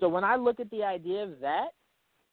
So 0.00 0.08
when 0.08 0.24
I 0.24 0.36
look 0.36 0.60
at 0.60 0.70
the 0.70 0.84
idea 0.84 1.24
of 1.24 1.40
that, 1.40 1.68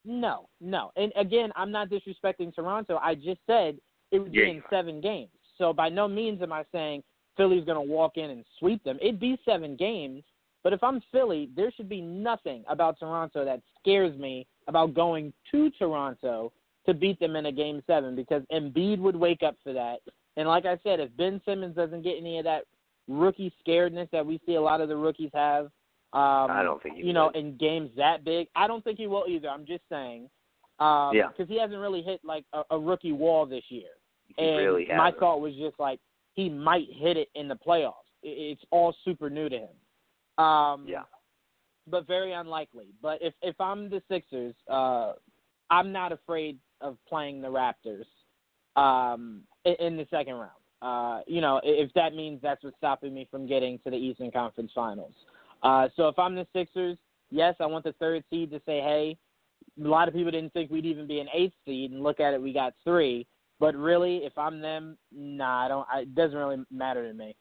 no, 0.04 0.50
no. 0.62 0.92
And 0.96 1.12
again, 1.16 1.52
I'm 1.56 1.72
not 1.72 1.90
disrespecting 1.90 2.54
Toronto. 2.54 3.00
I 3.02 3.16
just 3.16 3.40
said 3.48 3.78
it 4.12 4.20
would 4.20 4.32
be 4.32 4.40
you 4.40 4.46
in 4.46 4.64
seven 4.70 5.02
games. 5.02 5.32
So 5.58 5.74
by 5.74 5.90
no 5.90 6.08
means 6.08 6.42
am 6.42 6.54
I 6.54 6.64
saying 6.72 7.04
Philly's 7.38 7.66
going 7.66 7.88
to 7.88 7.94
walk 7.94 8.18
in 8.18 8.30
and 8.30 8.46
sweep 8.60 8.84
them. 8.84 8.98
It'd 9.02 9.20
be 9.20 9.38
seven 9.46 9.76
games. 9.76 10.24
But 10.64 10.74
if 10.74 10.84
I'm 10.84 11.02
Philly, 11.12 11.50
there 11.56 11.72
should 11.72 11.90
be 11.90 12.02
nothing 12.02 12.64
about 12.68 13.00
Toronto 13.00 13.46
that 13.46 13.62
scares 13.80 14.18
me 14.18 14.48
about 14.68 14.94
going 14.94 15.32
to 15.52 15.70
Toronto 15.72 16.52
to 16.86 16.94
beat 16.94 17.20
them 17.20 17.36
in 17.36 17.48
a 17.48 17.52
game 17.52 17.82
seven 17.88 18.16
because 18.16 18.44
Embiid 18.52 19.00
would 19.00 19.16
wake 19.16 19.44
up 19.44 19.56
for 19.64 19.74
that. 19.74 19.98
And 20.38 20.48
like 20.48 20.66
I 20.66 20.78
said, 20.84 21.00
if 21.00 21.16
Ben 21.18 21.42
Simmons 21.46 21.76
doesn't 21.76 22.04
get 22.04 22.18
any 22.20 22.38
of 22.38 22.44
that 22.46 22.64
rookie 23.08 23.54
scaredness 23.66 24.10
that 24.12 24.26
we 24.26 24.40
see 24.46 24.56
a 24.56 24.62
lot 24.62 24.82
of 24.82 24.90
the 24.90 24.96
rookies 24.96 25.32
have, 25.34 25.66
um, 26.14 26.50
I 26.52 26.62
don't 26.64 26.82
think 26.82 26.96
he 26.98 27.04
you 27.04 27.14
know, 27.14 27.30
in 27.30 27.58
games 27.58 27.90
that 27.98 28.24
big, 28.24 28.48
I 28.56 28.68
don't 28.68 28.84
think 28.84 28.98
he 28.98 29.08
will 29.08 29.26
either. 29.28 29.50
I'm 29.50 29.66
just 29.66 29.84
saying, 29.90 30.30
um, 30.80 31.16
Yeah. 31.16 31.28
because 31.30 31.48
he 31.50 31.60
hasn't 31.60 31.80
really 31.80 32.02
hit 32.02 32.22
like 32.24 32.46
a, 32.54 32.64
a 32.72 32.80
rookie 32.80 33.12
wall 33.12 33.46
this 33.46 33.64
year. 33.70 33.90
He 34.38 34.44
and 34.44 34.58
really 34.58 34.88
my 34.88 35.12
thought 35.12 35.42
was 35.42 35.54
just 35.56 35.80
like 35.80 36.00
he 36.34 36.50
might 36.50 36.88
hit 36.92 37.18
it 37.18 37.30
in 37.36 37.48
the 37.48 37.56
playoffs. 37.56 37.94
It's 38.24 38.62
all 38.72 38.94
super 39.04 39.30
new 39.30 39.50
to 39.50 39.58
him. 39.58 40.44
Um, 40.44 40.86
Yeah. 40.88 41.04
but 41.88 42.08
very 42.08 42.34
unlikely. 42.34 42.88
But 43.02 43.22
if 43.22 43.34
if 43.42 43.60
I'm 43.60 43.90
the 43.90 44.02
Sixers, 44.10 44.56
uh, 44.70 45.14
I'm 45.70 45.92
not 45.92 46.12
afraid 46.12 46.60
of 46.86 46.98
playing 47.08 47.42
the 47.42 47.48
Raptors 47.48 48.06
um, 48.80 49.42
in, 49.66 49.98
the 49.98 50.08
second 50.10 50.36
round. 50.36 50.52
Uh, 50.82 51.22
you 51.28 51.42
know, 51.42 51.60
if 51.64 51.92
that 51.94 52.14
means 52.14 52.40
that's 52.42 52.64
what's 52.64 52.78
stopping 52.78 53.14
me 53.14 53.28
from 53.32 53.48
getting 53.48 53.80
to 53.80 53.90
the 53.90 53.98
Eastern 53.98 54.32
Conference 54.32 54.72
Finals. 54.76 55.14
Uh, 55.64 55.88
so 55.96 56.08
if 56.08 56.20
I'm 56.20 56.36
the 56.36 56.46
Sixers, 56.54 56.98
yes, 57.32 57.56
I 57.60 57.66
want 57.66 57.84
the 57.84 57.94
third 57.94 58.24
seed 58.30 58.52
to 58.52 58.60
say, 58.66 58.80
hey, 58.80 59.18
a 59.84 59.88
lot 59.88 60.08
of 60.08 60.14
people 60.14 60.32
didn't 60.32 60.54
think 60.54 60.70
we'd 60.70 60.86
even 60.86 61.08
be 61.08 61.20
an 61.20 61.28
eighth 61.34 61.56
seed, 61.66 61.92
and 61.92 62.04
look 62.04 62.20
at 62.20 62.34
it, 62.34 62.42
we 62.42 62.54
got 62.54 62.74
three. 62.84 63.26
But 63.60 63.76
really, 63.76 64.18
if 64.18 64.38
I'm 64.38 64.60
them, 64.60 64.98
nah, 65.14 65.66
I 65.66 65.68
don't. 65.68 65.88
I, 65.92 66.00
it 66.02 66.14
doesn't 66.14 66.38
really 66.38 66.64
matter 66.70 67.08
to 67.08 67.14
me. 67.14 67.36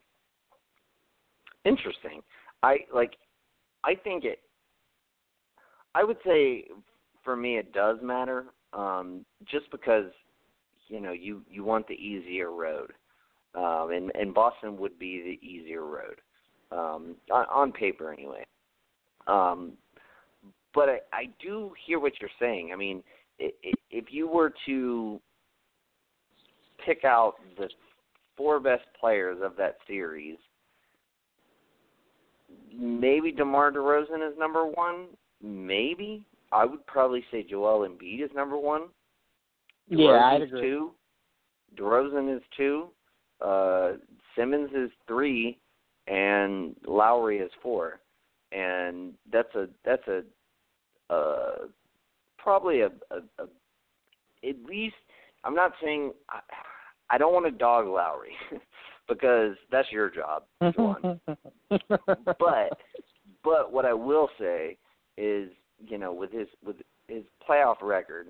Interesting. 1.65 2.23
I 2.63 2.79
like. 2.95 3.15
I 3.85 3.95
think 3.97 4.25
it. 4.25 4.39
I 5.95 6.05
would 6.05 6.19
say, 6.25 6.67
for 7.23 7.37
me, 7.37 7.59
it 7.59 7.73
does 7.73 7.99
matter. 8.03 8.47
Um, 8.77 9.25
just 9.47 9.71
because, 9.71 10.11
you 10.89 11.01
know, 11.01 11.13
you 11.13 11.43
you 11.49 11.65
want 11.65 11.87
the 11.87 11.95
easier 11.95 12.51
road, 12.51 12.93
um, 13.55 13.91
and 13.93 14.11
and 14.15 14.35
Boston 14.35 14.77
would 14.79 14.99
be 14.99 15.39
the 15.41 15.47
easier 15.47 15.85
road, 15.85 16.21
um, 16.73 17.15
on, 17.31 17.47
on 17.51 17.73
paper 17.73 18.13
anyway. 18.13 18.45
Um, 19.27 19.73
but 20.75 20.89
I, 20.89 20.99
I 21.13 21.29
do 21.41 21.73
hear 21.87 22.01
what 22.01 22.13
you're 22.21 22.31
saying. 22.41 22.71
I 22.73 22.77
mean, 22.77 23.03
if 23.39 24.07
you 24.11 24.29
were 24.29 24.53
to 24.67 25.21
pick 26.85 27.05
out 27.05 27.35
the 27.57 27.69
four 28.37 28.61
best 28.61 28.85
players 28.99 29.39
of 29.43 29.57
that 29.57 29.77
series, 29.87 30.37
maybe 32.77 33.31
DeMar 33.33 33.73
DeRozan 33.73 34.29
is 34.29 34.37
number 34.39 34.67
one. 34.67 35.07
Maybe 35.43 36.27
I 36.55 36.65
would 36.65 36.87
probably 36.87 37.25
say 37.31 37.43
Joel 37.43 37.87
Embiid 37.87 38.23
is 38.25 38.31
number 38.35 38.57
one. 38.57 38.85
Yeah, 39.89 40.25
I'd 40.25 40.41
DeRozan's 40.41 40.43
agree. 40.45 40.61
Two. 40.63 40.91
DeRozan 41.77 42.37
is 42.37 42.43
two. 42.57 42.89
Uh, 43.45 43.93
Simmons 44.37 44.71
is 44.75 44.91
three, 45.07 45.59
and 46.07 46.77
Lowry 46.87 47.39
is 47.39 47.51
four. 47.61 48.01
And 48.53 49.15
that's 49.33 49.53
a 49.57 49.67
that's 49.85 50.07
a 50.07 50.23
uh, 51.13 51.67
probably 52.39 52.83
a, 52.83 52.87
a, 53.11 53.17
a 53.41 54.49
at 54.49 54.57
least 54.65 54.95
I'm 55.43 55.55
not 55.55 55.73
saying 55.83 56.13
I, 56.31 56.41
I 57.11 57.19
don't 57.19 57.33
want 57.33 57.47
to 57.47 57.51
dog 57.51 57.87
Lowry 57.87 58.33
because 59.09 59.57
that's 59.71 59.91
your 59.91 60.11
job, 60.11 60.45
Juwan. 60.63 61.21
but 61.89 62.79
but 63.43 63.73
what 63.73 63.85
I 63.85 63.93
will 63.93 64.29
say 64.39 64.77
is, 65.17 65.51
you 65.87 65.99
know, 65.99 66.13
with 66.13 66.33
his 66.33 66.49
with 66.65 66.77
his 67.09 67.23
playoff 67.49 67.77
record, 67.83 68.29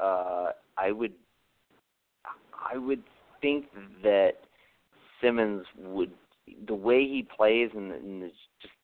uh, 0.00 0.48
I 0.76 0.92
would 0.92 1.12
I 2.70 2.76
would 2.76 3.02
think 3.40 3.66
that 4.02 4.32
Simmons 5.20 5.64
would 5.76 6.10
the 6.66 6.74
way 6.74 7.00
he 7.00 7.26
plays 7.36 7.70
and, 7.74 7.92
and 7.92 8.22
the, 8.22 8.30
just 8.60 8.74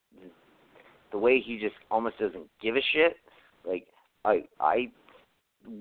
the 1.12 1.18
way 1.18 1.40
he 1.40 1.58
just 1.58 1.76
almost 1.90 2.18
doesn't 2.18 2.46
give 2.60 2.76
a 2.76 2.82
shit. 2.92 3.16
Like 3.66 3.86
I 4.24 4.44
I 4.60 4.90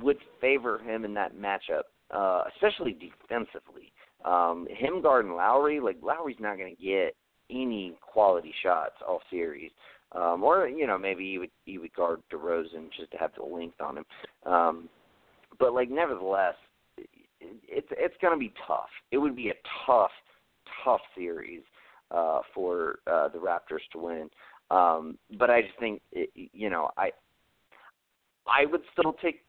would 0.01 0.17
favor 0.39 0.79
him 0.79 1.05
in 1.05 1.13
that 1.15 1.35
matchup, 1.35 1.83
uh, 2.11 2.43
especially 2.55 2.93
defensively. 2.93 3.91
Um, 4.23 4.67
him 4.69 5.01
guarding 5.01 5.33
Lowry, 5.33 5.79
like 5.79 5.97
Lowry's 6.01 6.37
not 6.39 6.57
going 6.57 6.73
to 6.75 6.81
get 6.81 7.15
any 7.49 7.97
quality 8.01 8.53
shots 8.63 8.95
all 9.05 9.21
series. 9.29 9.71
Um, 10.15 10.43
or 10.43 10.67
you 10.67 10.85
know 10.85 10.97
maybe 10.97 11.23
you 11.25 11.39
would 11.41 11.51
you 11.65 11.81
would 11.81 11.93
guard 11.93 12.21
DeRozan 12.31 12.89
just 12.97 13.11
to 13.11 13.17
have 13.17 13.31
the 13.37 13.43
length 13.43 13.81
on 13.81 13.97
him. 13.97 14.05
Um, 14.45 14.89
but 15.59 15.73
like 15.73 15.89
nevertheless, 15.89 16.55
it, 16.97 17.09
it's 17.41 17.87
it's 17.91 18.15
going 18.21 18.33
to 18.33 18.39
be 18.39 18.53
tough. 18.67 18.89
It 19.11 19.17
would 19.17 19.35
be 19.35 19.49
a 19.49 19.53
tough 19.85 20.11
tough 20.83 21.01
series 21.15 21.61
uh, 22.11 22.41
for 22.53 22.99
uh, 23.07 23.29
the 23.29 23.39
Raptors 23.39 23.81
to 23.93 23.99
win. 23.99 24.29
Um, 24.71 25.17
but 25.37 25.49
I 25.49 25.61
just 25.61 25.79
think 25.79 26.01
it, 26.11 26.29
you 26.53 26.69
know 26.69 26.91
I 26.97 27.11
I 28.47 28.65
would 28.65 28.81
still 28.97 29.13
take 29.13 29.41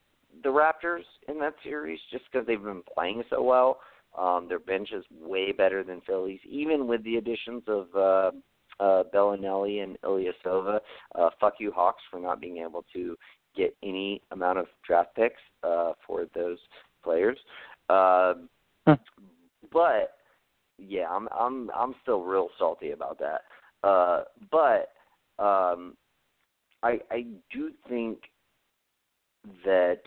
the 0.43 0.49
Raptors 0.49 1.05
in 1.29 1.39
that 1.41 1.55
series 1.63 2.01
just 2.11 2.25
because 2.31 2.47
they've 2.47 2.63
been 2.63 2.83
playing 2.95 3.23
so 3.31 3.43
well. 3.43 3.81
Um, 4.19 4.47
their 4.49 4.61
bench 4.61 4.91
is 4.93 5.05
way 5.11 5.53
better 5.53 5.83
than 5.83 6.01
Philly's, 6.07 6.41
even 6.49 6.87
with 6.87 7.03
the 7.05 7.17
additions 7.17 7.65
of 7.67 7.87
uh, 7.97 8.31
uh, 8.81 9.05
Belinelli 9.15 9.83
and 9.83 9.97
Ilyasova. 10.03 10.81
Uh, 11.15 11.31
fuck 11.41 11.55
you, 11.59 11.73
Hawks, 11.73 12.03
for 12.11 12.21
not 12.21 12.41
being 12.41 12.59
able 12.59 12.85
to 12.93 13.17
get 13.57 13.77
any 13.83 14.21
amount 14.33 14.59
of 14.59 14.67
draft 14.87 15.15
picks 15.15 15.41
uh, 15.63 15.93
for 16.07 16.27
those 16.35 16.59
players. 17.03 17.39
Uh, 17.89 18.35
Hmm. 18.87 18.95
but 19.73 20.19
yeah, 20.79 21.09
I'm 21.11 21.29
I'm 21.33 21.71
I'm 21.75 21.95
still 22.03 22.23
real 22.23 22.49
salty 22.59 22.91
about 22.91 23.19
that. 23.19 23.43
Uh, 23.83 24.25
but 24.51 24.93
um, 25.39 25.97
I 26.83 27.01
I 27.11 27.27
do 27.51 27.71
think 27.89 28.19
that 29.65 30.01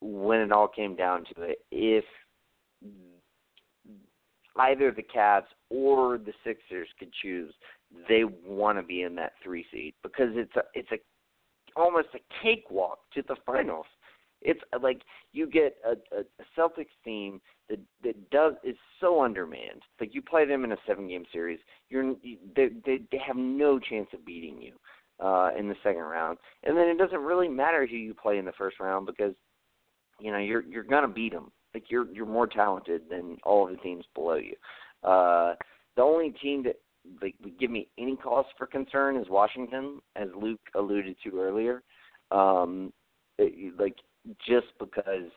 when 0.00 0.40
it 0.40 0.52
all 0.52 0.68
came 0.68 0.96
down 0.96 1.24
to 1.34 1.42
it, 1.42 1.58
if 1.70 2.04
either 4.56 4.90
the 4.90 5.02
Cavs 5.02 5.44
or 5.70 6.18
the 6.18 6.32
Sixers 6.44 6.88
could 6.98 7.12
choose, 7.22 7.54
they 8.08 8.24
want 8.46 8.78
to 8.78 8.82
be 8.82 9.02
in 9.02 9.14
that 9.16 9.32
three 9.42 9.64
seed 9.72 9.94
because 10.02 10.30
it's 10.34 10.54
a 10.56 10.62
it's 10.74 10.90
a 10.92 10.98
almost 11.76 12.08
a 12.14 12.20
cakewalk 12.42 12.98
to 13.14 13.22
the 13.26 13.36
finals. 13.46 13.86
It's 14.42 14.60
like 14.80 15.02
you 15.32 15.46
get 15.46 15.76
a, 15.84 15.90
a, 16.16 16.20
a 16.20 16.44
Celtics 16.58 16.86
team 17.04 17.40
that 17.68 17.78
that 18.02 18.30
does 18.30 18.54
is 18.64 18.76
so 19.00 19.22
undermanned. 19.22 19.82
Like 20.00 20.14
you 20.14 20.22
play 20.22 20.46
them 20.46 20.64
in 20.64 20.72
a 20.72 20.76
seven 20.86 21.08
game 21.08 21.24
series, 21.32 21.58
you're 21.88 22.14
they 22.56 22.68
they, 22.86 23.00
they 23.10 23.18
have 23.18 23.36
no 23.36 23.78
chance 23.78 24.08
of 24.14 24.24
beating 24.24 24.60
you 24.60 24.74
uh, 25.24 25.50
in 25.58 25.68
the 25.68 25.76
second 25.82 26.02
round, 26.02 26.38
and 26.64 26.76
then 26.76 26.88
it 26.88 26.98
doesn't 26.98 27.20
really 27.20 27.48
matter 27.48 27.86
who 27.86 27.96
you 27.96 28.14
play 28.14 28.38
in 28.38 28.44
the 28.44 28.52
first 28.52 28.80
round 28.80 29.06
because 29.06 29.34
you 30.18 30.32
know 30.32 30.38
you're 30.38 30.62
you're 30.62 30.84
gonna 30.84 31.08
beat 31.08 31.32
them. 31.32 31.52
Like 31.74 31.84
you're 31.90 32.10
you're 32.12 32.26
more 32.26 32.46
talented 32.46 33.02
than 33.10 33.38
all 33.44 33.66
of 33.66 33.70
the 33.70 33.82
teams 33.82 34.04
below 34.14 34.36
you. 34.36 34.54
Uh, 35.02 35.54
the 35.96 36.02
only 36.02 36.30
team 36.30 36.62
that 36.64 36.80
like 37.22 37.34
would 37.42 37.58
give 37.58 37.70
me 37.70 37.88
any 37.98 38.16
cause 38.16 38.46
for 38.58 38.66
concern 38.66 39.16
is 39.16 39.28
Washington, 39.28 40.00
as 40.16 40.28
Luke 40.40 40.60
alluded 40.74 41.16
to 41.24 41.40
earlier. 41.40 41.82
Um, 42.30 42.92
it, 43.38 43.78
like 43.78 43.96
just 44.46 44.66
because 44.78 45.30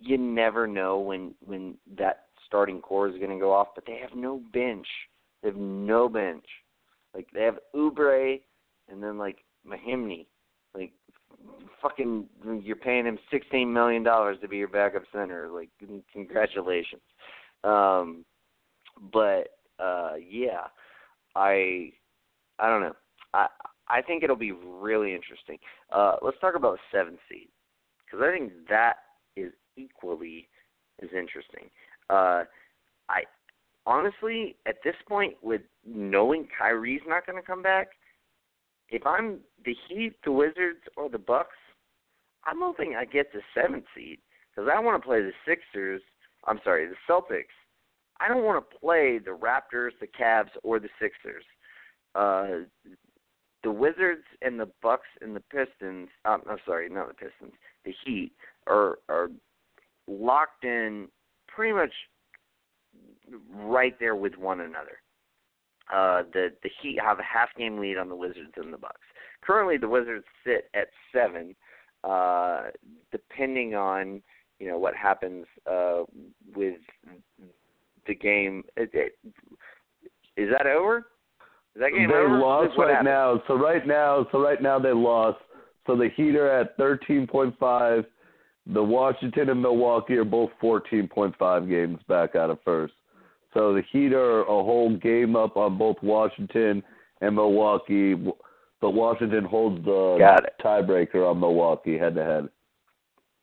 you 0.00 0.18
never 0.18 0.66
know 0.66 0.98
when 0.98 1.34
when 1.44 1.76
that 1.96 2.24
starting 2.46 2.80
core 2.80 3.08
is 3.08 3.18
going 3.18 3.30
to 3.30 3.38
go 3.38 3.52
off, 3.52 3.68
but 3.74 3.84
they 3.86 3.98
have 4.00 4.16
no 4.16 4.40
bench. 4.52 4.86
They 5.42 5.48
have 5.48 5.56
no 5.56 6.08
bench. 6.08 6.44
Like 7.14 7.28
they 7.32 7.42
have 7.42 7.58
Oubre 7.74 8.40
and 8.90 9.02
then 9.02 9.18
like 9.18 9.38
Mahinmi. 9.66 10.26
Like 10.74 10.92
fucking 11.80 12.26
you're 12.62 12.76
paying 12.76 13.04
him 13.04 13.18
sixteen 13.30 13.72
million 13.72 14.02
dollars 14.02 14.38
to 14.40 14.48
be 14.48 14.58
your 14.58 14.68
backup 14.68 15.02
center. 15.12 15.48
Like 15.52 15.68
congratulations. 16.12 17.02
Um 17.64 18.24
but 19.12 19.48
uh 19.78 20.12
yeah, 20.16 20.66
I 21.34 21.92
I 22.58 22.68
don't 22.68 22.82
know. 22.82 22.94
I 23.34 23.46
I 23.88 24.02
think 24.02 24.22
it'll 24.22 24.36
be 24.36 24.52
really 24.52 25.14
interesting. 25.14 25.58
Uh 25.90 26.16
let's 26.22 26.38
talk 26.40 26.54
about 26.54 26.78
the 26.78 26.98
seventh 26.98 27.18
seed 27.28 27.48
because 28.04 28.24
I 28.24 28.36
think 28.36 28.52
that 28.68 28.94
is 29.36 29.52
equally 29.76 30.48
as 31.02 31.08
interesting. 31.08 31.70
Uh 32.10 32.44
I 33.08 33.24
honestly 33.86 34.56
at 34.66 34.76
this 34.84 34.94
point 35.08 35.34
with 35.42 35.62
knowing 35.84 36.46
Kyrie's 36.56 37.00
not 37.06 37.26
going 37.26 37.40
to 37.40 37.46
come 37.46 37.62
back, 37.62 37.88
if 38.88 39.06
I'm 39.06 39.38
the 39.64 39.74
Heat, 39.88 40.14
the 40.24 40.32
Wizards, 40.32 40.80
or 40.96 41.08
the 41.08 41.18
Bucks, 41.18 41.56
I'm 42.44 42.58
hoping 42.60 42.96
I 42.96 43.04
get 43.04 43.32
the 43.32 43.40
seventh 43.54 43.84
seed 43.94 44.18
because 44.50 44.70
I 44.74 44.78
want 44.80 45.00
to 45.00 45.06
play 45.06 45.20
the 45.20 45.32
Sixers. 45.46 46.02
I'm 46.46 46.60
sorry, 46.64 46.86
the 46.86 46.94
Celtics. 47.08 47.54
I 48.20 48.28
don't 48.28 48.44
want 48.44 48.64
to 48.68 48.78
play 48.78 49.18
the 49.18 49.36
Raptors, 49.36 49.90
the 50.00 50.06
Cavs, 50.06 50.50
or 50.62 50.78
the 50.78 50.88
Sixers. 51.00 51.44
Uh, 52.14 52.66
the 53.62 53.70
Wizards 53.70 54.24
and 54.42 54.58
the 54.58 54.68
Bucks 54.82 55.06
and 55.20 55.36
the 55.36 55.40
Pistons. 55.40 56.08
Um, 56.24 56.42
I'm 56.48 56.58
sorry, 56.66 56.88
not 56.88 57.08
the 57.08 57.14
Pistons. 57.14 57.52
The 57.84 57.94
Heat 58.04 58.32
are 58.66 58.98
are 59.08 59.28
locked 60.08 60.64
in, 60.64 61.08
pretty 61.48 61.72
much 61.72 61.92
right 63.54 63.98
there 63.98 64.16
with 64.16 64.36
one 64.36 64.60
another. 64.60 64.98
Uh, 65.92 66.22
the 66.32 66.48
the 66.62 66.70
Heat 66.80 66.98
have 67.04 67.18
a 67.18 67.22
half 67.22 67.48
game 67.56 67.78
lead 67.78 67.98
on 67.98 68.08
the 68.08 68.16
Wizards 68.16 68.52
and 68.56 68.72
the 68.72 68.78
Bucks. 68.78 69.00
Currently, 69.42 69.76
the 69.76 69.88
Wizards 69.88 70.24
sit 70.44 70.70
at 70.74 70.88
seven, 71.12 71.54
uh, 72.04 72.64
depending 73.10 73.74
on 73.74 74.22
you 74.58 74.68
know 74.68 74.78
what 74.78 74.94
happens 74.94 75.46
uh, 75.70 76.02
with 76.54 76.78
the 78.06 78.14
game. 78.14 78.62
It, 78.76 78.90
it, 78.92 79.18
is 80.36 80.48
that 80.56 80.66
over? 80.66 80.98
Is 81.74 81.80
that 81.80 81.90
game 81.90 82.08
they 82.08 82.14
over? 82.14 82.38
lost 82.38 82.76
What 82.76 82.84
right 82.86 82.92
happened? 82.96 83.08
now. 83.08 83.42
So 83.46 83.54
right 83.54 83.86
now, 83.86 84.26
so 84.32 84.40
right 84.40 84.60
now 84.62 84.78
they 84.78 84.92
lost. 84.92 85.38
So 85.86 85.96
the 85.96 86.08
Heat 86.16 86.36
are 86.36 86.48
at 86.60 86.78
13.5. 86.78 88.04
The 88.66 88.82
Washington 88.82 89.48
and 89.48 89.60
Milwaukee 89.60 90.14
are 90.14 90.24
both 90.24 90.50
14.5 90.62 91.68
games 91.68 91.98
back 92.08 92.36
out 92.36 92.50
of 92.50 92.58
first. 92.64 92.94
So 93.54 93.74
the 93.74 93.82
Heat 93.90 94.12
are 94.12 94.42
a 94.42 94.46
whole 94.46 94.96
game 94.96 95.36
up 95.36 95.56
on 95.56 95.76
both 95.76 95.96
Washington 96.02 96.82
and 97.20 97.34
Milwaukee, 97.34 98.14
but 98.14 98.90
Washington 98.90 99.44
holds 99.44 99.84
the 99.84 100.16
Got 100.18 100.44
it. 100.44 100.54
tiebreaker 100.64 101.28
on 101.30 101.40
Milwaukee 101.40 101.98
head 101.98 102.14
to 102.14 102.24
head. 102.24 102.48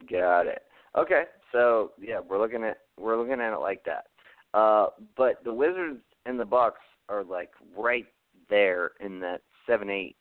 Got 0.10 0.48
it. 0.48 0.64
Okay, 0.98 1.24
so 1.52 1.92
yeah, 2.02 2.20
we're 2.20 2.40
looking 2.40 2.64
at 2.64 2.80
we're 2.98 3.18
looking 3.18 3.40
at 3.40 3.54
it 3.54 3.60
like 3.60 3.84
that. 3.86 4.08
Uh, 4.54 4.88
but 5.16 5.44
the 5.44 5.54
Wizards 5.54 6.02
and 6.26 6.40
the 6.40 6.46
Bucks 6.46 6.82
are 7.08 7.24
like 7.24 7.52
right 7.78 8.06
there 8.50 8.92
in 9.00 9.20
that 9.20 9.42
seven 9.68 9.90
eight 9.90 10.16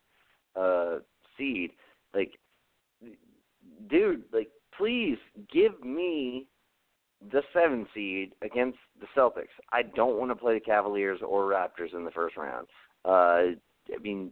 uh, 0.54 0.98
seed. 1.36 1.70
Like, 2.14 2.38
dude, 3.88 4.24
like 4.32 4.50
please 4.76 5.18
give 5.52 5.82
me 5.82 6.46
the 7.32 7.42
seven 7.52 7.86
seed 7.94 8.32
against 8.42 8.78
the 9.00 9.06
Celtics. 9.16 9.54
I 9.72 9.82
don't 9.82 10.18
want 10.18 10.30
to 10.30 10.36
play 10.36 10.54
the 10.54 10.60
Cavaliers 10.60 11.20
or 11.26 11.50
Raptors 11.50 11.94
in 11.94 12.04
the 12.04 12.10
first 12.10 12.36
round. 12.36 12.66
Uh, 13.04 13.56
I 13.92 13.98
mean, 14.02 14.30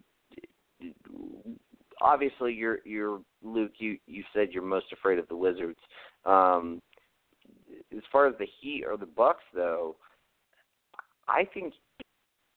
obviously 2.00 2.52
you're 2.52 2.78
you're 2.84 3.20
Luke. 3.42 3.72
You 3.78 3.98
you 4.06 4.22
said 4.32 4.48
you're 4.52 4.62
most 4.62 4.92
afraid 4.92 5.18
of 5.18 5.28
the 5.28 5.36
Wizards. 5.36 5.78
Um, 6.24 6.80
as 7.96 8.02
far 8.12 8.26
as 8.26 8.34
the 8.38 8.46
Heat 8.60 8.84
or 8.86 8.96
the 8.96 9.06
Bucks, 9.06 9.44
though, 9.54 9.96
I 11.28 11.44
think 11.52 11.74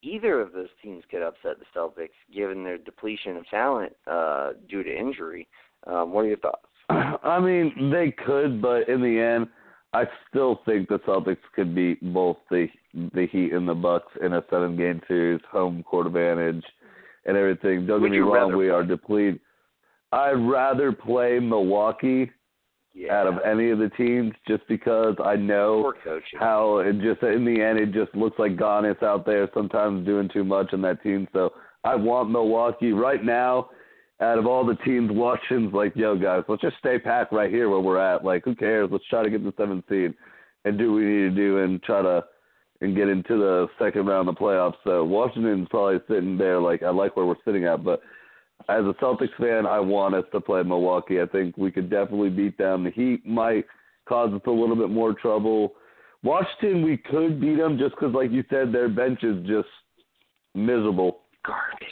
either 0.02 0.40
of 0.40 0.54
those 0.54 0.70
teams 0.82 1.04
could 1.10 1.22
upset 1.22 1.58
the 1.60 1.66
Celtics, 1.76 2.10
given 2.34 2.64
their 2.64 2.78
depletion 2.78 3.38
of 3.38 3.48
talent 3.50 3.94
uh, 4.08 4.52
due 4.70 4.84
to 4.84 4.98
injury. 4.98 5.48
Um, 5.88 6.12
what 6.12 6.22
are 6.22 6.28
your 6.28 6.38
thoughts? 6.38 6.66
I 6.90 7.40
mean, 7.40 7.92
they 7.92 8.12
could, 8.12 8.62
but 8.62 8.90
in 8.90 9.02
the 9.02 9.20
end, 9.20 9.48
I 9.94 10.04
still 10.30 10.62
think 10.66 10.88
the 10.88 11.00
Celtics 11.00 11.38
could 11.56 11.74
beat 11.74 12.02
both 12.14 12.38
the 12.50 12.68
the 12.94 13.28
Heat 13.32 13.54
and 13.54 13.68
the 13.68 13.74
Bucks 13.74 14.12
in 14.24 14.34
a 14.34 14.44
seven 14.50 14.76
game 14.78 15.02
series, 15.08 15.42
home 15.52 15.84
court 15.84 16.08
advantage, 16.08 16.64
and 17.26 17.36
everything. 17.38 17.86
Don't 17.88 18.02
Would 18.02 18.12
get 18.12 18.18
me 18.18 18.20
wrong, 18.20 18.56
we 18.56 18.66
play? 18.66 18.70
are 18.70 18.84
depleted. 18.84 19.40
I'd 20.12 20.32
rather 20.34 20.92
play 20.92 21.40
Milwaukee 21.40 22.32
Yeah, 22.94 23.14
out 23.14 23.28
of 23.28 23.36
any 23.46 23.70
of 23.70 23.78
the 23.80 23.90
teams 23.90 24.34
just 24.48 24.68
because 24.68 25.16
I 25.24 25.36
know 25.36 25.94
how 26.40 26.80
it 26.80 27.00
just 27.02 27.22
in 27.24 27.46
the 27.46 27.62
end 27.62 27.80
it 27.80 27.92
just 27.92 28.14
looks 28.16 28.38
like 28.40 28.58
Giannis 28.58 29.02
out 29.04 29.26
there 29.26 29.48
sometimes 29.54 30.06
doing 30.06 30.30
too 30.34 30.44
much 30.44 30.74
on 30.74 30.82
that 30.82 31.02
team. 31.04 31.28
So 31.34 31.54
I 31.84 31.96
want 31.96 32.32
Milwaukee 32.32 32.92
right 32.92 33.24
now. 33.24 33.70
Out 34.22 34.38
of 34.38 34.46
all 34.46 34.66
the 34.66 34.76
teams, 34.76 35.10
Washington's 35.12 35.74
like, 35.74 35.96
yo 35.96 36.18
guys, 36.18 36.44
let's 36.48 36.62
just 36.62 36.78
stay 36.80 37.00
packed 37.00 37.32
right 37.32 37.50
here 37.50 37.70
where 37.70 37.80
we're 37.80 38.00
at. 38.00 38.26
Like, 38.26 38.44
who 38.44 38.54
cares? 38.54 38.90
Let's 38.92 39.06
try 39.10 39.24
to 39.24 39.30
get 39.30 39.44
the 39.44 39.54
seventh 39.58 39.86
seed 39.88 40.14
and 40.66 40.78
do 40.78 40.92
what 40.92 41.00
we 41.00 41.06
need 41.06 41.30
to 41.30 41.36
do 41.36 41.60
and 41.60 41.82
try 41.84 42.02
to 42.02 42.24
and 42.82 42.96
get 42.96 43.10
into 43.10 43.38
the 43.38 43.68
second 43.78 44.06
round 44.06 44.30
of 44.30 44.36
the 44.36 44.42
playoffs. 44.42 44.76
So 44.84 45.04
Washington's 45.04 45.68
probably 45.70 46.00
sitting 46.08 46.38
there 46.38 46.60
like 46.60 46.84
I 46.84 46.90
like 46.90 47.16
where 47.16 47.26
we're 47.26 47.36
sitting 47.46 47.66
at, 47.66 47.84
but 47.84 48.02
as 48.68 48.84
a 48.86 48.94
Celtics 49.02 49.36
fan, 49.40 49.66
I 49.66 49.80
want 49.80 50.16
us 50.16 50.26
to 50.34 50.42
play 50.42 50.64
Milwaukee. 50.64 51.22
I 51.22 51.26
think 51.26 51.58
we 51.58 51.72
could 51.72 51.90
definitely 51.90 52.30
beat 52.30 52.58
them. 52.58 52.84
The 52.84 52.92
Heat 52.92 53.26
might 53.26 53.66
cause 54.08 54.34
us 54.34 54.42
a 54.46 54.52
little 54.52 54.76
bit 54.76 54.90
more 54.90 55.14
trouble. 55.14 55.74
Washington, 56.24 56.84
we 56.84 56.98
could 56.98 57.40
beat 57.40 57.58
them 57.58 57.78
just 57.78 57.96
because, 57.96 58.14
like 58.14 58.32
you 58.32 58.44
said, 58.50 58.74
their 58.74 58.90
bench 58.90 59.24
is 59.24 59.46
just 59.48 59.70
miserable. 60.54 61.22
garbage. 61.46 61.88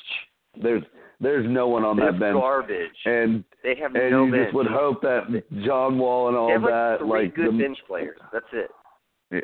There's 0.61 0.83
there's 1.19 1.45
no 1.49 1.67
one 1.67 1.83
on 1.83 1.97
They're 1.97 2.11
that 2.11 2.19
bench, 2.19 2.33
garbage. 2.35 2.91
and 3.05 3.43
they 3.63 3.75
have 3.75 3.95
and 3.95 4.11
no 4.11 4.25
you 4.25 4.31
bench. 4.31 4.45
just 4.45 4.55
would 4.55 4.67
hope 4.67 5.01
that 5.01 5.43
John 5.65 5.97
Wall 5.97 6.27
and 6.27 6.37
all 6.37 6.47
they 6.47 6.53
have 6.53 6.61
like 6.63 6.71
that, 6.71 6.97
three 6.99 7.09
like 7.09 7.35
good 7.35 7.53
the, 7.53 7.57
bench 7.63 7.77
players. 7.87 8.19
That's 8.31 8.45
it. 8.53 8.71
yeah, 9.31 9.39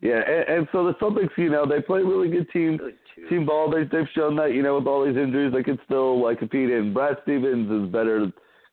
yeah, 0.00 0.20
and, 0.26 0.58
and 0.58 0.68
so 0.72 0.84
the 0.84 0.94
Celtics, 0.94 1.30
you 1.36 1.50
know, 1.50 1.66
they 1.66 1.80
play 1.80 2.00
really 2.00 2.28
good 2.28 2.50
team. 2.50 2.76
Really 2.78 2.94
team 3.28 3.46
ball. 3.46 3.70
They, 3.70 3.84
they've 3.84 4.08
shown 4.14 4.36
that 4.36 4.54
you 4.54 4.62
know 4.62 4.76
with 4.78 4.86
all 4.86 5.04
these 5.04 5.16
injuries, 5.16 5.52
they 5.52 5.62
could 5.62 5.78
still 5.84 6.22
like 6.22 6.38
compete. 6.38 6.70
And 6.70 6.94
Brad 6.94 7.16
Stevens 7.22 7.70
is 7.70 7.92
better 7.92 8.30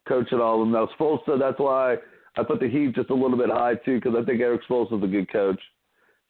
coach 0.08 0.28
than 0.32 0.40
all 0.42 0.62
of 0.62 0.68
them. 0.68 0.72
Now 0.72 0.88
Spoelstra, 1.00 1.40
that's 1.40 1.60
why 1.60 1.96
I 2.38 2.44
put 2.44 2.60
the 2.60 2.70
Heat 2.70 2.96
just 2.96 3.10
a 3.10 3.14
little 3.14 3.38
bit 3.38 3.50
high 3.50 3.76
too, 3.76 3.96
because 4.00 4.14
I 4.20 4.24
think 4.26 4.42
Erik 4.42 4.62
Spoelstra's 4.70 5.04
a 5.04 5.08
good 5.08 5.32
coach. 5.32 5.60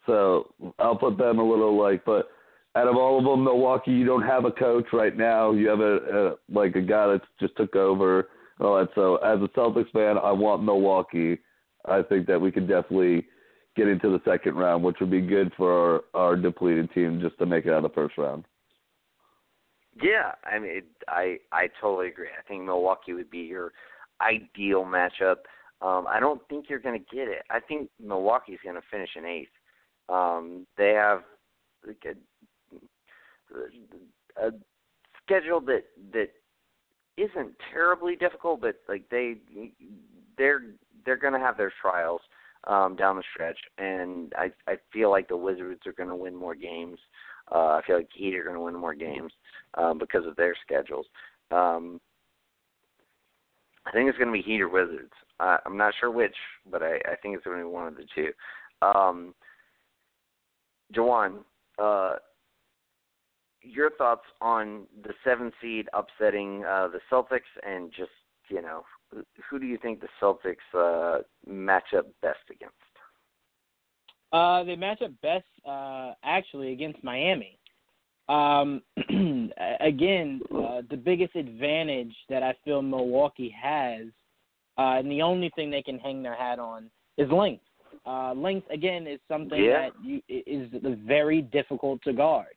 So 0.05 0.53
I'll 0.79 0.95
put 0.97 1.17
them 1.17 1.39
a 1.39 1.43
little 1.49 1.81
like, 1.81 2.05
but 2.05 2.29
out 2.75 2.87
of 2.87 2.97
all 2.97 3.17
of 3.17 3.23
them, 3.23 3.43
Milwaukee, 3.43 3.91
you 3.91 4.05
don't 4.05 4.23
have 4.23 4.45
a 4.45 4.51
coach 4.51 4.87
right 4.91 5.15
now. 5.15 5.51
You 5.51 5.69
have 5.69 5.79
a, 5.79 5.95
a 5.95 6.35
like 6.49 6.75
a 6.75 6.81
guy 6.81 7.07
that 7.07 7.21
just 7.39 7.55
took 7.55 7.75
over. 7.75 8.29
All 8.59 8.77
that. 8.77 8.89
So 8.95 9.17
as 9.17 9.39
a 9.41 9.47
Celtics 9.57 9.91
fan, 9.91 10.17
I 10.17 10.31
want 10.31 10.63
Milwaukee. 10.63 11.39
I 11.85 12.01
think 12.01 12.27
that 12.27 12.39
we 12.39 12.51
could 12.51 12.67
definitely 12.67 13.25
get 13.75 13.87
into 13.87 14.09
the 14.09 14.21
second 14.25 14.55
round, 14.55 14.83
which 14.83 14.97
would 14.99 15.11
be 15.11 15.21
good 15.21 15.51
for 15.57 16.03
our, 16.13 16.21
our 16.21 16.35
depleted 16.35 16.91
team 16.93 17.19
just 17.21 17.37
to 17.39 17.45
make 17.45 17.65
it 17.65 17.71
out 17.71 17.83
of 17.83 17.83
the 17.83 17.89
first 17.89 18.17
round. 18.17 18.45
Yeah, 20.01 20.31
I 20.43 20.59
mean, 20.59 20.77
it, 20.77 20.85
I 21.07 21.37
I 21.51 21.69
totally 21.79 22.07
agree. 22.07 22.27
I 22.27 22.45
think 22.47 22.63
Milwaukee 22.63 23.13
would 23.13 23.29
be 23.29 23.39
your 23.39 23.71
ideal 24.21 24.83
matchup. 24.83 25.37
Um, 25.81 26.07
I 26.07 26.19
don't 26.19 26.41
think 26.49 26.65
you're 26.69 26.79
going 26.79 26.99
to 26.99 27.15
get 27.15 27.27
it. 27.27 27.43
I 27.49 27.59
think 27.59 27.89
Milwaukee's 28.01 28.59
going 28.63 28.75
to 28.75 28.81
finish 28.89 29.09
in 29.15 29.25
eighth. 29.25 29.49
Um, 30.09 30.65
they 30.77 30.91
have 30.91 31.23
a, 34.41 34.51
schedule 35.23 35.59
that 35.61 35.83
that 36.13 36.29
isn't 37.17 37.53
terribly 37.71 38.15
difficult, 38.15 38.61
but 38.61 38.75
like 38.87 39.07
they 39.09 39.37
they're 40.37 40.63
they're 41.05 41.17
going 41.17 41.33
to 41.33 41.39
have 41.39 41.57
their 41.57 41.73
trials 41.81 42.21
um, 42.65 42.95
down 42.95 43.15
the 43.15 43.23
stretch, 43.33 43.57
and 43.77 44.33
I 44.37 44.51
I 44.67 44.77
feel 44.91 45.09
like 45.09 45.27
the 45.27 45.37
Wizards 45.37 45.81
are 45.85 45.93
going 45.93 46.09
to 46.09 46.15
win 46.15 46.35
more 46.35 46.55
games. 46.55 46.99
Uh, 47.51 47.77
I 47.77 47.81
feel 47.85 47.97
like 47.97 48.09
Heat 48.13 48.35
are 48.35 48.43
going 48.43 48.55
to 48.55 48.61
win 48.61 48.75
more 48.75 48.95
games 48.95 49.31
um, 49.75 49.99
because 49.99 50.25
of 50.25 50.35
their 50.35 50.55
schedules. 50.65 51.05
Um, 51.51 52.01
I 53.85 53.91
think 53.91 54.09
it's 54.09 54.17
going 54.17 54.29
to 54.29 54.33
be 54.33 54.41
Heat 54.41 54.61
or 54.61 54.69
Wizards. 54.69 55.13
Uh, 55.39 55.57
I'm 55.65 55.77
not 55.77 55.93
sure 55.99 56.09
which, 56.09 56.35
but 56.71 56.81
I, 56.81 56.95
I 56.95 57.15
think 57.21 57.35
it's 57.35 57.45
going 57.45 57.59
to 57.59 57.65
be 57.65 57.69
one 57.69 57.87
of 57.87 57.95
the 57.95 58.05
two. 58.15 58.31
Um, 58.81 59.35
Jawan, 60.93 61.39
uh, 61.77 62.15
your 63.65 63.91
thoughts 63.91 64.25
on 64.41 64.87
the 65.03 65.13
seven 65.23 65.51
seed 65.61 65.87
upsetting 65.93 66.63
uh, 66.63 66.87
the 66.87 66.99
Celtics, 67.11 67.41
and 67.65 67.91
just 67.91 68.11
you 68.49 68.61
know, 68.61 68.83
who 69.49 69.59
do 69.59 69.65
you 69.65 69.77
think 69.77 70.01
the 70.01 70.07
Celtics 70.21 70.55
uh, 70.73 71.21
match 71.47 71.93
up 71.97 72.07
best 72.21 72.39
against? 72.51 72.75
Uh, 74.31 74.63
they 74.63 74.75
match 74.75 75.01
up 75.01 75.11
best 75.21 75.45
uh, 75.67 76.13
actually 76.23 76.73
against 76.73 77.03
Miami. 77.03 77.57
Um, 78.27 78.81
again, 79.79 80.41
uh, 80.53 80.81
the 80.89 80.97
biggest 80.97 81.35
advantage 81.35 82.13
that 82.29 82.43
I 82.43 82.55
feel 82.65 82.81
Milwaukee 82.81 83.55
has, 83.61 84.07
uh, 84.77 84.99
and 84.99 85.09
the 85.09 85.21
only 85.21 85.51
thing 85.55 85.69
they 85.69 85.83
can 85.83 85.99
hang 85.99 86.23
their 86.23 86.35
hat 86.35 86.59
on, 86.59 86.89
is 87.17 87.29
length. 87.31 87.63
Uh, 88.05 88.33
length 88.33 88.69
again 88.71 89.07
is 89.07 89.19
something 89.27 89.63
Yeah. 89.63 89.89
that 89.89 89.91
you, 90.03 90.21
is 90.27 90.69
very 91.05 91.41
difficult 91.41 92.01
to 92.03 92.13
guard. 92.13 92.55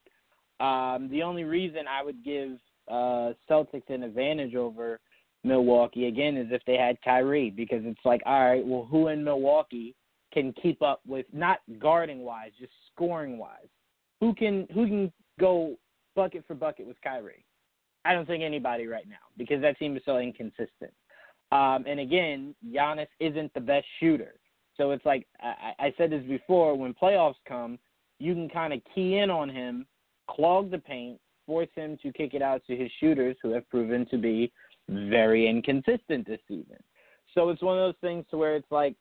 Um, 0.60 1.09
the 1.10 1.22
only 1.22 1.44
reason 1.44 1.82
I 1.89 2.02
would 2.02 2.24
give 2.24 2.59
uh, 2.89 3.32
Celtics 3.48 3.89
an 3.89 4.02
advantage 4.02 4.55
over 4.55 5.01
Milwaukee 5.44 6.06
again 6.06 6.36
is 6.36 6.48
if 6.51 6.62
they 6.66 6.76
had 6.76 7.01
Kyrie, 7.02 7.51
because 7.51 7.82
it's 7.85 8.01
like, 8.05 8.22
all 8.26 8.44
right, 8.44 8.66
well, 8.66 8.86
who 8.90 9.09
in 9.09 9.22
Milwaukee 9.22 9.94
can 10.32 10.52
keep 10.60 10.82
up 10.82 11.01
with 11.06 11.26
not 11.32 11.59
guarding 11.78 12.20
wise, 12.20 12.51
just 12.59 12.72
scoring 12.93 13.39
wise? 13.39 13.68
Who 14.20 14.35
can 14.35 14.66
who 14.74 14.86
can 14.86 15.12
go 15.39 15.76
bucket 16.16 16.44
for 16.47 16.55
bucket 16.55 16.86
with 16.86 17.01
Kyrie? 17.02 17.44
I 18.05 18.14
don't 18.14 18.26
think 18.26 18.43
anybody 18.43 18.86
right 18.86 19.09
now 19.09 19.16
because 19.36 19.60
that 19.62 19.78
team 19.78 19.97
is 19.97 20.02
so 20.05 20.18
inconsistent. 20.18 20.93
Um, 21.52 21.85
and 21.86 22.01
again, 22.01 22.55
Giannis 22.66 23.06
isn't 23.20 23.55
the 23.55 23.60
best 23.60 23.86
shooter, 24.01 24.35
so 24.76 24.90
it's 24.90 25.06
like 25.06 25.26
I, 25.40 25.72
I 25.78 25.94
said 25.97 26.10
this 26.10 26.24
before. 26.24 26.76
When 26.76 26.94
playoffs 26.94 27.36
come, 27.47 27.78
you 28.18 28.35
can 28.35 28.48
kind 28.48 28.72
of 28.72 28.80
key 28.94 29.18
in 29.18 29.30
on 29.30 29.48
him, 29.48 29.86
clog 30.28 30.70
the 30.70 30.78
paint, 30.78 31.18
force 31.46 31.68
him 31.74 31.96
to 32.02 32.12
kick 32.12 32.34
it 32.34 32.42
out 32.42 32.62
to 32.66 32.76
his 32.76 32.90
shooters 33.00 33.36
who 33.42 33.50
have 33.52 33.68
proven 33.70 34.06
to 34.10 34.18
be 34.18 34.52
very 34.88 35.48
inconsistent 35.48 36.26
this 36.26 36.40
season. 36.46 36.76
So 37.34 37.48
it's 37.50 37.62
one 37.62 37.78
of 37.78 37.84
those 37.84 38.00
things 38.00 38.24
to 38.30 38.36
where 38.36 38.56
it's 38.56 38.70
like 38.70 38.94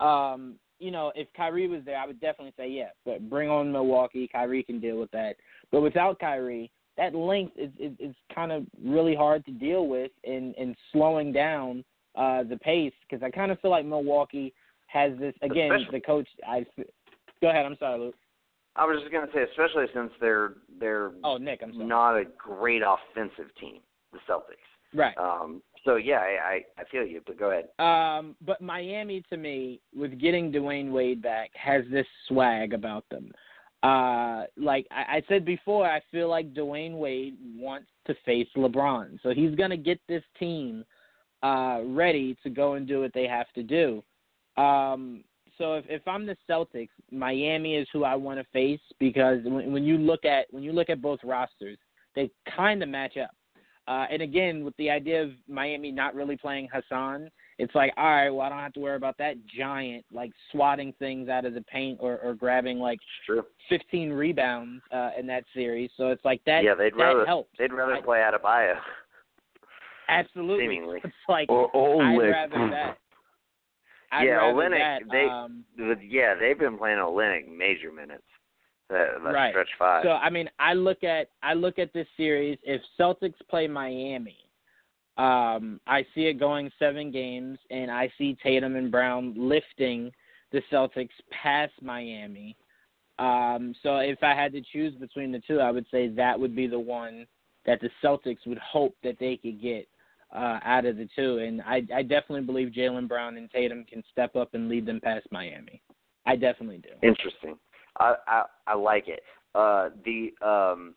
Um, 0.00 0.56
you 0.80 0.90
know, 0.90 1.12
if 1.14 1.28
Kyrie 1.36 1.68
was 1.68 1.82
there, 1.84 1.96
I 1.96 2.06
would 2.06 2.20
definitely 2.20 2.52
say 2.56 2.68
yeah. 2.68 2.90
But 3.04 3.30
bring 3.30 3.48
on 3.48 3.70
Milwaukee. 3.72 4.28
Kyrie 4.30 4.62
can 4.64 4.80
deal 4.80 4.98
with 4.98 5.10
that. 5.12 5.36
But 5.70 5.80
without 5.82 6.18
Kyrie, 6.18 6.70
that 6.96 7.14
length 7.14 7.54
is 7.56 7.70
is, 7.78 7.92
is 7.98 8.14
kind 8.34 8.52
of 8.52 8.66
really 8.84 9.14
hard 9.14 9.44
to 9.46 9.52
deal 9.52 9.86
with 9.86 10.10
in 10.24 10.52
in 10.58 10.74
slowing 10.92 11.32
down 11.32 11.84
uh, 12.16 12.42
the 12.42 12.56
pace 12.56 12.92
because 13.02 13.22
I 13.22 13.30
kind 13.30 13.52
of 13.52 13.60
feel 13.60 13.70
like 13.70 13.86
Milwaukee 13.86 14.52
has 14.86 15.12
this 15.18 15.34
again. 15.42 15.72
Especially- 15.72 15.98
the 16.00 16.04
coach. 16.04 16.28
I 16.46 16.66
go 17.40 17.48
ahead. 17.50 17.64
I'm 17.64 17.76
sorry, 17.78 17.98
Luke. 18.00 18.16
I 18.76 18.84
was 18.84 19.00
just 19.00 19.12
gonna 19.12 19.28
say, 19.32 19.42
especially 19.42 19.86
since 19.94 20.10
they're 20.20 20.54
they're 20.80 21.12
Oh, 21.22 21.36
Nick. 21.36 21.62
I'm 21.62 21.72
sorry. 21.74 21.86
not 21.86 22.16
a 22.16 22.24
great 22.38 22.82
offensive 22.82 23.54
team, 23.60 23.78
the 24.12 24.18
Celtics. 24.28 24.56
Right. 24.92 25.16
Um, 25.18 25.62
so 25.84 25.96
yeah, 25.96 26.18
I, 26.18 26.38
I 26.78 26.82
I 26.82 26.84
feel 26.90 27.04
you, 27.04 27.20
but 27.26 27.38
go 27.38 27.50
ahead. 27.50 27.68
Um, 27.78 28.34
but 28.44 28.60
Miami, 28.60 29.22
to 29.30 29.36
me, 29.36 29.80
with 29.94 30.18
getting 30.20 30.50
Dwyane 30.52 30.90
Wade 30.90 31.22
back, 31.22 31.50
has 31.54 31.84
this 31.90 32.06
swag 32.28 32.72
about 32.74 33.04
them. 33.10 33.30
Uh, 33.82 34.44
like 34.56 34.86
I, 34.90 35.16
I 35.16 35.22
said 35.28 35.44
before, 35.44 35.86
I 35.86 36.00
feel 36.10 36.28
like 36.28 36.54
Dwyane 36.54 36.96
Wade 36.96 37.36
wants 37.56 37.88
to 38.06 38.14
face 38.24 38.48
LeBron, 38.56 39.18
so 39.22 39.30
he's 39.30 39.54
gonna 39.54 39.76
get 39.76 40.00
this 40.08 40.22
team 40.38 40.84
uh, 41.42 41.80
ready 41.84 42.36
to 42.42 42.50
go 42.50 42.74
and 42.74 42.88
do 42.88 43.00
what 43.02 43.12
they 43.12 43.26
have 43.26 43.52
to 43.54 43.62
do. 43.62 44.02
Um, 44.56 45.22
so 45.58 45.74
if, 45.74 45.84
if 45.88 46.06
I'm 46.08 46.26
the 46.26 46.36
Celtics, 46.48 46.88
Miami 47.10 47.76
is 47.76 47.86
who 47.92 48.04
I 48.04 48.14
want 48.14 48.38
to 48.40 48.44
face 48.52 48.80
because 48.98 49.38
when, 49.44 49.72
when 49.72 49.84
you 49.84 49.98
look 49.98 50.24
at 50.24 50.46
when 50.50 50.62
you 50.62 50.72
look 50.72 50.90
at 50.90 51.00
both 51.02 51.20
rosters, 51.24 51.78
they 52.14 52.30
kind 52.56 52.82
of 52.82 52.88
match 52.88 53.16
up. 53.16 53.30
Uh, 53.86 54.06
and 54.10 54.22
again, 54.22 54.64
with 54.64 54.74
the 54.78 54.88
idea 54.90 55.22
of 55.22 55.30
Miami 55.46 55.92
not 55.92 56.14
really 56.14 56.38
playing 56.38 56.66
Hassan, 56.72 57.28
it's 57.58 57.74
like, 57.74 57.92
all 57.98 58.04
right, 58.06 58.30
well, 58.30 58.40
I 58.40 58.48
don't 58.48 58.58
have 58.58 58.72
to 58.72 58.80
worry 58.80 58.96
about 58.96 59.18
that 59.18 59.34
giant 59.46 60.06
like 60.10 60.30
swatting 60.50 60.94
things 60.98 61.28
out 61.28 61.44
of 61.44 61.52
the 61.52 61.60
paint 61.62 61.98
or, 62.00 62.18
or 62.18 62.32
grabbing 62.34 62.78
like 62.78 62.98
true. 63.26 63.42
15 63.68 64.10
rebounds 64.10 64.82
uh, 64.90 65.10
in 65.18 65.26
that 65.26 65.44
series. 65.52 65.90
So 65.98 66.08
it's 66.08 66.24
like 66.24 66.40
that. 66.46 66.64
yeah, 66.64 66.74
they'd 66.74 66.94
that 66.94 66.98
rather 66.98 67.26
helps. 67.26 67.50
they'd 67.58 67.72
rather 67.74 67.94
I- 67.96 68.00
play 68.00 68.18
Adebayo. 68.20 68.74
Absolutely. 70.08 70.64
Seemingly. 70.64 71.00
It's 71.04 71.14
like 71.28 71.48
Or 71.50 71.66
I'd 71.68 71.74
Olynyk. 72.18 72.32
rather 72.32 72.70
that. 72.70 72.98
I'd 74.14 74.26
Yeah, 74.28 74.52
that. 74.70 75.02
they- 75.10 75.26
um, 75.26 75.64
yeah, 76.02 76.34
they've 76.34 76.58
been 76.58 76.78
playing 76.78 76.98
Olynyk 76.98 77.48
major 77.48 77.90
minutes. 77.92 78.22
That, 78.90 79.22
that 79.24 79.32
Right. 79.32 79.50
stretch 79.50 79.70
five. 79.78 80.04
So 80.04 80.12
I 80.12 80.28
mean, 80.30 80.48
I 80.58 80.74
look 80.74 81.02
at 81.04 81.30
I 81.42 81.54
look 81.54 81.78
at 81.78 81.92
this 81.92 82.06
series. 82.16 82.58
If 82.62 82.82
Celtics 82.98 83.34
play 83.48 83.66
Miami, 83.66 84.36
um, 85.16 85.80
I 85.86 86.04
see 86.14 86.26
it 86.26 86.34
going 86.34 86.70
seven 86.78 87.10
games, 87.10 87.58
and 87.70 87.90
I 87.90 88.12
see 88.18 88.34
Tatum 88.42 88.76
and 88.76 88.90
Brown 88.92 89.32
lifting 89.36 90.12
the 90.52 90.60
Celtics 90.70 91.10
past 91.30 91.72
Miami. 91.80 92.56
Um, 93.18 93.74
so 93.82 93.98
if 93.98 94.22
I 94.22 94.34
had 94.34 94.52
to 94.52 94.60
choose 94.60 94.94
between 94.96 95.32
the 95.32 95.40
two, 95.40 95.60
I 95.60 95.70
would 95.70 95.86
say 95.90 96.08
that 96.08 96.38
would 96.38 96.54
be 96.54 96.66
the 96.66 96.78
one 96.78 97.26
that 97.64 97.80
the 97.80 97.90
Celtics 98.02 98.46
would 98.46 98.58
hope 98.58 98.94
that 99.02 99.18
they 99.18 99.36
could 99.38 99.62
get 99.62 99.88
uh, 100.34 100.58
out 100.64 100.84
of 100.84 100.96
the 100.96 101.08
two. 101.16 101.38
And 101.38 101.62
I, 101.62 101.82
I 101.94 102.02
definitely 102.02 102.42
believe 102.42 102.72
Jaylen 102.72 103.08
Brown 103.08 103.36
and 103.36 103.50
Tatum 103.50 103.84
can 103.88 104.02
step 104.10 104.36
up 104.36 104.54
and 104.54 104.68
lead 104.68 104.86
them 104.86 105.00
past 105.00 105.26
Miami. 105.30 105.80
I 106.26 106.36
definitely 106.36 106.78
do. 106.78 106.90
Interesting. 107.06 107.56
I 107.98 108.14
I, 108.26 108.42
I 108.66 108.74
like 108.74 109.08
it. 109.08 109.20
Uh, 109.54 109.90
the 110.04 110.32
um, 110.44 110.94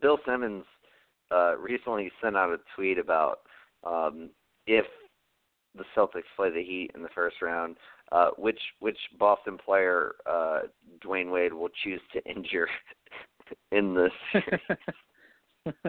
Bill 0.00 0.18
Simmons 0.26 0.64
uh, 1.30 1.56
recently 1.58 2.10
sent 2.22 2.36
out 2.36 2.50
a 2.50 2.58
tweet 2.74 2.98
about 2.98 3.40
um, 3.84 4.30
if 4.66 4.86
the 5.76 5.84
Celtics 5.96 6.24
play 6.36 6.50
the 6.50 6.62
Heat 6.62 6.90
in 6.94 7.02
the 7.02 7.08
first 7.14 7.36
round, 7.40 7.76
uh, 8.10 8.30
which 8.36 8.60
which 8.80 8.98
Boston 9.18 9.58
player 9.64 10.14
uh, 10.28 10.60
Dwyane 11.04 11.32
Wade 11.32 11.52
will 11.52 11.70
choose 11.84 12.00
to 12.12 12.24
injure 12.30 12.68
in 13.70 13.94
this. 13.94 14.42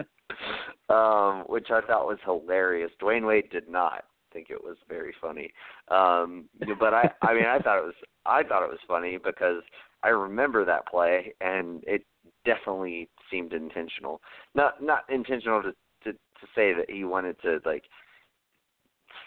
um, 0.88 1.44
which 1.46 1.68
I 1.70 1.80
thought 1.86 2.06
was 2.06 2.18
hilarious. 2.24 2.90
Dwyane 3.00 3.26
Wade 3.26 3.50
did 3.50 3.68
not 3.68 4.04
think 4.32 4.48
it 4.50 4.62
was 4.62 4.76
very 4.88 5.14
funny, 5.20 5.52
um, 5.88 6.46
but 6.78 6.92
I 6.92 7.10
I 7.22 7.34
mean 7.34 7.46
I 7.46 7.58
thought 7.58 7.78
it 7.78 7.84
was 7.84 7.94
I 8.26 8.42
thought 8.42 8.64
it 8.64 8.70
was 8.70 8.78
funny 8.86 9.18
because 9.22 9.62
I 10.02 10.08
remember 10.08 10.64
that 10.64 10.86
play 10.86 11.34
and 11.40 11.82
it 11.86 12.04
definitely 12.44 13.08
seemed 13.30 13.52
intentional. 13.52 14.20
Not 14.54 14.82
not 14.82 15.04
intentional 15.08 15.62
to 15.62 15.72
to 16.04 16.12
to 16.12 16.46
say 16.54 16.72
that 16.74 16.86
he 16.88 17.04
wanted 17.04 17.40
to 17.42 17.60
like 17.64 17.84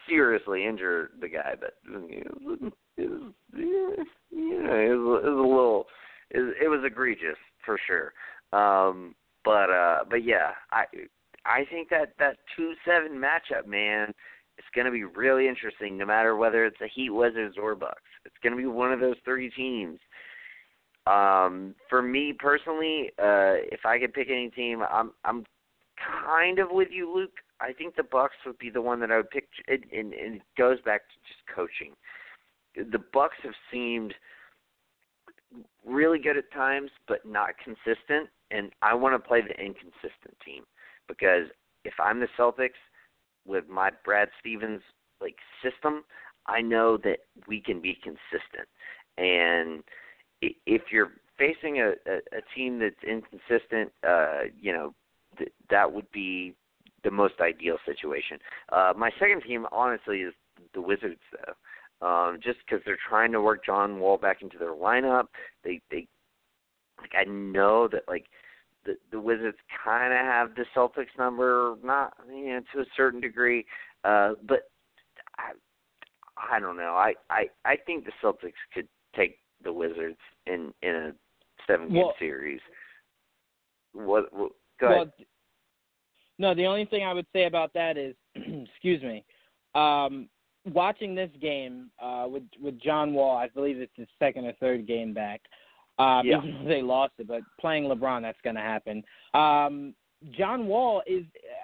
seriously 0.08 0.66
injure 0.66 1.12
the 1.20 1.30
guy, 1.30 1.54
but 1.60 1.76
it 1.86 2.28
was, 2.42 2.72
it 2.98 3.10
was 3.10 3.34
you 3.50 4.64
know 4.64 4.76
it 4.76 4.98
was, 4.98 5.24
it 5.24 5.30
was 5.30 5.40
a 5.40 5.42
little 5.42 5.86
it, 6.30 6.66
it 6.66 6.68
was 6.68 6.82
egregious 6.86 7.38
for 7.66 7.80
sure. 7.88 8.14
Um, 8.54 9.16
but 9.48 9.70
uh, 9.70 10.00
but 10.10 10.26
yeah, 10.26 10.52
I 10.74 10.84
I 11.46 11.64
think 11.72 11.90
that 11.90 12.14
that 12.20 12.36
two 12.56 12.74
seven 12.86 13.14
matchup, 13.18 13.66
man, 13.66 14.14
it's 14.58 14.68
going 14.76 14.86
to 14.86 14.92
be 14.92 15.06
really 15.06 15.48
interesting. 15.48 15.98
No 15.98 16.06
matter 16.06 16.36
whether 16.36 16.66
it's 16.66 16.76
the 16.82 16.90
Heat, 16.94 17.12
Wizards, 17.12 17.56
or 17.62 17.74
Bucks, 17.74 18.02
it's 18.26 18.36
going 18.44 18.52
to 18.52 18.58
be 18.58 18.66
one 18.66 18.92
of 18.92 19.00
those 19.00 19.16
three 19.24 19.50
teams. 19.52 20.00
Um, 21.06 21.76
for 21.90 22.02
me 22.02 22.36
personally, 22.38 23.12
uh, 23.18 23.64
if 23.72 23.86
I 23.86 23.98
could 24.00 24.14
pick 24.14 24.28
any 24.30 24.50
team, 24.50 24.84
I'm 24.84 25.12
I'm 25.24 25.46
kind 26.30 26.60
of 26.60 26.68
with 26.72 26.90
you, 26.92 27.14
Luke. 27.16 27.38
I 27.62 27.72
think 27.72 27.96
the 27.96 28.04
Bucks 28.04 28.36
would 28.46 28.58
be 28.58 28.70
the 28.70 28.82
one 28.82 29.00
that 29.00 29.12
I 29.12 29.18
would 29.18 29.30
pick, 29.30 29.48
and, 29.70 29.84
and, 29.94 30.14
and 30.14 30.36
it 30.36 30.42
goes 30.58 30.78
back 30.82 31.04
to 31.08 31.16
just 31.26 31.40
coaching. 31.56 31.94
The 32.76 33.02
Bucks 33.14 33.38
have 33.44 33.54
seemed 33.72 34.14
really 35.86 36.20
good 36.20 36.38
at 36.38 36.52
times, 36.52 36.92
but 37.08 37.26
not 37.26 37.52
consistent, 37.64 38.30
and 38.52 38.72
I 38.82 38.94
want 38.94 39.22
to 39.22 39.28
play 39.28 39.42
the 39.42 39.60
inconsistent 39.60 40.36
team 40.46 40.64
because 41.08 41.48
if 41.84 41.94
I'm 42.00 42.20
the 42.20 42.28
Celtics 42.38 42.80
with 43.46 43.68
my 43.70 43.92
Brad 44.04 44.30
Stevens 44.40 44.82
like 45.22 45.36
system, 45.64 46.04
I 46.48 46.62
know 46.62 46.98
that 46.98 47.20
we 47.48 47.62
can 47.62 47.82
be 47.82 47.98
consistent, 48.04 48.68
and 49.18 49.84
if 50.42 50.84
you're 50.92 51.12
facing 51.38 51.80
a, 51.80 51.90
a, 52.10 52.18
a 52.38 52.42
team 52.56 52.80
that's 52.80 52.96
inconsistent, 53.08 53.92
uh, 54.08 54.50
you 54.60 54.74
know, 54.74 54.94
th- 55.38 55.52
that 55.70 55.92
would 55.92 56.10
be 56.12 56.54
the 57.04 57.12
most 57.12 57.36
ideal 57.42 57.78
situation. 57.86 58.40
Uh, 58.72 58.94
my 58.96 59.12
second 59.20 59.44
team, 59.44 59.66
honestly, 59.72 60.22
is 60.22 60.34
the 60.74 60.82
Wizards, 60.82 61.22
though. 61.32 61.54
Um, 62.00 62.40
just 62.44 62.60
because 62.66 62.84
they're 62.86 62.98
trying 63.10 63.32
to 63.32 63.42
work 63.42 63.66
John 63.66 64.00
Wall 64.00 64.18
back 64.18 64.42
into 64.42 64.60
their 64.60 64.74
lineup, 64.74 65.26
they 65.64 65.82
they 65.90 66.08
like 67.14 67.28
I 67.28 67.30
know 67.30 67.88
that 67.92 68.04
like 68.08 68.26
the 68.86 68.98
the 69.12 69.20
Wizards 69.20 69.58
kind 69.84 70.14
of 70.14 70.20
have 70.20 70.56
the 70.56 70.66
Celtics 70.76 71.18
number, 71.18 71.76
not 71.84 72.14
you 72.30 72.48
know 72.48 72.62
to 72.74 72.82
a 72.82 72.86
certain 72.96 73.20
degree, 73.22 73.66
uh, 74.04 74.34
but 74.48 74.70
I 75.38 75.52
I 76.52 76.60
don't 76.60 76.78
know. 76.78 76.96
I 76.96 77.14
I 77.30 77.48
I 77.66 77.76
think 77.86 78.06
the 78.06 78.12
Celtics 78.24 78.54
could 78.74 78.88
take 79.16 79.40
the 79.64 79.72
Wizards 79.74 80.18
in 80.46 80.74
in 80.82 80.96
a 80.96 81.12
seven 81.68 81.88
game 81.90 81.98
Well- 81.98 82.14
series. 82.20 82.62
What, 83.94 84.32
what 84.32 84.52
go 84.80 84.90
well, 84.90 85.02
ahead. 85.02 85.12
no, 86.38 86.54
the 86.54 86.68
only 86.68 86.86
thing 86.86 87.04
I 87.04 87.14
would 87.14 87.26
say 87.34 87.46
about 87.46 87.74
that 87.74 87.98
is, 87.98 88.16
excuse 88.36 89.02
me, 89.02 89.26
um, 89.74 90.30
watching 90.72 91.16
this 91.16 91.32
game 91.42 91.90
uh, 92.00 92.28
with 92.30 92.44
with 92.62 92.80
John 92.80 93.14
Wall, 93.16 93.36
I 93.36 93.48
believe 93.48 93.78
it's 93.80 93.92
his 93.96 94.08
second 94.20 94.46
or 94.46 94.54
third 94.60 94.86
game 94.86 95.14
back. 95.16 95.42
Um, 96.00 96.26
Yeah. 96.26 96.42
They 96.66 96.82
lost 96.82 97.14
it, 97.18 97.28
but 97.28 97.42
playing 97.60 97.86
LeBron, 97.86 98.22
that's 98.22 98.42
going 98.44 98.56
to 98.56 98.62
happen. 98.62 99.04
Um, 99.34 99.94
John 100.32 100.68
Wall 100.68 101.02
is. 101.06 101.24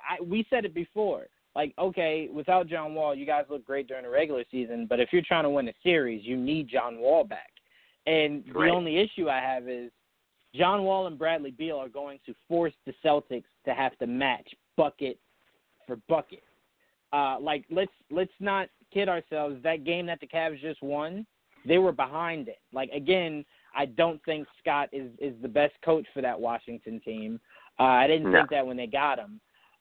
I, 0.10 0.22
we 0.22 0.46
said 0.50 0.66
it 0.66 0.74
before. 0.74 1.26
Like, 1.56 1.74
okay, 1.78 2.30
without 2.34 2.68
John 2.68 2.96
Wall, 2.96 3.14
you 3.14 3.26
guys 3.28 3.46
look 3.50 3.64
great 3.64 3.88
during 3.88 4.04
the 4.04 4.10
regular 4.10 4.44
season, 4.50 4.88
but 4.90 5.00
if 5.00 5.10
you're 5.14 5.22
trying 5.22 5.44
to 5.44 5.52
win 5.52 5.68
a 5.68 5.74
series, 5.84 6.26
you 6.26 6.36
need 6.36 6.68
John 6.68 6.98
Wall 7.00 7.24
back. 7.24 7.52
And 8.08 8.44
Right. 8.54 8.70
the 8.70 8.76
only 8.76 8.98
issue 8.98 9.30
I 9.30 9.40
have 9.40 9.70
is 9.70 9.92
John 10.56 10.84
Wall 10.84 11.06
and 11.08 11.18
Bradley 11.18 11.52
Beal 11.52 11.78
are 11.78 11.90
going 11.90 12.20
to 12.26 12.34
force 12.48 12.74
the 12.86 12.94
Celtics 13.06 13.44
to 13.66 13.74
have 13.74 13.96
to 14.00 14.08
match 14.08 14.48
bucket 14.78 15.20
for 15.86 15.98
bucket. 16.10 16.44
Uh, 17.12 17.38
like 17.40 17.66
let's 17.70 17.92
let's 18.10 18.34
not 18.40 18.68
kid 18.92 19.08
ourselves. 19.08 19.62
That 19.62 19.84
game 19.84 20.08
that 20.08 20.20
the 20.20 20.28
Cavs 20.28 20.60
just 20.60 20.82
won, 20.82 21.26
they 21.66 21.78
were 21.78 21.92
behind 21.92 22.48
it. 22.48 22.60
Like 22.72 22.90
again, 22.92 23.46
I 23.76 23.86
don't 23.86 24.24
think 24.24 24.48
Scott 24.60 24.90
is 24.92 25.12
is 25.20 25.34
the 25.42 25.48
best 25.48 25.74
coach 25.84 26.06
for 26.14 26.22
that 26.22 26.40
Washington 26.40 27.00
team. 27.00 27.40
Uh, 27.80 27.84
I 27.84 28.08
didn't 28.08 28.32
No. 28.32 28.40
think 28.40 28.50
that 28.52 28.66
when 28.66 28.78
they 28.78 28.88
got 28.88 29.20
him. 29.20 29.40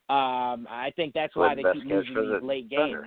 Um, 0.09 0.67
I 0.69 0.93
think 0.97 1.15
that's 1.15 1.35
why 1.37 1.55
they 1.55 1.63
keep 1.73 1.85
losing 1.85 2.15
these 2.15 2.41
the 2.41 2.47
late 2.47 2.69
games. 2.69 3.07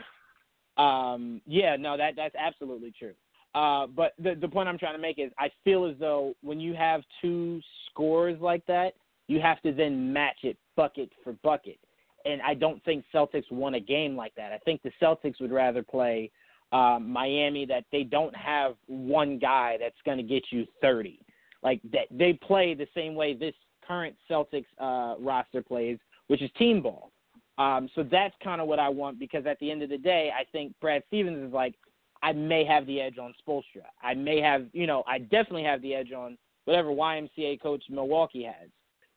Um, 0.78 1.42
yeah, 1.46 1.76
no, 1.76 1.98
that 1.98 2.16
that's 2.16 2.36
absolutely 2.36 2.92
true. 2.92 3.14
Uh, 3.54 3.88
but 3.88 4.14
the 4.20 4.36
the 4.36 4.48
point 4.48 4.68
I'm 4.68 4.78
trying 4.78 4.96
to 4.96 5.02
make 5.02 5.20
is 5.20 5.32
I 5.40 5.50
feel 5.64 5.86
as 5.86 5.96
though 6.00 6.36
when 6.42 6.60
you 6.60 6.74
have 6.74 7.04
two 7.22 7.62
scores 7.90 8.40
like 8.42 8.66
that, 8.68 8.94
you 9.28 9.40
have 9.40 9.62
to 9.62 9.72
then 9.72 10.12
match 10.12 10.40
it 10.44 10.58
bucket 10.76 11.10
for 11.24 11.34
bucket. 11.44 11.80
And 12.26 12.42
I 12.42 12.56
don't 12.56 12.84
think 12.84 13.06
Celtics 13.14 13.50
won 13.52 13.76
a 13.76 13.80
game 13.80 14.16
like 14.16 14.34
that. 14.36 14.52
I 14.52 14.58
think 14.60 14.82
the 14.82 14.92
Celtics 15.02 15.40
would 15.40 15.52
rather 15.52 15.84
play 15.84 16.32
uh, 16.76 17.00
Miami 17.00 17.66
that 17.66 17.86
they 17.94 18.04
don't 18.04 18.36
have 18.36 18.76
one 18.88 19.40
guy 19.40 19.78
that's 19.80 19.96
going 20.06 20.18
to 20.18 20.24
get 20.24 20.44
you 20.50 20.66
30. 20.82 21.20
Like 21.64 21.80
that, 21.94 22.08
they 22.12 22.34
play 22.34 22.74
the 22.74 22.88
same 22.94 23.16
way 23.16 23.34
this 23.34 23.56
current 23.88 24.16
Celtics 24.30 24.66
uh, 24.78 25.16
roster 25.20 25.62
plays, 25.62 25.98
which 26.28 26.42
is 26.42 26.50
team 26.58 26.82
ball. 26.82 27.12
Um, 27.58 27.90
so 27.96 28.04
that's 28.04 28.36
kind 28.44 28.60
of 28.60 28.68
what 28.68 28.80
I 28.80 28.90
want 28.90 29.20
because 29.20 29.46
at 29.46 29.58
the 29.60 29.72
end 29.72 29.84
of 29.84 29.90
the 29.90 29.98
day, 29.98 30.32
I 30.38 30.44
think 30.52 30.74
Brad 30.82 31.02
Stevens 31.08 31.48
is 31.48 31.54
like, 31.54 31.76
I 32.22 32.34
may 32.34 32.66
have 32.66 32.86
the 32.88 33.00
edge 33.00 33.18
on 33.18 33.34
Spoelstra. 33.48 33.86
I 34.04 34.14
may 34.14 34.42
have, 34.42 34.66
you 34.74 34.86
know, 34.86 35.04
I 35.08 35.20
definitely 35.20 35.64
have 35.64 35.82
the 35.82 35.94
edge 35.94 36.12
on 36.12 36.38
whatever 36.66 36.90
YMCA 36.90 37.62
coach 37.62 37.84
Milwaukee 37.90 38.44
has. 38.44 38.70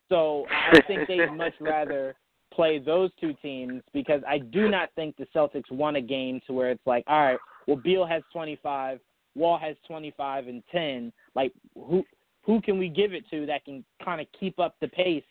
So 0.08 0.46
I 0.50 0.80
think 0.82 1.08
they'd 1.08 1.26
much 1.32 1.54
rather 1.60 2.14
play 2.58 2.80
those 2.80 3.10
two 3.20 3.32
teams 3.40 3.82
because 3.94 4.20
I 4.26 4.38
do 4.38 4.68
not 4.68 4.88
think 4.96 5.16
the 5.16 5.28
Celtics 5.32 5.70
won 5.70 5.94
a 5.94 6.00
game 6.00 6.40
to 6.48 6.52
where 6.52 6.72
it's 6.72 6.86
like, 6.86 7.04
all 7.06 7.24
right, 7.24 7.38
well, 7.68 7.76
Beal 7.76 8.04
has 8.04 8.24
25, 8.32 8.98
Wall 9.36 9.56
has 9.58 9.76
25 9.86 10.48
and 10.48 10.64
10. 10.72 11.12
Like, 11.36 11.52
who 11.76 12.02
who 12.42 12.60
can 12.60 12.76
we 12.76 12.88
give 12.88 13.12
it 13.12 13.22
to 13.30 13.46
that 13.46 13.64
can 13.64 13.84
kind 14.04 14.20
of 14.20 14.26
keep 14.40 14.58
up 14.58 14.74
the 14.80 14.88
pace 14.88 15.22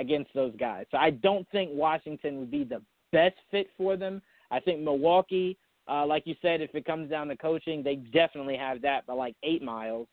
against 0.00 0.34
those 0.34 0.56
guys? 0.58 0.86
So 0.90 0.98
I 0.98 1.10
don't 1.10 1.46
think 1.52 1.70
Washington 1.72 2.40
would 2.40 2.50
be 2.50 2.64
the 2.64 2.82
best 3.12 3.36
fit 3.52 3.68
for 3.76 3.96
them. 3.96 4.20
I 4.50 4.58
think 4.58 4.80
Milwaukee, 4.80 5.56
uh, 5.88 6.04
like 6.04 6.26
you 6.26 6.34
said, 6.42 6.62
if 6.62 6.74
it 6.74 6.84
comes 6.84 7.08
down 7.08 7.28
to 7.28 7.36
coaching, 7.36 7.84
they 7.84 7.96
definitely 7.96 8.56
have 8.56 8.82
that 8.82 9.06
by 9.06 9.12
like 9.14 9.36
eight 9.44 9.62
miles. 9.62 10.08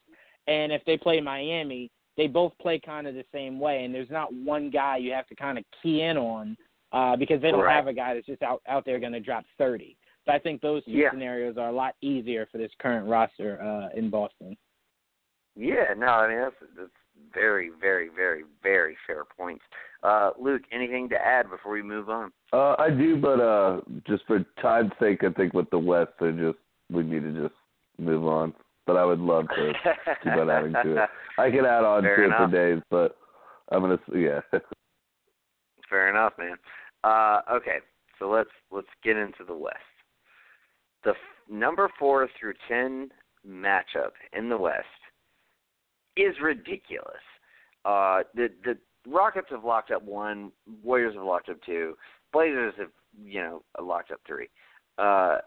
And 0.45 0.71
if 0.71 0.85
they 0.85 0.97
play 0.97 1.19
Miami, 1.19 1.89
they 2.19 2.27
both 2.27 2.51
play 2.61 2.77
kind 2.77 3.07
of 3.07 3.15
the 3.15 3.23
same 3.33 3.61
way. 3.61 3.85
And 3.85 3.95
there's 3.95 4.09
not 4.09 4.33
one 4.33 4.69
guy 4.69 4.97
you 4.97 5.13
have 5.13 5.25
to 5.27 5.35
kind 5.35 5.57
of 5.57 5.63
key 5.81 6.01
in 6.01 6.17
on 6.17 6.57
uh, 6.91 7.15
because 7.15 7.41
they 7.41 7.49
don't 7.49 7.61
right. 7.61 7.75
have 7.75 7.87
a 7.87 7.93
guy 7.93 8.13
that's 8.13 8.25
just 8.25 8.43
out 8.43 8.61
out 8.67 8.83
there 8.85 8.99
going 8.99 9.13
to 9.13 9.21
drop 9.21 9.45
30. 9.57 9.95
So 10.25 10.33
I 10.33 10.39
think 10.39 10.61
those 10.61 10.83
two 10.83 10.91
yeah. 10.91 11.11
scenarios 11.11 11.57
are 11.57 11.69
a 11.69 11.73
lot 11.73 11.95
easier 12.01 12.45
for 12.51 12.57
this 12.57 12.71
current 12.81 13.07
roster 13.07 13.61
uh, 13.61 13.97
in 13.97 14.09
Boston. 14.09 14.57
Yeah, 15.55 15.93
no, 15.97 16.07
I 16.07 16.27
mean 16.27 16.39
that's 16.39 16.55
that's 16.77 16.89
very, 17.33 17.71
very, 17.79 18.09
very, 18.13 18.43
very 18.61 18.97
fair 19.07 19.23
points. 19.37 19.63
Uh, 20.03 20.31
Luke, 20.39 20.63
anything 20.73 21.07
to 21.09 21.15
add 21.15 21.49
before 21.49 21.71
we 21.71 21.81
move 21.81 22.09
on? 22.09 22.31
Uh, 22.51 22.75
I 22.77 22.89
do, 22.89 23.15
but 23.15 23.39
uh, 23.39 23.81
just 24.07 24.25
for 24.25 24.45
time's 24.61 24.91
sake, 24.99 25.23
I 25.23 25.31
think 25.31 25.53
with 25.53 25.69
the 25.69 25.79
West, 25.79 26.11
I 26.19 26.31
just 26.31 26.57
we 26.91 27.03
need 27.03 27.21
to 27.21 27.43
just 27.43 27.55
move 27.97 28.25
on. 28.25 28.53
But 28.89 28.97
I 28.97 29.05
would 29.05 29.19
love 29.19 29.45
to 29.49 29.71
keep 30.23 30.33
on 30.33 30.49
adding 30.49 30.73
to 30.73 31.03
it. 31.03 31.09
I 31.37 31.51
can 31.51 31.63
add 31.63 31.83
on 31.83 32.01
Fair 32.03 32.15
to 32.15 32.23
enough. 32.23 32.41
it 32.41 32.45
for 32.45 32.51
days, 32.73 32.81
but 32.89 33.17
I'm 33.71 33.81
gonna 33.81 33.99
yeah. 34.15 34.39
Fair 35.91 36.09
enough, 36.09 36.33
man. 36.39 36.55
Uh, 37.03 37.41
okay, 37.51 37.77
so 38.17 38.31
let's 38.31 38.49
let's 38.71 38.87
get 39.03 39.15
into 39.15 39.43
the 39.47 39.53
West. 39.53 39.77
The 41.03 41.11
f- 41.11 41.15
number 41.51 41.87
four 41.99 42.27
through 42.39 42.55
ten 42.67 43.09
matchup 43.47 44.13
in 44.33 44.49
the 44.49 44.57
West 44.57 44.85
is 46.17 46.33
ridiculous. 46.41 47.21
Uh, 47.85 48.21
the 48.33 48.47
the 48.63 48.75
Rockets 49.07 49.49
have 49.51 49.63
locked 49.63 49.91
up 49.91 50.01
one, 50.01 50.51
Warriors 50.83 51.13
have 51.13 51.23
locked 51.25 51.49
up 51.49 51.57
two, 51.63 51.93
Blazers 52.33 52.73
have 52.79 52.89
you 53.23 53.39
know 53.39 53.61
locked 53.79 54.09
up 54.09 54.19
three. 54.25 54.47
Uh, 54.97 55.37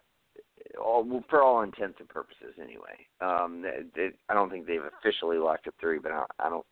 all, 0.80 1.22
for 1.28 1.42
all 1.42 1.62
intents 1.62 1.98
and 2.00 2.08
purposes, 2.08 2.54
anyway. 2.60 3.06
Um, 3.20 3.64
they, 3.94 4.10
I 4.28 4.34
don't 4.34 4.50
think 4.50 4.66
they've 4.66 4.80
officially 4.98 5.38
locked 5.38 5.68
up 5.68 5.74
three, 5.80 5.98
but 5.98 6.12
I, 6.12 6.24
I 6.38 6.48
don't. 6.48 6.66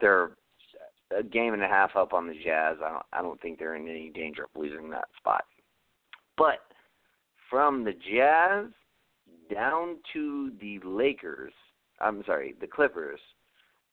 They're 0.00 0.32
a 1.16 1.22
game 1.22 1.54
and 1.54 1.62
a 1.62 1.68
half 1.68 1.96
up 1.96 2.12
on 2.12 2.26
the 2.26 2.34
Jazz. 2.34 2.76
I 2.84 2.90
don't, 2.90 3.06
I 3.12 3.22
don't 3.22 3.40
think 3.40 3.58
they're 3.58 3.76
in 3.76 3.88
any 3.88 4.10
danger 4.14 4.44
of 4.44 4.50
losing 4.60 4.90
that 4.90 5.08
spot. 5.18 5.44
But 6.36 6.60
from 7.50 7.84
the 7.84 7.92
Jazz 7.92 8.70
down 9.52 9.96
to 10.12 10.52
the 10.60 10.80
Lakers, 10.84 11.52
I'm 12.00 12.22
sorry, 12.24 12.54
the 12.60 12.66
Clippers, 12.66 13.20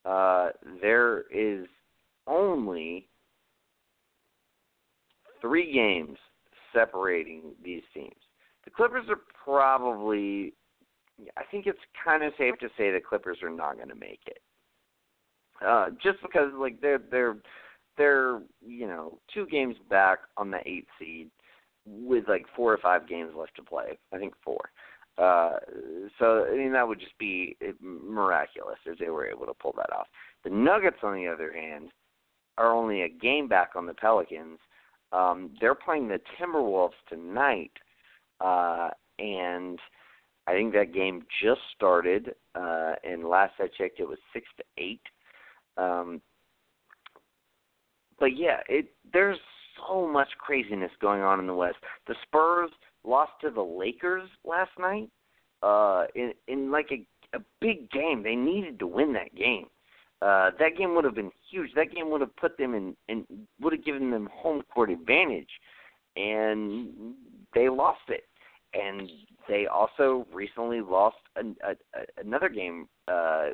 uh, 0.05 0.49
there 0.81 1.23
is 1.31 1.67
only 2.27 3.07
three 5.41 5.73
games 5.73 6.17
separating 6.73 7.41
these 7.63 7.83
teams. 7.93 8.13
The 8.69 8.75
Clippers 8.75 9.05
are 9.09 9.21
probably, 9.43 10.53
I 11.35 11.41
think 11.49 11.65
it's 11.65 11.79
kind 12.05 12.23
of 12.23 12.33
safe 12.37 12.53
to 12.59 12.67
say 12.77 12.91
the 12.91 12.99
Clippers 12.99 13.39
are 13.41 13.49
not 13.49 13.77
going 13.77 13.89
to 13.89 13.95
make 13.95 14.21
it. 14.27 14.39
Uh, 15.65 15.87
just 16.01 16.21
because 16.21 16.51
like 16.57 16.79
they're 16.79 17.01
they're 17.11 17.35
they're 17.97 18.39
you 18.65 18.87
know 18.87 19.17
two 19.33 19.45
games 19.47 19.75
back 19.89 20.19
on 20.37 20.51
the 20.51 20.59
eight 20.65 20.87
seed 20.97 21.29
with 21.85 22.29
like 22.29 22.45
four 22.55 22.71
or 22.71 22.77
five 22.77 23.09
games 23.09 23.31
left 23.35 23.55
to 23.55 23.63
play. 23.63 23.97
I 24.13 24.17
think 24.17 24.33
four. 24.43 24.69
Uh, 25.17 25.57
so 26.19 26.45
I 26.49 26.55
mean 26.55 26.71
that 26.71 26.87
would 26.87 26.99
just 26.99 27.17
be 27.17 27.57
miraculous 27.81 28.77
if 28.85 28.99
they 28.99 29.09
were 29.09 29.27
able 29.27 29.47
to 29.47 29.53
pull 29.53 29.73
that 29.77 29.91
off. 29.91 30.07
The 30.43 30.51
Nuggets, 30.51 30.99
on 31.03 31.15
the 31.15 31.27
other 31.27 31.51
hand, 31.51 31.89
are 32.57 32.71
only 32.71 33.01
a 33.01 33.09
game 33.09 33.47
back 33.47 33.71
on 33.75 33.85
the 33.85 33.95
Pelicans. 33.95 34.59
Um, 35.11 35.49
they're 35.59 35.75
playing 35.75 36.07
the 36.07 36.21
Timberwolves 36.39 36.91
tonight, 37.09 37.71
uh, 38.41 38.89
and 39.17 39.79
I 40.47 40.53
think 40.53 40.73
that 40.73 40.93
game 40.93 41.23
just 41.43 41.61
started. 41.75 42.33
Uh, 42.55 42.93
and 43.03 43.23
last 43.23 43.53
I 43.59 43.67
checked, 43.77 43.99
it 43.99 44.07
was 44.07 44.17
six 44.33 44.45
to 44.57 44.63
eight. 44.77 45.01
Um, 45.77 46.21
but 48.19 48.37
yeah, 48.37 48.57
it 48.67 48.87
there's 49.13 49.37
so 49.87 50.07
much 50.07 50.29
craziness 50.39 50.91
going 51.01 51.21
on 51.21 51.39
in 51.39 51.47
the 51.47 51.53
West. 51.53 51.77
The 52.07 52.15
Spurs 52.23 52.71
lost 53.05 53.31
to 53.41 53.49
the 53.49 53.61
Lakers 53.61 54.29
last 54.43 54.71
night 54.77 55.09
uh, 55.63 56.05
in 56.15 56.33
in 56.47 56.71
like 56.71 56.89
a 56.91 57.05
a 57.37 57.41
big 57.61 57.89
game. 57.91 58.23
They 58.23 58.35
needed 58.35 58.79
to 58.79 58.87
win 58.87 59.13
that 59.13 59.35
game. 59.35 59.67
Uh, 60.21 60.51
that 60.59 60.77
game 60.77 60.95
would 60.95 61.05
have 61.05 61.15
been 61.15 61.31
huge. 61.49 61.71
That 61.75 61.93
game 61.93 62.09
would 62.09 62.21
have 62.21 62.35
put 62.35 62.57
them 62.57 62.73
in 62.73 62.95
and 63.07 63.25
would 63.61 63.73
have 63.73 63.85
given 63.85 64.11
them 64.11 64.27
home 64.33 64.63
court 64.73 64.89
advantage, 64.89 65.49
and 66.15 67.13
they 67.53 67.69
lost 67.69 68.01
it. 68.09 68.23
And 68.73 69.09
they 69.47 69.65
also 69.65 70.27
recently 70.33 70.81
lost 70.81 71.17
an, 71.35 71.55
a, 71.63 71.71
a, 71.71 72.23
another 72.23 72.49
game. 72.49 72.87
Uh, 73.07 73.49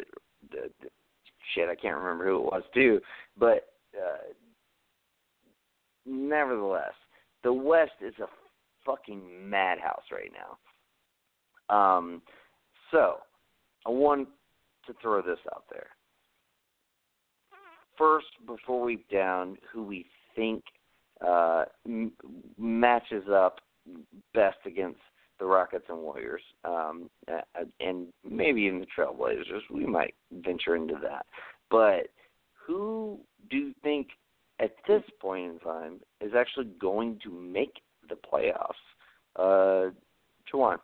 shit, 1.53 1.69
I 1.69 1.75
can't 1.75 1.97
remember 1.97 2.25
who 2.25 2.37
it 2.37 2.43
was 2.43 2.63
too, 2.73 2.99
but 3.37 3.69
uh, 3.95 4.33
nevertheless, 6.05 6.93
the 7.43 7.53
West 7.53 7.91
is 8.01 8.13
a 8.19 8.27
fucking 8.85 9.49
madhouse 9.49 10.03
right 10.11 10.31
now. 11.69 11.75
Um, 11.75 12.21
so 12.91 13.17
I 13.85 13.89
want 13.89 14.27
to 14.87 14.93
throw 15.01 15.21
this 15.21 15.39
out 15.53 15.63
there. 15.71 15.87
First, 17.97 18.27
before 18.45 18.83
we 18.83 19.05
down 19.11 19.57
who 19.71 19.83
we 19.83 20.05
think 20.35 20.63
uh, 21.25 21.65
m- 21.85 22.11
matches 22.57 23.23
up 23.31 23.59
best 24.33 24.57
against 24.65 24.99
the 25.39 25.45
Rockets 25.45 25.85
and 25.89 25.99
Warriors, 25.99 26.41
um, 26.63 27.09
and 27.79 28.07
maybe 28.23 28.61
even 28.61 28.79
the 28.79 28.87
Trailblazers. 28.97 29.61
We 29.69 29.85
might 29.85 30.13
venture 30.31 30.75
into 30.75 30.95
that. 31.03 31.25
But 31.69 32.07
who 32.65 33.19
do 33.49 33.57
you 33.57 33.73
think 33.83 34.07
at 34.59 34.71
this 34.87 35.03
point 35.19 35.51
in 35.51 35.59
time 35.59 35.99
is 36.21 36.31
actually 36.37 36.67
going 36.79 37.19
to 37.23 37.31
make 37.31 37.73
the 38.07 38.15
playoffs? 38.15 38.71
Uh, 39.35 39.91
Jawan. 40.51 40.77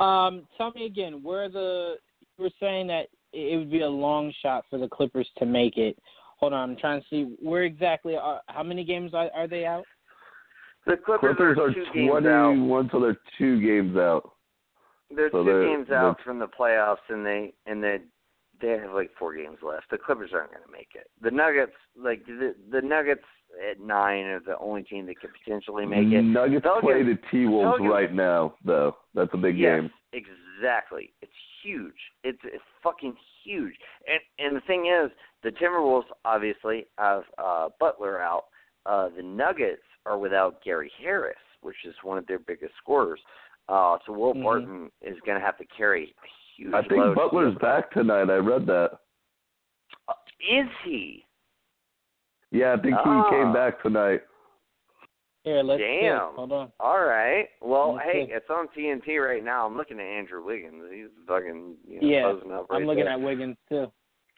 Um, 0.00 0.46
tell 0.56 0.72
me 0.72 0.86
again, 0.86 1.22
where 1.22 1.48
the 1.48 1.96
you 2.38 2.44
were 2.44 2.50
saying 2.58 2.86
that 2.88 3.08
it 3.32 3.56
would 3.58 3.70
be 3.70 3.82
a 3.82 3.88
long 3.88 4.32
shot 4.42 4.64
for 4.70 4.78
the 4.78 4.88
Clippers 4.88 5.28
to 5.38 5.46
make 5.46 5.76
it. 5.76 5.96
Hold 6.38 6.54
on, 6.54 6.70
I'm 6.70 6.76
trying 6.76 7.00
to 7.00 7.06
see 7.10 7.36
where 7.40 7.64
exactly 7.64 8.16
are 8.16 8.40
how 8.46 8.62
many 8.62 8.82
games 8.82 9.12
are, 9.12 9.30
are 9.34 9.46
they 9.46 9.66
out? 9.66 9.84
The 10.86 10.96
Clippers, 10.96 11.36
Clippers 11.36 11.58
are, 11.58 11.72
two 11.74 11.84
games 11.94 12.26
out. 12.26 12.52
21, 12.54 12.88
so 12.92 13.00
they're 13.00 13.18
two 13.38 13.60
games 13.60 13.96
out. 13.96 14.30
They're 15.14 15.30
so 15.30 15.44
two 15.44 15.50
they're- 15.50 15.64
games 15.66 15.90
out 15.90 16.16
they're- 16.16 16.24
from 16.24 16.38
the 16.38 16.48
playoffs, 16.48 17.04
and 17.08 17.24
they 17.24 17.52
and 17.66 17.82
they 17.82 17.98
they 18.60 18.68
have 18.78 18.92
like 18.92 19.10
four 19.18 19.34
games 19.34 19.58
left. 19.62 19.88
The 19.90 19.98
Clippers 19.98 20.30
aren't 20.34 20.50
going 20.52 20.62
to 20.64 20.70
make 20.72 20.88
it. 20.94 21.08
The 21.22 21.30
Nuggets, 21.30 21.72
like 21.96 22.24
the 22.26 22.54
the 22.70 22.80
Nuggets 22.82 23.24
at 23.70 23.80
nine, 23.80 24.24
are 24.26 24.40
the 24.40 24.58
only 24.58 24.82
team 24.84 25.06
that 25.06 25.18
could 25.20 25.30
potentially 25.44 25.84
make 25.86 26.06
it. 26.12 26.22
Nuggets 26.22 26.62
Pelicans- 26.62 26.84
play 26.84 27.02
the 27.02 27.18
T 27.30 27.46
Wolves 27.46 27.80
right 27.82 28.12
now, 28.12 28.54
though. 28.64 28.96
That's 29.14 29.32
a 29.34 29.38
big 29.38 29.58
yes, 29.58 29.80
game. 29.80 29.90
exactly. 30.12 31.12
It's 31.22 31.32
huge. 31.62 31.96
It's 32.24 32.40
it's 32.44 32.62
fucking 32.82 33.14
huge. 33.44 33.74
And 34.06 34.20
and 34.38 34.56
the 34.56 34.60
thing 34.66 34.86
is, 34.86 35.10
the 35.42 35.50
Timberwolves 35.50 36.04
obviously 36.24 36.86
have 36.98 37.24
uh, 37.38 37.68
Butler 37.80 38.20
out. 38.20 38.44
Uh, 38.86 39.08
the 39.14 39.22
Nuggets 39.22 39.82
are 40.06 40.18
without 40.18 40.62
Gary 40.62 40.90
Harris, 41.00 41.36
which 41.62 41.76
is 41.84 41.94
one 42.02 42.18
of 42.18 42.26
their 42.26 42.38
biggest 42.38 42.72
scorers. 42.82 43.20
Uh, 43.68 43.98
so 44.06 44.12
Will 44.12 44.34
Mhm. 44.34 44.42
Barton 44.42 44.90
is 45.02 45.18
going 45.20 45.38
to 45.38 45.44
have 45.44 45.56
to 45.58 45.64
carry 45.66 46.14
a 46.24 46.28
huge 46.56 46.74
I 46.74 46.80
think 46.82 46.92
load. 46.92 47.14
Butler's 47.14 47.54
back 47.56 47.90
tonight. 47.92 48.30
I 48.30 48.36
read 48.36 48.66
that. 48.66 48.98
Uh, 50.08 50.14
Is 50.48 50.66
he? 50.84 51.24
Yeah, 52.50 52.72
I 52.72 52.76
think 52.78 52.96
Ah. 52.98 53.24
he 53.24 53.36
came 53.36 53.52
back 53.52 53.80
tonight. 53.82 54.22
Here, 55.44 55.62
let's 55.62 55.80
see. 55.80 56.00
Damn. 56.02 56.34
Hold 56.34 56.52
on. 56.52 56.72
All 56.80 57.02
right. 57.04 57.48
Well, 57.62 57.94
Let's 57.94 58.10
hey, 58.10 58.26
see. 58.26 58.32
it's 58.32 58.50
on 58.50 58.68
TNT 58.68 59.18
right 59.18 59.42
now. 59.42 59.64
I'm 59.66 59.76
looking 59.76 59.98
at 59.98 60.04
Andrew 60.04 60.42
Wiggins. 60.44 60.90
He's 60.92 61.08
fucking 61.26 61.76
you 61.86 62.00
know, 62.00 62.06
Yeah, 62.08 62.22
posing 62.24 62.52
up 62.52 62.68
right 62.70 62.76
I'm 62.76 62.86
looking 62.86 63.04
there. 63.04 63.14
at 63.14 63.20
Wiggins 63.20 63.56
too. 63.68 63.90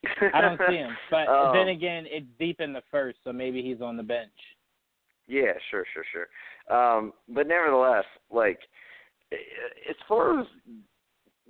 I 0.34 0.40
don't 0.40 0.60
see 0.68 0.76
him, 0.76 0.96
but 1.10 1.28
Um, 1.28 1.54
then 1.56 1.68
again, 1.68 2.06
it's 2.08 2.26
deep 2.38 2.60
in 2.60 2.72
the 2.72 2.82
first, 2.90 3.18
so 3.24 3.32
maybe 3.32 3.62
he's 3.62 3.80
on 3.80 3.96
the 3.96 4.02
bench. 4.02 4.30
Yeah, 5.26 5.52
sure, 5.70 5.84
sure, 5.92 6.04
sure. 6.12 6.76
Um, 6.76 7.12
but 7.28 7.46
nevertheless, 7.46 8.04
like 8.30 8.58
as 9.88 9.96
far 10.08 10.40
as 10.40 10.46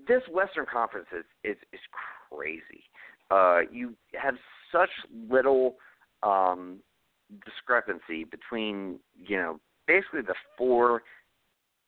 this 0.07 0.23
Western 0.33 0.67
Conference 0.71 1.07
is 1.17 1.25
is, 1.45 1.57
is 1.73 1.81
crazy. 2.31 2.85
Uh, 3.31 3.61
you 3.71 3.95
have 4.21 4.35
such 4.71 4.91
little 5.31 5.77
um, 6.23 6.79
discrepancy 7.45 8.25
between 8.25 8.99
you 9.17 9.37
know 9.37 9.61
basically 9.87 10.23
the 10.23 10.35
four 10.57 11.03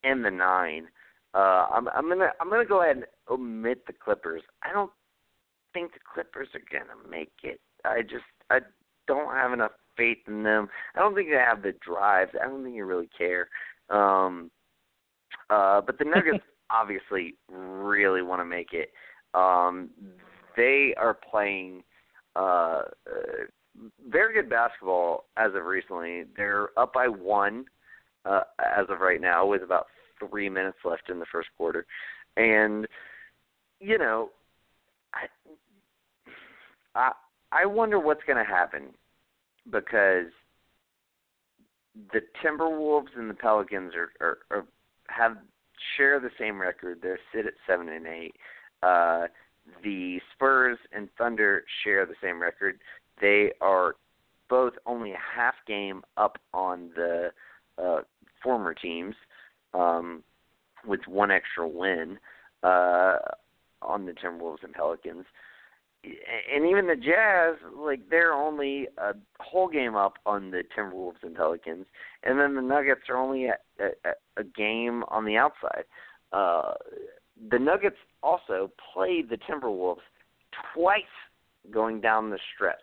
and 0.03 0.25
the 0.25 0.31
nine. 0.31 0.87
Uh, 1.35 1.67
I'm 1.73 1.89
I'm 1.89 2.09
gonna 2.09 2.31
I'm 2.41 2.49
gonna 2.51 2.65
go 2.65 2.83
ahead 2.83 2.97
and 2.97 3.07
omit 3.31 3.87
the 3.87 3.93
Clippers. 3.93 4.43
I 4.63 4.73
don't 4.73 4.91
think 5.73 5.93
the 5.93 6.01
Clippers 6.13 6.49
are 6.55 6.61
gonna 6.71 7.09
make 7.09 7.33
it. 7.43 7.61
I 7.85 8.03
just 8.03 8.25
I 8.51 8.61
don't 9.07 9.33
have 9.35 9.53
enough 9.53 9.73
faith 9.97 10.19
in 10.27 10.43
them. 10.43 10.69
I 10.95 11.01
don't 11.01 11.15
think 11.15 11.29
they 11.31 11.37
have 11.37 11.63
the 11.63 11.75
drive. 11.81 12.29
I 12.41 12.47
don't 12.47 12.63
think 12.63 12.77
you 12.77 12.85
really 12.85 13.09
care. 13.17 13.49
Um, 13.91 14.51
uh, 15.51 15.81
but 15.81 15.99
the 15.99 16.05
Nuggets 16.05 16.45
obviously 16.71 17.35
really 17.49 18.23
want 18.23 18.41
to 18.41 18.45
make 18.45 18.73
it. 18.73 18.91
Um, 19.35 19.91
they 20.57 20.95
are 20.97 21.15
playing 21.15 21.83
uh, 22.37 22.83
uh, 23.07 23.45
very 24.09 24.35
good 24.35 24.49
basketball 24.49 25.25
as 25.37 25.53
of 25.55 25.65
recently. 25.65 26.25
They're 26.37 26.69
up 26.79 26.93
by 26.93 27.09
one 27.09 27.67
uh, 28.25 28.43
as 28.59 28.87
of 28.89 29.01
right 29.01 29.21
now, 29.21 29.47
with 29.47 29.63
about 29.63 29.87
three 30.19 30.49
minutes 30.49 30.79
left 30.85 31.11
in 31.11 31.19
the 31.19 31.27
first 31.31 31.49
quarter, 31.57 31.85
and 32.37 32.87
you 33.81 33.99
know, 33.99 34.31
I 35.13 35.27
I, 36.95 37.13
I 37.53 37.67
wonder 37.67 37.99
what's 37.99 38.23
going 38.27 38.39
to 38.39 38.51
happen 38.51 38.95
because 39.71 40.27
the 42.13 42.21
Timberwolves 42.45 43.17
and 43.17 43.31
the 43.31 43.35
Pelicans 43.35 43.93
are, 43.95 44.11
are, 44.21 44.39
are 44.51 44.67
have 45.09 45.37
share 45.97 46.21
the 46.21 46.31
same 46.39 46.61
record. 46.61 46.99
They're 47.03 47.19
sit 47.35 47.47
at 47.47 47.55
seven 47.67 47.89
and 47.89 48.07
eight. 48.07 48.35
Uh, 48.83 49.27
the 49.83 50.21
Spurs 50.33 50.79
and 50.93 51.09
Thunder 51.17 51.65
share 51.83 52.05
the 52.07 52.15
same 52.23 52.41
record. 52.41 52.79
They 53.21 53.53
are 53.61 53.97
both 54.51 54.75
only 54.87 55.13
a 55.13 55.19
half 55.19 55.55
game 55.67 56.03
up 56.17 56.39
on 56.53 56.91
the 56.95 57.31
uh, 57.79 58.01
former 58.43 58.75
teams, 58.75 59.15
um, 59.73 60.23
with 60.87 61.01
one 61.07 61.31
extra 61.31 61.67
win 61.67 62.19
uh, 62.63 63.17
on 63.83 64.05
the 64.05 64.13
Timberwolves 64.13 64.63
and 64.63 64.75
Pelicans 64.75 65.25
and 66.55 66.67
even 66.67 66.87
the 66.87 66.97
Jazz, 66.97 67.57
like 67.77 68.01
they're 68.11 68.33
only 68.33 68.89
a 68.99 69.13
whole 69.41 69.69
game 69.69 69.95
up 69.95 70.15
on 70.27 70.51
the 70.51 70.63
Timberwolves 70.77 71.23
and 71.23 71.35
Pelicans, 71.35 71.87
and 72.23 72.39
then 72.39 72.55
the 72.55 72.63
Nuggets 72.63 73.03
are 73.09 73.17
only 73.17 73.47
a, 73.47 73.57
a, 73.81 74.11
a 74.37 74.45
game 74.45 75.05
on 75.09 75.25
the 75.25 75.37
outside. 75.37 75.85
Uh, 76.33 76.75
the 77.51 77.59
Nuggets 77.59 77.97
also 78.23 78.71
played 78.93 79.29
the 79.29 79.39
Timberwolves 79.39 80.03
twice 80.75 81.03
going 81.71 82.01
down 82.01 82.31
the 82.31 82.39
stretch. 82.55 82.77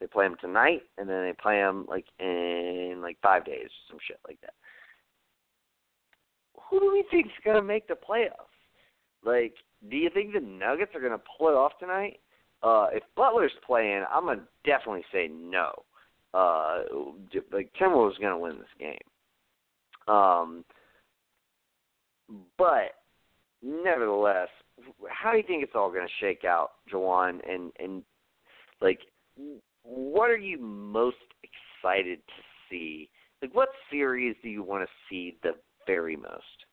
They 0.00 0.06
play 0.06 0.26
them 0.26 0.36
tonight, 0.40 0.82
and 0.98 1.08
then 1.08 1.24
they 1.24 1.34
play 1.40 1.56
them 1.56 1.86
like 1.88 2.06
in 2.18 3.00
like 3.02 3.18
five 3.22 3.44
days, 3.44 3.68
some 3.88 3.98
shit 4.06 4.18
like 4.26 4.40
that. 4.40 4.54
Who 6.70 6.80
do 6.80 6.90
we 6.92 7.04
think's 7.10 7.34
gonna 7.44 7.62
make 7.62 7.88
the 7.88 7.94
playoffs? 7.94 8.50
Like, 9.24 9.54
do 9.88 9.96
you 9.96 10.10
think 10.10 10.32
the 10.32 10.40
Nuggets 10.40 10.92
are 10.94 11.00
gonna 11.00 11.20
pull 11.38 11.48
it 11.48 11.54
off 11.54 11.72
tonight? 11.78 12.20
Uh, 12.64 12.86
if 12.92 13.02
Butler's 13.14 13.52
playing, 13.66 14.04
I'm 14.10 14.24
gonna 14.24 14.40
definitely 14.64 15.04
say 15.12 15.28
no. 15.30 15.70
Uh, 16.32 16.82
like 17.52 17.70
Timberwolves 17.80 18.18
gonna 18.20 18.38
win 18.38 18.58
this 18.58 18.66
game. 18.78 20.14
Um, 20.14 20.64
but 22.56 22.94
nevertheless, 23.62 24.48
how 25.08 25.32
do 25.32 25.36
you 25.36 25.44
think 25.46 25.62
it's 25.62 25.74
all 25.74 25.92
gonna 25.92 26.06
shake 26.20 26.44
out, 26.44 26.70
Jawan? 26.90 27.40
And 27.48 27.70
and 27.78 28.02
like, 28.80 29.00
what 29.82 30.30
are 30.30 30.38
you 30.38 30.58
most 30.58 31.16
excited 31.42 32.20
to 32.26 32.42
see? 32.70 33.10
Like, 33.42 33.54
what 33.54 33.68
series 33.90 34.36
do 34.42 34.48
you 34.48 34.62
want 34.62 34.84
to 34.84 34.90
see 35.10 35.36
the 35.42 35.52
very 35.86 36.16
most? 36.16 36.63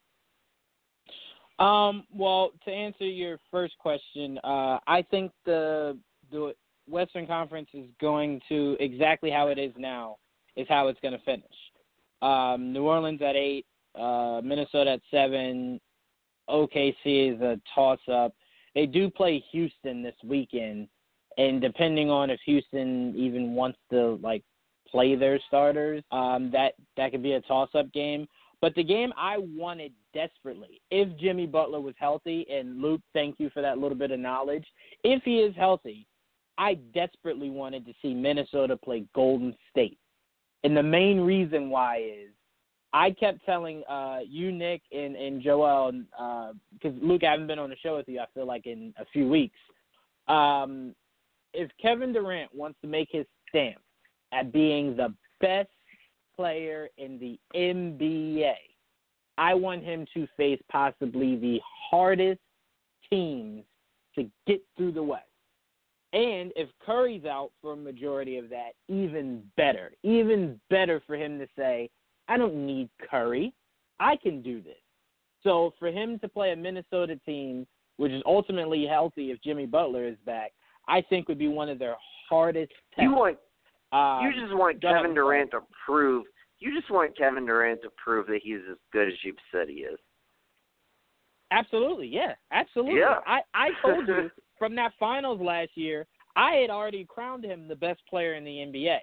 Um, 1.58 2.04
well, 2.12 2.50
to 2.64 2.70
answer 2.70 3.04
your 3.04 3.38
first 3.50 3.74
question, 3.78 4.38
uh, 4.42 4.78
I 4.86 5.04
think 5.10 5.32
the 5.44 5.98
the 6.30 6.54
Western 6.88 7.26
Conference 7.26 7.68
is 7.74 7.86
going 8.00 8.40
to 8.48 8.76
exactly 8.80 9.30
how 9.30 9.48
it 9.48 9.58
is 9.58 9.72
now 9.76 10.16
is 10.56 10.66
how 10.68 10.88
it's 10.88 11.00
going 11.00 11.12
to 11.12 11.24
finish. 11.24 11.44
Um, 12.20 12.72
New 12.72 12.84
Orleans 12.84 13.20
at 13.22 13.36
eight, 13.36 13.66
uh, 13.98 14.40
Minnesota 14.42 14.92
at 14.92 15.00
seven, 15.10 15.80
OKC 16.48 17.34
is 17.34 17.40
a 17.40 17.60
toss 17.74 18.00
up. 18.10 18.34
They 18.74 18.86
do 18.86 19.10
play 19.10 19.44
Houston 19.52 20.02
this 20.02 20.14
weekend, 20.24 20.88
and 21.38 21.60
depending 21.60 22.10
on 22.10 22.30
if 22.30 22.40
Houston 22.46 23.14
even 23.16 23.54
wants 23.54 23.78
to 23.90 24.18
like 24.22 24.42
play 24.90 25.14
their 25.14 25.38
starters, 25.48 26.02
um, 26.10 26.50
that 26.52 26.74
that 26.96 27.12
could 27.12 27.22
be 27.22 27.32
a 27.32 27.40
toss 27.42 27.70
up 27.74 27.92
game. 27.92 28.26
But 28.62 28.76
the 28.76 28.84
game 28.84 29.12
I 29.16 29.38
wanted 29.38 29.92
desperately, 30.14 30.80
if 30.92 31.08
Jimmy 31.18 31.46
Butler 31.46 31.80
was 31.80 31.96
healthy, 31.98 32.46
and 32.48 32.80
Luke, 32.80 33.00
thank 33.12 33.34
you 33.38 33.50
for 33.50 33.60
that 33.60 33.78
little 33.78 33.98
bit 33.98 34.12
of 34.12 34.20
knowledge. 34.20 34.64
If 35.02 35.24
he 35.24 35.38
is 35.38 35.54
healthy, 35.56 36.06
I 36.56 36.74
desperately 36.94 37.50
wanted 37.50 37.84
to 37.86 37.92
see 38.00 38.14
Minnesota 38.14 38.76
play 38.76 39.04
Golden 39.16 39.54
State. 39.70 39.98
And 40.62 40.76
the 40.76 40.82
main 40.82 41.20
reason 41.20 41.70
why 41.70 42.02
is 42.02 42.30
I 42.92 43.10
kept 43.10 43.44
telling 43.44 43.82
uh, 43.88 44.20
you, 44.24 44.52
Nick, 44.52 44.82
and, 44.92 45.16
and 45.16 45.42
Joel, 45.42 45.90
because 45.90 46.96
uh, 47.02 47.04
Luke, 47.04 47.24
I 47.24 47.32
haven't 47.32 47.48
been 47.48 47.58
on 47.58 47.70
the 47.70 47.76
show 47.82 47.96
with 47.96 48.08
you, 48.08 48.20
I 48.20 48.26
feel 48.32 48.46
like, 48.46 48.66
in 48.66 48.94
a 48.96 49.04
few 49.06 49.28
weeks. 49.28 49.58
Um, 50.28 50.94
if 51.52 51.68
Kevin 51.80 52.12
Durant 52.12 52.54
wants 52.54 52.78
to 52.82 52.86
make 52.86 53.08
his 53.10 53.26
stamp 53.48 53.80
at 54.32 54.52
being 54.52 54.96
the 54.96 55.12
best 55.40 55.68
player 56.42 56.88
in 56.98 57.20
the 57.20 57.38
NBA. 57.54 58.54
I 59.38 59.54
want 59.54 59.84
him 59.84 60.04
to 60.12 60.26
face 60.36 60.60
possibly 60.72 61.36
the 61.36 61.60
hardest 61.88 62.40
teams 63.08 63.62
to 64.16 64.28
get 64.48 64.60
through 64.76 64.90
the 64.90 65.02
West. 65.04 65.22
And 66.12 66.50
if 66.56 66.68
Curry's 66.84 67.24
out 67.24 67.52
for 67.62 67.74
a 67.74 67.76
majority 67.76 68.38
of 68.38 68.50
that, 68.50 68.72
even 68.88 69.44
better. 69.56 69.92
Even 70.02 70.60
better 70.68 71.00
for 71.06 71.14
him 71.14 71.38
to 71.38 71.46
say, 71.56 71.88
I 72.26 72.36
don't 72.36 72.66
need 72.66 72.90
Curry. 73.08 73.54
I 74.00 74.16
can 74.16 74.42
do 74.42 74.60
this. 74.60 74.74
So 75.44 75.74
for 75.78 75.92
him 75.92 76.18
to 76.18 76.28
play 76.28 76.50
a 76.50 76.56
Minnesota 76.56 77.20
team, 77.24 77.68
which 77.98 78.10
is 78.10 78.22
ultimately 78.26 78.84
healthy 78.84 79.30
if 79.30 79.40
Jimmy 79.42 79.66
Butler 79.66 80.08
is 80.08 80.16
back, 80.26 80.50
I 80.88 81.02
think 81.02 81.28
would 81.28 81.38
be 81.38 81.46
one 81.46 81.68
of 81.68 81.78
their 81.78 81.94
hardest 82.28 82.72
tests. 82.96 83.04
You 83.04 83.14
want 83.14 83.38
Um, 83.92 84.24
you 84.24 84.32
just 84.32 84.54
want 84.56 84.80
Kevin 84.80 85.14
Durant 85.14 85.50
to 85.52 85.60
prove. 85.86 86.24
You 86.62 86.78
just 86.78 86.90
want 86.90 87.16
Kevin 87.18 87.44
Durant 87.46 87.82
to 87.82 87.90
prove 88.02 88.26
that 88.28 88.40
he's 88.42 88.60
as 88.70 88.76
good 88.92 89.08
as 89.08 89.14
you've 89.24 89.36
said 89.50 89.68
he 89.68 89.80
is. 89.80 89.98
Absolutely, 91.50 92.06
yeah, 92.06 92.34
absolutely. 92.52 93.00
Yeah. 93.00 93.18
I 93.26 93.40
I 93.52 93.70
told 93.82 94.06
you 94.06 94.30
from 94.58 94.74
that 94.76 94.92
finals 94.98 95.40
last 95.40 95.70
year, 95.74 96.06
I 96.36 96.52
had 96.54 96.70
already 96.70 97.04
crowned 97.04 97.44
him 97.44 97.68
the 97.68 97.76
best 97.76 98.00
player 98.08 98.34
in 98.34 98.44
the 98.44 98.50
NBA. 98.50 98.98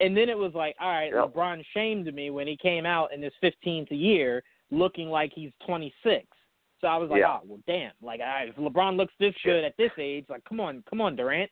And 0.00 0.16
then 0.16 0.28
it 0.28 0.38
was 0.38 0.52
like, 0.54 0.76
all 0.80 0.88
right, 0.90 1.12
Yep. 1.12 1.34
LeBron 1.34 1.64
shamed 1.74 2.12
me 2.14 2.30
when 2.30 2.46
he 2.46 2.56
came 2.56 2.86
out 2.86 3.12
in 3.12 3.22
his 3.22 3.32
15th 3.42 3.88
year 3.90 4.42
looking 4.70 5.08
like 5.08 5.32
he's 5.34 5.52
26. 5.66 6.24
So 6.80 6.86
I 6.88 6.96
was 6.96 7.10
like, 7.10 7.20
Yeah. 7.20 7.38
oh, 7.38 7.40
well, 7.46 7.60
damn. 7.66 7.92
Like, 8.02 8.20
all 8.20 8.26
right, 8.26 8.48
if 8.48 8.56
LeBron 8.56 8.96
looks 8.96 9.12
this 9.20 9.34
good 9.44 9.64
at 9.64 9.76
this 9.76 9.92
age, 9.98 10.26
like, 10.28 10.44
come 10.44 10.60
on, 10.60 10.82
come 10.88 11.00
on, 11.00 11.16
Durant. 11.16 11.50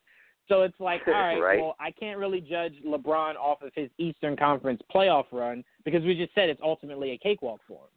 So 0.53 0.63
it's 0.63 0.79
like, 0.79 1.01
all 1.07 1.13
right, 1.15 1.41
Right. 1.41 1.61
well, 1.61 1.77
I 1.81 1.91
can't 1.91 2.19
really 2.19 2.41
judge 2.41 2.75
LeBron 2.87 3.37
off 3.37 3.63
of 3.63 3.73
his 3.75 3.89
Eastern 3.97 4.37
Conference 4.37 4.83
playoff 4.95 5.25
run 5.33 5.65
because 5.85 6.03
we 6.03 6.15
just 6.15 6.35
said 6.35 6.51
it's 6.51 6.61
ultimately 6.63 7.13
a 7.13 7.19
cakewalk 7.19 7.61
for 7.67 7.79
him. 7.79 7.91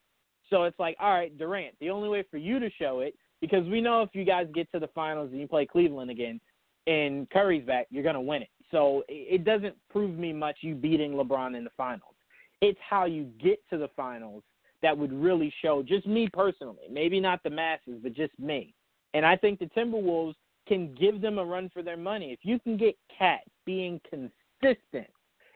So 0.50 0.64
it's 0.64 0.80
like, 0.80 0.96
all 1.00 1.14
right, 1.14 1.38
Durant, 1.38 1.76
the 1.82 1.90
only 1.90 2.08
way 2.08 2.24
for 2.32 2.38
you 2.38 2.60
to 2.60 2.70
show 2.80 3.02
it, 3.02 3.16
because 3.42 3.68
we 3.68 3.82
know 3.82 4.04
if 4.04 4.10
you 4.14 4.24
guys 4.24 4.48
get 4.54 4.72
to 4.72 4.80
the 4.80 4.88
finals 4.88 5.32
and 5.32 5.42
you 5.42 5.48
play 5.48 5.66
Cleveland 5.66 6.10
again 6.10 6.40
and 6.88 7.30
Curry's 7.30 7.66
back, 7.66 7.88
you're 7.90 8.04
going 8.04 8.16
to 8.16 8.22
win 8.22 8.44
it. 8.44 8.50
So 8.72 9.04
it 9.10 9.42
it 9.42 9.44
doesn't 9.44 9.76
prove 9.90 10.18
me 10.18 10.32
much 10.32 10.58
you 10.62 10.76
beating 10.76 11.12
LeBron 11.14 11.58
in 11.58 11.64
the 11.66 11.72
finals. 11.76 12.16
It's 12.62 12.80
how 12.88 13.06
you 13.06 13.26
get 13.44 13.60
to 13.72 13.78
the 13.78 13.90
finals 13.98 14.44
that 14.82 14.98
would 14.98 15.12
really 15.12 15.54
show, 15.62 15.84
just 15.84 16.08
me 16.08 16.30
personally, 16.32 16.86
maybe 16.90 17.20
not 17.20 17.44
the 17.44 17.50
masses, 17.50 18.00
but 18.02 18.14
just 18.14 18.38
me. 18.40 18.74
And 19.14 19.26
I 19.26 19.36
think 19.36 19.60
the 19.60 19.66
Timberwolves 19.66 20.36
can 20.68 20.94
give 20.96 21.22
them 21.22 21.38
a 21.38 21.46
run 21.46 21.70
for 21.74 21.82
their 21.84 21.98
money. 21.98 22.32
If 22.32 22.40
you 22.44 22.60
can 22.60 22.78
get 22.78 22.96
Cat 23.18 23.42
being 23.66 24.00
consistent 24.10 25.08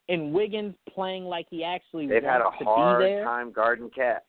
and 0.08 0.34
Wiggins 0.34 0.76
playing 0.94 1.26
like 1.26 1.48
he 1.50 1.64
actually 1.64 2.08
They've 2.08 2.24
wants 2.24 2.56
had 2.58 2.62
a 2.62 2.64
to 2.64 2.70
hard 2.70 3.00
be 3.02 3.06
there. 3.06 3.24
time 3.24 3.52
guarding 3.52 3.90
Cat. 3.90 4.26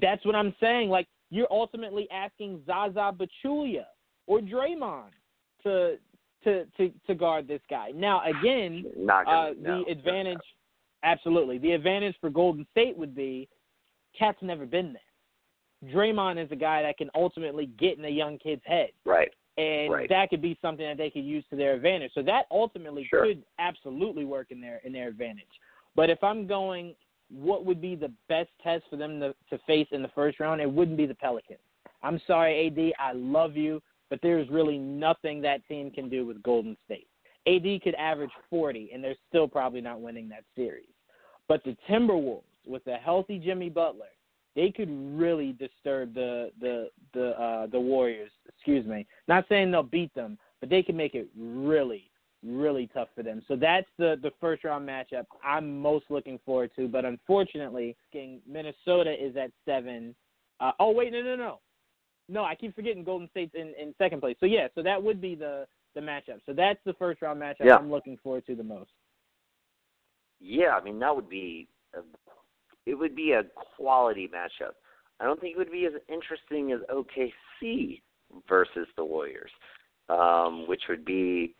That's 0.00 0.24
what 0.24 0.34
I'm 0.34 0.54
saying. 0.60 0.88
Like 0.90 1.06
you're 1.30 1.50
ultimately 1.50 2.08
asking 2.10 2.62
Zaza 2.66 3.12
Pachulia 3.16 3.84
or 4.26 4.40
Draymond 4.40 5.10
to 5.62 5.96
to 6.44 6.64
to 6.76 6.92
to 7.06 7.14
guard 7.14 7.48
this 7.48 7.62
guy. 7.68 7.90
Now 7.94 8.22
again, 8.24 8.84
Not 8.96 9.26
uh, 9.26 9.52
gonna, 9.52 9.54
no, 9.60 9.84
the 9.84 9.90
advantage, 9.90 10.38
absolutely, 11.02 11.58
the 11.58 11.72
advantage 11.72 12.14
for 12.20 12.30
Golden 12.30 12.66
State 12.72 12.96
would 12.96 13.14
be 13.14 13.48
Cat's 14.18 14.38
never 14.42 14.66
been 14.66 14.92
there. 14.94 15.92
Draymond 15.94 16.42
is 16.42 16.50
a 16.52 16.56
guy 16.56 16.82
that 16.82 16.96
can 16.98 17.10
ultimately 17.14 17.66
get 17.78 17.98
in 17.98 18.04
a 18.04 18.08
young 18.10 18.38
kid's 18.38 18.62
head, 18.64 18.90
Right. 19.04 19.30
And 19.58 19.92
Right. 19.92 20.08
that 20.08 20.28
could 20.30 20.42
be 20.42 20.56
something 20.60 20.86
that 20.86 20.98
they 20.98 21.10
could 21.10 21.24
use 21.24 21.44
to 21.48 21.56
their 21.56 21.74
advantage. 21.74 22.12
So 22.12 22.22
that 22.22 22.46
ultimately 22.50 23.04
Sure. 23.04 23.26
could 23.26 23.42
absolutely 23.58 24.24
work 24.24 24.50
in 24.50 24.60
their 24.60 24.78
in 24.84 24.92
their 24.92 25.08
advantage. 25.08 25.60
But 25.94 26.10
if 26.10 26.22
I'm 26.22 26.46
going, 26.46 26.94
what 27.30 27.64
would 27.64 27.80
be 27.80 27.94
the 27.94 28.12
best 28.28 28.50
test 28.62 28.84
for 28.88 28.96
them 28.96 29.18
to, 29.20 29.34
to 29.50 29.58
face 29.66 29.88
in 29.92 30.02
the 30.02 30.08
first 30.08 30.40
round? 30.40 30.60
It 30.60 30.70
wouldn't 30.70 30.96
be 30.96 31.06
the 31.06 31.14
Pelicans. 31.14 31.58
I'm 32.02 32.20
sorry, 32.26 32.66
AD. 32.66 32.92
I 32.98 33.12
love 33.12 33.56
you, 33.56 33.82
but 34.10 34.20
there's 34.22 34.48
really 34.50 34.78
nothing 34.78 35.40
that 35.42 35.66
team 35.66 35.90
can 35.90 36.08
do 36.08 36.26
with 36.26 36.42
Golden 36.42 36.76
State. 36.84 37.08
AD 37.46 37.82
could 37.82 37.94
average 37.94 38.30
40, 38.50 38.90
and 38.92 39.02
they're 39.02 39.16
still 39.28 39.48
probably 39.48 39.80
not 39.80 40.00
winning 40.00 40.28
that 40.28 40.44
series. 40.54 40.88
But 41.48 41.64
the 41.64 41.76
Timberwolves, 41.88 42.42
with 42.66 42.86
a 42.88 42.96
healthy 42.96 43.38
Jimmy 43.38 43.70
Butler, 43.70 44.06
they 44.56 44.72
could 44.72 44.88
really 44.90 45.52
disturb 45.52 46.14
the 46.14 46.50
the 46.60 46.88
the 47.14 47.40
uh, 47.40 47.66
the 47.68 47.78
Warriors. 47.78 48.32
Excuse 48.48 48.86
me. 48.86 49.06
Not 49.28 49.44
saying 49.48 49.70
they'll 49.70 49.82
beat 49.84 50.12
them, 50.14 50.38
but 50.60 50.70
they 50.70 50.82
can 50.82 50.96
make 50.96 51.14
it 51.14 51.28
really 51.38 52.10
really 52.42 52.88
tough 52.92 53.08
for 53.14 53.22
them. 53.22 53.42
So 53.46 53.54
that's 53.56 53.86
the 53.98 54.16
the 54.22 54.32
first 54.40 54.64
round 54.64 54.88
matchup 54.88 55.26
I'm 55.44 55.80
most 55.80 56.06
looking 56.08 56.38
forward 56.44 56.70
to. 56.76 56.88
But 56.88 57.04
unfortunately, 57.04 57.96
Minnesota 58.48 59.14
is 59.18 59.36
at 59.36 59.50
seven. 59.64 60.14
Uh, 60.58 60.72
oh 60.80 60.90
wait, 60.90 61.12
no 61.12 61.22
no 61.22 61.36
no, 61.36 61.60
no. 62.28 62.44
I 62.44 62.54
keep 62.54 62.74
forgetting 62.74 63.04
Golden 63.04 63.28
State's 63.30 63.54
in 63.54 63.74
in 63.80 63.94
second 63.98 64.20
place. 64.20 64.36
So 64.40 64.46
yeah, 64.46 64.68
so 64.74 64.82
that 64.82 65.02
would 65.02 65.20
be 65.20 65.34
the 65.34 65.66
the 65.94 66.00
matchup. 66.00 66.40
So 66.46 66.52
that's 66.52 66.80
the 66.84 66.94
first 66.94 67.22
round 67.22 67.40
matchup 67.40 67.64
Yeah. 67.64 67.76
I'm 67.76 67.90
looking 67.90 68.18
forward 68.22 68.46
to 68.46 68.54
the 68.54 68.64
most. 68.64 68.90
Yeah, 70.40 70.76
I 70.80 70.82
mean 70.82 70.98
that 71.00 71.14
would 71.14 71.28
be 71.28 71.68
a, 71.94 72.00
it 72.86 72.94
would 72.94 73.14
be 73.14 73.32
a 73.32 73.42
quality 73.76 74.28
matchup. 74.28 74.72
I 75.20 75.24
don't 75.24 75.40
think 75.40 75.54
it 75.54 75.58
would 75.58 75.72
be 75.72 75.86
as 75.86 75.92
interesting 76.08 76.72
as 76.72 76.80
OKC 76.90 78.00
versus 78.48 78.86
the 78.96 79.04
Warriors, 79.04 79.50
um, 80.08 80.66
which 80.68 80.82
would 80.88 81.04
be 81.04 81.54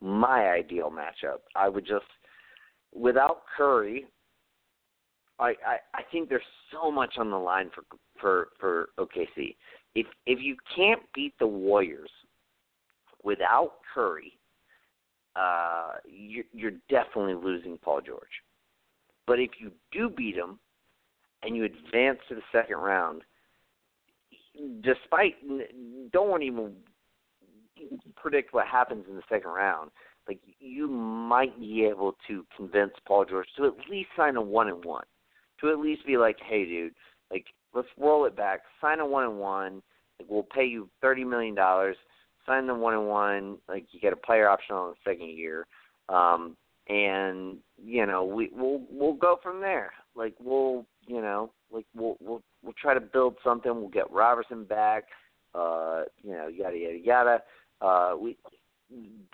my 0.00 0.50
ideal 0.50 0.90
matchup. 0.90 1.40
I 1.54 1.68
would 1.68 1.86
just 1.86 2.04
without 2.94 3.42
Curry, 3.56 4.06
I, 5.38 5.48
I 5.66 5.76
I 5.94 6.02
think 6.10 6.28
there's 6.28 6.42
so 6.72 6.90
much 6.90 7.14
on 7.18 7.30
the 7.30 7.36
line 7.36 7.70
for 7.74 7.84
for 8.20 8.48
for 8.58 8.88
OKC. 8.98 9.56
If 9.94 10.06
if 10.26 10.38
you 10.40 10.56
can't 10.74 11.02
beat 11.14 11.34
the 11.38 11.46
Warriors 11.46 12.10
without 13.22 13.74
Curry, 13.92 14.32
uh, 15.36 15.92
you're, 16.08 16.44
you're 16.52 16.72
definitely 16.88 17.34
losing 17.34 17.76
Paul 17.78 18.00
George. 18.00 18.22
But 19.26 19.38
if 19.38 19.50
you 19.58 19.70
do 19.92 20.08
beat 20.08 20.36
him 20.36 20.58
and 21.42 21.56
you 21.56 21.64
advance 21.64 22.18
to 22.28 22.34
the 22.34 22.42
second 22.52 22.76
round, 22.76 23.22
despite 24.82 25.34
don't 26.12 26.28
want 26.28 26.42
to 26.42 26.46
even 26.46 26.72
predict 28.16 28.52
what 28.52 28.66
happens 28.66 29.04
in 29.08 29.16
the 29.16 29.22
second 29.28 29.50
round, 29.50 29.90
like 30.28 30.40
you 30.58 30.88
might 30.88 31.58
be 31.58 31.84
able 31.84 32.16
to 32.28 32.44
convince 32.56 32.92
Paul 33.06 33.24
George 33.24 33.48
to 33.56 33.66
at 33.66 33.74
least 33.90 34.10
sign 34.16 34.36
a 34.36 34.42
one 34.42 34.68
and 34.68 34.84
one, 34.84 35.04
to 35.60 35.70
at 35.70 35.78
least 35.78 36.06
be 36.06 36.16
like, 36.16 36.36
hey, 36.46 36.64
dude, 36.64 36.94
like 37.30 37.46
let's 37.74 37.88
roll 37.98 38.26
it 38.26 38.36
back, 38.36 38.60
sign 38.80 39.00
a 39.00 39.06
one 39.06 39.24
and 39.24 39.38
one, 39.38 39.82
like 40.18 40.28
we'll 40.28 40.42
pay 40.42 40.64
you 40.64 40.88
thirty 41.00 41.24
million 41.24 41.54
dollars 41.54 41.96
sign 42.50 42.66
the 42.66 42.74
one 42.74 42.94
and 42.94 43.06
one, 43.06 43.58
like 43.68 43.86
you 43.92 44.00
get 44.00 44.12
a 44.12 44.16
player 44.16 44.48
option 44.48 44.74
on 44.74 44.90
the 44.90 45.10
second 45.10 45.30
year, 45.30 45.66
um, 46.08 46.56
and 46.88 47.58
you 47.82 48.04
know 48.06 48.24
we 48.24 48.50
we'll 48.52 48.82
we'll 48.90 49.14
go 49.14 49.38
from 49.42 49.60
there. 49.60 49.92
Like 50.14 50.34
we'll 50.40 50.86
you 51.06 51.20
know 51.20 51.52
like 51.70 51.86
we'll 51.94 52.16
we'll 52.20 52.42
we'll 52.62 52.74
try 52.80 52.94
to 52.94 53.00
build 53.00 53.36
something. 53.44 53.74
We'll 53.74 53.88
get 53.88 54.10
Robertson 54.10 54.64
back, 54.64 55.04
uh, 55.54 56.02
you 56.22 56.32
know 56.32 56.48
yada 56.48 56.76
yada 56.76 56.98
yada. 56.98 57.42
Uh, 57.80 58.16
we 58.18 58.36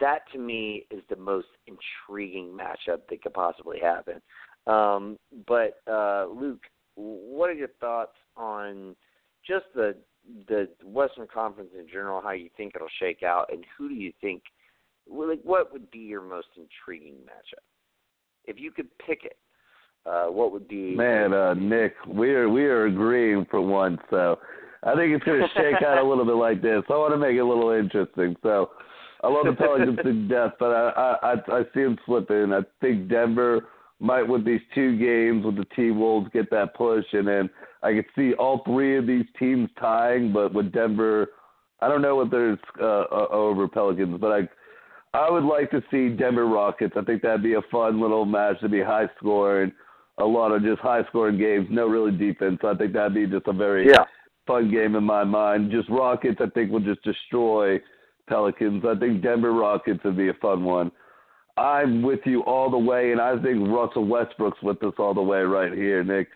that 0.01 0.21
to 0.33 0.39
me 0.39 0.87
is 0.91 1.03
the 1.09 1.17
most 1.17 1.49
intriguing 1.67 2.49
matchup 2.49 3.01
that 3.09 3.23
could 3.23 3.35
possibly 3.35 3.79
happen. 3.81 4.21
Um, 4.67 5.19
but 5.47 5.81
uh, 5.91 6.27
Luke, 6.27 6.63
what 6.95 7.51
are 7.51 7.55
your 7.55 7.71
thoughts 7.81 8.17
on 8.37 8.97
just 9.47 9.65
the 9.75 9.97
the 10.49 10.69
Western 10.85 11.27
Conference 11.33 11.71
in 11.79 11.87
general, 11.89 12.21
how 12.21 12.33
you 12.33 12.51
think 12.57 12.73
it'll 12.75 12.89
shake 13.01 13.23
out, 13.23 13.47
and 13.53 13.65
who 13.77 13.89
do 13.89 13.95
you 13.95 14.13
think, 14.21 14.43
like, 15.09 15.41
what 15.45 15.73
would 15.73 15.91
be 15.91 16.01
your 16.01 16.23
most 16.23 16.49
intriguing 16.57 17.15
matchup? 17.25 17.63
If 18.45 18.59
you 18.59 18.71
could 18.71 18.89
pick 18.99 19.25
it, 19.25 19.37
uh, 20.07 20.27
what 20.27 20.53
would 20.53 20.69
be? 20.69 20.95
Man, 20.95 21.33
uh, 21.33 21.55
Nick, 21.55 21.95
we 22.09 22.31
are 22.31 22.49
we 22.49 22.65
are 22.65 22.87
agreeing 22.87 23.47
for 23.51 23.61
once, 23.61 23.99
so 24.11 24.39
I 24.83 24.95
think 24.95 25.13
it's 25.13 25.25
going 25.25 25.41
to 25.41 25.49
shake 25.55 25.83
out 25.83 25.99
a 25.99 26.07
little 26.07 26.25
bit 26.25 26.37
like 26.37 26.63
this. 26.63 26.83
I 26.89 26.93
want 26.93 27.13
to 27.13 27.19
make 27.19 27.37
it 27.37 27.41
a 27.41 27.45
little 27.45 27.71
interesting. 27.71 28.37
So 28.43 28.71
I 29.23 29.29
love 29.29 29.47
the 29.47 29.53
Pelicans 29.53 29.99
to 30.05 30.29
death, 30.29 30.53
but 30.61 30.67
I 30.67 31.17
I 31.23 31.33
I 31.49 31.63
see 31.75 31.83
them 31.83 31.99
slipping. 32.07 32.53
I 32.53 32.61
think 32.81 33.09
Denver 33.09 33.67
might 33.99 34.23
with 34.23 34.45
these 34.45 34.61
two 34.75 34.97
games 34.99 35.45
with 35.45 35.57
the 35.57 35.67
T 35.75 35.91
Wolves 35.91 36.31
get 36.33 36.51
that 36.51 36.75
push, 36.75 37.05
and 37.13 37.27
then 37.27 37.51
I 37.83 37.95
could 37.95 38.07
see 38.15 38.35
all 38.35 38.63
three 38.65 38.97
of 38.99 39.07
these 39.07 39.27
teams 39.39 39.69
tying. 39.81 40.33
But 40.33 40.55
with 40.55 40.73
Denver, 40.73 41.29
I 41.81 41.89
don't 41.89 42.03
know 42.03 42.17
what 42.17 42.31
there's 42.31 42.59
uh, 42.81 43.05
over 43.11 43.67
Pelicans, 43.67 44.21
but 44.21 44.33
I 44.33 44.49
I 45.15 45.31
would 45.31 45.45
like 45.45 45.71
to 45.71 45.83
see 45.91 46.11
Denver 46.11 46.47
Rockets. 46.47 46.95
I 46.97 47.03
think 47.03 47.23
that'd 47.23 47.43
be 47.43 47.55
a 47.55 47.63
fun 47.73 48.01
little 48.01 48.25
match 48.25 48.61
to 48.61 48.69
be 48.69 48.83
high 48.83 49.09
scoring, 49.19 49.73
a 50.19 50.25
lot 50.25 50.53
of 50.53 50.63
just 50.63 50.81
high 50.81 51.03
scoring 51.09 51.39
games, 51.39 51.69
no 51.71 51.87
really 51.87 52.17
defense. 52.17 52.59
So 52.63 52.69
I 52.69 52.75
think 52.75 52.93
that'd 52.93 53.15
be 53.15 53.27
just 53.27 53.47
a 53.47 53.53
very 53.53 53.89
yeah. 53.89 54.05
fun 54.47 54.71
game 54.71 54.95
in 54.97 55.05
my 55.05 55.25
mind. 55.25 55.71
Just 55.71 55.89
Rockets, 55.89 56.41
I 56.41 56.49
think 56.51 56.71
will 56.71 56.81
just 56.81 57.03
destroy 57.03 57.79
Pelicans. 58.29 58.85
I 58.87 58.99
think 58.99 59.23
Denver 59.23 59.53
Rockets 59.53 60.01
would 60.05 60.17
be 60.17 60.29
a 60.29 60.35
fun 60.35 60.65
one. 60.65 60.91
I'm 61.57 62.03
with 62.03 62.21
you 62.25 62.43
all 62.43 62.71
the 62.71 62.79
way, 62.79 63.13
and 63.13 63.21
I 63.21 63.41
think 63.41 63.67
Russell 63.69 64.07
Westbrook's 64.07 64.63
with 64.63 64.83
us 64.83 64.93
all 64.99 65.15
the 65.15 65.23
way 65.23 65.41
right 65.41 65.73
here, 65.73 66.05
Nick. 66.05 66.29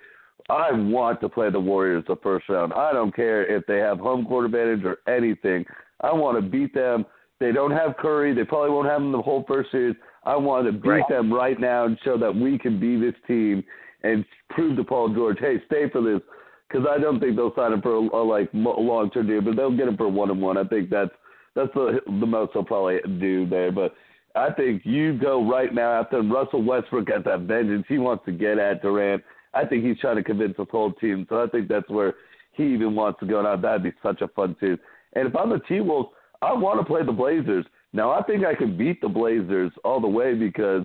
I 0.49 0.73
want 0.73 1.21
to 1.21 1.29
play 1.29 1.51
the 1.51 1.61
Warriors 1.61 2.05
the 2.09 2.17
first 2.23 2.49
round. 2.49 2.73
I 2.73 2.93
don't 2.93 3.15
care 3.15 3.45
if 3.45 3.67
they 3.67 3.79
have 3.79 3.99
home 3.99 4.25
court 4.25 4.47
advantage 4.47 4.85
or 4.85 4.99
anything. 5.13 5.65
I 6.01 6.13
want 6.13 6.43
to 6.43 6.51
beat 6.51 6.75
them. 6.75 7.05
They 7.41 7.53
don't 7.53 7.71
have 7.73 7.97
Curry. 7.97 8.35
They 8.35 8.45
probably 8.45 8.71
won't 8.71 8.89
have 8.89 9.01
him 9.01 9.13
the 9.13 9.23
whole 9.23 9.45
first 9.49 9.71
series. 9.73 9.97
I 10.25 10.37
want 10.37 10.67
to 10.67 10.73
beat 10.73 10.89
Right. 10.89 11.09
them 11.09 11.33
right 11.33 11.59
now 11.59 11.87
and 11.87 11.99
show 12.05 12.19
that 12.19 12.35
we 12.35 12.59
can 12.59 12.79
be 12.79 12.97
this 12.99 13.15
team 13.27 13.65
and 14.03 14.25
prove 14.51 14.77
to 14.77 14.85
Paul 14.85 15.09
George, 15.15 15.39
hey, 15.41 15.61
stay 15.67 15.89
for 15.89 16.03
this. 16.03 16.21
Because 16.69 16.87
I 16.89 16.99
don't 16.99 17.19
think 17.19 17.35
they'll 17.35 17.55
sign 17.57 17.73
him 17.73 17.83
for 17.83 17.95
a, 17.95 17.99
a 17.99 18.23
like 18.23 18.49
long 18.53 19.11
term 19.11 19.27
deal, 19.27 19.41
but 19.41 19.57
they'll 19.57 19.77
get 19.77 19.89
him 19.89 19.97
for 19.97 20.09
one 20.09 20.31
and 20.31 20.41
one. 20.41 20.57
I 20.57 20.65
think 20.65 20.89
that's 20.89 21.11
that's 21.57 21.73
the 21.75 22.01
the 22.07 22.27
most 22.27 22.53
they'll 22.55 22.63
probably 22.63 23.01
do 23.19 23.45
there. 23.47 23.73
But 23.73 23.95
I 24.37 24.53
think 24.53 24.83
you 24.85 25.19
go 25.19 25.45
right 25.51 25.75
now 25.75 26.01
after 26.01 26.23
Russell 26.23 26.63
Westbrook 26.63 27.07
got 27.07 27.25
that 27.25 27.41
vengeance. 27.41 27.87
He 27.89 27.99
wants 27.99 28.25
to 28.27 28.33
get 28.33 28.59
at 28.59 28.83
Durant. 28.83 29.25
I 29.53 29.65
think 29.65 29.85
he's 29.85 29.99
trying 29.99 30.17
to 30.17 30.23
convince 30.23 30.57
the 30.57 30.65
whole 30.71 30.93
team. 30.93 31.27
So 31.29 31.43
I 31.43 31.49
think 31.49 31.67
that's 31.67 31.89
where 31.89 32.15
he 32.53 32.73
even 32.73 32.95
wants 32.95 33.19
to 33.21 33.27
go 33.27 33.43
now. 33.43 33.57
That'd 33.57 33.83
be 33.83 33.93
such 34.01 34.21
a 34.21 34.29
fun 34.29 34.55
team. 34.61 34.79
And 35.15 35.27
if 35.27 35.35
I'm 35.35 35.51
the 35.51 35.59
T 35.69 35.81
Wolves, 35.81 36.11
I 36.43 36.53
want 36.53 36.81
to 36.81 36.87
play 36.87 37.05
the 37.05 37.13
Blazers. 37.13 37.65
Now 37.93 38.11
I 38.11 38.23
think 38.23 38.45
I 38.45 38.55
can 38.55 38.77
beat 38.77 39.01
the 39.01 39.09
Blazers 39.09 39.73
all 39.85 40.01
the 40.01 40.09
way 40.09 40.35
because 40.35 40.85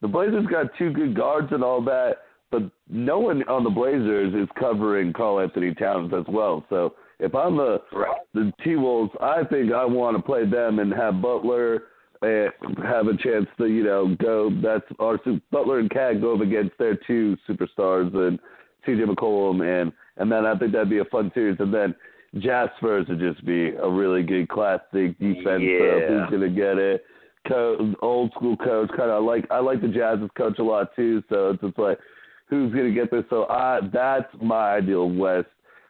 the 0.00 0.08
Blazers 0.08 0.46
got 0.46 0.66
two 0.78 0.92
good 0.92 1.14
guards 1.14 1.48
and 1.50 1.62
all 1.62 1.82
that, 1.84 2.18
but 2.50 2.62
no 2.88 3.18
one 3.18 3.42
on 3.48 3.64
the 3.64 3.70
Blazers 3.70 4.34
is 4.34 4.48
covering 4.58 5.12
Karl 5.12 5.40
Anthony 5.40 5.74
Towns 5.74 6.12
as 6.14 6.24
well. 6.28 6.64
So 6.70 6.94
if 7.18 7.34
I'm 7.34 7.56
the 7.56 7.82
the 8.34 8.52
T 8.62 8.76
Wolves, 8.76 9.12
I 9.20 9.44
think 9.44 9.72
I 9.72 9.84
want 9.84 10.16
to 10.16 10.22
play 10.22 10.46
them 10.46 10.78
and 10.78 10.92
have 10.92 11.20
Butler 11.20 11.84
and 12.22 12.52
have 12.82 13.06
a 13.06 13.16
chance 13.16 13.46
to 13.58 13.66
you 13.66 13.84
know 13.84 14.16
go. 14.20 14.50
That's 14.62 14.84
our 14.98 15.18
Butler 15.50 15.80
and 15.80 15.90
Cat 15.90 16.20
go 16.20 16.34
up 16.34 16.40
against 16.40 16.76
their 16.78 16.96
two 17.06 17.36
superstars 17.48 18.14
and 18.14 18.38
C.J. 18.86 19.02
McCollum 19.02 19.62
and 19.62 19.92
and 20.16 20.30
then 20.30 20.46
I 20.46 20.56
think 20.56 20.72
that'd 20.72 20.90
be 20.90 20.98
a 20.98 21.04
fun 21.06 21.30
series. 21.34 21.56
And 21.60 21.72
then 21.72 21.94
Jazz 22.36 22.68
Spurs 22.76 23.06
would 23.08 23.20
just 23.20 23.44
be 23.46 23.70
a 23.70 23.88
really 23.88 24.22
good 24.22 24.48
classic 24.48 25.18
defense. 25.18 25.62
Yeah. 25.62 26.08
Who's 26.08 26.30
gonna 26.30 26.50
get 26.50 26.78
it? 26.78 27.04
Co- 27.46 27.94
old 28.02 28.32
school 28.32 28.56
coach, 28.56 28.90
kind 28.90 29.10
of 29.10 29.24
like 29.24 29.46
I 29.50 29.60
like 29.60 29.80
the 29.80 29.88
Jazz's 29.88 30.30
coach 30.36 30.58
a 30.58 30.62
lot 30.62 30.94
too. 30.94 31.22
So 31.28 31.50
it's 31.50 31.62
just 31.62 31.78
like 31.78 31.98
who's 32.48 32.72
gonna 32.72 32.92
get 32.92 33.10
this? 33.10 33.24
So 33.30 33.46
I 33.48 33.80
that's 33.92 34.28
my 34.42 34.74
ideal 34.74 35.10
West. 35.10 35.48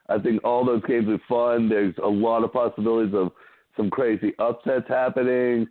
I 0.09 0.19
think 0.19 0.43
all 0.45 0.65
those 0.65 0.83
games 0.87 1.09
are 1.09 1.21
fun. 1.29 1.69
There's 1.69 1.95
a 2.03 2.09
lot 2.09 2.45
of 2.45 2.53
possibilities 2.53 3.15
of 3.15 3.33
some 3.77 3.91
crazy 3.91 4.33
upsets 4.39 4.89
happening. 4.89 5.67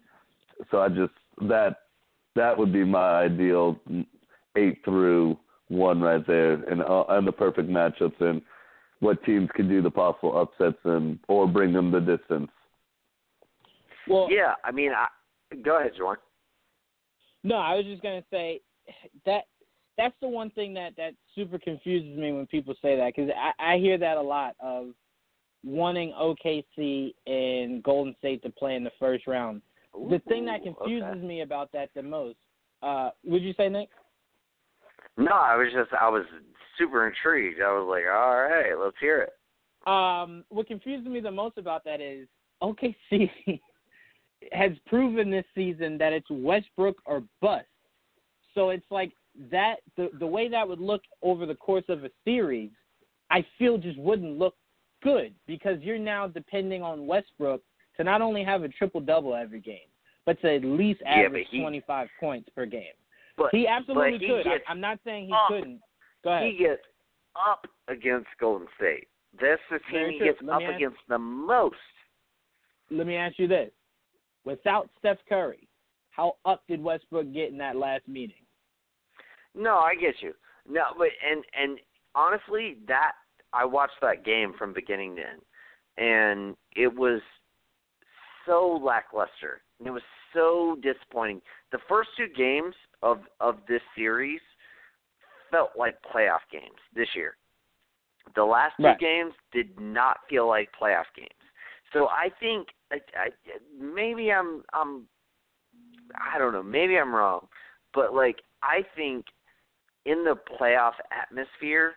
So 0.70 0.80
I 0.80 0.90
just 0.90 1.14
that 1.48 1.78
that 2.36 2.58
would 2.58 2.74
be 2.74 2.84
my 2.84 3.22
ideal 3.22 3.80
eight 4.58 4.80
through 4.84 5.38
one 5.70 6.02
right 6.02 6.26
there, 6.28 6.54
and 6.54 6.82
uh, 6.82 7.06
and 7.10 7.28
the 7.28 7.32
perfect 7.32 7.70
matchups 7.70 8.20
and 8.20 8.42
what 9.00 9.24
teams 9.24 9.50
can 9.56 9.68
do 9.68 9.82
the 9.82 9.92
possible 9.92 10.40
upsets 10.40 10.80
and 10.84 11.20
or 11.28 11.48
bring 11.48 11.74
them 11.74 11.92
the 11.92 12.00
distance. 12.00 12.50
Well, 14.08 14.28
yeah, 14.32 14.54
I 14.64 14.72
mean, 14.72 14.92
I, 14.92 15.08
go 15.64 15.80
ahead, 15.80 15.92
Jordan. 15.98 16.24
No, 17.44 17.56
I 17.56 17.76
was 17.76 17.86
just 17.86 18.02
gonna 18.02 18.24
say 18.32 18.62
that 19.26 19.44
that's 19.98 20.16
the 20.22 20.28
one 20.28 20.50
thing 20.52 20.74
that 20.76 20.94
that 20.98 21.14
super 21.36 21.60
confuses 21.60 22.18
me 22.18 22.32
when 22.32 22.48
people 22.48 22.74
say 22.82 22.96
that 22.96 23.14
because 23.16 23.32
I, 23.36 23.76
I 23.76 23.78
hear 23.78 23.98
that 23.98 24.18
a 24.18 24.22
lot 24.22 24.56
of 24.60 24.90
wanting 25.64 26.14
OKC 26.14 27.14
and 27.26 27.84
Golden 27.84 28.16
State 28.20 28.44
to 28.44 28.50
play 28.50 28.76
in 28.76 28.84
the 28.84 28.92
first 29.00 29.28
round. 29.28 29.62
Ooh, 29.96 30.08
the 30.10 30.20
thing 30.30 30.46
that 30.46 30.64
confuses 30.64 31.10
okay. 31.10 31.20
me 31.20 31.42
about 31.42 31.72
that 31.74 31.90
the 31.96 32.04
most, 32.04 32.38
uh, 32.84 33.10
would 33.26 33.42
you 33.42 33.54
say, 33.58 33.70
Nick? 33.70 33.90
No, 35.18 35.32
I 35.32 35.56
was 35.56 35.68
just 35.74 35.92
I 36.00 36.10
was 36.10 36.26
super 36.78 37.08
intrigued. 37.08 37.62
I 37.62 37.72
was 37.72 37.88
like, 37.90 38.04
all 38.12 38.42
right, 38.42 38.74
let's 38.78 38.98
hear 39.00 39.22
it. 39.22 39.34
Um, 39.90 40.44
what 40.50 40.68
confuses 40.68 41.08
me 41.08 41.20
the 41.20 41.32
most 41.32 41.58
about 41.58 41.84
that 41.86 42.02
is 42.02 42.28
OKC 42.62 43.30
has 44.52 44.72
proven 44.86 45.30
this 45.30 45.46
season 45.56 45.98
that 45.98 46.14
it's 46.14 46.30
Westbrook 46.30 46.98
or 47.06 47.24
bust. 47.42 47.66
So 48.54 48.70
it's 48.70 48.86
like 48.90 49.12
that 49.52 49.76
the 49.96 50.10
the 50.20 50.28
way 50.28 50.50
that 50.50 50.68
would 50.68 50.80
look 50.80 51.04
over 51.22 51.46
the 51.46 51.56
course 51.56 51.86
of 51.90 52.04
a 52.04 52.10
series, 52.26 52.72
I 53.30 53.46
feel 53.58 53.78
just 53.78 54.00
wouldn't 54.00 54.38
look 54.38 54.56
good 55.04 55.34
because 55.46 55.80
you're 55.82 56.00
now 56.00 56.28
depending 56.28 56.82
on 56.82 57.08
Westbrook 57.08 57.62
to 57.98 58.04
not 58.04 58.22
only 58.22 58.44
have 58.44 58.64
a 58.64 58.70
triple 58.70 59.02
double 59.02 59.36
every 59.36 59.60
game, 59.60 59.88
but 60.26 60.42
to 60.42 60.56
at 60.56 60.64
least 60.64 61.02
average 61.06 61.48
but 61.52 61.56
he- 61.56 61.62
25 61.62 62.08
points 62.20 62.50
per 62.56 62.66
game. 62.66 62.84
But 63.38 63.50
He 63.52 63.68
absolutely 63.68 64.14
but 64.14 64.22
he 64.22 64.28
could. 64.28 64.48
I, 64.48 64.58
I'm 64.68 64.82
not 64.82 65.00
saying 65.06 65.28
he 65.28 65.36
couldn't. 65.48 65.80
He 66.24 66.58
gets 66.58 66.82
up 67.36 67.68
against 67.88 68.28
Golden 68.40 68.68
State. 68.78 69.08
That's 69.40 69.62
the 69.70 69.80
team 69.92 70.12
he 70.12 70.20
gets 70.20 70.40
up 70.52 70.62
against 70.62 70.98
the 71.08 71.18
most. 71.18 71.76
Let 72.90 73.08
me 73.08 73.16
ask 73.16 73.38
you 73.38 73.48
this: 73.48 73.72
Without 74.46 74.90
Steph 75.00 75.18
Curry, 75.30 75.68
how 76.12 76.38
up 76.46 76.64
did 76.68 76.82
Westbrook 76.82 77.32
get 77.34 77.52
in 77.52 77.58
that 77.60 77.76
last 77.76 78.08
meeting? 78.08 78.36
No, 79.54 79.78
I 79.78 79.94
get 79.96 80.16
you. 80.22 80.34
No, 80.70 80.84
but 80.98 81.10
and 81.30 81.44
and 81.60 81.80
honestly, 82.16 82.78
that 82.88 83.14
I 83.54 83.66
watched 83.66 84.00
that 84.02 84.26
game 84.26 84.54
from 84.58 84.74
beginning 84.74 85.16
to 85.18 85.22
end, 85.22 85.42
and 85.98 86.56
it 86.76 86.94
was 86.94 87.22
so 88.46 88.80
lackluster. 88.84 89.62
And 89.80 89.88
It 89.88 89.92
was 89.92 90.04
so 90.34 90.78
disappointing. 90.82 91.42
The 91.72 91.80
first 91.88 92.10
two 92.18 92.28
games 92.36 92.74
of 93.04 93.20
of 93.40 93.58
this 93.68 93.82
series 93.96 94.42
felt 95.52 95.72
like 95.78 95.96
playoff 96.14 96.40
games 96.52 96.80
this 96.94 97.08
year. 97.16 97.36
The 98.36 98.44
last 98.44 98.76
two 98.78 98.84
Right. 98.84 99.00
games 99.00 99.34
did 99.52 99.80
not 99.80 100.20
feel 100.30 100.48
like 100.48 100.70
playoff 100.80 101.06
games. 101.16 101.32
So 101.94 102.08
I 102.10 102.30
think 102.40 102.68
I, 102.92 103.02
I, 103.16 103.30
maybe 103.80 104.32
I'm 104.32 104.64
I'm 104.74 105.08
I 106.34 106.38
don't 106.38 106.54
know, 106.54 106.64
maybe 106.64 106.98
I'm 106.98 107.14
wrong, 107.16 107.48
but 107.94 108.14
like 108.14 108.42
I 108.62 108.84
think 108.96 109.26
in 110.06 110.24
the 110.24 110.36
playoff 110.60 110.94
atmosphere, 111.12 111.94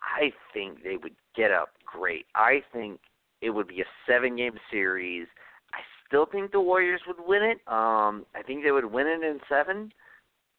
I 0.00 0.32
think 0.52 0.82
they 0.82 0.96
would 0.96 1.14
get 1.36 1.50
up 1.50 1.70
great. 1.84 2.26
I 2.34 2.62
think 2.72 3.00
it 3.40 3.50
would 3.50 3.68
be 3.68 3.80
a 3.80 3.84
seven 4.06 4.36
game 4.36 4.58
series. 4.70 5.26
I 5.72 5.78
still 6.06 6.26
think 6.26 6.52
the 6.52 6.60
Warriors 6.60 7.00
would 7.06 7.20
win 7.26 7.42
it. 7.42 7.58
Um 7.66 8.26
I 8.34 8.42
think 8.46 8.62
they 8.62 8.70
would 8.72 8.84
win 8.84 9.06
it 9.08 9.22
in 9.24 9.40
seven, 9.48 9.92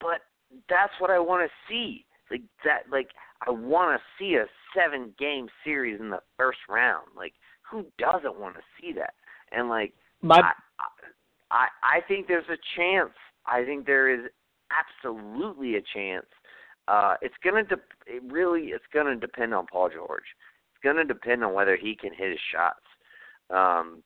but 0.01 0.21
that's 0.69 0.93
what 0.99 1.09
I 1.09 1.19
want 1.19 1.49
to 1.49 1.51
see. 1.69 2.05
Like 2.31 2.41
that 2.63 2.83
like 2.91 3.09
I 3.45 3.51
want 3.51 3.99
to 3.99 4.03
see 4.17 4.35
a 4.35 4.45
seven 4.75 5.13
game 5.19 5.47
series 5.63 5.99
in 5.99 6.09
the 6.09 6.21
first 6.37 6.59
round. 6.69 7.07
Like 7.15 7.33
who 7.69 7.85
doesn't 7.97 8.39
want 8.39 8.55
to 8.55 8.61
see 8.79 8.93
that? 8.93 9.13
And 9.51 9.69
like 9.69 9.93
My 10.21 10.39
I, 10.39 10.51
I 11.51 11.67
I 11.83 12.01
think 12.07 12.27
there's 12.27 12.49
a 12.49 12.57
chance. 12.77 13.13
I 13.45 13.63
think 13.63 13.85
there 13.85 14.09
is 14.09 14.29
absolutely 14.71 15.75
a 15.75 15.81
chance. 15.93 16.25
Uh, 16.87 17.15
it's 17.21 17.35
gonna 17.43 17.63
de- 17.63 17.75
it 18.07 18.23
really 18.29 18.67
it's 18.67 18.83
gonna 18.93 19.15
depend 19.15 19.53
on 19.53 19.65
Paul 19.67 19.89
George. 19.89 20.23
It's 20.71 20.83
gonna 20.83 21.05
depend 21.05 21.43
on 21.43 21.53
whether 21.53 21.77
he 21.77 21.95
can 21.95 22.13
hit 22.13 22.31
his 22.31 22.39
shots. 22.51 22.83
Um, 23.49 24.03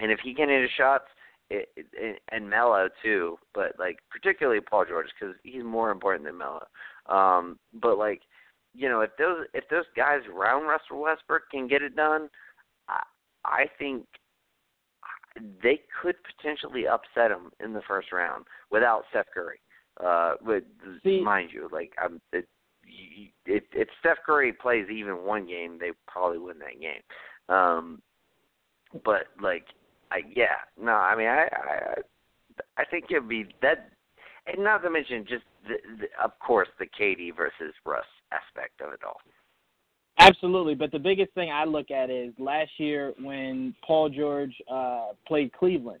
and 0.00 0.10
if 0.10 0.20
he 0.20 0.34
can 0.34 0.48
hit 0.48 0.62
his 0.62 0.70
shots, 0.76 1.04
it, 1.50 1.68
it, 1.76 2.22
and 2.30 2.48
Melo 2.48 2.88
too, 3.02 3.38
but 3.54 3.72
like 3.78 3.98
particularly 4.10 4.60
Paul 4.60 4.84
George 4.88 5.08
because 5.18 5.34
he's 5.42 5.64
more 5.64 5.90
important 5.90 6.24
than 6.24 6.38
Melo. 6.38 6.66
Um, 7.06 7.58
but 7.80 7.98
like 7.98 8.22
you 8.74 8.88
know 8.88 9.00
if 9.00 9.10
those 9.18 9.46
if 9.54 9.64
those 9.68 9.84
guys 9.96 10.20
around 10.32 10.64
Russell 10.64 11.00
Westbrook 11.00 11.42
can 11.50 11.66
get 11.66 11.82
it 11.82 11.96
done, 11.96 12.28
I 12.88 13.02
I 13.44 13.64
think 13.78 14.06
they 15.62 15.80
could 16.02 16.16
potentially 16.36 16.86
upset 16.86 17.30
him 17.30 17.50
in 17.64 17.72
the 17.72 17.82
first 17.86 18.12
round 18.12 18.44
without 18.70 19.04
Steph 19.10 19.26
Curry. 19.32 19.60
Uh, 20.02 20.34
with 20.42 20.64
See- 21.02 21.20
mind 21.20 21.50
you, 21.52 21.68
like 21.72 21.92
I'm, 22.02 22.20
it, 22.32 22.46
y- 22.84 23.30
if 23.46 23.64
if 23.72 23.88
Steph 24.00 24.18
Curry 24.24 24.52
plays 24.52 24.86
even 24.90 25.24
one 25.24 25.46
game, 25.46 25.78
they 25.78 25.90
probably 26.06 26.38
win 26.38 26.58
that 26.60 26.80
game. 26.80 27.02
Um, 27.48 28.00
but 29.04 29.26
like, 29.42 29.66
I 30.10 30.20
yeah, 30.34 30.56
no, 30.80 30.92
I 30.92 31.16
mean, 31.16 31.26
I 31.28 31.48
I 31.52 31.94
I 32.78 32.84
think 32.84 33.06
it'd 33.10 33.28
be 33.28 33.46
that, 33.62 33.90
and 34.46 34.64
not 34.64 34.82
to 34.82 34.90
mention 34.90 35.24
just 35.28 35.44
the, 35.66 35.76
the 36.00 36.24
of 36.24 36.38
course 36.38 36.68
the 36.78 36.86
KD 36.86 37.36
versus 37.36 37.74
Russ 37.84 38.04
aspect 38.32 38.80
of 38.80 38.92
it 38.92 39.00
all. 39.04 39.20
Absolutely, 40.18 40.74
but 40.74 40.92
the 40.92 40.98
biggest 40.98 41.32
thing 41.32 41.50
I 41.50 41.64
look 41.64 41.90
at 41.90 42.10
is 42.10 42.32
last 42.38 42.70
year 42.78 43.14
when 43.22 43.74
Paul 43.86 44.10
George 44.10 44.54
uh, 44.70 45.08
played 45.26 45.52
Cleveland. 45.52 46.00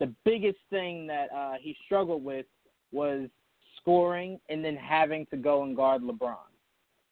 The 0.00 0.12
biggest 0.24 0.58
thing 0.70 1.06
that 1.06 1.28
uh, 1.34 1.54
he 1.60 1.76
struggled 1.86 2.22
with 2.22 2.46
was 2.92 3.28
scoring 3.80 4.38
and 4.48 4.64
then 4.64 4.76
having 4.76 5.26
to 5.26 5.36
go 5.36 5.62
and 5.62 5.74
guard 5.74 6.02
LeBron. 6.02 6.36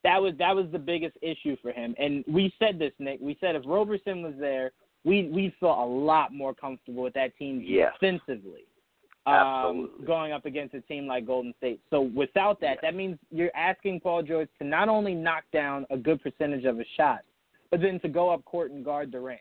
That 0.04 0.20
was 0.20 0.34
that 0.38 0.54
was 0.54 0.66
the 0.72 0.78
biggest 0.78 1.16
issue 1.22 1.56
for 1.62 1.70
him. 1.70 1.94
And 1.98 2.24
we 2.26 2.52
said 2.58 2.78
this, 2.78 2.92
Nick. 2.98 3.20
We 3.20 3.36
said 3.40 3.54
if 3.54 3.62
Roberson 3.64 4.22
was 4.22 4.34
there, 4.38 4.72
we 5.04 5.28
we 5.28 5.54
felt 5.60 5.78
a 5.78 5.84
lot 5.84 6.34
more 6.34 6.54
comfortable 6.54 7.04
with 7.04 7.14
that 7.14 7.36
team 7.38 7.60
defensively. 8.00 8.66
Um, 9.24 9.90
going 10.04 10.32
up 10.32 10.46
against 10.46 10.74
a 10.74 10.80
team 10.80 11.06
like 11.06 11.26
Golden 11.26 11.54
State. 11.58 11.80
So 11.90 12.00
without 12.00 12.60
that, 12.60 12.78
that 12.82 12.96
means 12.96 13.18
you're 13.30 13.54
asking 13.54 14.00
Paul 14.00 14.24
George 14.24 14.48
to 14.58 14.66
not 14.66 14.88
only 14.88 15.14
knock 15.14 15.44
down 15.52 15.86
a 15.90 15.96
good 15.96 16.20
percentage 16.20 16.64
of 16.64 16.76
his 16.76 16.88
shots, 16.96 17.22
but 17.70 17.80
then 17.80 18.00
to 18.00 18.08
go 18.08 18.30
up 18.30 18.44
court 18.44 18.72
and 18.72 18.84
guard 18.84 19.12
Durant. 19.12 19.40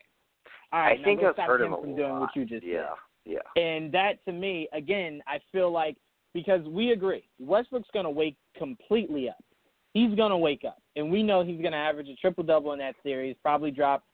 All 0.71 0.79
right, 0.79 0.99
I 0.99 1.03
think 1.03 1.19
that's 1.21 1.37
hurt 1.37 1.61
him 1.61 1.67
him 1.67 1.73
a 1.73 1.81
from 1.81 1.95
doing 1.95 2.09
lot. 2.11 2.21
what 2.21 2.35
you 2.35 2.45
just 2.45 2.63
yeah, 2.63 2.89
said. 3.25 3.39
yeah. 3.55 3.61
And 3.61 3.91
that 3.91 4.23
to 4.25 4.31
me, 4.31 4.69
again, 4.71 5.21
I 5.27 5.39
feel 5.51 5.71
like 5.71 5.97
because 6.33 6.61
we 6.65 6.91
agree, 6.91 7.23
Westbrook's 7.39 7.89
going 7.91 8.05
to 8.05 8.11
wake 8.11 8.37
completely 8.57 9.29
up. 9.29 9.43
He's 9.93 10.15
going 10.15 10.29
to 10.29 10.37
wake 10.37 10.63
up, 10.65 10.81
and 10.95 11.11
we 11.11 11.23
know 11.23 11.43
he's 11.43 11.59
going 11.59 11.73
to 11.73 11.77
average 11.77 12.07
a 12.07 12.15
triple 12.15 12.43
double 12.43 12.71
in 12.71 12.79
that 12.79 12.95
series. 13.03 13.35
Probably 13.41 13.71
drop 13.71 14.05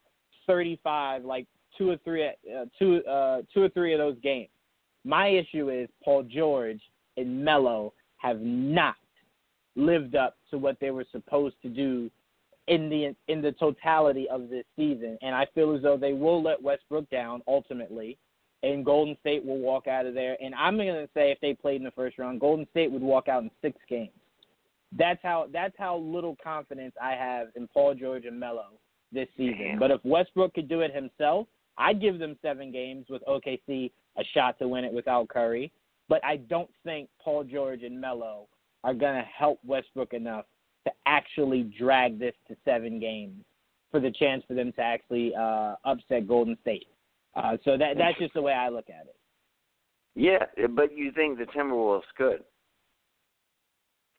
35, 0.47 1.25
like 1.25 1.45
two 1.77 1.91
or 1.91 1.97
three, 2.03 2.25
uh, 2.25 2.65
two, 2.79 3.03
uh, 3.05 3.41
two 3.53 3.61
or 3.61 3.69
three 3.69 3.93
of 3.93 3.99
those 3.99 4.15
games. 4.23 4.49
My 5.07 5.27
issue 5.27 5.69
is 5.69 5.89
Paul 6.03 6.23
George 6.23 6.81
and 7.15 7.43
Melo 7.43 7.93
have 8.17 8.41
not 8.41 8.95
lived 9.75 10.15
up 10.15 10.35
to 10.51 10.57
what 10.57 10.77
they 10.81 10.91
were 10.91 11.05
supposed 11.11 11.55
to 11.61 11.69
do 11.69 12.11
in 12.67 12.89
the 12.89 13.15
in 13.31 13.41
the 13.41 13.53
totality 13.53 14.27
of 14.29 14.49
this 14.49 14.65
season, 14.75 15.17
and 15.21 15.33
I 15.33 15.45
feel 15.55 15.73
as 15.73 15.81
though 15.81 15.97
they 15.97 16.13
will 16.13 16.43
let 16.43 16.61
Westbrook 16.61 17.09
down 17.09 17.41
ultimately 17.47 18.17
and 18.63 18.83
Golden 18.83 19.15
State 19.21 19.45
will 19.45 19.59
walk 19.59 19.87
out 19.87 20.05
of 20.05 20.13
there. 20.13 20.35
And 20.41 20.53
I'm 20.55 20.77
going 20.77 20.87
to 20.87 21.09
say 21.13 21.31
if 21.31 21.39
they 21.39 21.53
played 21.53 21.77
in 21.77 21.83
the 21.83 21.91
first 21.91 22.17
round, 22.17 22.39
Golden 22.39 22.67
State 22.71 22.91
would 22.91 23.01
walk 23.01 23.27
out 23.27 23.43
in 23.43 23.51
six 23.61 23.77
games. 23.87 24.09
That's 24.97 25.19
how 25.21 25.47
that's 25.51 25.75
how 25.77 25.97
little 25.97 26.35
confidence 26.43 26.93
I 27.01 27.11
have 27.11 27.47
in 27.55 27.67
Paul 27.67 27.93
George 27.93 28.25
and 28.25 28.39
Melo 28.39 28.67
this 29.11 29.27
season. 29.37 29.59
Damn. 29.59 29.79
But 29.79 29.91
if 29.91 30.01
Westbrook 30.03 30.53
could 30.53 30.69
do 30.69 30.81
it 30.81 30.93
himself, 30.93 31.47
I'd 31.77 32.01
give 32.01 32.19
them 32.19 32.37
seven 32.41 32.71
games 32.71 33.05
with 33.09 33.21
OKC 33.27 33.91
a 34.17 34.23
shot 34.33 34.57
to 34.59 34.67
win 34.67 34.83
it 34.83 34.93
without 34.93 35.27
Curry. 35.29 35.71
But 36.09 36.23
I 36.23 36.37
don't 36.37 36.69
think 36.83 37.09
Paul 37.21 37.43
George 37.43 37.83
and 37.83 37.99
Melo 37.99 38.47
are 38.83 38.93
going 38.93 39.15
to 39.15 39.27
help 39.27 39.59
Westbrook 39.65 40.13
enough 40.13 40.45
to 40.85 40.93
actually 41.05 41.63
drag 41.77 42.17
this 42.17 42.33
to 42.47 42.55
seven 42.63 42.99
games 42.99 43.43
for 43.91 43.99
the 43.99 44.11
chance 44.11 44.43
for 44.47 44.53
them 44.53 44.71
to 44.73 44.81
actually 44.81 45.33
uh, 45.35 45.75
upset 45.85 46.27
Golden 46.27 46.57
State. 46.61 46.87
Uh, 47.35 47.57
so 47.63 47.77
that 47.77 47.97
that's 47.97 48.17
just 48.17 48.33
the 48.33 48.41
way 48.41 48.53
I 48.53 48.69
look 48.69 48.89
at 48.89 49.05
it. 49.05 49.15
Yeah, 50.15 50.67
but 50.69 50.95
you 50.95 51.11
think 51.11 51.37
the 51.37 51.45
Timberwolves 51.45 52.01
could? 52.17 52.43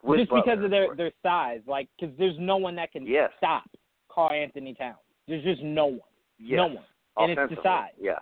With 0.01 0.19
just 0.19 0.31
because 0.31 0.63
of 0.63 0.71
their 0.71 0.85
course. 0.85 0.97
their 0.97 1.11
size, 1.21 1.59
like 1.67 1.89
because 1.99 2.15
there's 2.17 2.37
no 2.39 2.55
one 2.55 2.75
that 2.77 2.91
can 2.93 3.05
Yes. 3.05 3.31
stop 3.37 3.69
Karl 4.09 4.31
Anthony 4.31 4.73
Towns. 4.73 4.95
There's 5.27 5.43
just 5.43 5.61
no 5.61 5.87
one, 5.87 5.99
yes. 6.37 6.55
no 6.57 6.67
one, 6.67 6.85
and 7.17 7.37
it's 7.37 7.53
the 7.53 7.61
size. 7.61 7.91
Yes. 7.99 8.21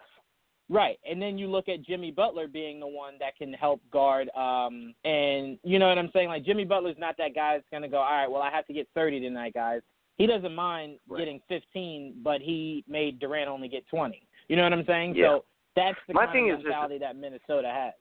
Right. 0.69 0.99
And 1.10 1.22
then 1.22 1.38
you 1.38 1.48
look 1.48 1.69
at 1.69 1.81
Jimmy 1.84 2.11
Butler 2.11 2.48
being 2.48 2.80
the 2.81 2.88
one 2.88 3.14
that 3.19 3.38
can 3.38 3.53
help 3.53 3.81
guard 3.91 4.30
um 4.35 4.94
and 5.06 5.57
you 5.64 5.80
know 5.80 5.88
what 5.88 5.98
I'm 5.98 6.10
saying? 6.14 6.27
Like 6.27 6.44
Jimmy 6.44 6.65
Butler's 6.65 6.98
not 6.98 7.15
that 7.18 7.34
guy 7.34 7.53
that's 7.53 7.68
gonna 7.72 7.88
go, 7.88 7.98
All 7.99 8.11
right, 8.11 8.30
well 8.30 8.41
I 8.41 8.52
have 8.52 8.65
to 8.68 8.73
get 8.73 8.88
thirty 8.94 9.19
tonight, 9.22 9.53
guys. 9.53 9.81
He 10.18 10.27
doesn't 10.27 10.53
mind 10.53 10.99
Right. 11.07 11.19
getting 11.19 11.41
fifteen, 11.48 12.15
but 12.23 12.41
he 12.41 12.84
made 12.88 13.19
Durant 13.19 13.48
only 13.49 13.68
get 13.69 13.88
twenty. 13.88 14.27
You 14.49 14.56
know 14.57 14.64
what 14.64 14.73
I'm 14.73 14.85
saying? 14.85 15.15
Yeah. 15.15 15.27
So 15.38 15.45
that's 15.76 15.98
the 16.07 16.14
My 16.14 16.26
kind 16.26 16.34
thing 16.35 16.49
of 16.52 16.60
is 16.60 16.64
just- 16.64 16.65
mentality 16.69 16.98
that 16.99 17.15
Minnesota 17.15 17.69
has. 17.69 17.94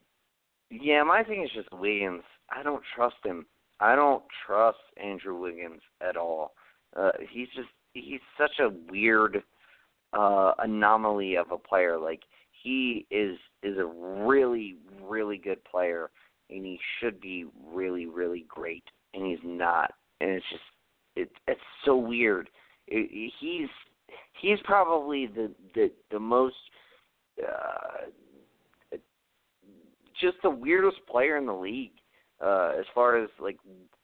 Yeah, 0.71 1.05
my 1.05 1.23
thing 1.23 1.45
is 1.45 1.51
just 1.55 1.71
Wiggins. 1.73 2.25
I 2.51 2.63
don't 2.65 2.83
trust 2.97 3.17
him. 3.25 3.47
I 3.79 3.95
don't 3.95 4.25
trust 4.45 4.79
Andrew 4.97 5.39
Wiggins 5.39 5.83
at 6.01 6.17
all. 6.17 6.55
Uh 6.97 7.13
he's 7.31 7.49
just 7.55 7.69
he's 7.95 8.21
such 8.37 8.59
a 8.59 8.71
weird 8.91 9.45
uh 10.13 10.53
anomaly 10.59 11.37
of 11.37 11.53
a 11.53 11.59
player. 11.59 11.97
Like 11.99 12.23
he 12.67 13.07
is 13.13 13.39
is 13.63 13.79
a 13.79 13.85
really 13.85 14.75
really 15.01 15.39
good 15.39 15.63
player 15.65 16.11
and 16.51 16.65
he 16.65 16.81
should 16.99 17.21
be 17.21 17.47
really 17.73 18.07
really 18.07 18.45
great 18.49 18.83
and 19.15 19.25
he's 19.25 19.39
not. 19.45 19.93
And 20.21 20.31
it's 20.31 20.47
just 20.51 20.63
it 21.15 21.31
it's 21.47 21.61
so 21.85 21.97
weird. 21.97 22.51
It, 22.89 23.33
he's 23.39 23.69
he's 24.41 24.59
probably 24.65 25.27
the 25.27 25.53
the 25.75 25.93
the 26.11 26.19
most 26.19 26.57
uh 27.41 28.07
just 30.21 30.37
the 30.43 30.51
weirdest 30.51 30.99
player 31.09 31.37
in 31.37 31.47
the 31.47 31.53
league 31.53 31.93
uh 32.45 32.73
as 32.79 32.87
far 32.95 33.23
as 33.23 33.29
like 33.39 33.59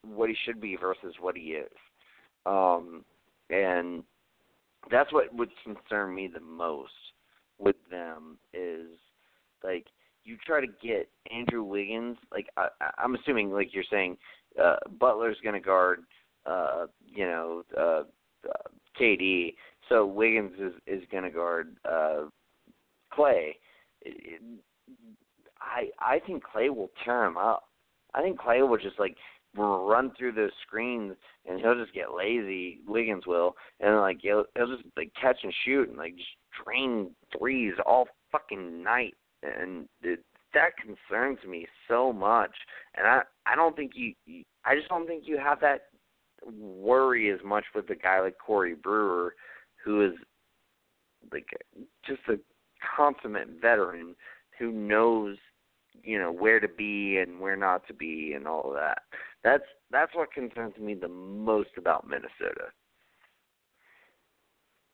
what 0.04 0.28
he 0.28 0.36
should 0.44 0.60
be 0.60 0.76
versus 0.76 1.14
what 1.20 1.36
he 1.36 1.52
is 1.52 1.72
um 2.44 3.04
and 3.48 4.02
that's 4.90 5.12
what 5.12 5.32
would 5.34 5.48
concern 5.64 6.14
me 6.14 6.28
the 6.32 6.40
most 6.40 6.92
with 7.62 7.76
them 7.90 8.38
is 8.52 8.86
like 9.62 9.86
you 10.24 10.36
try 10.44 10.60
to 10.60 10.72
get 10.82 11.08
Andrew 11.34 11.62
Wiggins 11.62 12.16
like 12.30 12.48
I 12.56 12.68
I'm 12.98 13.14
assuming 13.14 13.50
like 13.50 13.72
you're 13.72 13.84
saying 13.90 14.16
uh 14.62 14.76
Butler's 14.98 15.38
going 15.42 15.54
to 15.54 15.60
guard 15.60 16.04
uh 16.46 16.86
you 17.06 17.24
know 17.24 17.62
uh, 17.76 18.02
uh 18.48 18.68
KD 19.00 19.54
so 19.88 20.04
Wiggins 20.04 20.52
is 20.58 20.72
is 20.86 21.02
going 21.10 21.24
to 21.24 21.30
guard 21.30 21.76
uh 21.84 22.24
Klay 23.16 23.52
it, 24.02 24.40
it, 24.40 24.42
I 25.60 25.88
I 25.98 26.18
think 26.26 26.42
Klay 26.44 26.74
will 26.74 26.90
tear 27.04 27.24
him 27.24 27.36
up. 27.36 27.68
I 28.14 28.22
think 28.22 28.38
Klay 28.38 28.66
will 28.66 28.78
just 28.78 28.98
like 28.98 29.16
run 29.56 30.12
through 30.16 30.32
those 30.32 30.50
screens 30.66 31.14
and 31.46 31.60
he'll 31.60 31.74
just 31.74 31.94
get 31.94 32.14
lazy. 32.16 32.80
Wiggins 32.86 33.26
will, 33.26 33.54
and 33.80 33.96
like 33.96 34.18
he'll 34.20 34.44
he'll 34.56 34.74
just 34.74 34.88
like 34.96 35.12
catch 35.20 35.38
and 35.42 35.54
shoot 35.64 35.88
and 35.88 35.98
like 35.98 36.16
just 36.16 36.28
drain 36.64 37.10
threes 37.36 37.74
all 37.86 38.08
fucking 38.30 38.82
night, 38.82 39.14
and 39.42 39.88
it, 40.02 40.20
that 40.54 40.72
concerns 40.76 41.38
me 41.48 41.66
so 41.88 42.12
much. 42.12 42.52
And 42.96 43.06
I 43.06 43.22
I 43.46 43.56
don't 43.56 43.76
think 43.76 43.92
you, 43.94 44.14
you 44.26 44.44
I 44.64 44.74
just 44.76 44.88
don't 44.88 45.06
think 45.06 45.24
you 45.26 45.38
have 45.38 45.60
that 45.60 45.82
worry 46.44 47.30
as 47.30 47.40
much 47.44 47.64
with 47.74 47.88
a 47.90 47.94
guy 47.94 48.20
like 48.20 48.36
Corey 48.44 48.74
Brewer, 48.74 49.34
who 49.84 50.04
is 50.04 50.12
like 51.32 51.46
just 52.04 52.20
a 52.28 52.38
consummate 52.96 53.48
veteran 53.60 54.14
who 54.58 54.72
knows 54.72 55.36
you 56.02 56.18
know 56.18 56.32
where 56.32 56.60
to 56.60 56.68
be 56.68 57.18
and 57.18 57.40
where 57.40 57.56
not 57.56 57.86
to 57.86 57.94
be 57.94 58.32
and 58.34 58.46
all 58.46 58.68
of 58.68 58.74
that. 58.74 59.02
That's 59.44 59.64
that's 59.90 60.14
what 60.14 60.32
concerns 60.32 60.76
me 60.78 60.94
the 60.94 61.08
most 61.08 61.70
about 61.76 62.06
Minnesota. 62.08 62.70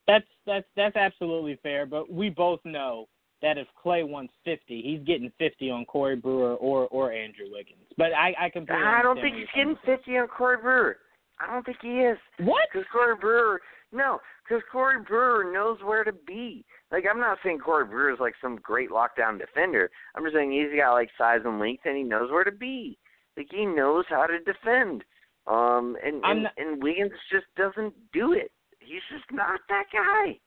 That's 0.09 0.27
that's 0.47 0.67
that's 0.75 0.97
absolutely 0.97 1.59
fair, 1.63 1.87
but 1.87 2.11
we 2.11 2.31
both 2.31 2.61
know 2.65 3.07
that 3.43 3.59
if 3.59 3.69
Klay 3.85 4.09
wants 4.09 4.33
fifty, 4.45 4.83
he's 4.83 5.07
getting 5.07 5.31
fifty 5.39 5.71
on 5.71 5.85
Corey 5.85 6.17
Brewer 6.17 6.57
or 6.57 6.89
or 6.89 7.13
Andrew 7.13 7.47
Wiggins. 7.53 7.87
But 7.97 8.13
I 8.15 8.35
I 8.41 8.49
completely 8.49 8.85
I 8.85 9.03
don't 9.03 9.21
think 9.21 9.37
he's 9.37 9.47
getting 9.55 9.77
fifty 9.85 10.17
on 10.17 10.27
Corey 10.27 10.57
Brewer. 10.57 10.97
I 11.39 11.53
don't 11.53 11.65
think 11.65 11.77
he 11.83 12.01
is. 12.01 12.19
What? 12.41 12.69
Because 12.73 12.87
Corey 12.91 13.15
Brewer, 13.21 13.61
no, 13.93 14.19
because 14.43 14.63
Corey 14.73 15.01
Brewer 15.07 15.53
knows 15.53 15.79
where 15.85 16.03
to 16.03 16.13
be. 16.27 16.65
Like 16.91 17.05
I'm 17.09 17.21
not 17.21 17.39
saying 17.45 17.59
Corey 17.59 17.85
Brewer 17.85 18.11
is 18.11 18.19
like 18.19 18.35
some 18.41 18.57
great 18.57 18.91
lockdown 18.91 19.39
defender. 19.39 19.91
I'm 20.17 20.25
just 20.25 20.35
saying 20.35 20.51
he's 20.51 20.77
got 20.77 20.95
like 20.95 21.11
size 21.19 21.41
and 21.45 21.61
length, 21.61 21.83
and 21.85 21.97
he 21.97 22.03
knows 22.03 22.31
where 22.31 22.45
to 22.45 22.51
be. 22.51 22.99
Like 23.37 23.49
he 23.51 23.67
knows 23.67 24.05
how 24.09 24.27
to 24.27 24.39
defend. 24.39 25.05
Um, 25.47 25.97
and 26.05 26.25
and, 26.25 26.43
not- 26.45 26.53
and 26.57 26.83
Wiggins 26.83 27.13
just 27.31 27.47
doesn't 27.57 27.95
do 28.13 28.33
it. 28.33 28.51
He's 28.89 29.03
just 29.11 29.31
not 29.31 29.61
that 29.69 29.85
guy. 29.93 30.39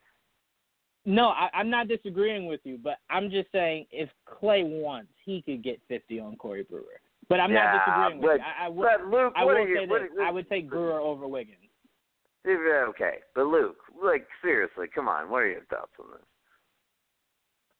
No, 1.06 1.30
I, 1.30 1.50
I'm 1.54 1.70
not 1.70 1.88
disagreeing 1.88 2.46
with 2.46 2.62
you, 2.64 2.78
but 2.84 2.98
I'm 3.10 3.30
just 3.32 3.52
saying 3.52 3.86
if 3.92 4.10
Klay 4.28 4.64
wants, 4.82 5.12
he 5.26 5.42
could 5.42 5.64
get 5.64 5.80
50 5.88 6.20
on 6.20 6.36
Corey 6.36 6.64
Brewer. 6.64 7.02
But 7.28 7.40
I'm 7.40 7.52
Yeah, 7.52 7.72
not 7.72 7.86
disagreeing 7.86 8.22
with 8.22 8.40
you. 8.40 8.46
I, 8.46 8.66
I, 8.66 8.70
would, 8.70 8.88
But 8.88 9.08
Luke, 9.08 9.34
I 9.36 9.46
what 9.46 9.56
will 9.56 9.64
are 9.64 9.68
you? 9.68 9.76
say 9.78 9.86
what 9.88 10.02
this: 10.02 10.10
are- 10.20 10.24
I 10.24 10.32
would 10.32 10.50
take 10.50 10.70
Brewer 10.70 11.00
over 11.00 11.28
Wiggins. 11.28 11.58
Okay, 12.48 13.18
but 13.36 13.46
Luke, 13.46 13.78
like 14.04 14.28
seriously, 14.42 14.88
come 14.94 15.08
on. 15.08 15.30
What 15.30 15.44
are 15.44 15.50
your 15.50 15.64
thoughts 15.66 15.92
on 16.00 16.08
this? 16.12 16.22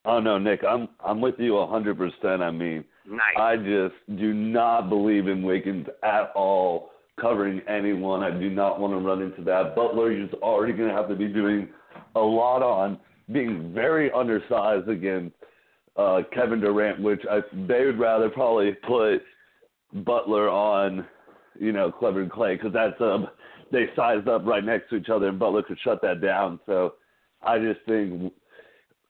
Oh 0.06 0.20
no, 0.20 0.38
Nick, 0.38 0.64
I'm 0.64 0.88
I'm 1.04 1.20
with 1.20 1.36
you 1.40 1.58
a 1.58 1.68
hundred 1.68 1.98
percent. 1.98 2.44
I 2.44 2.52
mean, 2.52 2.84
Nice. 3.06 3.20
I 3.38 3.56
just 3.58 3.96
do 4.20 4.34
not 4.34 4.90
believe 4.90 5.28
in 5.28 5.42
Wiggins 5.42 5.88
at 6.04 6.32
all 6.36 6.92
covering 7.22 7.62
anyone. 7.68 8.24
I 8.24 8.32
do 8.32 8.50
not 8.50 8.80
want 8.80 8.94
to 8.94 8.98
run 8.98 9.22
into 9.22 9.44
that. 9.44 9.76
Butler 9.76 10.12
is 10.12 10.30
already 10.42 10.74
going 10.74 10.90
to 10.90 10.96
have 10.96 11.08
to 11.10 11.16
be 11.16 11.28
doing 11.28 11.70
a 12.16 12.20
lot 12.20 12.62
on 12.64 13.00
being 13.32 13.72
very 13.74 14.12
undersized 14.12 14.90
against 14.90 15.36
uh, 15.98 16.22
Kevin 16.34 16.60
Durant, 16.60 17.02
which 17.02 17.22
I, 17.30 17.42
they 17.68 17.86
would 17.86 18.00
rather 18.00 18.30
probably 18.30 18.74
put 18.88 19.22
Butler 20.04 20.50
on, 20.50 21.06
you 21.60 21.72
know, 21.72 21.92
Clever 21.92 22.22
and 22.22 22.32
Klay 22.32 22.58
because 22.58 22.74
that's 22.74 23.00
um 23.02 23.28
they 23.72 23.86
sized 23.96 24.28
up 24.28 24.46
right 24.46 24.64
next 24.64 24.90
to 24.90 24.98
each 24.98 25.10
other 25.10 25.28
and 25.28 25.40
Butler 25.40 25.64
could 25.64 25.80
shut 25.84 26.02
that 26.02 26.22
down. 26.22 26.60
So 26.66 26.96
I 27.42 27.60
just 27.60 27.80
think 27.86 28.34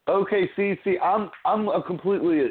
okay, 0.07 0.49
see, 0.55 0.75
see, 0.83 0.97
I'm 0.99 1.29
I'm 1.45 1.69
completely 1.83 2.49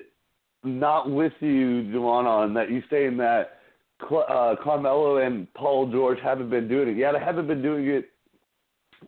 not 0.62 1.10
with 1.10 1.32
you, 1.40 1.82
Juwan, 1.92 2.26
on 2.26 2.54
that. 2.54 2.70
You 2.70 2.82
saying 2.90 3.16
that 3.18 3.59
uh, 4.02 4.56
Carmelo 4.62 5.18
and 5.18 5.52
Paul 5.54 5.90
George 5.90 6.18
haven't 6.22 6.50
been 6.50 6.68
doing 6.68 6.88
it. 6.88 6.96
Yeah, 6.96 7.12
they 7.12 7.20
haven't 7.20 7.46
been 7.46 7.62
doing 7.62 7.86
it 7.86 8.10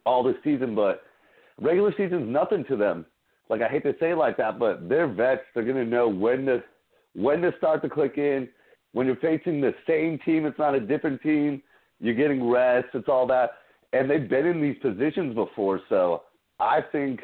all 0.06 0.22
this 0.22 0.36
season, 0.44 0.74
but 0.74 1.02
regular 1.60 1.92
season's 1.96 2.28
nothing 2.28 2.64
to 2.68 2.76
them. 2.76 3.06
Like 3.48 3.60
I 3.62 3.68
hate 3.68 3.82
to 3.84 3.94
say 4.00 4.12
it 4.12 4.16
like 4.16 4.36
that, 4.38 4.58
but 4.58 4.88
they're 4.88 5.08
vets. 5.08 5.42
They're 5.54 5.64
gonna 5.64 5.84
know 5.84 6.08
when 6.08 6.46
to 6.46 6.62
when 7.14 7.42
to 7.42 7.52
start 7.58 7.82
to 7.82 7.88
click 7.88 8.16
in. 8.16 8.48
When 8.92 9.06
you're 9.06 9.16
facing 9.16 9.60
the 9.60 9.74
same 9.86 10.18
team, 10.24 10.46
it's 10.46 10.58
not 10.58 10.74
a 10.74 10.80
different 10.80 11.22
team. 11.22 11.62
You're 12.00 12.14
getting 12.14 12.48
rest. 12.48 12.88
It's 12.94 13.08
all 13.08 13.26
that, 13.28 13.50
and 13.92 14.10
they've 14.10 14.28
been 14.28 14.46
in 14.46 14.60
these 14.60 14.76
positions 14.82 15.34
before. 15.34 15.80
So 15.88 16.22
I 16.60 16.80
think 16.92 17.20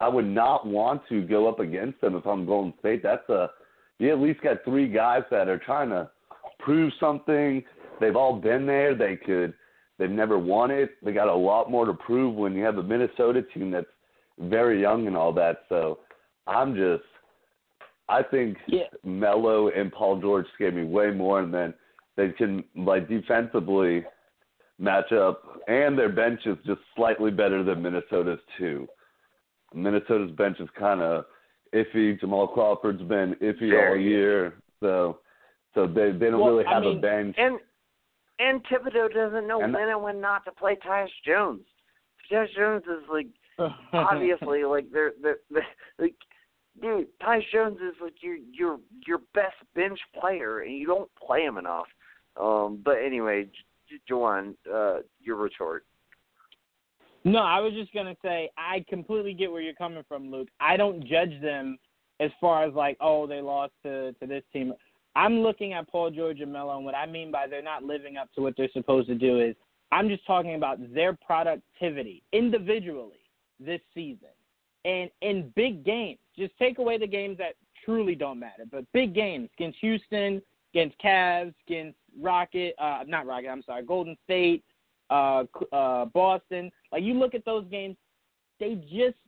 I 0.00 0.08
would 0.08 0.26
not 0.26 0.66
want 0.66 1.02
to 1.08 1.22
go 1.22 1.48
up 1.48 1.60
against 1.60 2.00
them 2.00 2.14
if 2.14 2.26
I'm 2.26 2.46
Golden 2.46 2.74
State. 2.80 3.02
That's 3.02 3.28
a 3.28 3.50
you 3.98 4.10
at 4.10 4.18
least 4.18 4.40
got 4.40 4.64
three 4.64 4.88
guys 4.88 5.22
that 5.30 5.48
are 5.48 5.58
trying 5.58 5.90
to 5.90 6.10
prove 6.62 6.92
something. 7.00 7.62
They've 8.00 8.16
all 8.16 8.36
been 8.36 8.66
there. 8.66 8.94
They 8.94 9.16
could. 9.16 9.54
They've 9.98 10.10
never 10.10 10.38
won 10.38 10.70
it. 10.70 10.90
They 11.04 11.12
got 11.12 11.28
a 11.28 11.34
lot 11.34 11.70
more 11.70 11.84
to 11.84 11.92
prove 11.92 12.34
when 12.34 12.54
you 12.54 12.64
have 12.64 12.78
a 12.78 12.82
Minnesota 12.82 13.42
team 13.42 13.70
that's 13.70 13.86
very 14.38 14.80
young 14.80 15.06
and 15.06 15.16
all 15.16 15.32
that. 15.34 15.64
So 15.68 15.98
I'm 16.46 16.74
just. 16.74 17.04
I 18.08 18.22
think 18.24 18.56
Yeah. 18.66 18.86
Melo 19.04 19.68
and 19.68 19.92
Paul 19.92 20.20
George 20.20 20.46
scare 20.54 20.72
me 20.72 20.82
way 20.82 21.12
more, 21.12 21.40
and 21.40 21.54
then 21.54 21.72
they 22.16 22.30
can 22.30 22.64
like 22.74 23.08
defensively 23.08 24.04
match 24.80 25.12
up, 25.12 25.42
and 25.68 25.96
their 25.96 26.08
bench 26.08 26.40
is 26.46 26.56
just 26.66 26.80
slightly 26.96 27.30
better 27.30 27.62
than 27.62 27.82
Minnesota's 27.82 28.40
too. 28.58 28.88
Minnesota's 29.74 30.32
bench 30.32 30.58
is 30.58 30.68
kind 30.76 31.00
of 31.02 31.26
iffy. 31.74 32.18
Jamal 32.18 32.48
Crawford's 32.48 33.02
been 33.02 33.36
iffy 33.40 33.90
all 33.90 33.96
year, 33.96 34.54
so 34.80 35.18
so 35.74 35.86
they 35.86 36.12
they 36.12 36.30
don't 36.30 36.40
Well, 36.40 36.50
really 36.54 36.66
I 36.66 36.74
have 36.74 36.82
mean, 36.82 36.98
a 36.98 37.00
bench. 37.00 37.36
And 37.38 37.58
and 38.38 38.64
Thibodeau 38.66 39.12
doesn't 39.12 39.46
know 39.46 39.60
And- 39.62 39.72
when 39.74 39.88
and 39.88 40.02
when 40.02 40.20
not 40.20 40.44
to 40.46 40.52
play 40.52 40.76
Tyus 40.76 41.08
Jones. 41.26 41.66
Tyus 42.30 42.48
Jones 42.56 42.84
is 42.84 43.04
like 43.10 43.26
obviously 43.92 44.64
like 44.64 44.90
they're 44.92 45.12
they're, 45.22 45.38
they're 45.50 45.66
like 45.98 46.14
dude, 46.80 47.08
Tyus 47.22 47.42
Jones 47.52 47.78
is 47.78 47.94
like 48.02 48.14
your 48.22 48.36
your 48.52 48.78
your 49.06 49.18
best 49.34 49.56
bench 49.74 49.98
player 50.18 50.60
and 50.60 50.74
you 50.76 50.86
don't 50.86 51.10
play 51.16 51.42
him 51.42 51.58
enough. 51.58 51.86
Um 52.40 52.80
but 52.84 52.96
anyway, 53.04 53.44
J- 53.88 54.00
Juwan, 54.10 54.54
uh 54.72 55.00
your 55.20 55.36
retort. 55.36 55.84
No, 57.24 57.40
I 57.40 57.60
was 57.60 57.74
just 57.74 57.92
gonna 57.92 58.16
say 58.22 58.48
I 58.56 58.84
completely 58.88 59.34
get 59.34 59.52
where 59.52 59.60
you're 59.60 59.74
coming 59.74 60.02
from, 60.08 60.30
Luke. 60.30 60.48
I 60.58 60.76
don't 60.78 61.04
judge 61.06 61.38
them 61.42 61.78
as 62.18 62.30
far 62.40 62.64
as 62.64 62.72
like, 62.74 62.96
oh, 63.00 63.26
they 63.26 63.40
lost 63.42 63.72
to 63.82 64.12
to 64.14 64.26
this 64.26 64.42
team. 64.52 64.72
I'm 65.16 65.40
looking 65.40 65.72
at 65.72 65.88
Paul 65.88 66.10
George 66.10 66.40
and 66.40 66.52
Melo, 66.52 66.76
and 66.76 66.84
what 66.84 66.94
I 66.94 67.06
mean 67.06 67.30
by 67.30 67.46
they're 67.46 67.62
not 67.62 67.82
living 67.82 68.16
up 68.16 68.32
to 68.34 68.42
what 68.42 68.54
they're 68.56 68.70
supposed 68.72 69.08
to 69.08 69.14
do 69.14 69.40
is 69.40 69.56
I'm 69.92 70.08
just 70.08 70.24
talking 70.26 70.54
about 70.54 70.78
their 70.94 71.14
productivity 71.14 72.22
individually 72.32 73.20
this 73.58 73.80
season. 73.92 74.28
And 74.84 75.10
in 75.20 75.52
big 75.56 75.84
games, 75.84 76.18
just 76.38 76.56
take 76.58 76.78
away 76.78 76.96
the 76.96 77.06
games 77.06 77.38
that 77.38 77.54
truly 77.84 78.14
don't 78.14 78.38
matter, 78.38 78.64
but 78.70 78.84
big 78.92 79.14
games 79.14 79.50
against 79.58 79.78
Houston, 79.80 80.40
against 80.72 80.96
Cavs, 81.00 81.54
against 81.66 81.98
Rocket, 82.18 82.74
uh, 82.78 83.02
not 83.06 83.26
Rocket, 83.26 83.48
I'm 83.48 83.62
sorry, 83.62 83.82
Golden 83.82 84.16
State, 84.24 84.64
uh, 85.10 85.44
uh, 85.72 86.06
Boston. 86.06 86.70
Like 86.92 87.02
you 87.02 87.14
look 87.14 87.34
at 87.34 87.44
those 87.44 87.66
games, 87.70 87.96
they 88.58 88.76
just 88.90 89.18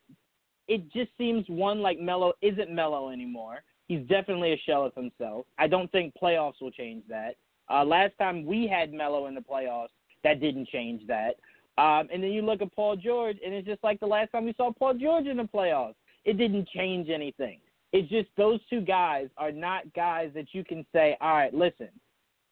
it 0.68 0.90
just 0.92 1.10
seems 1.18 1.44
one 1.48 1.80
like 1.80 1.98
Melo 1.98 2.32
isn't 2.40 2.70
Melo 2.70 3.10
anymore. 3.10 3.62
He's 3.88 4.06
definitely 4.06 4.52
a 4.52 4.62
shell 4.64 4.84
of 4.84 4.94
himself. 4.94 5.46
I 5.59 5.66
don't 5.66 5.90
think 5.92 6.14
playoffs 6.20 6.60
will 6.60 6.70
change 6.70 7.04
that. 7.09 7.36
Uh, 7.70 7.84
last 7.84 8.12
time 8.18 8.44
we 8.44 8.66
had 8.66 8.92
Melo 8.92 9.26
in 9.26 9.34
the 9.34 9.40
playoffs, 9.40 9.88
that 10.24 10.40
didn't 10.40 10.68
change 10.68 11.06
that. 11.09 11.36
Um, 11.78 12.09
and 12.12 12.22
then 12.22 12.32
you 12.32 12.42
look 12.42 12.60
at 12.60 12.74
Paul 12.74 12.96
George, 12.96 13.38
and 13.44 13.54
it's 13.54 13.66
just 13.66 13.82
like 13.82 13.98
the 14.00 14.06
last 14.06 14.30
time 14.32 14.44
we 14.44 14.54
saw 14.56 14.72
Paul 14.72 14.94
George 14.94 15.26
in 15.26 15.38
the 15.38 15.44
playoffs. 15.44 15.94
It 16.24 16.38
didn't 16.38 16.68
change 16.68 17.09
anything. 17.09 17.59
It's 17.92 18.09
just 18.09 18.28
those 18.36 18.60
two 18.70 18.80
guys 18.80 19.28
are 19.36 19.52
not 19.52 19.92
guys 19.94 20.30
that 20.34 20.46
you 20.52 20.64
can 20.64 20.86
say, 20.92 21.16
all 21.20 21.34
right, 21.34 21.52
listen, 21.52 21.88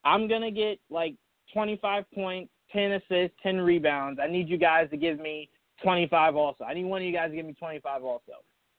I'm 0.04 0.26
going 0.28 0.42
to 0.42 0.50
get 0.50 0.78
like 0.90 1.14
25 1.52 2.04
points, 2.14 2.50
10 2.72 2.92
assists, 2.92 3.36
10 3.42 3.60
rebounds. 3.60 4.20
I 4.22 4.28
need 4.28 4.48
you 4.48 4.58
guys 4.58 4.88
to 4.90 4.96
give 4.96 5.18
me 5.18 5.48
25 5.82 6.36
also. 6.36 6.64
I 6.64 6.74
need 6.74 6.84
one 6.84 7.02
of 7.02 7.06
you 7.06 7.12
guys 7.12 7.30
to 7.30 7.36
give 7.36 7.46
me 7.46 7.54
25 7.54 8.04
also. 8.04 8.32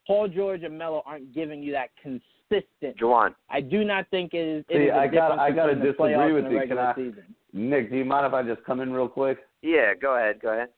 Paul 0.06 0.28
George 0.28 0.64
and 0.64 0.78
Melo 0.78 1.04
aren't 1.06 1.34
giving 1.34 1.62
you 1.62 1.72
that 1.74 1.90
consistent. 2.52 2.98
Juwan. 3.00 3.36
I 3.50 3.62
do 3.62 3.84
not 3.84 4.10
think 4.10 4.34
it 4.34 4.38
is. 4.38 4.66
See, 4.70 4.90
I 4.90 5.08
got 5.08 5.40
I 5.40 5.52
got 5.52 5.68
to 5.68 5.76
disagree 5.76 6.34
with 6.34 6.52
you. 6.52 6.62
Can 6.68 6.78
I, 6.78 6.94
season. 6.96 7.24
Nick, 7.54 7.90
do 7.92 7.98
you 7.98 8.06
mind 8.06 8.26
if 8.26 8.34
I 8.34 8.44
just 8.44 8.64
come 8.66 8.80
in 8.80 8.92
real 8.92 9.08
quick? 9.08 9.40
Yeah, 9.62 9.94
go 10.00 10.16
ahead. 10.16 10.42
Go 10.42 10.54
ahead. 10.54 10.70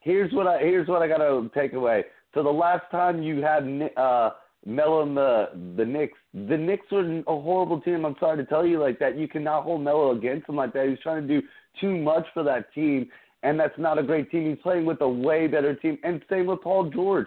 Here's 0.00 0.32
what 0.32 0.46
I 0.46 0.58
here's 0.58 0.88
what 0.88 1.02
I 1.02 1.08
got 1.08 1.18
to 1.18 1.50
take 1.54 1.72
away. 1.72 2.04
So 2.34 2.42
the 2.42 2.50
last 2.50 2.84
time 2.90 3.22
you 3.22 3.42
had 3.42 3.64
uh, 3.96 4.30
Melo 4.66 5.02
and 5.02 5.16
the 5.16 5.50
the 5.76 5.84
Knicks, 5.84 6.18
the 6.34 6.56
Knicks 6.56 6.86
were 6.90 7.22
a 7.26 7.40
horrible 7.40 7.80
team. 7.80 8.04
I'm 8.04 8.16
sorry 8.18 8.38
to 8.38 8.44
tell 8.44 8.66
you 8.66 8.80
like 8.80 8.98
that. 8.98 9.16
You 9.16 9.28
cannot 9.28 9.64
hold 9.64 9.82
Melo 9.82 10.16
against 10.16 10.48
him 10.48 10.56
like 10.56 10.72
that. 10.74 10.88
He's 10.88 10.98
trying 11.00 11.26
to 11.26 11.40
do 11.40 11.46
too 11.80 11.96
much 11.96 12.26
for 12.34 12.42
that 12.44 12.72
team, 12.74 13.08
and 13.42 13.58
that's 13.58 13.78
not 13.78 13.98
a 13.98 14.02
great 14.02 14.30
team. 14.30 14.50
He's 14.50 14.62
playing 14.62 14.86
with 14.86 15.00
a 15.00 15.08
way 15.08 15.46
better 15.46 15.74
team, 15.74 15.98
and 16.04 16.22
same 16.28 16.46
with 16.46 16.62
Paul 16.62 16.90
George. 16.90 17.26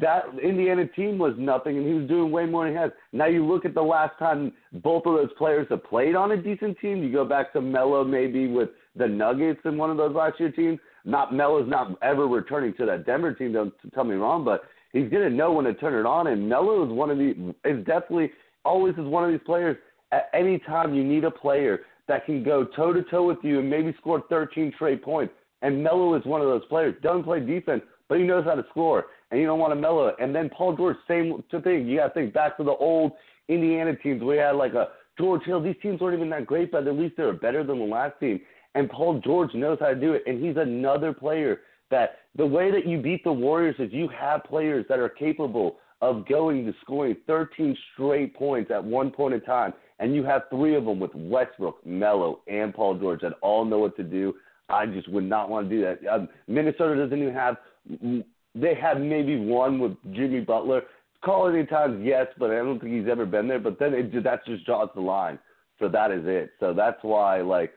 That 0.00 0.26
Indiana 0.40 0.86
team 0.86 1.18
was 1.18 1.34
nothing, 1.36 1.76
and 1.76 1.84
he 1.84 1.92
was 1.94 2.06
doing 2.06 2.30
way 2.30 2.46
more 2.46 2.64
than 2.64 2.72
he 2.72 2.78
has. 2.78 2.92
Now 3.12 3.26
you 3.26 3.44
look 3.44 3.64
at 3.64 3.74
the 3.74 3.82
last 3.82 4.16
time 4.16 4.52
both 4.74 5.06
of 5.06 5.14
those 5.16 5.32
players 5.36 5.66
have 5.70 5.82
played 5.82 6.14
on 6.14 6.30
a 6.30 6.36
decent 6.36 6.78
team. 6.78 7.02
You 7.02 7.12
go 7.12 7.24
back 7.24 7.52
to 7.54 7.60
Melo 7.60 8.04
maybe 8.04 8.46
with 8.46 8.68
the 8.94 9.08
Nuggets 9.08 9.58
in 9.64 9.76
one 9.76 9.90
of 9.90 9.96
those 9.96 10.14
last 10.14 10.38
year 10.38 10.52
teams. 10.52 10.78
Not 11.04 11.34
Melo's 11.34 11.68
not 11.68 11.98
ever 12.00 12.28
returning 12.28 12.74
to 12.74 12.86
that 12.86 13.06
Denver 13.06 13.34
team. 13.34 13.52
Don't 13.52 13.74
tell 13.92 14.04
me 14.04 14.14
wrong, 14.14 14.44
but 14.44 14.62
he's 14.92 15.10
gonna 15.10 15.30
know 15.30 15.52
when 15.52 15.64
to 15.64 15.74
turn 15.74 15.98
it 15.98 16.06
on. 16.06 16.28
And 16.28 16.48
Melo 16.48 16.84
is 16.84 16.92
one 16.92 17.10
of 17.10 17.18
the 17.18 17.52
is 17.64 17.84
definitely 17.84 18.30
always 18.64 18.94
is 18.94 19.06
one 19.06 19.24
of 19.24 19.30
these 19.32 19.44
players. 19.44 19.76
At 20.12 20.30
any 20.32 20.60
time 20.60 20.94
you 20.94 21.02
need 21.02 21.24
a 21.24 21.30
player 21.30 21.80
that 22.06 22.24
can 22.24 22.44
go 22.44 22.64
toe 22.64 22.92
to 22.92 23.02
toe 23.02 23.26
with 23.26 23.38
you 23.42 23.58
and 23.58 23.68
maybe 23.68 23.92
score 24.00 24.22
13 24.28 24.72
straight 24.76 25.02
points. 25.02 25.34
And 25.62 25.82
Melo 25.82 26.14
is 26.14 26.24
one 26.24 26.40
of 26.40 26.46
those 26.46 26.64
players. 26.66 26.94
Doesn't 27.02 27.24
play 27.24 27.40
defense, 27.40 27.82
but 28.08 28.18
he 28.18 28.24
knows 28.24 28.44
how 28.44 28.54
to 28.54 28.64
score. 28.70 29.06
And 29.30 29.40
you 29.40 29.46
don't 29.46 29.58
want 29.58 29.72
to 29.72 29.80
mellow 29.80 30.08
it. 30.08 30.16
And 30.20 30.34
then 30.34 30.50
Paul 30.50 30.76
George, 30.76 30.96
same 31.08 31.42
thing. 31.50 31.86
You 31.86 31.98
got 31.98 32.08
to 32.08 32.14
think 32.14 32.34
back 32.34 32.56
to 32.58 32.64
the 32.64 32.72
old 32.72 33.12
Indiana 33.48 33.96
teams 33.96 34.20
you 34.22 34.28
had 34.30 34.52
like 34.52 34.74
a 34.74 34.88
George 35.18 35.42
Hill. 35.44 35.62
These 35.62 35.76
teams 35.82 36.00
weren't 36.00 36.16
even 36.16 36.30
that 36.30 36.46
great, 36.46 36.70
but 36.70 36.86
at 36.86 36.94
least 36.94 37.16
they 37.16 37.24
were 37.24 37.32
better 37.32 37.64
than 37.64 37.78
the 37.78 37.84
last 37.84 38.18
team. 38.20 38.40
And 38.74 38.88
Paul 38.90 39.20
George 39.20 39.54
knows 39.54 39.78
how 39.80 39.88
to 39.88 39.94
do 39.94 40.12
it. 40.12 40.22
And 40.26 40.42
he's 40.42 40.56
another 40.56 41.12
player 41.12 41.60
that 41.90 42.18
the 42.36 42.46
way 42.46 42.70
that 42.70 42.86
you 42.86 43.00
beat 43.00 43.22
the 43.24 43.32
Warriors 43.32 43.76
is 43.78 43.92
you 43.92 44.08
have 44.08 44.44
players 44.44 44.86
that 44.88 44.98
are 44.98 45.08
capable 45.08 45.76
of 46.00 46.26
going 46.26 46.64
to 46.66 46.74
scoring 46.80 47.16
13 47.26 47.76
straight 47.92 48.34
points 48.34 48.70
at 48.70 48.82
one 48.82 49.10
point 49.10 49.34
in 49.34 49.40
time. 49.42 49.72
And 49.98 50.14
you 50.14 50.24
have 50.24 50.42
three 50.50 50.74
of 50.74 50.84
them 50.84 50.98
with 50.98 51.14
Westbrook, 51.14 51.86
Melo, 51.86 52.40
and 52.48 52.74
Paul 52.74 52.98
George 52.98 53.20
that 53.20 53.34
all 53.40 53.64
know 53.64 53.78
what 53.78 53.96
to 53.96 54.02
do. 54.02 54.34
I 54.68 54.86
just 54.86 55.08
would 55.08 55.24
not 55.24 55.48
want 55.48 55.68
to 55.68 55.76
do 55.76 55.82
that. 55.82 56.12
Um, 56.12 56.28
Minnesota 56.48 56.96
doesn't 56.96 57.20
even 57.20 57.34
have. 57.34 57.56
They 58.54 58.74
have 58.74 59.00
maybe 59.00 59.38
one 59.38 59.78
with 59.78 59.92
Jimmy 60.12 60.40
Butler. 60.40 60.82
Call 61.24 61.48
it 61.48 61.54
any 61.56 61.66
times, 61.66 62.02
yes, 62.04 62.26
but 62.38 62.50
I 62.50 62.56
don't 62.56 62.80
think 62.80 62.92
he's 62.92 63.10
ever 63.10 63.24
been 63.24 63.48
there. 63.48 63.60
But 63.60 63.78
then 63.78 63.94
it, 63.94 64.24
that's 64.24 64.44
just 64.46 64.66
draws 64.66 64.88
the 64.94 65.00
line. 65.00 65.38
So 65.78 65.88
that 65.88 66.10
is 66.10 66.22
it. 66.26 66.50
So 66.60 66.74
that's 66.74 66.98
why, 67.02 67.40
like, 67.40 67.72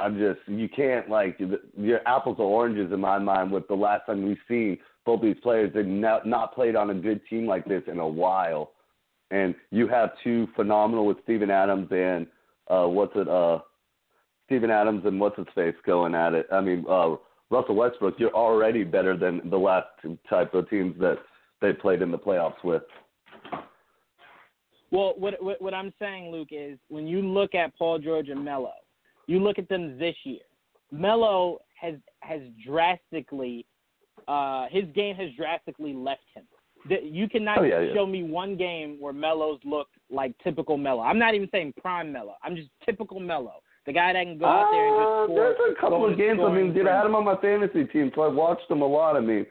I'm 0.00 0.18
just 0.18 0.40
you 0.46 0.68
can't 0.68 1.10
like 1.10 1.38
your 1.76 2.00
apples 2.08 2.36
or 2.38 2.46
oranges 2.46 2.92
in 2.92 3.00
my 3.00 3.18
mind 3.18 3.52
with 3.52 3.68
the 3.68 3.74
last 3.74 4.06
time 4.06 4.26
we've 4.26 4.38
seen 4.48 4.78
both 5.04 5.20
these 5.20 5.36
players. 5.42 5.72
They've 5.74 5.86
not, 5.86 6.26
not 6.26 6.54
played 6.54 6.74
on 6.74 6.90
a 6.90 6.94
good 6.94 7.20
team 7.28 7.46
like 7.46 7.66
this 7.66 7.82
in 7.86 7.98
a 7.98 8.08
while, 8.08 8.72
and 9.30 9.54
you 9.70 9.88
have 9.88 10.10
two 10.24 10.48
phenomenal 10.56 11.06
with 11.06 11.18
Steven 11.24 11.50
Adams 11.50 11.88
and 11.90 12.26
uh, 12.68 12.86
what's 12.86 13.12
it 13.14 13.28
uh, 13.28 13.58
Steven 14.46 14.70
Adams 14.70 15.02
and 15.04 15.20
what's 15.20 15.36
his 15.36 15.46
face 15.54 15.74
going 15.84 16.14
at 16.14 16.32
it. 16.32 16.46
I 16.50 16.60
mean 16.60 16.84
uh, 16.88 17.16
Russell 17.50 17.74
Westbrook. 17.74 18.14
You're 18.18 18.34
already 18.34 18.84
better 18.84 19.16
than 19.16 19.48
the 19.50 19.58
last 19.58 19.88
type 20.28 20.54
of 20.54 20.68
teams 20.70 20.98
that 21.00 21.18
they 21.60 21.72
played 21.72 22.02
in 22.02 22.10
the 22.10 22.18
playoffs 22.18 22.62
with. 22.64 22.82
Well, 24.92 25.14
what, 25.16 25.42
what 25.42 25.62
what 25.62 25.74
I'm 25.74 25.92
saying, 25.98 26.32
Luke, 26.32 26.48
is 26.50 26.78
when 26.88 27.06
you 27.06 27.22
look 27.22 27.54
at 27.54 27.76
Paul 27.76 27.98
George 27.98 28.28
and 28.28 28.44
Melo 28.44 28.72
you 29.30 29.38
look 29.38 29.60
at 29.60 29.68
them 29.68 29.96
this 29.96 30.16
year. 30.24 30.40
Melo 30.90 31.60
has 31.80 31.94
has 32.20 32.40
drastically 32.66 33.64
uh, 34.26 34.66
his 34.70 34.84
game 34.92 35.14
has 35.14 35.30
drastically 35.36 35.92
left 35.92 36.24
him. 36.34 36.44
You 36.88 37.28
cannot 37.28 37.58
oh, 37.58 37.62
yeah, 37.62 37.80
yeah. 37.80 37.94
show 37.94 38.06
me 38.06 38.24
one 38.24 38.56
game 38.56 38.96
where 38.98 39.12
Melo's 39.12 39.60
looked 39.64 39.94
like 40.10 40.34
typical 40.42 40.76
Melo. 40.76 41.02
I'm 41.02 41.18
not 41.18 41.34
even 41.34 41.48
saying 41.52 41.74
prime 41.80 42.12
Melo. 42.12 42.34
I'm 42.42 42.56
just 42.56 42.70
typical 42.84 43.20
Melo. 43.20 43.62
The 43.90 43.94
guy 43.94 44.12
that 44.12 44.22
can 44.22 44.38
go 44.38 44.46
out 44.46 44.70
there 44.70 44.86
and 44.86 44.94
just 44.94 45.10
uh, 45.10 45.24
score. 45.24 45.36
There's 45.36 45.76
a 45.76 45.80
couple 45.80 46.08
of 46.08 46.16
games. 46.16 46.38
I 46.46 46.52
mean, 46.52 46.72
dude, 46.72 46.86
I 46.86 46.96
had 46.96 47.06
him 47.06 47.16
on 47.16 47.24
my 47.24 47.34
fantasy 47.38 47.82
team, 47.86 48.12
so 48.14 48.22
I 48.22 48.28
watched 48.28 48.70
him 48.70 48.82
a 48.82 48.86
lot. 48.86 49.16
I 49.16 49.20
mean, 49.20 49.44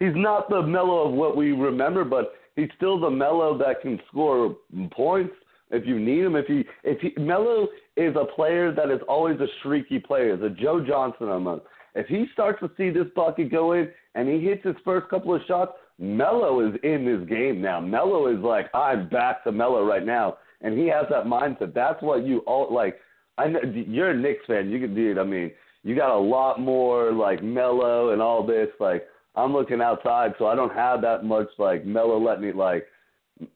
he's 0.00 0.16
not 0.16 0.50
the 0.50 0.62
Melo 0.62 1.06
of 1.06 1.14
what 1.14 1.36
we 1.36 1.52
remember, 1.52 2.02
but 2.02 2.32
he's 2.56 2.70
still 2.76 2.98
the 2.98 3.08
Melo 3.08 3.56
that 3.58 3.82
can 3.82 4.00
score 4.10 4.56
points 4.90 5.32
if 5.70 5.86
you 5.86 6.00
need 6.00 6.24
him. 6.24 6.34
If 6.34 6.46
he 6.46 6.64
if 6.82 7.00
he 7.02 7.12
Melo 7.22 7.68
is 7.96 8.16
a 8.16 8.24
player 8.34 8.74
that 8.74 8.90
is 8.90 8.98
always 9.08 9.38
a 9.38 9.46
streaky 9.60 10.00
player, 10.00 10.36
the 10.36 10.50
Joe 10.50 10.84
Johnson 10.84 11.28
almost. 11.28 11.62
If 11.94 12.08
he 12.08 12.24
starts 12.32 12.58
to 12.62 12.72
see 12.76 12.90
this 12.90 13.06
bucket 13.14 13.52
go 13.52 13.74
in 13.74 13.88
and 14.16 14.28
he 14.28 14.40
hits 14.44 14.64
his 14.64 14.74
first 14.84 15.08
couple 15.08 15.32
of 15.32 15.40
shots, 15.46 15.70
Melo 16.00 16.68
is 16.68 16.74
in 16.82 17.04
this 17.04 17.28
game 17.28 17.62
now. 17.62 17.80
Melo 17.80 18.26
is 18.26 18.40
like, 18.40 18.74
I'm 18.74 19.08
back 19.08 19.44
to 19.44 19.52
Melo 19.52 19.84
right 19.84 20.04
now, 20.04 20.38
and 20.62 20.76
he 20.76 20.88
has 20.88 21.06
that 21.10 21.26
mindset. 21.26 21.72
That's 21.74 22.02
what 22.02 22.26
you 22.26 22.38
all 22.40 22.74
like. 22.74 22.98
I 23.38 23.48
know 23.48 23.60
you're 23.64 24.10
a 24.10 24.16
Knicks 24.16 24.46
fan. 24.46 24.70
You 24.70 24.78
can 24.78 24.94
do 24.94 25.10
it. 25.10 25.18
I 25.18 25.24
mean, 25.24 25.50
you 25.82 25.96
got 25.96 26.16
a 26.16 26.18
lot 26.18 26.60
more 26.60 27.12
like 27.12 27.42
Melo 27.42 28.10
and 28.10 28.22
all 28.22 28.46
this. 28.46 28.68
Like 28.80 29.06
I'm 29.34 29.52
looking 29.52 29.80
outside, 29.80 30.34
so 30.38 30.46
I 30.46 30.54
don't 30.54 30.74
have 30.74 31.00
that 31.02 31.24
much 31.24 31.48
like 31.58 31.84
Melo. 31.84 32.18
Let 32.18 32.40
me 32.40 32.52
like 32.52 32.86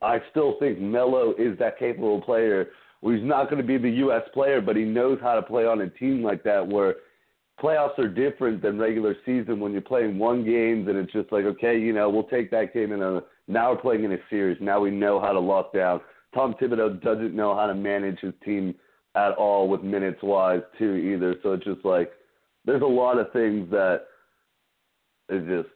I 0.01 0.19
still 0.31 0.55
think 0.59 0.79
Melo 0.79 1.33
is 1.37 1.57
that 1.59 1.79
capable 1.79 2.21
player 2.21 2.67
where 3.01 3.15
he's 3.15 3.25
not 3.25 3.49
going 3.49 3.61
to 3.61 3.67
be 3.67 3.77
the 3.77 3.97
U.S. 3.97 4.23
player, 4.33 4.61
but 4.61 4.75
he 4.75 4.83
knows 4.83 5.19
how 5.21 5.35
to 5.35 5.41
play 5.41 5.65
on 5.65 5.81
a 5.81 5.89
team 5.89 6.21
like 6.21 6.43
that 6.43 6.67
where 6.67 6.95
playoffs 7.61 7.97
are 7.97 8.07
different 8.07 8.61
than 8.61 8.77
regular 8.77 9.15
season 9.25 9.59
when 9.59 9.71
you're 9.71 9.81
playing 9.81 10.17
one 10.17 10.43
games 10.43 10.87
and 10.87 10.97
it's 10.97 11.11
just 11.11 11.31
like, 11.31 11.45
okay, 11.45 11.79
you 11.79 11.93
know, 11.93 12.09
we'll 12.09 12.23
take 12.23 12.51
that 12.51 12.73
game 12.73 12.91
in 12.91 13.01
a 13.01 13.17
uh, 13.17 13.21
now 13.47 13.71
we're 13.71 13.81
playing 13.81 14.03
in 14.03 14.11
a 14.11 14.17
series. 14.29 14.57
Now 14.61 14.79
we 14.79 14.91
know 14.91 15.19
how 15.19 15.31
to 15.31 15.39
lock 15.39 15.73
down. 15.73 16.01
Tom 16.35 16.53
Thibodeau 16.61 17.01
doesn't 17.01 17.35
know 17.35 17.55
how 17.55 17.65
to 17.65 17.73
manage 17.73 18.19
his 18.19 18.33
team 18.45 18.75
at 19.15 19.31
all 19.33 19.67
with 19.67 19.81
minutes 19.81 20.19
wise 20.21 20.61
too 20.77 20.95
either. 20.95 21.35
So 21.43 21.53
it's 21.53 21.65
just 21.65 21.83
like 21.83 22.11
there's 22.65 22.81
a 22.81 22.85
lot 22.85 23.17
of 23.17 23.31
things 23.31 23.69
that 23.71 24.05
is 25.29 25.45
just 25.47 25.69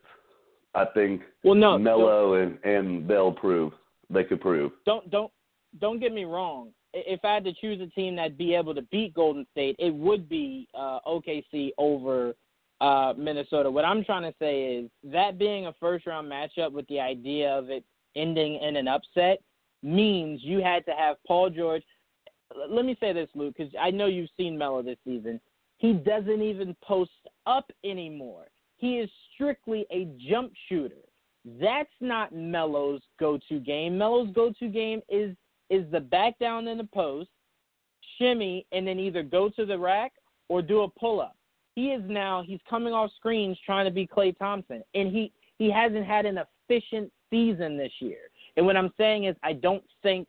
I 0.76 0.86
think 0.94 1.22
well 1.44 1.56
no 1.56 1.78
Melo 1.78 2.36
and 2.36 2.58
and 2.64 3.08
they'll 3.08 3.32
prove 3.32 3.74
they 4.10 4.24
could 4.24 4.42
prove. 4.42 4.72
Don't 4.86 5.10
don't 5.10 5.32
don't 5.80 6.00
get 6.00 6.14
me 6.14 6.26
wrong. 6.26 6.70
If 6.94 7.22
I 7.26 7.34
had 7.34 7.44
to 7.46 7.54
choose 7.54 7.82
a 7.82 7.88
team 7.88 8.16
that'd 8.16 8.38
be 8.38 8.54
able 8.54 8.76
to 8.76 8.84
beat 8.84 9.16
Golden 9.16 9.48
State, 9.52 9.76
it 9.80 9.94
would 9.94 10.30
be 10.30 10.68
uh, 10.76 11.00
OKC 11.08 11.72
over 11.80 12.36
uh, 12.82 13.14
Minnesota. 13.18 13.72
What 13.72 13.86
I'm 13.86 14.04
trying 14.04 14.24
to 14.24 14.38
say 14.38 14.76
is 14.76 14.92
that 15.06 15.40
being 15.40 15.66
a 15.66 15.74
first 15.80 16.06
round 16.06 16.32
matchup 16.32 16.72
with 16.72 16.88
the 16.88 17.00
idea 17.00 17.50
of 17.50 17.70
it 17.70 17.84
ending 18.16 18.60
in 18.62 18.76
an 18.76 18.88
upset 18.88 19.40
means 19.82 20.42
you 20.44 20.62
had 20.62 20.86
to 20.86 20.92
have 20.92 21.18
Paul 21.26 21.50
George. 21.50 21.84
Let 22.70 22.86
me 22.86 22.96
say 23.00 23.14
this, 23.14 23.30
Luke, 23.36 23.56
because 23.58 23.74
I 23.80 23.92
know 23.92 24.06
you've 24.08 24.30
seen 24.38 24.58
Melo 24.58 24.82
this 24.82 24.98
season. 25.06 25.40
He 25.78 25.94
doesn't 25.94 26.42
even 26.42 26.76
post 26.84 27.12
up 27.46 27.70
anymore. 27.84 28.48
He 28.78 29.00
is 29.00 29.10
strictly 29.34 29.86
a 29.92 30.08
jump 30.30 30.54
shooter. 30.70 30.96
That's 31.60 31.92
not 32.00 32.34
Melo's 32.34 33.02
go-to 33.20 33.60
game. 33.60 33.98
Melo's 33.98 34.30
go-to 34.34 34.70
game 34.70 35.02
is 35.10 35.36
is 35.70 35.90
the 35.92 36.00
back 36.00 36.38
down 36.40 36.68
in 36.68 36.78
the 36.78 36.88
post, 36.94 37.30
shimmy, 38.18 38.66
and 38.72 38.86
then 38.86 39.00
either 39.00 39.24
go 39.24 39.50
to 39.50 39.66
the 39.66 39.78
rack 39.78 40.12
or 40.50 40.62
do 40.62 40.82
a 40.82 40.90
pull-up. 40.90 41.36
He 41.76 41.88
is 41.88 42.04
now 42.06 42.44
he's 42.46 42.60
coming 42.70 42.94
off 42.94 43.12
screens 43.16 43.58
trying 43.66 43.86
to 43.86 43.92
be 43.92 44.06
Klay 44.06 44.38
Thompson, 44.38 44.84
and 44.94 45.12
he 45.12 45.32
he 45.58 45.72
hasn't 45.72 46.06
had 46.06 46.26
an 46.26 46.40
efficient 46.70 47.12
season 47.30 47.78
this 47.78 47.92
year. 48.00 48.30
And 48.56 48.66
what 48.66 48.78
I'm 48.78 48.94
saying 48.98 49.26
is, 49.26 49.36
I 49.44 49.54
don't 49.54 49.84
think 50.04 50.28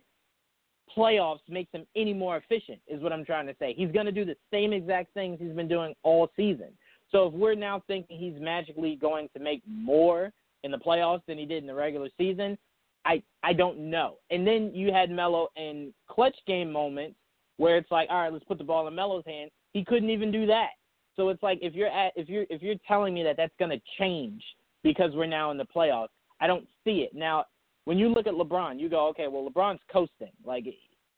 playoffs 0.97 1.41
makes 1.49 1.73
him 1.73 1.87
any 1.97 2.13
more 2.13 2.37
efficient. 2.37 2.81
Is 2.89 3.03
what 3.03 3.13
I'm 3.13 3.25
trying 3.25 3.47
to 3.47 3.55
say. 3.59 3.75
He's 3.77 3.93
going 3.93 4.07
to 4.07 4.13
do 4.13 4.25
the 4.25 4.37
same 4.53 4.73
exact 4.73 5.15
things 5.15 5.39
he's 5.41 5.53
been 5.53 5.69
doing 5.69 5.95
all 6.03 6.31
season. 6.37 6.69
So 7.11 7.27
if 7.27 7.35
we're 7.35 7.55
now 7.55 7.83
thinking 7.87 8.19
he's 8.19 8.41
magically 8.41 8.97
going 8.97 9.29
to 9.35 9.43
make 9.43 9.63
more 9.69 10.33
in 10.63 10.71
the 10.71 10.79
playoffs 10.79 11.23
than 11.27 11.39
he 11.39 11.47
did 11.47 11.63
in 11.63 11.67
the 11.67 11.75
regular 11.75 12.09
season, 12.19 12.59
I 13.05 13.23
I 13.43 13.53
don't 13.53 13.91
know. 13.91 14.17
And 14.31 14.47
then 14.47 14.73
you 14.75 14.93
had 14.93 15.11
Melo 15.11 15.49
in 15.57 15.93
clutch 16.09 16.37
game 16.47 16.73
moments 16.73 17.17
where 17.57 17.77
it's 17.77 17.91
like, 17.91 18.09
all 18.11 18.23
right, 18.23 18.33
let's 18.33 18.45
put 18.45 18.59
the 18.59 18.65
ball 18.65 18.89
in 18.89 18.95
Melo's 18.95 19.25
hand. 19.27 19.51
He 19.73 19.85
couldn't 19.85 20.11
even 20.11 20.33
do 20.33 20.47
that. 20.47 20.71
So 21.17 21.29
it's 21.29 21.43
like 21.43 21.59
if 21.63 21.75
you're 21.75 21.89
at 21.89 22.13
if 22.17 22.29
you're 22.29 22.47
if 22.51 22.63
you're 22.63 22.75
telling 22.87 23.15
me 23.15 23.23
that 23.23 23.37
that's 23.37 23.55
going 23.59 23.71
to 23.71 23.81
change 23.99 24.43
because 24.83 25.13
we're 25.15 25.27
now 25.27 25.51
in 25.51 25.57
the 25.57 25.67
playoffs, 25.67 26.09
I 26.41 26.47
don't 26.47 26.67
see 26.85 27.07
it. 27.09 27.15
Now, 27.15 27.45
when 27.85 27.99
you 27.99 28.09
look 28.09 28.27
at 28.27 28.35
LeBron, 28.35 28.81
you 28.81 28.89
go, 28.89 29.09
okay, 29.09 29.29
well 29.29 29.49
LeBron's 29.49 29.81
coasting. 29.93 30.33
Like 30.45 30.65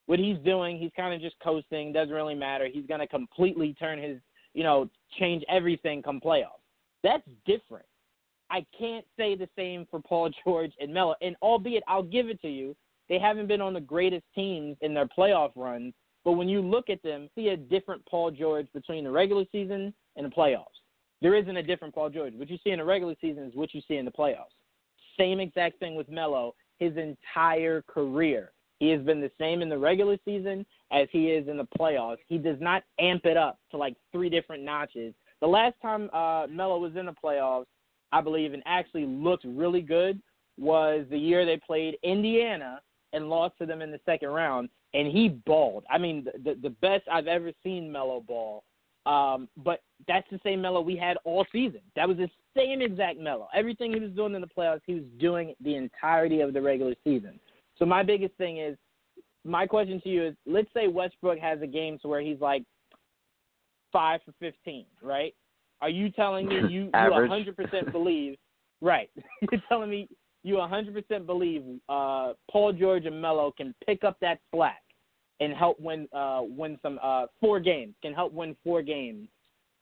what 0.07 0.19
he's 0.19 0.39
doing, 0.45 0.79
he's 0.79 0.93
kind 0.97 1.15
of 1.15 1.21
just 1.21 1.37
coasting. 1.43 1.93
Doesn't 1.93 2.15
really 2.15 2.35
matter. 2.35 2.69
He's 2.73 2.87
going 2.87 3.01
to 3.01 3.07
completely 3.07 3.75
turn 3.75 3.99
his, 3.99 4.19
you 4.55 4.63
know, 4.63 4.89
change 5.19 5.45
everything 5.49 6.03
come 6.03 6.21
playoffs. 6.21 6.63
That's 7.03 7.27
different. 7.45 7.87
I 8.51 8.65
can't 8.79 9.05
say 9.17 9.35
the 9.35 9.49
same 9.57 9.87
for 9.91 10.01
Paul 10.01 10.31
George 10.45 10.73
and 10.81 10.93
Melo. 10.93 11.15
And 11.21 11.37
albeit 11.43 11.83
I'll 11.89 12.03
give 12.03 12.29
it 12.29 12.41
to 12.43 12.49
you, 12.49 12.77
they 13.09 13.19
haven't 13.19 13.47
been 13.47 13.61
on 13.61 13.75
the 13.75 13.81
greatest 13.81 14.25
teams 14.35 14.77
in 14.81 14.95
their 14.95 15.07
playoff 15.07 15.53
runs. 15.55 15.95
But 16.25 16.33
when 16.33 16.49
you 16.49 16.61
look 16.61 16.91
at 16.91 17.03
them, 17.05 17.29
see 17.37 17.49
a 17.49 17.57
different 17.57 18.05
Paul 18.07 18.33
George 18.33 18.67
between 18.73 19.05
the 19.05 19.11
regular 19.11 19.45
season 19.53 19.95
and 20.17 20.27
the 20.27 20.31
playoffs. 20.31 20.65
There 21.23 21.37
isn't 21.37 21.57
a 21.57 21.63
different 21.63 21.95
Paul 21.95 22.11
George. 22.11 22.35
What 22.35 22.51
you 22.51 22.59
see 22.65 22.71
in 22.71 22.79
the 22.79 22.85
regular 22.85 23.15
season 23.21 23.45
is 23.45 23.55
what 23.55 23.73
you 23.73 23.81
see 23.87 23.97
in 23.97 24.05
the 24.05 24.11
playoffs. 24.11 24.57
Same 25.19 25.41
exact 25.41 25.79
thing 25.79 25.95
with 25.95 26.09
Melo 26.09 26.55
his 26.79 26.93
entire 26.97 27.83
career. 27.83 28.53
He 28.79 28.91
has 28.91 29.01
been 29.01 29.21
the 29.21 29.31
same 29.41 29.63
in 29.63 29.69
the 29.69 29.79
regular 29.79 30.19
season 30.25 30.67
as 30.93 31.09
he 31.11 31.31
is 31.31 31.49
in 31.49 31.57
the 31.57 31.67
playoffs. 31.79 32.19
He 32.29 32.37
does 32.37 32.59
not 32.61 32.85
amp 33.01 33.25
it 33.25 33.37
up 33.37 33.59
to 33.71 33.77
like 33.77 33.97
three 34.13 34.29
different 34.29 34.63
notches. 34.63 35.15
The 35.41 35.47
last 35.47 35.75
time 35.81 36.11
uh, 36.13 36.47
Melo 36.51 36.79
was 36.79 36.95
in 36.97 37.07
the 37.07 37.15
playoffs, 37.15 37.67
I 38.13 38.21
believe, 38.21 38.53
and 38.53 38.63
actually 38.67 39.07
looked 39.07 39.45
really 39.45 39.81
good 39.81 40.21
was 40.59 41.07
the 41.11 41.19
year 41.19 41.45
they 41.45 41.59
played 41.59 41.97
Indiana 42.03 42.81
and 43.13 43.29
lost 43.29 43.57
to 43.59 43.67
them 43.67 43.83
in 43.83 43.91
the 43.91 44.01
second 44.07 44.29
round, 44.29 44.69
and 44.95 45.09
he 45.09 45.29
balled. 45.29 45.85
I 45.91 45.99
mean, 45.99 46.27
the 46.45 46.57
the 46.63 46.71
best 46.71 47.05
I've 47.11 47.27
ever 47.27 47.53
seen 47.63 47.91
Melo 47.91 48.21
ball. 48.21 48.65
Um, 49.07 49.49
but 49.57 49.83
that's 50.09 50.27
the 50.33 50.41
same 50.43 50.61
Melo 50.61 50.81
we 50.81 50.97
had 50.97 51.17
all 51.25 51.47
season. 51.53 51.81
That 51.95 52.09
was 52.09 52.17
the 52.17 52.29
same 52.57 52.83
exact 52.83 53.19
Melo. 53.19 53.49
Everything 53.55 53.93
he 53.93 54.01
was 54.01 54.11
doing 54.11 54.35
in 54.35 54.41
the 54.41 54.49
playoffs, 54.49 54.81
he 54.85 54.95
was 54.95 55.05
doing 55.19 55.55
the 55.63 55.77
entirety 55.77 56.41
of 56.41 56.53
the 56.53 56.61
regular 56.61 56.95
season. 57.05 57.39
So 57.79 57.87
my 57.87 58.03
biggest 58.03 58.35
thing 58.35 58.59
is, 58.59 58.77
my 59.45 59.65
question 59.65 60.01
to 60.01 60.09
you 60.09 60.27
is, 60.27 60.35
let's 60.45 60.69
say 60.75 60.89
Westbrook 60.89 61.39
has 61.39 61.63
a 61.63 61.69
game 61.69 61.99
to 62.03 62.09
where 62.09 62.21
he's 62.21 62.41
like 62.41 62.65
five 63.93 64.21
for 64.25 64.33
fifteen, 64.41 64.87
right? 65.01 65.35
Are 65.81 65.89
you 65.89 66.11
telling 66.11 66.49
me 66.49 66.57
you 66.69 66.85
you 66.87 66.91
hundred 66.93 67.57
percent 67.57 67.93
believe? 67.93 68.37
Right, 68.81 69.09
you're 69.51 69.63
telling 69.69 69.89
me 69.89 70.09
you 70.43 70.61
hundred 70.61 70.95
percent 70.95 71.27
believe 71.27 71.63
uh, 71.89 72.33
Paul 72.51 72.73
George 72.73 73.07
and 73.07 73.23
Melo 73.23 73.53
can 73.57 73.73
pick 73.87 74.03
up 74.03 74.19
that 74.21 74.41
slack 74.53 74.83
and 75.41 75.53
help 75.53 75.79
win 75.81 76.09
uh, 76.13 76.43
win 76.43 76.79
some 76.83 76.99
uh, 77.03 77.27
four 77.41 77.61
games, 77.61 77.95
can 78.03 78.13
help 78.15 78.33
win 78.33 78.57
four 78.65 78.83
games 78.83 79.29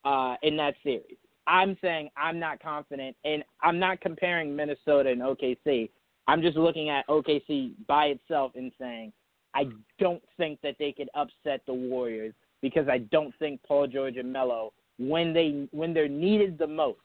uh, 0.04 0.34
in 0.42 0.56
that 0.56 0.74
series. 0.82 1.16
I'm 1.46 1.76
saying 1.80 2.10
I'm 2.16 2.38
not 2.38 2.62
confident, 2.62 3.16
and 3.24 3.44
I'm 3.62 3.78
not 3.78 4.00
comparing 4.00 4.54
Minnesota 4.56 5.10
and 5.10 5.20
OKC. 5.20 5.90
I'm 6.26 6.40
just 6.40 6.56
looking 6.56 6.88
at 6.88 7.06
OKC 7.08 7.72
by 7.86 8.06
itself 8.06 8.52
and 8.54 8.72
saying 8.80 9.12
I 9.54 9.68
don't 9.98 10.22
think 10.36 10.60
that 10.62 10.76
they 10.78 10.92
could 10.92 11.08
upset 11.14 11.60
the 11.66 11.74
Warriors 11.74 12.34
because 12.62 12.88
I 12.88 12.98
don't 12.98 13.34
think 13.38 13.60
Paul 13.66 13.86
George 13.86 14.16
and 14.16 14.32
Melo, 14.32 14.72
when 14.98 15.32
they 15.32 15.68
when 15.70 15.92
they're 15.92 16.08
needed 16.08 16.58
the 16.58 16.66
most, 16.66 16.98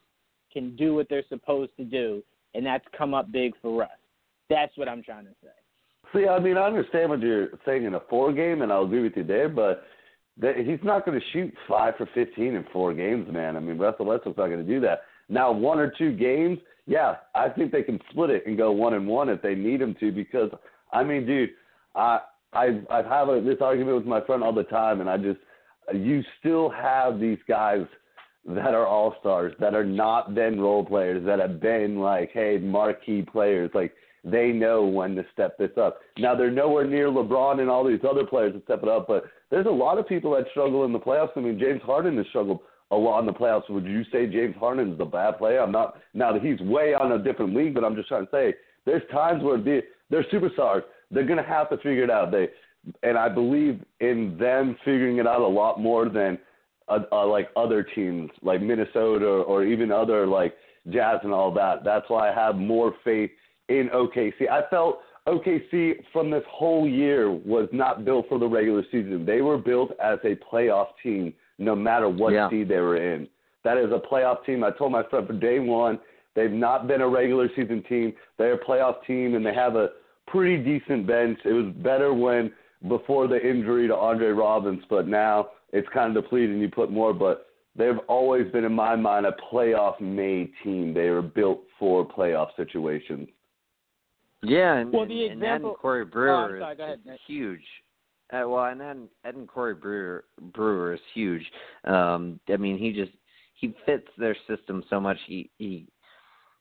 can 0.52 0.74
do 0.74 0.94
what 0.94 1.08
they're 1.08 1.24
supposed 1.28 1.70
to 1.76 1.84
do, 1.84 2.22
and 2.54 2.64
that's 2.64 2.84
come 2.96 3.14
up 3.14 3.30
big 3.30 3.52
for 3.62 3.82
us. 3.82 3.90
That's 4.48 4.76
what 4.76 4.88
I'm 4.88 5.02
trying 5.02 5.26
to 5.26 5.34
say. 5.42 5.50
See, 6.14 6.26
I 6.26 6.38
mean, 6.40 6.56
I 6.56 6.66
understand 6.66 7.10
what 7.10 7.20
you're 7.20 7.48
saying 7.64 7.84
in 7.84 7.94
a 7.94 8.00
four 8.08 8.32
game, 8.32 8.62
and 8.62 8.72
I'll 8.72 8.84
agree 8.84 9.02
with 9.02 9.16
you 9.16 9.24
there, 9.24 9.48
but 9.48 9.84
that 10.40 10.56
he's 10.56 10.78
not 10.82 11.04
going 11.04 11.18
to 11.18 11.26
shoot 11.32 11.52
five 11.68 11.94
for 11.96 12.08
15 12.14 12.54
in 12.54 12.64
four 12.72 12.94
games, 12.94 13.32
man. 13.32 13.56
I 13.56 13.60
mean, 13.60 13.78
Russell 13.78 14.06
Westbrook's 14.06 14.38
not 14.38 14.48
going 14.48 14.64
to 14.64 14.72
do 14.72 14.80
that. 14.80 15.02
Now, 15.28 15.52
one 15.52 15.78
or 15.78 15.92
two 15.96 16.12
games, 16.12 16.58
yeah, 16.86 17.16
I 17.34 17.48
think 17.48 17.70
they 17.70 17.82
can 17.82 18.00
split 18.10 18.30
it 18.30 18.46
and 18.46 18.56
go 18.56 18.72
one 18.72 18.94
and 18.94 19.06
one 19.06 19.28
if 19.28 19.40
they 19.42 19.54
need 19.54 19.80
him 19.80 19.94
to. 20.00 20.10
Because 20.10 20.50
I 20.92 21.04
mean, 21.04 21.26
dude, 21.26 21.50
I 21.94 22.20
I 22.52 22.80
I 22.90 23.02
have 23.02 23.28
a, 23.28 23.40
this 23.40 23.58
argument 23.60 23.96
with 23.96 24.06
my 24.06 24.20
friend 24.22 24.42
all 24.42 24.52
the 24.52 24.64
time, 24.64 25.00
and 25.00 25.08
I 25.08 25.16
just 25.16 25.38
you 25.94 26.22
still 26.40 26.70
have 26.70 27.20
these 27.20 27.38
guys 27.46 27.86
that 28.46 28.74
are 28.74 28.86
all 28.86 29.14
stars 29.20 29.54
that 29.60 29.74
are 29.74 29.84
not 29.84 30.34
then 30.34 30.58
role 30.58 30.84
players 30.84 31.24
that 31.26 31.38
have 31.38 31.60
been 31.60 32.00
like, 32.00 32.30
hey, 32.32 32.58
marquee 32.58 33.22
players. 33.22 33.70
Like 33.74 33.92
they 34.24 34.48
know 34.48 34.84
when 34.84 35.14
to 35.16 35.24
step 35.32 35.56
this 35.58 35.70
up. 35.76 36.00
Now 36.18 36.34
they're 36.34 36.50
nowhere 36.50 36.86
near 36.86 37.08
LeBron 37.08 37.60
and 37.60 37.70
all 37.70 37.84
these 37.84 38.00
other 38.08 38.24
players 38.24 38.52
to 38.54 38.62
step 38.64 38.82
it 38.82 38.88
up, 38.88 39.06
but 39.08 39.24
there's 39.50 39.66
a 39.66 39.70
lot 39.70 39.98
of 39.98 40.06
people 40.06 40.32
that 40.32 40.46
struggle 40.50 40.84
in 40.84 40.92
the 40.92 40.98
playoffs. 40.98 41.30
I 41.36 41.40
mean, 41.40 41.58
James 41.58 41.80
Harden 41.82 42.16
has 42.18 42.26
struggled 42.28 42.60
a 42.90 42.96
lot 42.96 43.20
in 43.20 43.26
the 43.26 43.32
playoffs. 43.32 43.70
Would 43.70 43.84
you 43.84 44.04
say 44.12 44.26
James 44.26 44.56
Harden 44.56 44.92
is 44.92 45.00
a 45.00 45.04
bad 45.04 45.38
player? 45.38 45.60
I'm 45.60 45.72
not. 45.72 46.00
Now 46.14 46.32
that 46.32 46.42
he's 46.42 46.60
way 46.60 46.94
on 46.94 47.12
a 47.12 47.18
different 47.18 47.54
league, 47.54 47.74
but 47.74 47.84
I'm 47.84 47.94
just 47.94 48.08
trying 48.08 48.26
to 48.26 48.30
say 48.30 48.54
there's 48.84 49.02
times 49.10 49.42
where 49.42 49.58
they, 49.58 49.82
they're 50.10 50.24
superstars. 50.24 50.82
They're 51.10 51.26
gonna 51.26 51.46
have 51.46 51.70
to 51.70 51.76
figure 51.78 52.04
it 52.04 52.10
out. 52.10 52.30
They 52.30 52.48
and 53.02 53.16
I 53.18 53.28
believe 53.28 53.84
in 54.00 54.36
them 54.38 54.76
figuring 54.84 55.18
it 55.18 55.26
out 55.26 55.40
a 55.40 55.46
lot 55.46 55.80
more 55.80 56.08
than 56.08 56.38
uh, 56.88 57.00
uh, 57.12 57.26
like 57.26 57.50
other 57.56 57.82
teams 57.82 58.30
like 58.42 58.62
Minnesota 58.62 59.26
or, 59.26 59.42
or 59.42 59.64
even 59.64 59.92
other 59.92 60.26
like 60.26 60.54
Jazz 60.88 61.20
and 61.22 61.32
all 61.32 61.52
that. 61.54 61.84
That's 61.84 62.08
why 62.08 62.30
I 62.30 62.34
have 62.34 62.56
more 62.56 62.94
faith 63.04 63.30
in 63.70 63.88
OKC. 63.94 64.50
I 64.50 64.68
felt 64.68 65.00
OKC 65.26 66.02
from 66.12 66.30
this 66.30 66.42
whole 66.50 66.88
year 66.88 67.30
was 67.30 67.68
not 67.72 68.04
built 68.04 68.26
for 68.28 68.38
the 68.38 68.48
regular 68.48 68.82
season. 68.90 69.24
They 69.24 69.40
were 69.40 69.58
built 69.58 69.92
as 70.02 70.18
a 70.24 70.36
playoff 70.36 70.88
team, 71.02 71.32
no 71.58 71.74
matter 71.76 72.08
what 72.08 72.32
yeah. 72.32 72.50
seed 72.50 72.68
they 72.68 72.80
were 72.80 72.96
in. 72.96 73.28
That 73.64 73.78
is 73.78 73.90
a 73.92 74.00
playoff 74.12 74.44
team. 74.44 74.64
I 74.64 74.70
told 74.70 74.92
my 74.92 75.02
friend 75.08 75.26
from 75.26 75.38
day 75.38 75.60
one, 75.60 76.00
they've 76.34 76.50
not 76.50 76.88
been 76.88 77.00
a 77.00 77.08
regular 77.08 77.48
season 77.54 77.82
team. 77.88 78.12
They're 78.38 78.54
a 78.54 78.64
playoff 78.64 79.04
team, 79.06 79.34
and 79.34 79.44
they 79.44 79.54
have 79.54 79.76
a 79.76 79.90
pretty 80.26 80.62
decent 80.62 81.06
bench. 81.06 81.38
It 81.44 81.52
was 81.52 81.72
better 81.76 82.12
when 82.12 82.52
before 82.88 83.28
the 83.28 83.36
injury 83.36 83.86
to 83.88 83.94
Andre 83.94 84.28
Robbins, 84.28 84.82
but 84.88 85.06
now 85.06 85.48
it's 85.72 85.88
kind 85.92 86.16
of 86.16 86.22
depleted 86.24 86.50
and 86.50 86.60
you 86.60 86.70
put 86.70 86.90
more. 86.90 87.12
But 87.12 87.46
they've 87.76 87.98
always 88.08 88.50
been, 88.50 88.64
in 88.64 88.72
my 88.72 88.96
mind, 88.96 89.26
a 89.26 89.34
playoff 89.52 90.00
made 90.00 90.50
team. 90.64 90.94
They 90.94 91.10
were 91.10 91.22
built 91.22 91.60
for 91.78 92.08
playoff 92.08 92.48
situations. 92.56 93.28
Yeah, 94.42 94.76
and, 94.76 94.92
well, 94.92 95.06
the 95.06 95.26
and, 95.26 95.42
example, 95.42 95.70
and 95.70 95.78
Corey 95.78 96.04
Brewer 96.04 96.60
oh, 96.62 96.74
sorry, 96.76 96.92
is, 96.94 97.00
is 97.04 97.20
huge. 97.26 97.62
Uh, 98.32 98.44
well, 98.46 98.66
and 98.66 98.80
then 98.80 99.08
Ed 99.24 99.34
and 99.34 99.48
Corey 99.48 99.74
Brewer 99.74 100.24
Brewer 100.54 100.94
is 100.94 101.00
huge. 101.14 101.44
Um, 101.84 102.38
I 102.48 102.56
mean, 102.56 102.78
he 102.78 102.92
just 102.92 103.12
he 103.54 103.74
fits 103.84 104.06
their 104.16 104.36
system 104.48 104.84
so 104.88 105.00
much. 105.00 105.18
He 105.26 105.50
he, 105.58 105.86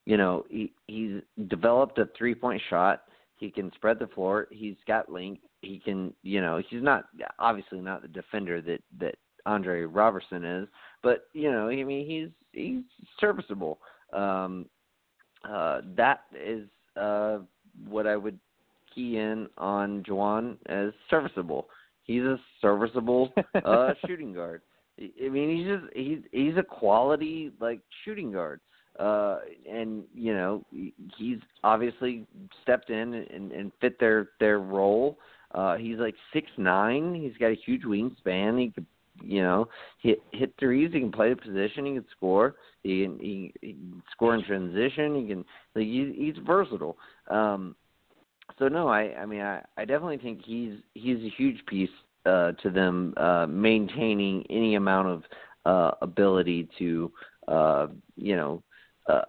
you 0.05 0.17
know, 0.17 0.45
he 0.49 0.73
he's 0.87 1.21
developed 1.47 1.99
a 1.99 2.09
three 2.17 2.35
point 2.35 2.61
shot. 2.69 3.03
He 3.37 3.49
can 3.49 3.71
spread 3.75 3.99
the 3.99 4.07
floor. 4.07 4.47
He's 4.51 4.75
got 4.87 5.11
length. 5.11 5.41
He 5.61 5.79
can, 5.79 6.13
you 6.23 6.41
know, 6.41 6.61
he's 6.69 6.83
not 6.83 7.05
obviously 7.37 7.79
not 7.79 8.01
the 8.01 8.07
defender 8.07 8.61
that 8.61 8.81
that 8.99 9.15
Andre 9.45 9.83
Robertson 9.83 10.43
is, 10.43 10.67
but 11.03 11.27
you 11.33 11.51
know, 11.51 11.69
I 11.69 11.83
mean, 11.83 12.05
he's 12.05 12.29
he's 12.51 12.83
serviceable. 13.19 13.79
Um, 14.11 14.65
uh, 15.47 15.81
that 15.95 16.21
is 16.35 16.67
uh 16.97 17.39
what 17.87 18.07
I 18.07 18.15
would 18.15 18.39
key 18.93 19.17
in 19.17 19.47
on 19.57 20.03
Juwan 20.03 20.57
as 20.67 20.91
serviceable. 21.09 21.67
He's 22.03 22.23
a 22.23 22.39
serviceable 22.61 23.31
uh 23.63 23.93
shooting 24.07 24.33
guard. 24.33 24.61
I 24.99 25.29
mean, 25.29 25.57
he's 25.57 25.67
just 25.67 25.93
he's 25.95 26.19
he's 26.31 26.57
a 26.57 26.63
quality 26.63 27.51
like 27.59 27.81
shooting 28.03 28.31
guard. 28.31 28.59
Uh 28.99 29.39
and 29.71 30.03
you 30.13 30.33
know, 30.33 30.65
he's 31.17 31.39
obviously 31.63 32.25
stepped 32.63 32.89
in 32.89 33.13
and, 33.13 33.51
and 33.51 33.71
fit 33.79 33.99
their 33.99 34.29
their 34.39 34.59
role. 34.59 35.17
Uh 35.53 35.75
he's 35.75 35.97
like 35.97 36.15
six 36.33 36.47
nine. 36.57 37.13
He's 37.13 37.37
got 37.39 37.51
a 37.51 37.57
huge 37.65 37.83
wingspan. 37.83 38.59
He 38.59 38.69
could 38.69 38.85
you 39.23 39.41
know, 39.41 39.67
hit 40.01 40.21
hit 40.31 40.53
threes. 40.59 40.91
He 40.93 40.99
can 40.99 41.11
play 41.11 41.29
the 41.29 41.35
position. 41.35 41.85
He 41.85 41.93
can 41.93 42.05
score. 42.15 42.55
He 42.83 43.03
can, 43.03 43.19
he, 43.19 43.53
he 43.61 43.73
can 43.73 44.03
score 44.11 44.35
in 44.35 44.43
transition. 44.43 45.15
He 45.15 45.27
can. 45.27 45.45
Like, 45.75 45.85
he, 45.85 46.13
he's 46.17 46.43
versatile. 46.45 46.97
Um, 47.29 47.75
so 48.57 48.67
no, 48.67 48.87
I 48.87 49.13
I 49.15 49.25
mean 49.25 49.41
I 49.41 49.63
I 49.77 49.85
definitely 49.85 50.17
think 50.17 50.41
he's 50.43 50.75
he's 50.93 51.17
a 51.17 51.33
huge 51.37 51.65
piece 51.67 51.89
uh, 52.25 52.53
to 52.63 52.69
them 52.69 53.13
uh, 53.17 53.45
maintaining 53.47 54.45
any 54.49 54.75
amount 54.75 55.07
of 55.07 55.23
uh, 55.65 55.91
ability 56.01 56.67
to 56.79 57.11
uh, 57.47 57.87
you 58.15 58.35
know 58.35 58.63
uh, 59.07 59.21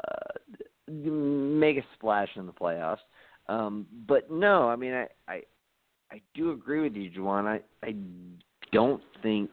make 0.88 1.76
a 1.78 1.84
splash 1.94 2.28
in 2.36 2.46
the 2.46 2.52
playoffs. 2.52 2.98
Um, 3.48 3.86
but 4.06 4.30
no, 4.30 4.68
I 4.68 4.76
mean, 4.76 4.92
I, 4.92 5.08
I, 5.26 5.42
I 6.12 6.20
do 6.34 6.52
agree 6.52 6.80
with 6.80 6.94
you, 6.94 7.10
Juwan. 7.10 7.46
I, 7.46 7.60
I 7.84 7.94
don't 8.72 9.02
think, 9.22 9.50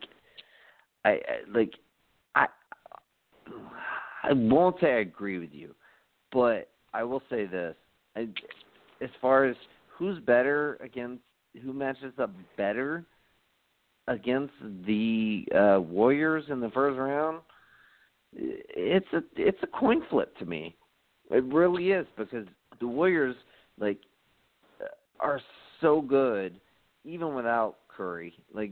I, 1.07 1.19
like, 1.53 1.73
I, 2.35 2.47
I 4.23 4.33
won't 4.33 4.79
say 4.81 4.93
I 4.93 4.99
agree 4.99 5.39
with 5.39 5.53
you, 5.53 5.73
but 6.31 6.69
I 6.93 7.03
will 7.03 7.21
say 7.29 7.45
this: 7.45 7.75
I, 8.15 8.27
as 9.01 9.09
far 9.21 9.45
as 9.45 9.55
who's 9.89 10.19
better 10.19 10.75
against 10.81 11.21
who 11.63 11.73
matches 11.73 12.13
up 12.19 12.31
better 12.55 13.03
against 14.07 14.53
the 14.85 15.45
uh, 15.55 15.81
Warriors 15.81 16.45
in 16.49 16.59
the 16.59 16.69
first 16.69 16.97
round, 16.97 17.39
it's 18.33 19.07
a 19.13 19.21
it's 19.35 19.57
a 19.63 19.67
coin 19.67 20.01
flip 20.09 20.37
to 20.37 20.45
me. 20.45 20.75
It 21.31 21.43
really 21.45 21.91
is 21.91 22.05
because 22.17 22.45
the 22.79 22.87
Warriors 22.87 23.35
like 23.79 23.99
are 25.19 25.41
so 25.81 26.01
good 26.01 26.59
even 27.05 27.33
without 27.33 27.77
Curry. 27.97 28.33
Like 28.53 28.71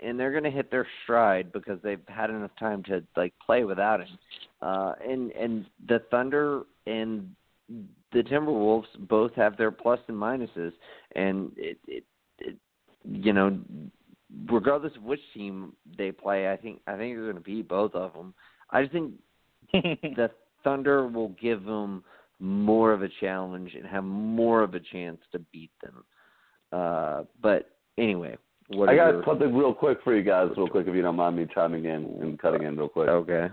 and 0.00 0.18
they're 0.18 0.32
going 0.32 0.44
to 0.44 0.50
hit 0.50 0.70
their 0.70 0.86
stride 1.02 1.52
because 1.52 1.78
they've 1.82 2.00
had 2.08 2.30
enough 2.30 2.50
time 2.58 2.82
to 2.84 3.02
like 3.16 3.34
play 3.44 3.64
without 3.64 4.00
him. 4.00 4.18
Uh 4.60 4.94
and 5.06 5.30
and 5.32 5.66
the 5.88 6.00
Thunder 6.10 6.62
and 6.86 7.30
the 8.12 8.22
Timberwolves 8.22 8.86
both 9.08 9.34
have 9.34 9.56
their 9.56 9.70
plus 9.70 10.00
and 10.08 10.16
minuses 10.16 10.72
and 11.14 11.52
it 11.56 11.78
it, 11.86 12.04
it 12.38 12.56
you 13.04 13.32
know 13.32 13.58
regardless 14.50 14.96
of 14.96 15.02
which 15.02 15.20
team 15.34 15.74
they 15.98 16.12
play, 16.12 16.50
I 16.50 16.56
think 16.56 16.80
I 16.86 16.96
think 16.96 17.16
they're 17.16 17.24
going 17.24 17.36
to 17.36 17.40
beat 17.40 17.68
both 17.68 17.94
of 17.94 18.12
them. 18.12 18.34
I 18.70 18.82
just 18.82 18.92
think 18.92 19.12
the 19.72 20.30
Thunder 20.64 21.06
will 21.06 21.34
give 21.40 21.64
them 21.64 22.04
more 22.38 22.92
of 22.92 23.02
a 23.02 23.08
challenge 23.20 23.74
and 23.74 23.86
have 23.86 24.04
more 24.04 24.62
of 24.62 24.74
a 24.74 24.80
chance 24.80 25.18
to 25.32 25.38
beat 25.52 25.70
them. 25.82 26.04
Uh, 26.72 27.24
but 27.40 27.70
anyway, 27.98 28.36
what 28.74 28.88
I 28.88 28.96
got 28.96 29.10
your... 29.10 29.24
something 29.26 29.54
real 29.54 29.74
quick 29.74 29.98
for 30.02 30.16
you 30.16 30.22
guys, 30.22 30.48
real 30.56 30.68
quick, 30.68 30.86
if 30.86 30.94
you 30.94 31.02
don't 31.02 31.16
mind 31.16 31.36
me 31.36 31.46
chiming 31.52 31.84
in 31.84 32.04
and 32.20 32.38
cutting 32.38 32.62
in 32.62 32.76
real 32.76 32.88
quick. 32.88 33.08
Okay. 33.08 33.48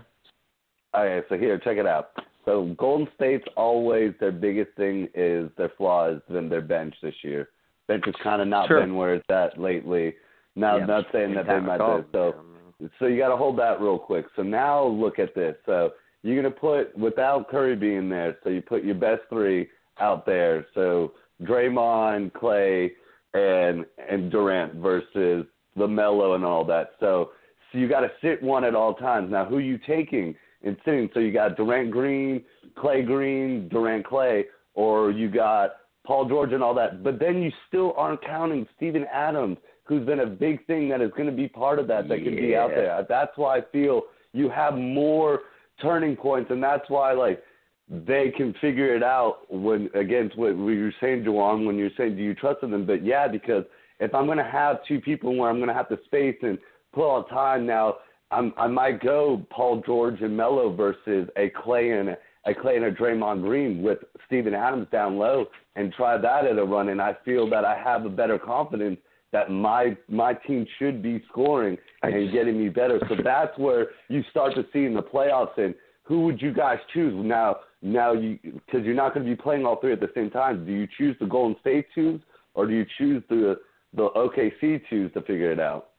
Okay, 0.94 1.26
so 1.28 1.36
here, 1.36 1.58
check 1.58 1.76
it 1.76 1.86
out. 1.86 2.10
So 2.44 2.74
Golden 2.78 3.06
State's 3.14 3.44
always 3.56 4.12
their 4.18 4.32
biggest 4.32 4.76
thing 4.76 5.08
is 5.14 5.50
their 5.56 5.70
flaw 5.76 6.08
flaws 6.08 6.22
than 6.28 6.48
their 6.48 6.62
bench 6.62 6.94
this 7.02 7.14
year. 7.22 7.50
Bench 7.86 8.04
has 8.06 8.14
kind 8.22 8.40
of 8.42 8.48
not 8.48 8.68
sure. 8.68 8.80
been 8.80 8.94
where 8.94 9.14
it's 9.14 9.30
at 9.30 9.60
lately. 9.60 10.14
Now, 10.56 10.78
yeah, 10.78 10.86
not 10.86 11.04
saying 11.12 11.34
that 11.34 11.46
they 11.46 11.60
might 11.60 11.78
be. 11.78 12.08
So, 12.12 12.34
oh, 12.34 12.90
so 12.98 13.06
you 13.06 13.18
got 13.18 13.28
to 13.28 13.36
hold 13.36 13.58
that 13.58 13.80
real 13.80 13.98
quick. 13.98 14.26
So 14.36 14.42
now 14.42 14.84
look 14.84 15.18
at 15.18 15.34
this. 15.34 15.54
So 15.66 15.90
you're 16.22 16.40
gonna 16.40 16.54
put 16.54 16.96
without 16.98 17.48
Curry 17.48 17.76
being 17.76 18.08
there. 18.08 18.36
So 18.42 18.50
you 18.50 18.62
put 18.62 18.84
your 18.84 18.94
best 18.94 19.22
three 19.28 19.68
out 20.00 20.26
there. 20.26 20.66
So 20.74 21.12
Draymond, 21.42 22.32
Klay, 22.32 22.90
and 23.34 23.84
and 24.08 24.30
Durant 24.30 24.74
versus 24.74 25.46
LaMelo 25.76 26.34
and 26.34 26.44
all 26.44 26.64
that. 26.64 26.92
So 27.00 27.30
so 27.72 27.78
you 27.78 27.88
got 27.88 28.00
to 28.00 28.10
sit 28.22 28.42
one 28.42 28.64
at 28.64 28.74
all 28.74 28.94
times. 28.94 29.30
Now, 29.30 29.44
who 29.44 29.58
you 29.58 29.78
taking 29.86 30.34
and 30.62 30.76
sitting? 30.84 31.08
So 31.14 31.20
you 31.20 31.32
got 31.32 31.56
Durant 31.56 31.90
Green, 31.90 32.42
Klay 32.76 33.06
Green, 33.06 33.68
Durant 33.68 34.04
Klay, 34.04 34.44
or 34.74 35.10
you 35.10 35.30
got 35.30 35.76
Paul 36.04 36.28
George 36.28 36.52
and 36.52 36.62
all 36.62 36.74
that. 36.74 37.04
But 37.04 37.20
then 37.20 37.42
you 37.42 37.52
still 37.68 37.94
aren't 37.96 38.24
counting 38.24 38.66
Steven 38.76 39.06
Adams 39.12 39.58
who's 39.84 40.06
been 40.06 40.20
a 40.20 40.26
big 40.26 40.64
thing 40.66 40.88
that 40.88 41.00
is 41.00 41.10
going 41.16 41.26
to 41.28 41.34
be 41.34 41.48
part 41.48 41.80
of 41.80 41.88
that 41.88 42.08
that 42.08 42.18
yeah. 42.18 42.24
can 42.24 42.36
be 42.36 42.54
out 42.54 42.70
there. 42.70 43.04
That's 43.08 43.32
why 43.36 43.58
I 43.58 43.60
feel 43.72 44.02
you 44.32 44.48
have 44.48 44.74
more 44.74 45.40
turning 45.82 46.14
points, 46.14 46.52
and 46.52 46.62
that's 46.62 46.88
why 46.88 47.12
like 47.12 47.42
they 47.90 48.32
can 48.36 48.54
figure 48.60 48.94
it 48.94 49.02
out 49.02 49.40
when 49.50 49.90
against 49.94 50.38
what 50.38 50.56
you 50.56 50.64
were 50.64 50.94
saying, 51.00 51.24
Juwan, 51.24 51.66
when 51.66 51.76
you're 51.76 51.90
saying 51.96 52.16
do 52.16 52.22
you 52.22 52.34
trust 52.34 52.60
them? 52.60 52.86
But 52.86 53.04
yeah, 53.04 53.26
because 53.26 53.64
if 53.98 54.14
I'm 54.14 54.26
going 54.26 54.38
to 54.38 54.44
have 54.44 54.78
two 54.86 55.00
people 55.00 55.36
where 55.36 55.50
I'm 55.50 55.56
going 55.56 55.68
to 55.68 55.74
have 55.74 55.88
to 55.88 55.98
space 56.04 56.36
and 56.42 56.56
put 56.92 57.04
all 57.04 57.24
time 57.24 57.66
now, 57.66 57.96
I'm, 58.30 58.54
I 58.56 58.68
might 58.68 59.02
go 59.02 59.44
Paul 59.50 59.82
George 59.84 60.20
and 60.20 60.36
Melo 60.36 60.72
versus 60.74 61.28
a 61.36 61.50
Klay 61.50 61.98
and 61.98 62.10
a, 62.10 62.16
a 62.46 62.54
Klay 62.54 62.76
and 62.76 62.84
a 62.84 62.92
Draymond 62.92 63.42
Green 63.42 63.82
with 63.82 63.98
Steven 64.26 64.54
Adams 64.54 64.86
down 64.92 65.18
low 65.18 65.46
and 65.74 65.92
try 65.92 66.16
that 66.16 66.46
at 66.46 66.58
a 66.58 66.64
run. 66.64 66.90
And 66.90 67.02
I 67.02 67.16
feel 67.24 67.50
that 67.50 67.64
I 67.64 67.76
have 67.76 68.06
a 68.06 68.08
better 68.08 68.38
confidence 68.38 68.98
that 69.32 69.50
my 69.50 69.96
my 70.08 70.34
team 70.34 70.66
should 70.78 71.02
be 71.02 71.22
scoring 71.28 71.76
and 72.02 72.32
getting 72.32 72.58
me 72.58 72.68
better. 72.68 73.00
So 73.08 73.16
that's 73.22 73.56
where 73.58 73.88
you 74.08 74.22
start 74.30 74.54
to 74.54 74.64
see 74.72 74.84
in 74.84 74.94
the 74.94 75.02
playoffs. 75.02 75.56
And 75.56 75.74
who 76.10 76.22
would 76.22 76.42
you 76.42 76.52
guys 76.52 76.78
choose 76.92 77.14
now? 77.24 77.58
Now 77.82 78.12
you 78.14 78.36
because 78.42 78.84
you're 78.84 78.96
not 78.96 79.14
going 79.14 79.24
to 79.24 79.30
be 79.30 79.40
playing 79.40 79.64
all 79.64 79.80
three 79.80 79.92
at 79.92 80.00
the 80.00 80.10
same 80.12 80.28
time. 80.28 80.66
Do 80.66 80.72
you 80.72 80.88
choose 80.98 81.16
the 81.20 81.26
Golden 81.26 81.56
State 81.60 81.86
twos 81.94 82.20
or 82.54 82.66
do 82.66 82.72
you 82.74 82.84
choose 82.98 83.22
the 83.30 83.60
the 83.94 84.08
OKC 84.16 84.82
twos 84.90 85.12
to 85.12 85.20
figure 85.20 85.52
it 85.52 85.60
out? 85.60 85.90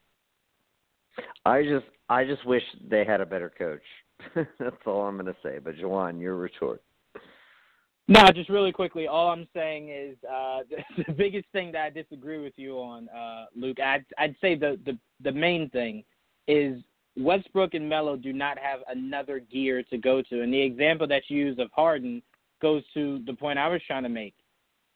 I 1.46 1.64
just 1.64 1.86
I 2.10 2.26
just 2.26 2.46
wish 2.46 2.62
they 2.90 3.06
had 3.06 3.22
a 3.22 3.26
better 3.26 3.50
coach. 3.58 4.46
That's 4.60 4.76
all 4.86 5.04
I'm 5.04 5.16
going 5.16 5.28
to 5.28 5.36
say. 5.42 5.60
But 5.64 5.78
Juwan, 5.78 6.20
your 6.20 6.36
retort. 6.36 6.82
No, 8.10 8.26
just 8.36 8.50
really 8.50 8.74
quickly, 8.74 9.08
all 9.08 9.30
I'm 9.30 9.48
saying 9.54 9.88
is 9.88 10.18
uh, 10.30 10.60
the, 10.70 11.04
the 11.08 11.14
biggest 11.14 11.46
thing 11.54 11.72
that 11.72 11.86
I 11.86 11.90
disagree 11.90 12.44
with 12.44 12.54
you 12.58 12.76
on, 12.76 13.08
uh, 13.08 13.46
Luke. 13.56 13.80
I'd, 13.80 14.04
I'd 14.18 14.36
say 14.42 14.56
the, 14.56 14.78
the 14.86 14.98
the 15.24 15.32
main 15.32 15.70
thing 15.70 16.04
is 16.50 16.82
Westbrook 17.18 17.74
and 17.74 17.88
Melo 17.88 18.16
do 18.16 18.32
not 18.32 18.58
have 18.58 18.80
another 18.88 19.40
gear 19.40 19.84
to 19.84 19.98
go 19.98 20.22
to, 20.22 20.42
and 20.42 20.54
the 20.54 20.62
example 20.62 21.08
that 21.08 21.24
you 21.28 21.46
use 21.46 21.60
of 21.60 21.70
Harden 21.74 22.22
goes 22.62 22.84
to 22.94 23.22
the 23.26 23.34
point 23.34 23.60
I 23.60 23.68
was 23.68 23.82
trying 23.86 24.04
to 24.04 24.10
make. 24.10 24.36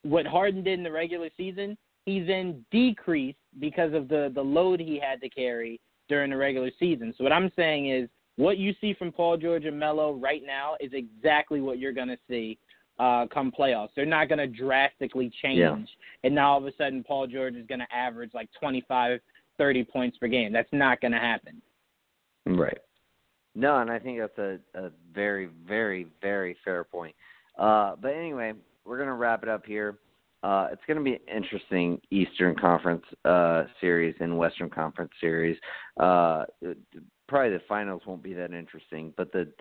What 0.03 0.25
Harden 0.25 0.63
did 0.63 0.77
in 0.77 0.83
the 0.83 0.91
regular 0.91 1.29
season, 1.35 1.77
he 2.05 2.21
then 2.21 2.63
decreased 2.71 3.39
because 3.59 3.93
of 3.93 4.07
the 4.07 4.31
the 4.33 4.41
load 4.41 4.79
he 4.79 4.99
had 4.99 5.19
to 5.21 5.29
carry 5.29 5.79
during 6.07 6.29
the 6.29 6.37
regular 6.37 6.69
season. 6.79 7.13
So 7.17 7.23
what 7.23 7.33
I'm 7.33 7.51
saying 7.55 7.89
is, 7.89 8.07
what 8.37 8.57
you 8.57 8.73
see 8.79 8.93
from 8.93 9.11
Paul 9.11 9.37
George 9.37 9.65
and 9.65 9.79
Melo 9.79 10.13
right 10.13 10.43
now 10.45 10.75
is 10.79 10.91
exactly 10.93 11.61
what 11.61 11.79
you're 11.79 11.93
going 11.93 12.09
to 12.09 12.17
see 12.29 12.57
uh, 12.99 13.25
come 13.33 13.51
playoffs. 13.51 13.89
They're 13.95 14.05
not 14.05 14.29
going 14.29 14.39
to 14.39 14.47
drastically 14.47 15.31
change, 15.41 15.59
yeah. 15.59 15.75
and 16.23 16.35
now 16.35 16.51
all 16.53 16.57
of 16.59 16.65
a 16.65 16.71
sudden 16.77 17.03
Paul 17.03 17.27
George 17.27 17.55
is 17.55 17.65
going 17.67 17.79
to 17.79 17.93
average 17.93 18.31
like 18.33 18.49
25, 18.59 19.19
30 19.57 19.83
points 19.85 20.17
per 20.17 20.27
game. 20.27 20.53
That's 20.53 20.69
not 20.71 21.01
going 21.01 21.13
to 21.13 21.19
happen. 21.19 21.61
Right. 22.45 22.77
No, 23.55 23.79
and 23.79 23.89
I 23.89 23.99
think 23.99 24.19
that's 24.19 24.37
a, 24.37 24.59
a 24.75 24.91
very, 25.13 25.49
very, 25.67 26.07
very 26.21 26.57
fair 26.63 26.83
point. 26.83 27.15
Uh, 27.57 27.95
but 28.01 28.09
anyway, 28.09 28.53
we're 28.85 28.97
going 28.97 29.07
to 29.07 29.13
wrap 29.13 29.43
it 29.43 29.49
up 29.49 29.65
here. 29.65 29.97
Uh, 30.43 30.67
it's 30.71 30.81
going 30.85 30.97
to 30.97 31.03
be 31.03 31.13
an 31.13 31.43
interesting 31.43 31.99
Eastern 32.11 32.55
Conference 32.55 33.03
uh, 33.23 33.63
series 33.81 34.13
and 34.19 34.37
Western 34.37 34.69
Conference 34.69 35.11
series. 35.19 35.57
Uh, 35.97 36.43
probably 37.27 37.51
the 37.51 37.61
finals 37.67 38.01
won't 38.05 38.21
be 38.21 38.33
that 38.33 38.53
interesting, 38.53 39.13
but 39.17 39.31
the 39.31 39.51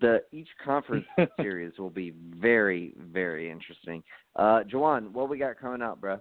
the 0.00 0.22
each 0.32 0.48
conference 0.64 1.04
series 1.40 1.72
will 1.78 1.90
be 1.90 2.12
very 2.36 2.94
very 3.12 3.50
interesting. 3.50 4.02
Uh, 4.34 4.62
Juwan, 4.68 5.12
what 5.12 5.28
we 5.28 5.38
got 5.38 5.60
coming 5.60 5.82
up, 5.82 6.00
bro? 6.00 6.18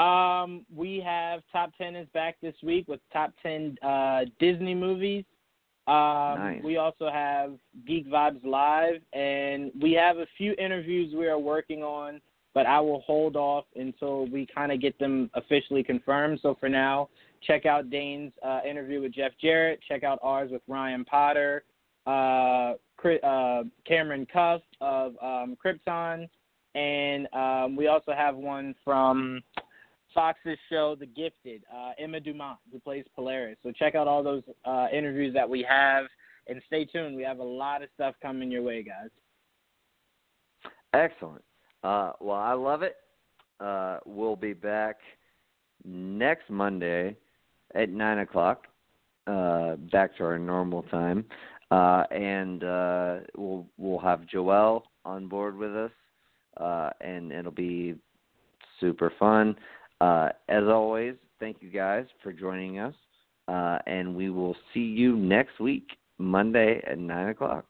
Um, 0.00 0.64
we 0.74 1.02
have 1.04 1.42
top 1.52 1.72
ten 1.76 1.94
is 1.94 2.08
back 2.14 2.36
this 2.40 2.54
week 2.62 2.88
with 2.88 3.00
top 3.12 3.32
ten 3.42 3.76
uh, 3.82 4.20
Disney 4.38 4.74
movies. 4.74 5.24
Um, 5.86 6.38
nice. 6.38 6.62
We 6.62 6.76
also 6.76 7.10
have 7.10 7.52
Geek 7.86 8.08
Vibes 8.08 8.44
Live, 8.44 9.00
and 9.12 9.72
we 9.80 9.92
have 9.92 10.18
a 10.18 10.26
few 10.38 10.54
interviews 10.58 11.14
we 11.14 11.26
are 11.26 11.38
working 11.38 11.82
on, 11.82 12.20
but 12.54 12.66
I 12.66 12.80
will 12.80 13.00
hold 13.00 13.36
off 13.36 13.64
until 13.74 14.26
we 14.28 14.46
kind 14.54 14.70
of 14.72 14.80
get 14.80 14.98
them 14.98 15.30
officially 15.34 15.82
confirmed. 15.82 16.38
So 16.42 16.56
for 16.60 16.68
now, 16.68 17.08
check 17.42 17.66
out 17.66 17.90
Dane's 17.90 18.32
uh, 18.46 18.60
interview 18.68 19.02
with 19.02 19.12
Jeff 19.12 19.32
Jarrett. 19.40 19.80
Check 19.88 20.04
out 20.04 20.18
ours 20.22 20.50
with 20.52 20.62
Ryan 20.68 21.04
Potter 21.04 21.64
uh, 22.06 22.74
uh, 23.22 23.62
Cameron 23.86 24.26
Cuffe 24.32 24.62
of 24.80 25.14
um, 25.22 25.56
Krypton, 25.64 26.28
and 26.74 27.26
um, 27.34 27.76
we 27.76 27.88
also 27.88 28.12
have 28.12 28.36
one 28.36 28.74
from 28.84 29.42
Fox's 30.14 30.58
show, 30.68 30.96
The 30.98 31.06
Gifted, 31.06 31.62
uh, 31.74 31.92
Emma 31.98 32.20
Dumont, 32.20 32.58
who 32.72 32.78
plays 32.80 33.04
Polaris. 33.14 33.56
So 33.62 33.72
check 33.72 33.94
out 33.94 34.08
all 34.08 34.22
those 34.22 34.42
uh, 34.64 34.86
interviews 34.92 35.32
that 35.34 35.48
we 35.48 35.64
have, 35.68 36.06
and 36.48 36.60
stay 36.66 36.84
tuned. 36.84 37.16
We 37.16 37.22
have 37.22 37.38
a 37.38 37.44
lot 37.44 37.82
of 37.82 37.88
stuff 37.94 38.14
coming 38.20 38.50
your 38.50 38.62
way, 38.62 38.82
guys. 38.82 39.10
Excellent. 40.92 41.44
Uh, 41.84 42.12
well, 42.20 42.36
I 42.36 42.52
love 42.52 42.82
it. 42.82 42.96
Uh, 43.60 43.98
we'll 44.04 44.36
be 44.36 44.52
back 44.52 44.96
next 45.84 46.50
Monday 46.50 47.16
at 47.74 47.88
nine 47.90 48.18
o'clock, 48.18 48.66
uh, 49.26 49.76
back 49.92 50.16
to 50.16 50.24
our 50.24 50.38
normal 50.38 50.82
time. 50.84 51.24
Uh, 51.70 52.04
and 52.10 52.62
we'll 53.36 53.64
we'll 53.78 54.00
have 54.00 54.26
Joel 54.26 54.84
on 55.04 55.28
board 55.28 55.56
with 55.56 55.76
us, 55.76 55.92
and 57.00 57.30
it'll 57.30 57.52
be 57.52 57.94
super 58.80 59.12
fun. 59.18 59.54
Uh, 60.00 60.30
as 60.48 60.64
always, 60.64 61.14
thank 61.38 61.58
you 61.60 61.70
guys 61.70 62.06
for 62.22 62.32
joining 62.32 62.78
us, 62.78 62.94
uh, 63.48 63.78
and 63.86 64.14
we 64.14 64.30
will 64.30 64.56
see 64.72 64.80
you 64.80 65.16
next 65.16 65.60
week, 65.60 65.88
Monday 66.18 66.82
at 66.86 66.98
nine 66.98 67.28
o'clock. 67.28 67.66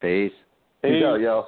Peace. 0.00 0.32
Peace 0.82 1.02
out, 1.04 1.20
yo. 1.20 1.46